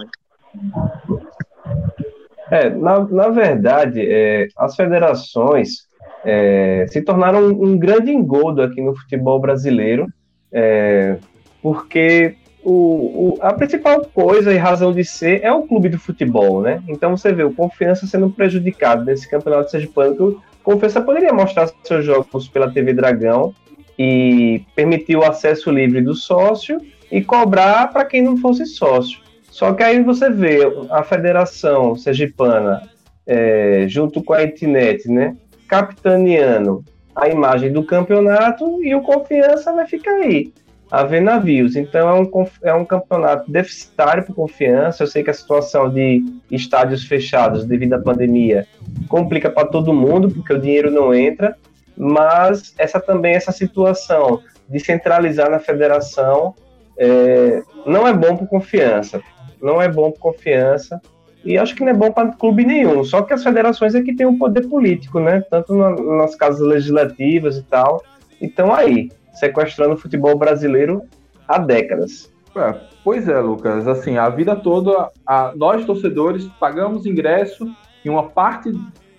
É, 2.51 2.71
na, 2.71 3.01
na 3.01 3.29
verdade, 3.29 4.01
é, 4.01 4.49
as 4.57 4.77
federações 4.77 5.87
é, 6.25 6.87
se 6.89 7.03
tornaram 7.03 7.41
um, 7.41 7.65
um, 7.65 7.79
grande 7.79 8.13
engodo 8.13 8.63
aqui 8.63 8.81
no 8.81 8.95
futebol 8.95 9.39
brasileiro, 9.41 10.07
é, 10.53 11.17
porque 11.61 12.37
o, 12.63 12.73
o, 12.73 13.39
a 13.41 13.53
principal 13.53 14.05
coisa 14.13 14.53
e 14.53 14.57
razão 14.57 14.93
de 14.93 15.05
ser 15.05 15.43
é 15.43 15.53
o 15.53 15.63
clube 15.63 15.89
do 15.89 15.99
futebol, 15.99 16.63
né? 16.63 16.83
Então 16.89 17.17
você 17.17 17.33
vê 17.33 17.45
o 17.45 17.55
Confiança 17.55 18.07
sendo 18.07 18.31
prejudicado 18.31 19.05
nesse 19.05 19.29
campeonato 19.29 19.71
sergipano. 19.71 20.43
Confiança 20.63 21.01
poderia 21.01 21.33
mostrar 21.33 21.71
seus 21.85 22.05
jogos 22.05 22.49
pela 22.49 22.71
TV 22.71 22.93
Dragão 22.93 23.55
e 23.99 24.65
permitir 24.75 25.17
o 25.17 25.25
acesso 25.25 25.71
livre 25.71 26.01
do 26.01 26.15
sócio 26.15 26.81
e 27.11 27.23
cobrar 27.23 27.93
para 27.93 28.05
quem 28.05 28.21
não 28.21 28.37
fosse 28.37 28.67
sócio. 28.67 29.21
Só 29.57 29.73
que 29.73 29.83
aí 29.83 30.03
você 30.03 30.29
vê 30.29 30.71
a 30.91 31.03
Federação 31.03 31.97
Sergipana, 31.97 32.83
é, 33.27 33.87
junto 33.89 34.23
com 34.23 34.35
a 34.35 34.43
Etinet, 34.43 35.09
né, 35.09 35.35
capitaneando 35.67 36.85
a 37.15 37.27
imagem 37.31 37.73
do 37.73 37.83
campeonato 37.83 38.85
e 38.85 38.95
o 38.95 39.01
Confiança 39.01 39.73
vai 39.73 39.87
ficar 39.87 40.11
aí 40.11 40.53
haver 40.91 41.23
navios. 41.23 41.75
Então 41.75 42.07
é 42.07 42.21
um, 42.21 42.47
é 42.65 42.75
um 42.75 42.85
campeonato 42.85 43.51
deficitário 43.51 44.25
por 44.25 44.35
confiança. 44.35 45.03
Eu 45.03 45.07
sei 45.07 45.25
que 45.25 45.31
a 45.31 45.35
situação 45.35 45.89
de 45.89 46.23
estádios 46.51 47.07
fechados 47.07 47.65
devido 47.65 47.95
à 47.95 47.99
pandemia 47.99 48.67
complica 49.09 49.49
para 49.49 49.67
todo 49.67 49.91
mundo, 49.91 50.29
porque 50.29 50.53
o 50.53 50.61
dinheiro 50.61 50.91
não 50.91 51.15
entra, 51.15 51.57
mas 51.97 52.75
essa 52.77 53.01
também 53.01 53.35
essa 53.35 53.53
situação 53.53 54.43
de 54.69 54.79
centralizar 54.81 55.51
na 55.51 55.59
federação 55.59 56.55
é, 56.99 57.63
não 57.87 58.07
é 58.07 58.13
bom 58.13 58.37
por 58.37 58.47
confiança. 58.47 59.23
Não 59.67 59.83
é 59.83 59.89
bom 59.89 60.13
por 60.13 60.21
confiança. 60.21 61.01
E 61.45 61.59
acho 61.59 61.75
que 61.75 61.85
não 61.85 61.91
é 61.91 61.95
bom 61.95 62.11
para 62.11 62.33
clube 62.33 62.65
nenhum. 62.65 63.05
Só 63.05 63.23
que 63.23 63.35
as 63.35 63.43
federações 63.43 63.95
é 63.95 64.03
que 64.03 64.15
têm 64.15 64.27
um 64.27 64.39
poder 64.39 64.69
político, 64.69 65.21
né? 65.21 65.41
Tanto 65.51 65.75
na, 65.75 65.91
nas 65.91 66.35
casas 66.35 66.67
legislativas 66.67 67.57
e 67.57 67.63
tal. 67.63 68.03
Então 68.41 68.73
aí, 68.73 69.11
sequestrando 69.35 69.95
o 69.95 69.99
futebol 69.99 70.37
brasileiro 70.37 71.03
há 71.47 71.59
décadas. 71.59 72.33
É, 72.57 72.75
pois 73.05 73.29
é, 73.29 73.39
Lucas. 73.39 73.87
Assim, 73.87 74.17
a 74.17 74.29
vida 74.29 74.57
toda, 74.57 75.11
a, 75.27 75.53
nós 75.55 75.85
torcedores 75.85 76.47
pagamos 76.59 77.07
ingresso 77.07 77.69
e 78.05 78.09
uma 78.09 78.25
parte 78.25 78.73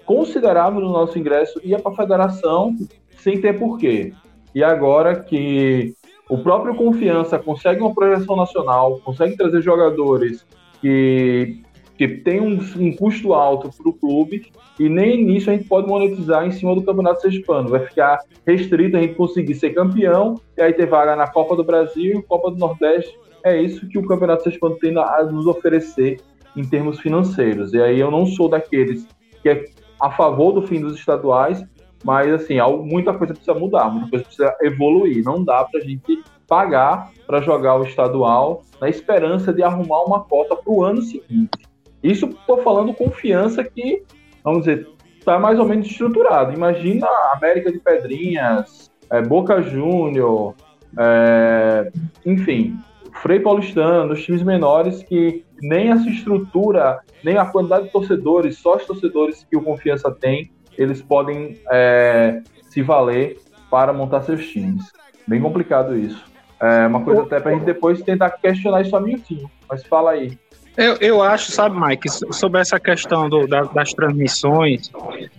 considerável 0.06 0.82
do 0.82 0.90
nosso 0.90 1.20
ingresso 1.20 1.60
ia 1.64 1.80
para 1.80 1.92
a 1.92 1.96
federação 1.96 2.76
sem 3.20 3.40
ter 3.40 3.60
porquê. 3.60 4.14
E 4.56 4.64
agora 4.64 5.20
que 5.20 5.94
o 6.30 6.38
próprio 6.38 6.76
Confiança 6.76 7.40
consegue 7.40 7.82
uma 7.82 7.94
projeção 7.94 8.36
nacional, 8.36 9.00
consegue 9.04 9.38
trazer 9.38 9.62
jogadores 9.62 10.46
que 10.82 11.62
Porque 11.98 12.08
tem 12.08 12.40
um, 12.40 12.60
um 12.78 12.96
custo 12.96 13.34
alto 13.34 13.72
para 13.76 13.90
o 13.90 13.94
clube 13.94 14.52
e 14.80 14.88
nem 14.88 15.26
nisso 15.26 15.50
a 15.50 15.54
gente 15.54 15.68
pode 15.68 15.88
monetizar 15.88 16.46
em 16.46 16.52
cima 16.52 16.76
do 16.76 16.84
Campeonato 16.84 17.22
Sergipano. 17.22 17.70
Vai 17.70 17.80
ficar 17.88 18.20
restrito 18.46 18.96
a 18.96 19.02
gente 19.02 19.16
conseguir 19.16 19.56
ser 19.56 19.72
campeão 19.72 20.40
e 20.56 20.62
aí 20.62 20.72
ter 20.74 20.86
vaga 20.86 21.16
na 21.16 21.28
Copa 21.28 21.56
do 21.56 21.64
Brasil 21.64 22.20
e 22.20 22.22
Copa 22.22 22.52
do 22.52 22.58
Nordeste. 22.58 23.18
É 23.44 23.60
isso 23.60 23.88
que 23.88 23.98
o 23.98 24.06
Campeonato 24.06 24.44
Sergipano 24.44 24.76
tem 24.76 24.96
a 24.96 25.24
nos 25.24 25.48
oferecer 25.48 26.20
em 26.56 26.64
termos 26.64 27.00
financeiros. 27.00 27.74
E 27.74 27.82
aí 27.82 28.00
eu 28.00 28.12
não 28.12 28.28
sou 28.28 28.48
daqueles 28.48 29.08
que 29.42 29.50
é 29.50 29.66
a 30.00 30.12
favor 30.12 30.52
do 30.52 30.68
fim 30.68 30.80
dos 30.80 30.96
estaduais, 31.00 31.64
mas 32.04 32.32
assim, 32.34 32.56
muita 32.84 33.14
coisa 33.14 33.34
precisa 33.34 33.58
mudar, 33.58 33.90
muita 33.90 34.10
coisa 34.10 34.26
precisa 34.26 34.56
evoluir. 34.62 35.24
Não 35.24 35.44
dá 35.44 35.64
para 35.64 35.80
a 35.80 35.84
gente 35.84 36.24
pagar 36.48 37.12
para 37.26 37.42
jogar 37.42 37.76
o 37.76 37.84
estadual 37.84 38.62
na 38.80 38.90
esperança 38.90 39.52
de 39.52 39.62
arrumar 39.62 40.04
uma 40.04 40.24
cota 40.24 40.56
para 40.56 40.72
o 40.72 40.84
ano 40.84 41.02
seguinte. 41.02 41.68
Isso 42.02 42.28
estou 42.28 42.62
falando 42.62 42.94
confiança 42.94 43.64
que, 43.64 44.04
vamos 44.44 44.60
dizer, 44.60 44.88
está 45.20 45.38
mais 45.38 45.60
ou 45.60 45.66
menos 45.66 45.88
estruturado. 45.88 46.54
Imagina 46.54 47.08
América 47.34 47.72
de 47.72 47.80
Pedrinhas, 47.80 48.90
é, 49.10 49.22
Boca 49.22 49.62
Júnior, 49.62 50.56
é, 50.98 51.92
enfim, 52.26 52.78
Frei 53.22 53.40
Paulistano, 53.40 54.14
os 54.14 54.24
times 54.24 54.44
menores 54.44 55.04
que 55.04 55.44
nem 55.62 55.90
essa 55.90 56.08
estrutura, 56.08 57.00
nem 57.24 57.38
a 57.38 57.46
quantidade 57.46 57.86
de 57.86 57.92
torcedores, 57.92 58.58
só 58.58 58.76
os 58.76 58.86
torcedores 58.86 59.46
que 59.50 59.58
o 59.58 59.62
Confiança 59.62 60.12
tem, 60.12 60.52
eles 60.78 61.02
podem 61.02 61.60
é, 61.72 62.42
se 62.70 62.82
valer 62.82 63.40
para 63.70 63.92
montar 63.92 64.22
seus 64.22 64.48
times. 64.48 64.92
Bem 65.28 65.42
complicado 65.42 65.96
isso. 65.98 66.24
É 66.60 66.88
uma 66.88 67.04
coisa 67.04 67.24
até 67.24 67.40
para 67.40 67.52
a 67.52 67.54
gente 67.54 67.66
depois 67.66 68.02
tentar 68.02 68.32
questionar 68.32 68.82
isso 68.82 68.96
a 68.96 69.02
minutinho. 69.02 69.50
Mas 69.70 69.84
fala 69.84 70.12
aí. 70.12 70.38
Eu, 70.78 70.96
eu 71.02 71.24
acho, 71.24 71.52
sabe, 71.52 71.76
Mike, 71.80 72.08
sobre 72.32 72.62
essa 72.62 72.80
questão 72.80 73.28
do, 73.28 73.48
da, 73.48 73.64
das 73.64 73.94
transmissões, 73.94 74.92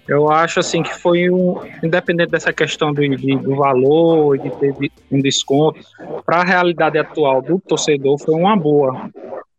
eu 0.09 0.33
acho 0.33 0.59
assim 0.59 0.83
que 0.83 0.93
foi 0.93 1.31
um, 1.31 1.61
independente 1.81 2.33
dessa 2.33 2.53
questão 2.53 2.93
do, 2.93 3.01
de, 3.17 3.37
do 3.37 3.55
valor 3.55 4.37
de 4.37 4.51
ter 4.51 4.75
um 5.13 5.21
desconto, 5.21 5.79
para 6.27 6.39
a 6.39 6.45
realidade 6.45 6.99
atual 6.99 7.41
do 7.41 7.61
torcedor 7.61 8.19
foi 8.19 8.35
uma 8.35 8.57
boa. 8.57 9.09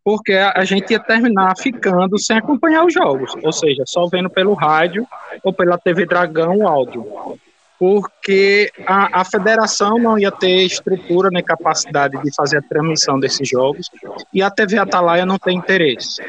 Porque 0.10 0.34
a, 0.34 0.66
gente 0.66 0.90
ia 0.90 1.00
terminar 1.00 1.56
ficando 1.56 2.18
sem 2.18 2.36
acompanhar 2.36 2.84
os 2.84 2.92
jogos, 2.92 3.32
ou 3.44 3.54
seja, 3.54 3.84
só 3.86 4.08
vendo 4.08 4.28
pelo 4.28 4.56
rádio 4.56 5.06
ou 5.44 5.54
pela 5.54 5.78
TV 5.78 6.04
Dragão 6.08 6.58
o 6.58 6.68
áudio 6.68 7.38
porque 7.78 8.70
a, 8.86 9.22
a 9.22 9.24
federação 9.24 10.00
não 10.00 10.18
ia 10.18 10.32
ter 10.32 10.66
estrutura 10.66 11.30
nem 11.32 11.42
capacidade 11.42 12.22
de 12.22 12.36
fazer 12.36 12.58
a 12.58 12.62
transmissão 12.62 13.18
desses 13.20 13.48
jogos 13.48 13.90
e 14.34 14.42
a 14.42 14.50
TV 14.50 14.80
Atalaia 14.80 15.26
não 15.26 15.38
tem 15.38 15.58
interesse. 15.58 16.22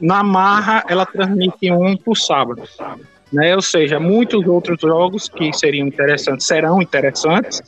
Na 0.00 0.22
Marra, 0.24 0.84
ela 0.88 1.06
transmite 1.06 1.70
um 1.70 1.96
por 1.96 2.16
sábado. 2.16 2.62
Né? 3.32 3.54
Ou 3.54 3.62
seja, 3.62 3.98
muitos 3.98 4.46
outros 4.46 4.78
jogos 4.80 5.28
que 5.28 5.52
seriam 5.52 5.86
interessantes 5.86 6.46
serão 6.46 6.82
interessantes. 6.82 7.62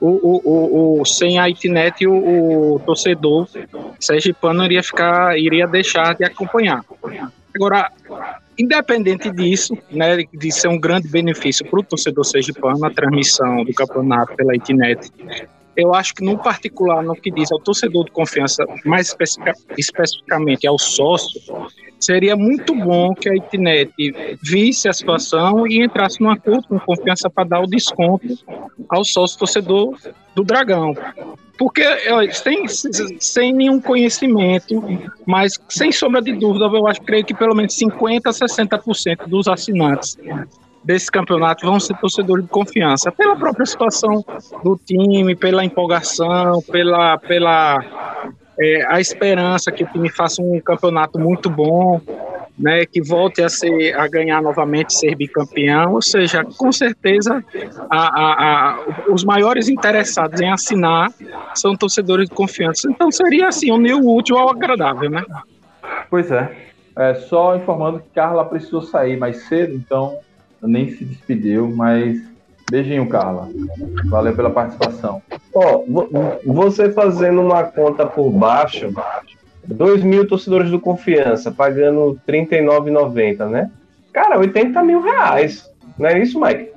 O, 0.00 0.08
o, 0.08 0.40
o, 0.44 1.00
o 1.00 1.04
sem 1.04 1.38
a 1.38 1.48
internet, 1.48 2.06
o, 2.06 2.74
o 2.74 2.78
torcedor 2.80 3.46
sergipano 3.98 4.64
iria 4.64 4.82
ficar, 4.82 5.38
iria 5.38 5.66
deixar 5.66 6.14
de 6.14 6.24
acompanhar. 6.24 6.84
Agora, 7.54 7.90
Independente 8.60 9.30
disso, 9.30 9.74
né, 9.90 10.18
de 10.34 10.52
ser 10.52 10.68
um 10.68 10.78
grande 10.78 11.08
benefício 11.08 11.64
para 11.64 11.80
o 11.80 11.82
torcedor 11.82 12.26
sergipano 12.26 12.84
a 12.84 12.90
transmissão 12.90 13.64
do 13.64 13.72
campeonato 13.72 14.36
pela 14.36 14.54
internet, 14.54 15.10
eu 15.76 15.94
acho 15.94 16.14
que 16.14 16.24
no 16.24 16.36
particular, 16.38 17.02
no 17.02 17.14
que 17.14 17.30
diz 17.30 17.50
ao 17.52 17.60
torcedor 17.60 18.04
de 18.04 18.10
confiança, 18.10 18.64
mais 18.84 19.08
especific, 19.08 19.54
especificamente 19.78 20.66
ao 20.66 20.78
sócio, 20.78 21.40
seria 21.98 22.34
muito 22.36 22.74
bom 22.74 23.14
que 23.14 23.28
a 23.28 23.36
internet 23.36 23.92
visse 24.42 24.88
a 24.88 24.92
situação 24.92 25.66
e 25.66 25.82
entrasse 25.82 26.20
num 26.20 26.30
acordo 26.30 26.68
com 26.68 26.80
confiança 26.80 27.28
para 27.30 27.48
dar 27.48 27.60
o 27.60 27.66
desconto 27.66 28.26
ao 28.88 29.04
sócio 29.04 29.38
torcedor 29.38 29.96
do 30.34 30.42
Dragão. 30.42 30.94
Porque, 31.58 31.84
sem, 32.32 32.66
sem 33.18 33.52
nenhum 33.52 33.78
conhecimento, 33.80 34.82
mas 35.26 35.58
sem 35.68 35.92
sombra 35.92 36.22
de 36.22 36.32
dúvida, 36.32 36.64
eu 36.64 36.86
acho, 36.88 37.02
creio 37.02 37.24
que 37.24 37.34
pelo 37.34 37.54
menos 37.54 37.76
50% 37.76 38.20
a 38.24 38.30
60% 38.30 39.26
dos 39.26 39.46
assinantes 39.46 40.16
desse 40.82 41.10
campeonato 41.10 41.66
vão 41.66 41.78
ser 41.78 41.96
torcedores 41.98 42.44
de 42.44 42.50
confiança, 42.50 43.12
pela 43.12 43.36
própria 43.36 43.66
situação 43.66 44.24
do 44.62 44.76
time, 44.76 45.36
pela 45.36 45.64
empolgação, 45.64 46.62
pela, 46.62 47.18
pela 47.18 47.84
é, 48.58 48.84
a 48.86 49.00
esperança 49.00 49.70
que 49.70 49.84
o 49.84 49.86
time 49.86 50.10
faça 50.10 50.42
um 50.42 50.60
campeonato 50.60 51.18
muito 51.18 51.48
bom, 51.48 52.00
né, 52.58 52.84
que 52.84 53.00
volte 53.00 53.42
a 53.42 53.48
ser 53.48 53.98
a 53.98 54.06
ganhar 54.06 54.42
novamente, 54.42 54.92
ser 54.92 55.14
bicampeão, 55.14 55.94
ou 55.94 56.02
seja, 56.02 56.44
com 56.44 56.70
certeza 56.70 57.42
a, 57.88 58.20
a, 58.20 58.32
a, 58.74 58.78
os 59.10 59.24
maiores 59.24 59.68
interessados 59.68 60.40
em 60.42 60.50
assinar 60.50 61.08
são 61.54 61.74
torcedores 61.74 62.28
de 62.28 62.34
confiança. 62.34 62.88
Então 62.90 63.10
seria 63.10 63.48
assim, 63.48 63.70
unir 63.70 63.94
o 63.94 64.14
útil 64.14 64.36
ao 64.36 64.50
agradável, 64.50 65.08
né? 65.08 65.24
Pois 66.10 66.30
é. 66.30 66.54
é. 66.96 67.14
Só 67.14 67.56
informando 67.56 68.00
que 68.00 68.10
Carla 68.14 68.44
precisou 68.44 68.82
sair 68.82 69.16
mais 69.16 69.48
cedo, 69.48 69.74
então 69.74 70.18
nem 70.62 70.90
se 70.90 71.04
despediu, 71.04 71.70
mas 71.74 72.20
beijinho, 72.70 73.08
Carla. 73.08 73.48
Valeu 74.06 74.34
pela 74.34 74.50
participação. 74.50 75.22
Ó, 75.54 75.82
oh, 75.86 76.52
você 76.52 76.90
fazendo 76.90 77.40
uma 77.40 77.64
conta 77.64 78.06
por 78.06 78.30
baixo, 78.30 78.92
2 79.66 80.02
mil 80.02 80.26
torcedores 80.26 80.70
do 80.70 80.80
Confiança 80.80 81.50
pagando 81.50 82.18
R$ 82.26 82.46
39,90, 82.46 83.48
né? 83.48 83.70
Cara, 84.12 84.38
80 84.38 84.82
mil 84.82 85.02
reais. 85.02 85.70
Não 85.98 86.08
é 86.08 86.18
isso, 86.18 86.40
Mike? 86.40 86.70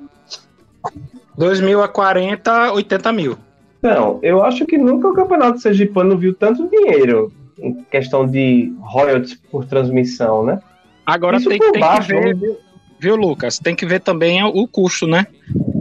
2 1.36 1.60
mil 1.60 1.82
a 1.82 1.88
40, 1.88 2.72
80 2.72 3.12
mil. 3.12 3.36
Não, 3.82 4.18
eu 4.22 4.42
acho 4.42 4.64
que 4.64 4.78
nunca 4.78 5.08
o 5.08 5.14
Campeonato 5.14 5.58
Sergipano 5.58 6.16
viu 6.16 6.34
tanto 6.34 6.68
dinheiro 6.68 7.32
em 7.58 7.74
questão 7.90 8.26
de 8.26 8.72
royalties 8.80 9.34
por 9.50 9.64
transmissão, 9.64 10.44
né? 10.44 10.60
Agora 11.04 11.36
Isso 11.36 11.48
tem, 11.48 11.58
tem 11.58 11.80
baixo, 11.80 12.08
que 12.08 12.34
ver, 12.34 12.58
viu, 13.04 13.16
Lucas? 13.16 13.58
Tem 13.58 13.74
que 13.74 13.86
ver 13.86 14.00
também 14.00 14.42
o 14.42 14.66
custo, 14.66 15.06
né? 15.06 15.26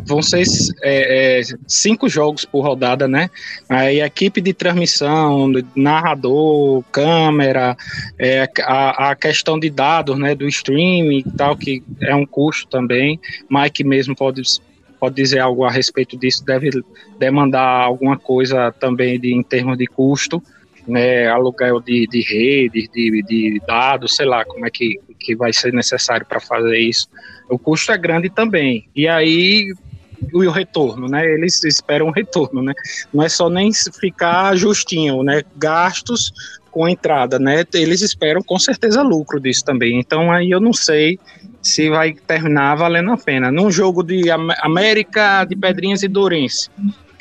vão 0.05 0.21
ser 0.21 0.43
é, 0.81 1.39
é, 1.39 1.41
cinco 1.67 2.09
jogos 2.09 2.45
por 2.45 2.61
rodada, 2.61 3.07
né? 3.07 3.29
Aí 3.69 4.01
a 4.01 4.05
equipe 4.05 4.41
de 4.41 4.53
transmissão, 4.53 5.51
narrador, 5.75 6.83
câmera, 6.91 7.75
é, 8.19 8.47
a, 8.61 9.11
a 9.11 9.15
questão 9.15 9.59
de 9.59 9.69
dados, 9.69 10.17
né, 10.17 10.35
do 10.35 10.47
streaming 10.47 11.19
e 11.19 11.31
tal, 11.37 11.55
que 11.55 11.83
é 12.01 12.13
um 12.13 12.25
custo 12.25 12.67
também. 12.67 13.19
Mike 13.49 13.83
mesmo 13.83 14.15
pode 14.15 14.41
pode 14.99 15.15
dizer 15.15 15.39
algo 15.39 15.65
a 15.65 15.69
respeito 15.69 16.17
disso, 16.17 16.45
deve 16.45 16.69
demandar 17.19 17.83
alguma 17.83 18.17
coisa 18.17 18.71
também 18.71 19.19
de, 19.19 19.33
em 19.33 19.43
termos 19.43 19.77
de 19.77 19.85
custo, 19.85 20.41
né, 20.87 21.27
aluguel 21.27 21.81
de, 21.81 22.07
de 22.07 22.21
rede, 22.21 22.87
de, 22.87 23.21
de 23.21 23.61
dados, 23.67 24.15
sei 24.15 24.25
lá 24.25 24.45
como 24.45 24.65
é 24.65 24.69
que, 24.69 24.97
que 25.23 25.35
vai 25.35 25.53
ser 25.53 25.73
necessário 25.73 26.25
para 26.25 26.39
fazer 26.39 26.77
isso. 26.77 27.07
O 27.49 27.57
custo 27.57 27.91
é 27.91 27.97
grande 27.97 28.29
também. 28.29 28.87
E 28.95 29.07
aí 29.07 29.73
o 30.31 30.49
retorno, 30.49 31.07
né? 31.07 31.25
Eles 31.25 31.63
esperam 31.63 32.07
um 32.07 32.11
retorno, 32.11 32.61
né? 32.61 32.73
Não 33.13 33.23
é 33.23 33.29
só 33.29 33.49
nem 33.49 33.71
ficar 33.73 34.55
justinho, 34.55 35.23
né? 35.23 35.41
Gastos 35.57 36.31
com 36.71 36.87
entrada, 36.87 37.37
né? 37.37 37.63
Eles 37.73 38.01
esperam 38.01 38.41
com 38.41 38.57
certeza 38.57 39.01
lucro 39.01 39.39
disso 39.39 39.63
também. 39.63 39.99
Então 39.99 40.31
aí 40.31 40.49
eu 40.49 40.59
não 40.59 40.73
sei 40.73 41.19
se 41.61 41.89
vai 41.89 42.13
terminar 42.13 42.75
valendo 42.75 43.11
a 43.11 43.17
pena. 43.17 43.51
Num 43.51 43.71
jogo 43.71 44.03
de 44.03 44.29
América 44.29 45.45
de 45.45 45.55
Pedrinhas 45.55 46.03
e 46.03 46.07
Dourense, 46.07 46.69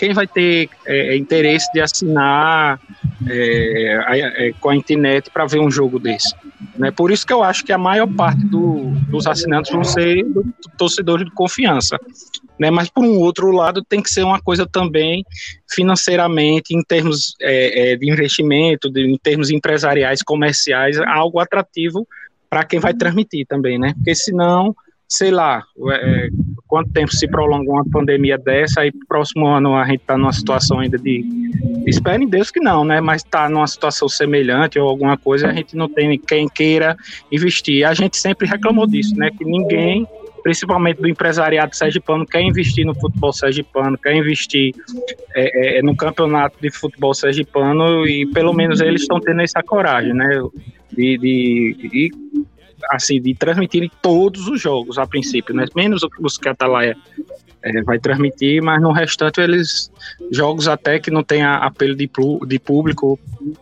quem 0.02 0.12
vai 0.12 0.26
ter 0.26 0.68
é, 0.84 1.16
interesse 1.16 1.70
de 1.72 1.80
assinar 1.80 2.80
é, 3.24 4.48
é, 4.48 4.52
com 4.60 4.70
a 4.70 4.74
internet 4.74 5.30
para 5.30 5.46
ver 5.46 5.60
um 5.60 5.70
jogo 5.70 6.00
desse? 6.00 6.34
Né? 6.76 6.90
Por 6.90 7.12
isso 7.12 7.24
que 7.24 7.32
eu 7.32 7.40
acho 7.40 7.64
que 7.64 7.72
a 7.72 7.78
maior 7.78 8.08
parte 8.08 8.44
do, 8.44 8.90
dos 9.08 9.28
assinantes 9.28 9.70
vão 9.70 9.84
ser 9.84 10.26
torcedores 10.76 11.24
de 11.24 11.30
confiança. 11.30 12.00
Né? 12.58 12.68
Mas, 12.68 12.90
por 12.90 13.04
um 13.04 13.16
outro 13.20 13.52
lado, 13.52 13.80
tem 13.88 14.02
que 14.02 14.10
ser 14.10 14.24
uma 14.24 14.42
coisa 14.42 14.66
também 14.66 15.24
financeiramente, 15.70 16.74
em 16.74 16.82
termos 16.82 17.36
é, 17.40 17.92
é, 17.92 17.96
de 17.96 18.10
investimento, 18.10 18.90
de, 18.90 19.06
em 19.06 19.16
termos 19.16 19.50
empresariais, 19.50 20.20
comerciais, 20.20 20.98
algo 20.98 21.38
atrativo 21.38 22.08
para 22.50 22.64
quem 22.64 22.80
vai 22.80 22.92
transmitir 22.92 23.46
também, 23.46 23.78
né? 23.78 23.94
Porque 23.94 24.16
senão, 24.16 24.74
sei 25.08 25.30
lá, 25.30 25.62
é, 25.92 26.28
quanto 26.66 26.90
tempo 26.90 27.12
se 27.12 27.26
prolonga 27.28 27.70
uma 27.70 27.84
pandemia 27.84 28.38
dessa, 28.38 28.80
aí 28.82 28.92
próximo 29.08 29.46
ano 29.46 29.76
a 29.76 29.84
gente 29.84 30.00
está 30.00 30.16
numa 30.16 30.32
situação 30.32 30.80
ainda 30.80 30.98
de. 30.98 31.24
Espero 31.86 32.22
em 32.22 32.28
Deus 32.28 32.50
que 32.50 32.60
não, 32.60 32.84
né? 32.84 33.00
Mas 33.00 33.22
está 33.22 33.48
numa 33.48 33.66
situação 33.66 34.08
semelhante 34.08 34.78
ou 34.78 34.88
alguma 34.88 35.16
coisa, 35.16 35.48
a 35.48 35.52
gente 35.52 35.76
não 35.76 35.88
tem 35.88 36.18
quem 36.18 36.48
queira 36.48 36.96
investir. 37.30 37.86
A 37.86 37.94
gente 37.94 38.16
sempre 38.16 38.46
reclamou 38.46 38.86
disso, 38.86 39.16
né? 39.16 39.30
Que 39.30 39.44
ninguém 39.44 40.06
principalmente 40.42 41.00
do 41.00 41.08
empresariado 41.08 41.72
sergipano, 41.76 42.26
quer 42.26 42.40
investir 42.40 42.84
no 42.84 42.92
futebol 42.96 43.32
sergipano, 43.32 43.96
quer 43.96 44.16
investir 44.16 44.74
é, 45.36 45.78
é, 45.78 45.82
no 45.82 45.94
campeonato 45.94 46.56
de 46.60 46.68
futebol 46.68 47.14
sergipano 47.14 48.04
e 48.04 48.26
pelo 48.26 48.52
menos 48.52 48.80
eles 48.80 49.02
estão 49.02 49.20
tendo 49.20 49.40
essa 49.40 49.62
coragem, 49.62 50.12
né? 50.12 50.42
de, 50.92 51.18
de, 51.18 51.88
de 51.88 52.10
assim, 52.90 53.20
de 53.20 53.34
transmitirem 53.34 53.90
todos 54.00 54.48
os 54.48 54.60
jogos 54.60 54.98
a 54.98 55.06
princípio, 55.06 55.54
né? 55.54 55.66
Menos 55.74 56.02
os 56.20 56.38
que 56.38 56.48
a 56.48 56.52
Atalaia 56.52 56.96
é, 57.62 57.82
vai 57.82 57.98
transmitir, 57.98 58.62
mas 58.62 58.82
no 58.82 58.92
restante 58.92 59.40
eles 59.40 59.90
jogos 60.30 60.66
até 60.66 60.98
que 60.98 61.10
não 61.10 61.22
tem 61.22 61.42
apelo 61.42 61.94
de, 61.94 62.10
de 62.46 62.58
público, 62.58 63.18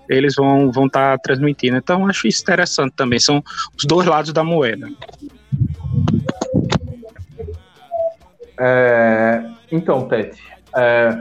eles 0.09 0.34
vão 0.34 0.70
vão 0.70 0.86
estar 0.86 1.16
tá 1.16 1.22
transmitindo. 1.22 1.76
Então 1.76 2.06
acho 2.06 2.26
isso 2.26 2.42
interessante 2.42 2.94
também. 2.97 3.18
São 3.18 3.42
os 3.76 3.84
dois 3.84 4.06
lados 4.06 4.32
da 4.32 4.42
moeda. 4.42 4.88
É, 8.59 9.42
então, 9.72 10.06
Tete, 10.06 10.42
é, 10.76 11.16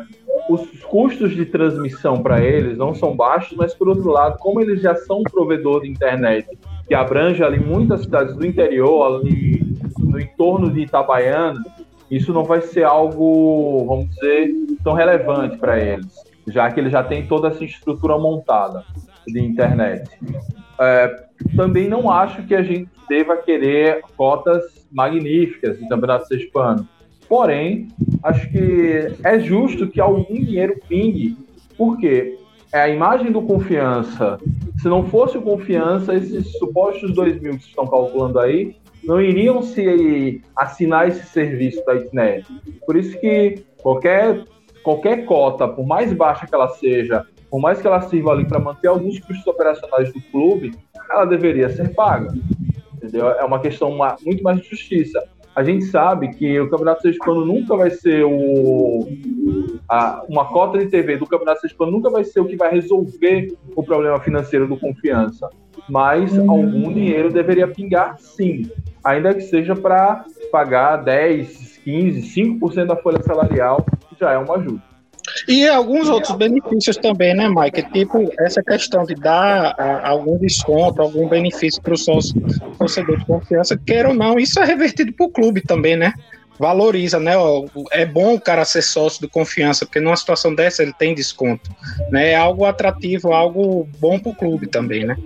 os 0.49 0.67
custos 0.83 1.35
de 1.35 1.45
transmissão 1.45 2.21
para 2.21 2.41
eles 2.41 2.77
não 2.77 2.93
são 2.93 3.15
baixos, 3.15 3.57
mas 3.57 3.73
por 3.73 3.87
outro 3.87 4.09
lado, 4.09 4.37
como 4.39 4.59
eles 4.59 4.81
já 4.81 4.95
são 4.95 5.19
um 5.19 5.23
provedor 5.23 5.81
de 5.81 5.89
internet 5.89 6.47
que 6.89 6.95
abrange 6.95 7.43
ali 7.43 7.59
muitas 7.59 8.01
cidades 8.01 8.35
do 8.35 8.43
interior, 8.43 9.05
ali 9.05 9.77
no 9.99 10.19
entorno 10.19 10.71
de 10.71 10.81
Itabaiana, 10.81 11.63
isso 12.09 12.33
não 12.33 12.43
vai 12.43 12.61
ser 12.61 12.83
algo, 12.83 13.85
vamos 13.85 14.09
dizer, 14.09 14.51
tão 14.83 14.93
relevante 14.93 15.55
para 15.57 15.79
eles, 15.79 16.11
já 16.47 16.71
que 16.71 16.79
eles 16.79 16.91
já 16.91 17.03
têm 17.03 17.27
toda 17.27 17.49
essa 17.49 17.63
estrutura 17.63 18.17
montada 18.17 18.83
de 19.27 19.39
internet. 19.39 20.09
É, 20.79 21.25
também 21.55 21.87
não 21.87 22.09
acho 22.09 22.41
que 22.47 22.55
a 22.55 22.63
gente 22.63 22.89
deva 23.07 23.37
querer 23.37 24.01
cotas 24.17 24.87
magníficas 24.91 25.77
de 25.77 25.87
campeonato 25.87 26.27
sexpano. 26.27 26.89
Porém, 27.27 27.89
acho 28.23 28.49
que 28.49 29.13
é 29.23 29.39
justo 29.39 29.87
que 29.87 30.01
algum 30.01 30.43
dinheiro 30.43 30.75
pingue, 30.87 31.37
porque 31.77 32.38
é 32.71 32.81
a 32.81 32.89
imagem 32.89 33.31
do 33.31 33.41
confiança. 33.41 34.37
Se 34.77 34.87
não 34.87 35.05
fosse 35.07 35.37
o 35.37 35.41
confiança, 35.41 36.13
esses 36.13 36.51
supostos 36.57 37.13
2 37.13 37.41
mil 37.41 37.57
que 37.57 37.63
estão 37.63 37.87
calculando 37.87 38.39
aí 38.39 38.75
não 39.03 39.21
iriam 39.21 39.61
se 39.61 40.41
assinar 40.55 41.07
esse 41.07 41.25
serviço 41.27 41.83
da 41.85 41.95
internet. 41.95 42.45
Por 42.85 42.95
isso 42.95 43.19
que 43.19 43.63
qualquer, 43.81 44.43
qualquer 44.83 45.25
cota, 45.25 45.67
por 45.67 45.85
mais 45.85 46.13
baixa 46.13 46.45
que 46.45 46.53
ela 46.53 46.69
seja, 46.69 47.25
por 47.49 47.59
mais 47.59 47.81
que 47.81 47.87
ela 47.87 48.01
sirva 48.01 48.31
ali 48.31 48.45
para 48.45 48.59
manter 48.59 48.87
alguns 48.87 49.19
custos 49.19 49.47
operacionais 49.47 50.13
do 50.13 50.21
clube, 50.31 50.73
ela 51.09 51.25
deveria 51.25 51.69
ser 51.69 51.93
paga. 51.95 52.31
Entendeu? 52.93 53.29
É 53.29 53.43
uma 53.43 53.59
questão 53.59 53.97
muito 54.23 54.43
mais 54.43 54.61
de 54.61 54.69
justiça 54.69 55.23
a 55.59 55.63
gente 55.63 55.83
sabe 55.85 56.29
que 56.29 56.57
o 56.57 56.69
Campeonato 56.69 57.01
Sergipano 57.01 57.45
nunca 57.45 57.75
vai 57.75 57.89
ser 57.89 58.23
o, 58.23 59.05
a, 59.89 60.23
uma 60.29 60.45
cota 60.45 60.77
de 60.77 60.85
TV 60.85 61.17
do 61.17 61.25
Campeonato 61.25 61.61
Sergipano 61.61 61.91
nunca 61.91 62.09
vai 62.09 62.23
ser 62.23 62.39
o 62.39 62.45
que 62.45 62.55
vai 62.55 62.71
resolver 62.71 63.53
o 63.75 63.83
problema 63.83 64.19
financeiro 64.19 64.67
do 64.67 64.77
Confiança. 64.77 65.49
Mas 65.89 66.37
algum 66.37 66.93
dinheiro 66.93 67.31
deveria 67.31 67.67
pingar 67.67 68.15
sim, 68.19 68.69
ainda 69.03 69.33
que 69.33 69.41
seja 69.41 69.75
para 69.75 70.25
pagar 70.51 70.97
10, 70.97 71.79
15, 71.83 72.41
5% 72.41 72.85
da 72.85 72.95
folha 72.95 73.21
salarial, 73.23 73.83
já 74.19 74.33
é 74.33 74.37
uma 74.37 74.55
ajuda. 74.55 74.89
E 75.47 75.67
alguns 75.67 76.09
outros 76.09 76.35
benefícios 76.35 76.97
também, 76.97 77.35
né, 77.35 77.49
Mike? 77.49 77.83
Tipo, 77.91 78.31
essa 78.39 78.61
questão 78.63 79.03
de 79.03 79.15
dar 79.15 79.73
uh, 79.73 80.05
algum 80.05 80.37
desconto, 80.37 81.01
algum 81.01 81.27
benefício 81.27 81.81
para 81.81 81.93
o 81.93 81.97
sócio, 81.97 82.33
torcedor 82.77 83.17
de 83.17 83.25
confiança, 83.25 83.77
quer 83.77 84.05
ou 84.05 84.13
não, 84.13 84.39
isso 84.39 84.59
é 84.59 84.65
revertido 84.65 85.13
para 85.13 85.25
o 85.25 85.29
clube 85.29 85.61
também, 85.61 85.95
né? 85.95 86.13
Valoriza, 86.59 87.19
né? 87.21 87.31
É 87.91 88.05
bom 88.05 88.35
o 88.35 88.41
cara 88.41 88.65
ser 88.65 88.81
sócio 88.81 89.21
de 89.21 89.29
confiança, 89.29 89.85
porque 89.85 90.01
numa 90.01 90.15
situação 90.17 90.53
dessa 90.53 90.83
ele 90.83 90.91
tem 90.91 91.15
desconto. 91.15 91.71
Né? 92.11 92.31
É 92.31 92.35
algo 92.35 92.65
atrativo, 92.65 93.31
algo 93.31 93.87
bom 93.97 94.19
para 94.19 94.31
o 94.31 94.35
clube 94.35 94.67
também, 94.67 95.05
né? 95.05 95.17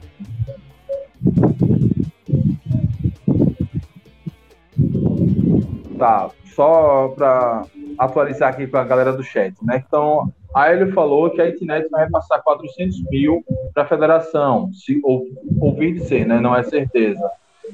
Tá, 5.98 6.30
só 6.54 7.10
para 7.10 7.66
atualizar 7.98 8.50
aqui 8.50 8.68
com 8.68 8.78
a 8.78 8.84
galera 8.84 9.14
do 9.14 9.24
chat, 9.24 9.56
né? 9.64 9.84
Então, 9.88 10.32
a 10.54 10.70
Hélio 10.70 10.94
falou 10.94 11.32
que 11.32 11.42
a 11.42 11.48
Itnet 11.48 11.90
vai 11.90 12.06
repassar 12.06 12.44
400 12.44 13.04
mil 13.10 13.44
para 13.74 13.84
a 13.84 13.88
federação, 13.88 14.72
se, 14.74 15.00
ou, 15.04 15.26
ouvir 15.60 15.94
dizer, 15.94 16.28
né? 16.28 16.40
Não 16.40 16.56
é 16.56 16.62
certeza. 16.62 17.28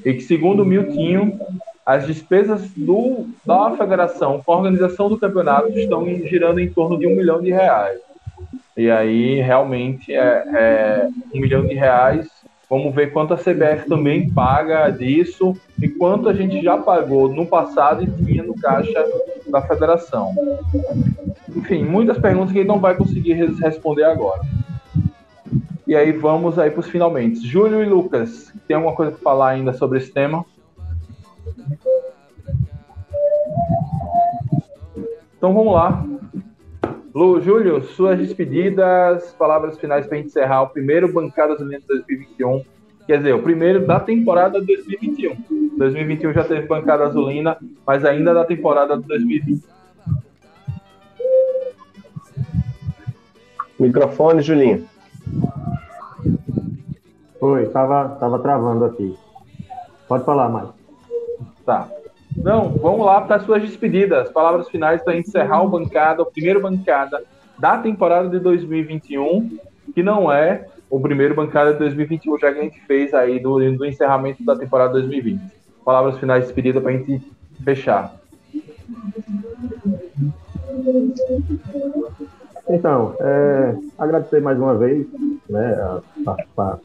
E 0.04 0.14
que, 0.14 0.22
segundo 0.22 0.62
o 0.62 0.66
Miltinho, 0.66 1.38
as 1.84 2.06
despesas 2.06 2.70
do, 2.76 3.26
da 3.44 3.76
federação 3.76 4.42
com 4.44 4.52
a 4.52 4.56
organização 4.56 5.08
do 5.08 5.18
campeonato 5.18 5.70
estão 5.78 6.04
girando 6.06 6.60
em 6.60 6.70
torno 6.70 6.98
de 6.98 7.06
um 7.06 7.16
milhão 7.16 7.40
de 7.40 7.50
reais. 7.50 7.98
E 8.76 8.90
aí, 8.90 9.40
realmente, 9.40 10.12
é, 10.12 10.44
é 10.54 11.08
um 11.34 11.40
milhão 11.40 11.66
de 11.66 11.74
reais 11.74 12.28
Vamos 12.70 12.94
ver 12.94 13.12
quanto 13.12 13.34
a 13.34 13.36
CBF 13.36 13.88
também 13.88 14.30
paga 14.30 14.88
disso 14.90 15.56
e 15.82 15.88
quanto 15.88 16.28
a 16.28 16.32
gente 16.32 16.62
já 16.62 16.78
pagou 16.78 17.28
no 17.28 17.44
passado 17.44 18.04
e 18.04 18.24
tinha 18.24 18.44
no 18.44 18.54
caixa 18.54 19.04
da 19.48 19.60
federação. 19.60 20.32
Enfim, 21.48 21.82
muitas 21.82 22.16
perguntas 22.16 22.52
que 22.52 22.60
ele 22.60 22.68
não 22.68 22.78
vai 22.78 22.94
conseguir 22.94 23.32
responder 23.32 24.04
agora. 24.04 24.42
E 25.84 25.96
aí 25.96 26.12
vamos 26.12 26.60
aí 26.60 26.70
para 26.70 26.78
os 26.78 26.86
finalmente. 26.86 27.44
Júlio 27.44 27.82
e 27.82 27.86
Lucas, 27.86 28.54
tem 28.68 28.76
alguma 28.76 28.94
coisa 28.94 29.10
para 29.10 29.20
falar 29.20 29.48
ainda 29.48 29.72
sobre 29.72 29.98
esse 29.98 30.12
tema? 30.12 30.44
Então 35.36 35.54
vamos 35.54 35.72
lá. 35.72 36.04
Lu, 37.14 37.40
Júlio, 37.40 37.82
suas 37.82 38.18
despedidas, 38.18 39.32
palavras 39.32 39.78
finais 39.78 40.06
para 40.06 40.18
encerrar 40.18 40.62
o 40.62 40.68
primeiro 40.68 41.12
Bancadas 41.12 41.60
Unidas 41.60 41.84
2021. 41.86 42.62
Quer 43.06 43.18
dizer, 43.18 43.34
o 43.34 43.42
primeiro 43.42 43.84
da 43.84 43.98
temporada 43.98 44.60
2021. 44.60 45.76
2021 45.76 46.32
já 46.32 46.44
teve 46.44 46.66
bancada 46.66 47.04
azulina, 47.04 47.56
mas 47.86 48.04
ainda 48.04 48.32
da 48.32 48.44
temporada 48.44 48.96
de 48.96 49.06
2020. 49.08 49.64
Microfone, 53.78 54.42
Julinho. 54.42 54.86
Oi, 57.40 57.66
tava, 57.70 58.10
tava 58.20 58.38
travando 58.38 58.84
aqui. 58.84 59.16
Pode 60.06 60.24
falar, 60.24 60.48
mais. 60.50 60.79
Tá. 61.70 61.88
Não, 62.36 62.68
vamos 62.70 63.06
lá 63.06 63.20
para 63.20 63.36
as 63.36 63.44
suas 63.44 63.62
despedidas, 63.62 64.28
palavras 64.32 64.68
finais 64.68 65.00
para 65.04 65.16
encerrar 65.16 65.62
o 65.62 65.68
bancada, 65.68 66.20
o 66.20 66.26
primeiro 66.26 66.60
bancada 66.60 67.22
da 67.56 67.78
temporada 67.78 68.28
de 68.28 68.40
2021, 68.40 69.56
que 69.94 70.02
não 70.02 70.32
é 70.32 70.66
o 70.90 70.98
primeiro 70.98 71.32
bancada 71.32 71.72
de 71.72 71.78
2021, 71.78 72.38
já 72.40 72.52
que 72.52 72.58
a 72.58 72.62
gente 72.64 72.80
fez 72.86 73.14
aí 73.14 73.38
do, 73.38 73.60
do 73.76 73.86
encerramento 73.86 74.44
da 74.44 74.56
temporada 74.56 74.94
2020. 74.94 75.40
Palavras 75.84 76.18
finais 76.18 76.40
de 76.40 76.46
despedida 76.48 76.80
para 76.80 76.90
a 76.90 76.96
gente 76.96 77.22
fechar. 77.62 78.16
Então, 82.68 83.14
é, 83.20 83.76
agradecer 83.96 84.40
mais 84.40 84.58
uma 84.58 84.76
vez 84.76 85.06
né, 85.48 85.74
a 85.74 86.00
participar 86.24 86.80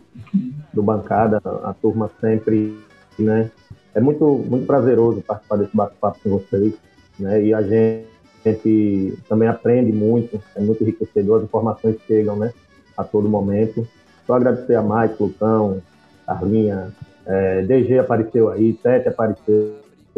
do 0.72 0.84
bancada, 0.84 1.42
a 1.64 1.74
turma 1.74 2.08
sempre 2.22 2.78
né, 3.18 3.50
é 3.96 4.02
muito, 4.02 4.26
muito 4.26 4.66
prazeroso 4.66 5.22
participar 5.22 5.56
desse 5.56 5.76
bate-papo 5.76 6.20
com 6.22 6.30
vocês, 6.32 6.74
né? 7.18 7.42
E 7.42 7.54
a 7.54 7.62
gente, 7.62 8.08
a 8.46 8.50
gente, 8.50 9.18
também 9.28 9.48
aprende 9.48 9.94
muito, 9.94 10.40
é 10.54 10.60
muito 10.60 10.84
enriquecedor, 10.84 11.38
as 11.38 11.46
informações 11.46 11.96
chegam, 12.06 12.36
né? 12.36 12.54
A 12.98 13.04
todo 13.06 13.30
momento. 13.30 13.88
Só 14.28 14.34
agradecer 14.34 14.76
a 14.76 14.82
Mike, 14.82 15.24
Lucão, 15.24 15.82
Carlinha, 16.28 16.92
é, 17.26 17.62
DG 17.62 17.98
apareceu 17.98 18.50
aí, 18.50 18.74
Tete 18.74 19.08
apareceu 19.08 19.76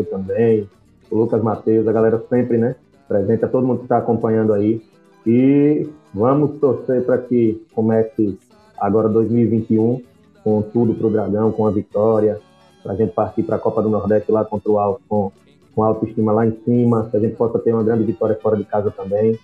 também, 0.09 0.67
o 1.09 1.17
Lucas 1.17 1.41
Matheus, 1.41 1.87
a 1.87 1.91
galera 1.91 2.21
sempre, 2.29 2.57
né? 2.57 2.75
Presente 3.07 3.45
a 3.45 3.47
todo 3.47 3.65
mundo 3.65 3.79
que 3.79 3.85
está 3.85 3.99
acompanhando 3.99 4.53
aí. 4.53 4.81
E 5.25 5.87
vamos 6.13 6.59
torcer 6.59 7.03
para 7.03 7.17
que 7.19 7.63
comece 7.73 8.39
agora 8.79 9.07
2021 9.07 10.01
com 10.43 10.61
tudo 10.61 10.95
para 10.95 11.07
o 11.07 11.11
Dragão, 11.11 11.51
com 11.51 11.67
a 11.67 11.71
vitória, 11.71 12.39
a 12.88 12.95
gente 12.95 13.14
partir 13.14 13.43
para 13.43 13.57
a 13.57 13.59
Copa 13.59 13.81
do 13.81 13.89
Nordeste 13.89 14.31
lá 14.31 14.43
contra 14.45 14.72
o 14.72 14.80
Alto 14.80 15.01
com, 15.07 15.31
com 15.76 15.84
autoestima 15.84 16.31
lá 16.31 16.45
em 16.45 16.57
cima, 16.64 17.07
que 17.09 17.18
a 17.18 17.19
gente 17.19 17.35
possa 17.35 17.59
ter 17.59 17.73
uma 17.73 17.84
grande 17.84 18.03
vitória 18.03 18.38
fora 18.41 18.57
de 18.57 18.64
casa 18.64 18.91
também, 18.91 19.38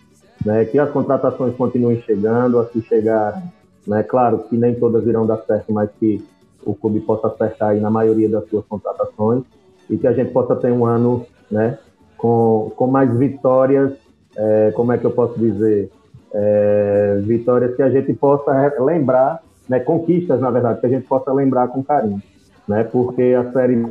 né? 0.46 0.66
que 0.66 0.80
as 0.80 0.90
contratações 0.90 1.56
continuem 1.56 2.02
chegando, 2.02 2.60
assim 2.60 2.82
chegar, 2.82 3.42
né? 3.86 4.04
claro 4.04 4.40
que 4.50 4.58
nem 4.58 4.74
todas 4.76 5.06
irão 5.06 5.26
dar 5.26 5.38
certo, 5.46 5.72
mas 5.72 5.90
que 6.00 6.24
o 6.66 6.74
clube 6.74 7.02
possa 7.02 7.28
acertar 7.28 7.70
aí 7.70 7.80
na 7.80 7.90
maioria 7.90 8.30
das 8.30 8.48
suas 8.50 8.66
contratações 8.66 9.44
e 9.90 9.98
que 9.98 10.08
a 10.08 10.14
gente 10.14 10.32
possa 10.32 10.56
ter 10.56 10.72
um 10.72 10.86
ano 10.86 11.26
né, 11.52 11.78
com, 12.18 12.72
com 12.76 12.88
mais 12.88 13.16
vitórias, 13.18 13.92
é, 14.36 14.72
como 14.74 14.94
é 14.94 14.98
que 14.98 15.06
eu 15.06 15.12
posso 15.12 15.38
dizer, 15.38 15.92
é, 16.34 17.20
vitórias 17.22 17.76
que 17.76 17.82
a 17.82 17.90
gente 17.90 18.14
possa 18.14 18.74
lembrar, 18.80 19.44
né, 19.68 19.80
conquistas, 19.82 20.40
na 20.40 20.50
verdade, 20.50 20.80
que 20.80 20.86
a 20.86 20.90
gente 20.90 21.06
possa 21.06 21.34
lembrar 21.34 21.68
com 21.68 21.84
carinho 21.84 22.22
né? 22.68 22.84
Porque 22.84 23.36
a 23.38 23.52
Série 23.52 23.84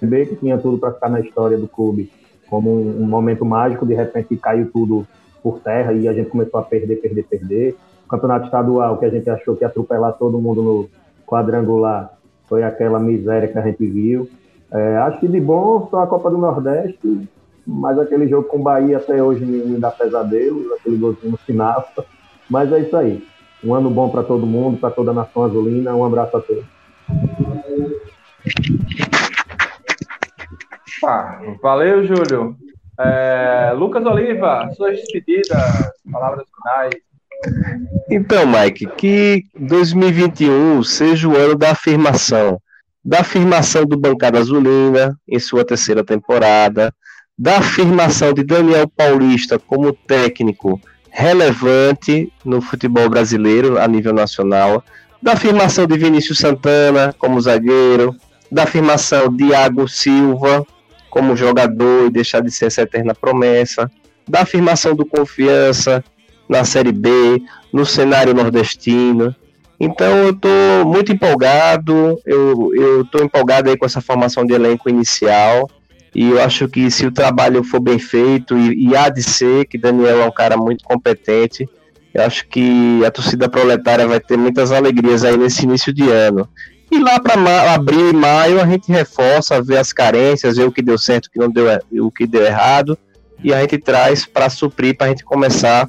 B, 0.00 0.26
que 0.26 0.36
tinha 0.36 0.58
tudo 0.58 0.78
para 0.78 0.92
ficar 0.92 1.08
na 1.08 1.20
história 1.20 1.56
do 1.56 1.68
clube 1.68 2.10
como 2.48 2.70
um, 2.70 3.02
um, 3.02 3.06
momento 3.06 3.44
mágico, 3.44 3.86
de 3.86 3.94
repente 3.94 4.36
caiu 4.36 4.70
tudo 4.70 5.06
por 5.42 5.60
terra 5.60 5.92
e 5.92 6.06
a 6.06 6.12
gente 6.12 6.28
começou 6.28 6.60
a 6.60 6.62
perder, 6.62 6.96
perder, 6.96 7.24
perder. 7.24 7.76
O 8.04 8.08
campeonato 8.08 8.44
estadual, 8.46 8.98
que 8.98 9.06
a 9.06 9.10
gente 9.10 9.28
achou 9.30 9.56
que 9.56 9.64
ia 9.64 9.68
atropelar 9.68 10.12
todo 10.18 10.40
mundo 10.40 10.62
no, 10.62 10.88
quadrangular 11.32 12.12
foi 12.46 12.62
aquela 12.62 13.00
miséria 13.00 13.48
que 13.48 13.58
a 13.58 13.62
gente 13.62 13.86
viu. 13.86 14.28
É, 14.70 14.96
acho 14.98 15.20
que 15.20 15.28
de 15.28 15.40
bom 15.40 15.88
só 15.90 16.02
a 16.02 16.06
Copa 16.06 16.30
do 16.30 16.36
Nordeste, 16.36 17.26
mas 17.66 17.98
aquele 17.98 18.28
jogo 18.28 18.46
com 18.48 18.58
o 18.58 18.62
Bahia 18.62 18.98
até 18.98 19.22
hoje 19.22 19.42
me, 19.42 19.64
me 19.64 19.78
dá 19.78 19.90
pesadelo, 19.90 20.74
aquele 20.74 20.98
golzinho 20.98 21.30
no 21.32 21.38
final. 21.38 21.86
Mas 22.50 22.70
é 22.70 22.80
isso 22.80 22.94
aí. 22.94 23.24
Um 23.64 23.74
ano 23.74 23.88
bom 23.88 24.10
para 24.10 24.22
todo 24.22 24.44
mundo, 24.44 24.78
para 24.78 24.90
toda 24.90 25.12
a 25.12 25.14
nação 25.14 25.44
azulina. 25.44 25.94
Um 25.94 26.04
abraço 26.04 26.36
a 26.36 26.40
todos. 26.40 26.64
Ah, 31.04 31.40
valeu, 31.60 32.06
Júlio. 32.06 32.56
É, 32.98 33.72
Lucas 33.74 34.04
Oliva, 34.04 34.70
suas 34.76 34.96
despedidas, 34.96 35.90
palavras 36.10 36.46
finais. 36.56 36.94
Então, 38.10 38.46
Mike, 38.46 38.86
que 38.96 39.44
2021 39.58 40.82
seja 40.84 41.28
o 41.28 41.36
ano 41.36 41.56
da 41.56 41.70
afirmação. 41.70 42.60
Da 43.04 43.20
afirmação 43.20 43.84
do 43.84 43.98
Bancada 43.98 44.38
Azulina 44.38 45.18
em 45.28 45.38
sua 45.40 45.64
terceira 45.64 46.04
temporada, 46.04 46.94
da 47.36 47.58
afirmação 47.58 48.32
de 48.32 48.44
Daniel 48.44 48.86
Paulista 48.88 49.58
como 49.58 49.92
técnico 49.92 50.80
relevante 51.10 52.32
no 52.44 52.60
futebol 52.60 53.08
brasileiro 53.08 53.78
a 53.78 53.88
nível 53.88 54.12
nacional, 54.12 54.84
da 55.20 55.32
afirmação 55.32 55.86
de 55.86 55.98
Vinícius 55.98 56.38
Santana 56.38 57.14
como 57.18 57.40
zagueiro, 57.40 58.14
da 58.52 58.64
afirmação 58.64 59.34
de 59.34 59.46
Iago 59.46 59.88
Silva 59.88 60.64
como 61.08 61.36
jogador 61.36 62.06
e 62.06 62.10
deixar 62.10 62.40
de 62.40 62.50
ser 62.50 62.66
essa 62.66 62.82
eterna 62.82 63.14
promessa, 63.14 63.90
da 64.28 64.42
afirmação 64.42 64.94
do 64.94 65.04
Confiança 65.04 66.04
na 66.48 66.64
Série 66.64 66.92
B, 66.92 67.42
no 67.72 67.84
cenário 67.84 68.32
nordestino. 68.32 69.34
Então 69.80 70.16
eu 70.18 70.30
estou 70.30 70.86
muito 70.86 71.12
empolgado, 71.12 72.18
eu 72.24 73.02
estou 73.02 73.22
empolgado 73.22 73.68
aí 73.68 73.76
com 73.76 73.84
essa 73.84 74.00
formação 74.00 74.44
de 74.46 74.54
elenco 74.54 74.88
inicial. 74.88 75.68
E 76.14 76.30
eu 76.30 76.42
acho 76.42 76.68
que 76.68 76.90
se 76.90 77.06
o 77.06 77.12
trabalho 77.12 77.64
for 77.64 77.80
bem 77.80 77.98
feito, 77.98 78.56
e, 78.56 78.88
e 78.88 78.96
há 78.96 79.08
de 79.08 79.22
ser, 79.22 79.66
que 79.66 79.78
Daniel 79.78 80.22
é 80.22 80.26
um 80.26 80.32
cara 80.32 80.56
muito 80.56 80.84
competente, 80.84 81.68
eu 82.14 82.22
acho 82.22 82.46
que 82.48 83.04
a 83.04 83.10
torcida 83.10 83.48
proletária 83.48 84.06
vai 84.06 84.20
ter 84.20 84.36
muitas 84.36 84.72
alegrias 84.72 85.24
aí 85.24 85.36
nesse 85.36 85.64
início 85.64 85.92
de 85.92 86.08
ano. 86.10 86.48
E 86.92 86.98
lá 86.98 87.18
para 87.18 87.72
abril 87.72 88.10
e 88.10 88.12
maio 88.12 88.60
a 88.60 88.66
gente 88.66 88.92
reforça, 88.92 89.62
vê 89.62 89.78
as 89.78 89.94
carências, 89.94 90.58
vê 90.58 90.64
o 90.64 90.70
que 90.70 90.82
deu 90.82 90.98
certo, 90.98 91.24
o 91.24 91.30
que 91.30 91.38
não 91.38 91.50
deu, 91.50 91.66
o 92.04 92.10
que 92.10 92.26
deu 92.26 92.44
errado, 92.44 92.98
e 93.42 93.50
a 93.50 93.62
gente 93.62 93.78
traz 93.78 94.26
para 94.26 94.50
suprir, 94.50 94.94
para 94.94 95.06
a 95.06 95.08
gente 95.08 95.24
começar 95.24 95.88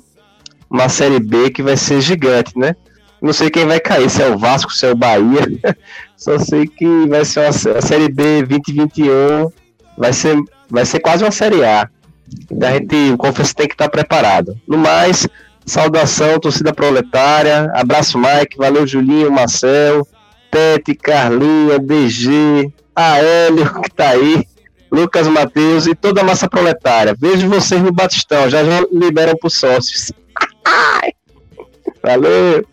uma 0.69 0.87
Série 0.87 1.19
B 1.19 1.49
que 1.49 1.61
vai 1.61 1.75
ser 1.75 1.99
gigante, 1.99 2.57
né? 2.57 2.73
Não 3.21 3.33
sei 3.33 3.49
quem 3.49 3.65
vai 3.65 3.81
cair, 3.81 4.09
se 4.09 4.23
é 4.23 4.29
o 4.29 4.37
Vasco, 4.37 4.71
se 4.71 4.85
é 4.85 4.91
o 4.91 4.95
Bahia. 4.95 5.45
Só 6.15 6.39
sei 6.39 6.65
que 6.67 7.05
vai 7.09 7.25
ser 7.25 7.41
uma, 7.41 7.77
a 7.77 7.81
Série 7.81 8.07
B 8.07 8.43
2021 8.43 9.51
vai 9.97 10.13
ser, 10.13 10.37
vai 10.69 10.85
ser 10.85 11.01
quase 11.01 11.21
uma 11.21 11.31
Série 11.31 11.65
A. 11.65 11.89
Então 12.49 12.69
a 12.69 12.71
gente, 12.71 13.11
o 13.11 13.17
Conferência 13.17 13.55
tem 13.55 13.67
que 13.67 13.73
estar 13.73 13.89
preparado. 13.89 14.57
No 14.65 14.77
mais, 14.77 15.27
saudação, 15.65 16.39
torcida 16.39 16.73
proletária. 16.73 17.69
Abraço, 17.75 18.17
Mike. 18.17 18.57
Valeu, 18.57 18.87
Julinho, 18.87 19.29
Marcel, 19.29 20.07
Tete, 20.53 20.93
Carlinha, 20.93 21.79
DG, 21.79 22.71
Aélio, 22.95 23.81
que 23.81 23.89
tá 23.89 24.09
aí, 24.09 24.47
Lucas 24.91 25.27
Matheus 25.27 25.87
e 25.87 25.95
toda 25.95 26.21
a 26.21 26.23
massa 26.23 26.47
proletária. 26.47 27.15
Vejo 27.19 27.49
vocês 27.49 27.81
no 27.81 27.91
Batistão. 27.91 28.47
Já 28.47 28.63
já 28.63 28.85
liberam 28.91 29.35
para 29.35 29.49
sócios. 29.49 30.11
Valeu! 32.03 32.63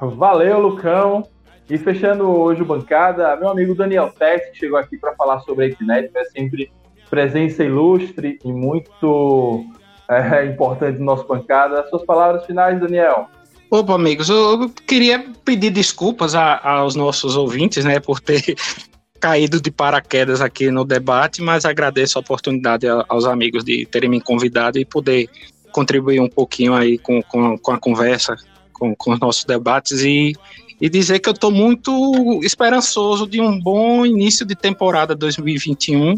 Valeu, 0.00 0.58
Lucão. 0.58 1.28
E 1.68 1.78
fechando 1.78 2.28
hoje 2.28 2.62
o 2.62 2.66
bancada, 2.66 3.36
meu 3.36 3.48
amigo 3.48 3.76
Daniel 3.76 4.10
Tess, 4.18 4.42
chegou 4.54 4.76
aqui 4.76 4.98
para 4.98 5.14
falar 5.14 5.38
sobre 5.40 5.66
a 5.66 5.68
Equinet, 5.68 6.10
é 6.16 6.24
sempre 6.24 6.72
presença 7.08 7.62
ilustre 7.62 8.40
e 8.44 8.52
muito 8.52 9.64
é, 10.08 10.46
importante 10.46 10.98
no 10.98 11.04
nosso 11.04 11.24
bancada. 11.28 11.86
Suas 11.88 12.04
palavras 12.04 12.44
finais, 12.44 12.80
Daniel. 12.80 13.28
Opa, 13.70 13.94
amigos, 13.94 14.28
eu 14.28 14.68
queria 14.86 15.24
pedir 15.44 15.70
desculpas 15.70 16.34
a, 16.34 16.58
aos 16.58 16.96
nossos 16.96 17.36
ouvintes, 17.36 17.84
né, 17.84 18.00
por 18.00 18.18
ter 18.20 18.56
caído 19.20 19.60
de 19.60 19.70
paraquedas 19.70 20.40
aqui 20.40 20.70
no 20.70 20.84
debate, 20.84 21.40
mas 21.40 21.64
agradeço 21.64 22.18
a 22.18 22.20
oportunidade 22.20 22.86
aos 23.08 23.24
amigos 23.26 23.62
de 23.62 23.86
terem 23.86 24.10
me 24.10 24.20
convidado 24.20 24.78
e 24.78 24.84
poder 24.84 25.28
contribuir 25.70 26.20
um 26.20 26.28
pouquinho 26.28 26.74
aí 26.74 26.98
com, 26.98 27.22
com, 27.22 27.56
com 27.56 27.72
a 27.72 27.78
conversa, 27.78 28.34
com, 28.72 28.94
com 28.96 29.12
os 29.12 29.20
nossos 29.20 29.44
debates 29.44 30.00
e 30.00 30.34
e 30.80 30.88
dizer 30.88 31.18
que 31.18 31.28
eu 31.28 31.34
estou 31.34 31.50
muito 31.50 32.40
esperançoso 32.42 33.26
de 33.26 33.40
um 33.40 33.60
bom 33.60 34.06
início 34.06 34.46
de 34.46 34.54
temporada 34.54 35.14
2021. 35.14 36.14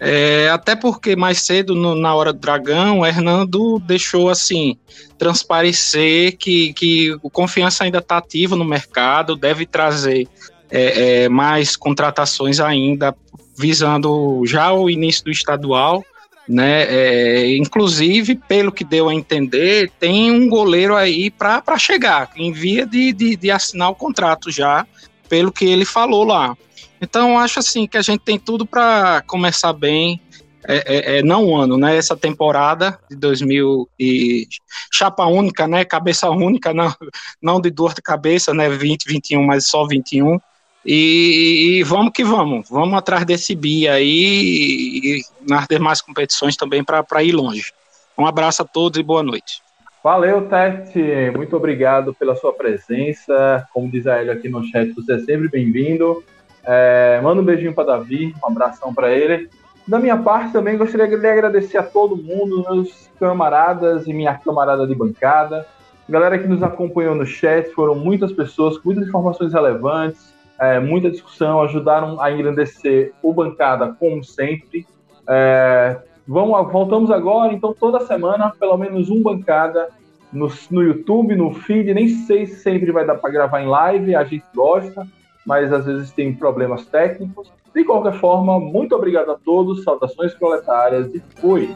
É, 0.00 0.48
até 0.50 0.74
porque 0.74 1.14
mais 1.14 1.40
cedo, 1.42 1.74
no, 1.74 1.94
na 1.94 2.14
hora 2.14 2.32
do 2.32 2.38
Dragão, 2.38 3.00
o 3.00 3.06
Hernando 3.06 3.78
deixou 3.80 4.28
assim 4.28 4.76
transparecer 5.16 6.36
que, 6.36 6.72
que 6.72 7.16
o 7.22 7.30
confiança 7.30 7.84
ainda 7.84 7.98
está 7.98 8.18
ativo 8.18 8.56
no 8.56 8.64
mercado, 8.64 9.36
deve 9.36 9.64
trazer 9.64 10.26
é, 10.70 11.24
é, 11.24 11.28
mais 11.28 11.76
contratações 11.76 12.58
ainda, 12.58 13.14
visando 13.56 14.42
já 14.44 14.72
o 14.72 14.90
início 14.90 15.24
do 15.24 15.30
estadual 15.30 16.04
né? 16.48 16.84
É, 16.88 17.56
inclusive, 17.56 18.34
pelo 18.34 18.70
que 18.70 18.84
deu 18.84 19.08
a 19.08 19.14
entender, 19.14 19.90
tem 19.98 20.30
um 20.30 20.48
goleiro 20.48 20.94
aí 20.94 21.30
para 21.30 21.78
chegar, 21.78 22.30
em 22.36 22.52
via 22.52 22.86
de, 22.86 23.12
de, 23.12 23.36
de, 23.36 23.50
assinar 23.50 23.90
o 23.90 23.94
contrato 23.94 24.50
já, 24.50 24.86
pelo 25.28 25.50
que 25.50 25.64
ele 25.64 25.84
falou 25.84 26.24
lá. 26.24 26.56
Então, 27.04 27.38
acho 27.38 27.58
assim 27.58 27.86
que 27.86 27.98
a 27.98 28.02
gente 28.02 28.20
tem 28.20 28.38
tudo 28.38 28.64
para 28.64 29.22
começar 29.26 29.72
bem. 29.72 30.20
É, 30.66 30.76
é, 30.76 31.18
é, 31.18 31.22
não 31.22 31.44
um 31.44 31.56
ano, 31.56 31.76
né? 31.76 31.94
Essa 31.94 32.16
temporada 32.16 32.98
de 33.10 33.16
2000 33.16 33.86
e 34.00 34.48
chapa 34.90 35.26
única, 35.26 35.68
né? 35.68 35.84
Cabeça 35.84 36.30
única, 36.30 36.72
não, 36.72 36.94
não 37.40 37.60
de 37.60 37.70
dor 37.70 37.92
de 37.92 38.00
cabeça, 38.00 38.54
né? 38.54 38.70
20, 38.70 39.04
21, 39.06 39.42
mas 39.44 39.66
só 39.66 39.86
21. 39.86 40.38
E, 40.86 41.78
e, 41.78 41.82
vamos 41.82 42.12
que 42.12 42.24
vamos, 42.24 42.68
vamos 42.68 42.94
atrás 42.94 43.24
desse 43.24 43.54
BI 43.54 43.88
aí 43.88 45.00
e, 45.02 45.22
nas 45.46 45.66
demais 45.66 46.00
competições 46.00 46.56
também 46.56 46.82
para 46.82 47.22
ir 47.22 47.32
longe. 47.32 47.72
Um 48.16 48.26
abraço 48.26 48.62
a 48.62 48.64
todos 48.64 48.98
e 48.98 49.02
boa 49.02 49.22
noite. 49.22 49.62
Valeu, 50.02 50.46
Tete, 50.48 51.30
muito 51.34 51.56
obrigado 51.56 52.14
pela 52.14 52.36
sua 52.36 52.52
presença. 52.52 53.66
Como 53.72 53.90
diz 53.90 54.06
a 54.06 54.20
ele 54.20 54.30
aqui 54.30 54.48
no 54.48 54.62
chat, 54.64 54.92
você 54.92 55.14
é 55.14 55.18
sempre 55.20 55.48
bem-vindo. 55.48 56.22
É, 56.66 57.20
manda 57.22 57.40
um 57.40 57.44
beijinho 57.44 57.74
para 57.74 57.84
Davi, 57.84 58.34
um 58.42 58.50
abração 58.50 58.94
para 58.94 59.12
ele. 59.12 59.48
Da 59.86 59.98
minha 59.98 60.16
parte 60.16 60.52
também 60.52 60.78
gostaria 60.78 61.06
de 61.06 61.26
agradecer 61.26 61.76
a 61.76 61.82
todo 61.82 62.16
mundo, 62.16 62.64
meus 62.68 63.10
camaradas 63.18 64.06
e 64.06 64.12
minha 64.12 64.34
camarada 64.34 64.86
de 64.86 64.94
bancada. 64.94 65.66
Galera 66.08 66.38
que 66.38 66.48
nos 66.48 66.62
acompanhou 66.62 67.14
no 67.14 67.26
chat, 67.26 67.70
foram 67.70 67.94
muitas 67.94 68.32
pessoas 68.32 68.78
muitas 68.82 69.06
informações 69.06 69.52
relevantes 69.52 70.34
é, 70.58 70.78
muita 70.78 71.10
discussão, 71.10 71.60
ajudaram 71.62 72.20
a 72.20 72.30
engrandecer 72.30 73.12
o 73.22 73.32
bancada, 73.32 73.94
como 73.98 74.22
sempre. 74.22 74.86
É, 75.28 76.00
vamos, 76.26 76.72
voltamos 76.72 77.10
agora, 77.10 77.52
então, 77.52 77.74
toda 77.74 78.06
semana, 78.06 78.52
pelo 78.58 78.76
menos 78.76 79.10
um 79.10 79.22
bancada 79.22 79.88
no, 80.32 80.50
no 80.70 80.82
YouTube, 80.82 81.34
no 81.34 81.52
feed. 81.52 81.92
Nem 81.92 82.08
sei 82.08 82.46
se 82.46 82.56
sempre 82.56 82.92
vai 82.92 83.04
dar 83.04 83.16
para 83.16 83.30
gravar 83.30 83.62
em 83.62 83.66
live, 83.66 84.14
a 84.14 84.24
gente 84.24 84.44
gosta, 84.54 85.06
mas 85.46 85.72
às 85.72 85.84
vezes 85.86 86.12
tem 86.12 86.34
problemas 86.34 86.86
técnicos. 86.86 87.50
De 87.74 87.84
qualquer 87.84 88.14
forma, 88.20 88.58
muito 88.60 88.94
obrigado 88.94 89.30
a 89.30 89.34
todos, 89.36 89.82
saudações 89.82 90.32
proletárias 90.34 91.12
e 91.14 91.22
fui! 91.40 91.74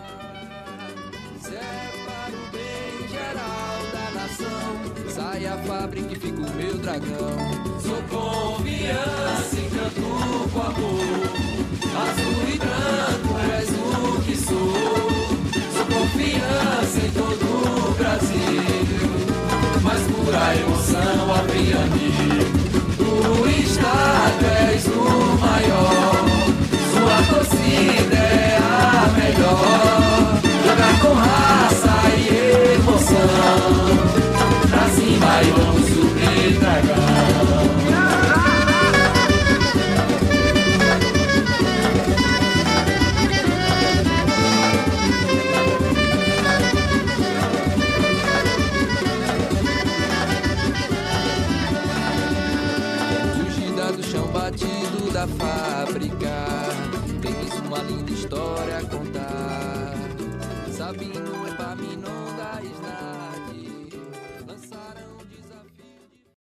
a 5.47 5.57
fábrica 5.59 6.13
e 6.13 6.17
fica 6.17 6.43
o 6.43 6.51
meu 6.57 6.77
dragão 6.79 7.69
confiança, 8.09 9.57
encanto 9.57 10.01
com 10.53 10.61
amor. 10.61 11.29
Azul 12.03 12.43
e 12.53 12.59
branco 12.59 13.33
és 13.53 13.69
o 13.71 14.23
que 14.23 14.37
sou. 14.37 14.73
Sou 15.73 15.87
confiança 15.87 16.99
em 17.07 17.11
todo 17.11 17.45
o 17.45 17.95
Brasil. 17.95 18.63
Mas 19.83 20.03
pura 20.03 20.57
emoção, 20.57 21.35
amigo. 21.35 22.19
O 22.25 22.28
estado 23.79 24.47
és 24.73 24.87
o 24.87 25.39
maior. 25.39 26.25
Sua 26.93 27.35
torcida 27.35 28.17
é 28.17 28.59
a 28.59 29.09
melhor. 29.17 30.41
Jogar 30.67 31.01
com 31.01 31.15
raça 31.15 31.95
e 32.17 32.75
emoção. 32.75 33.88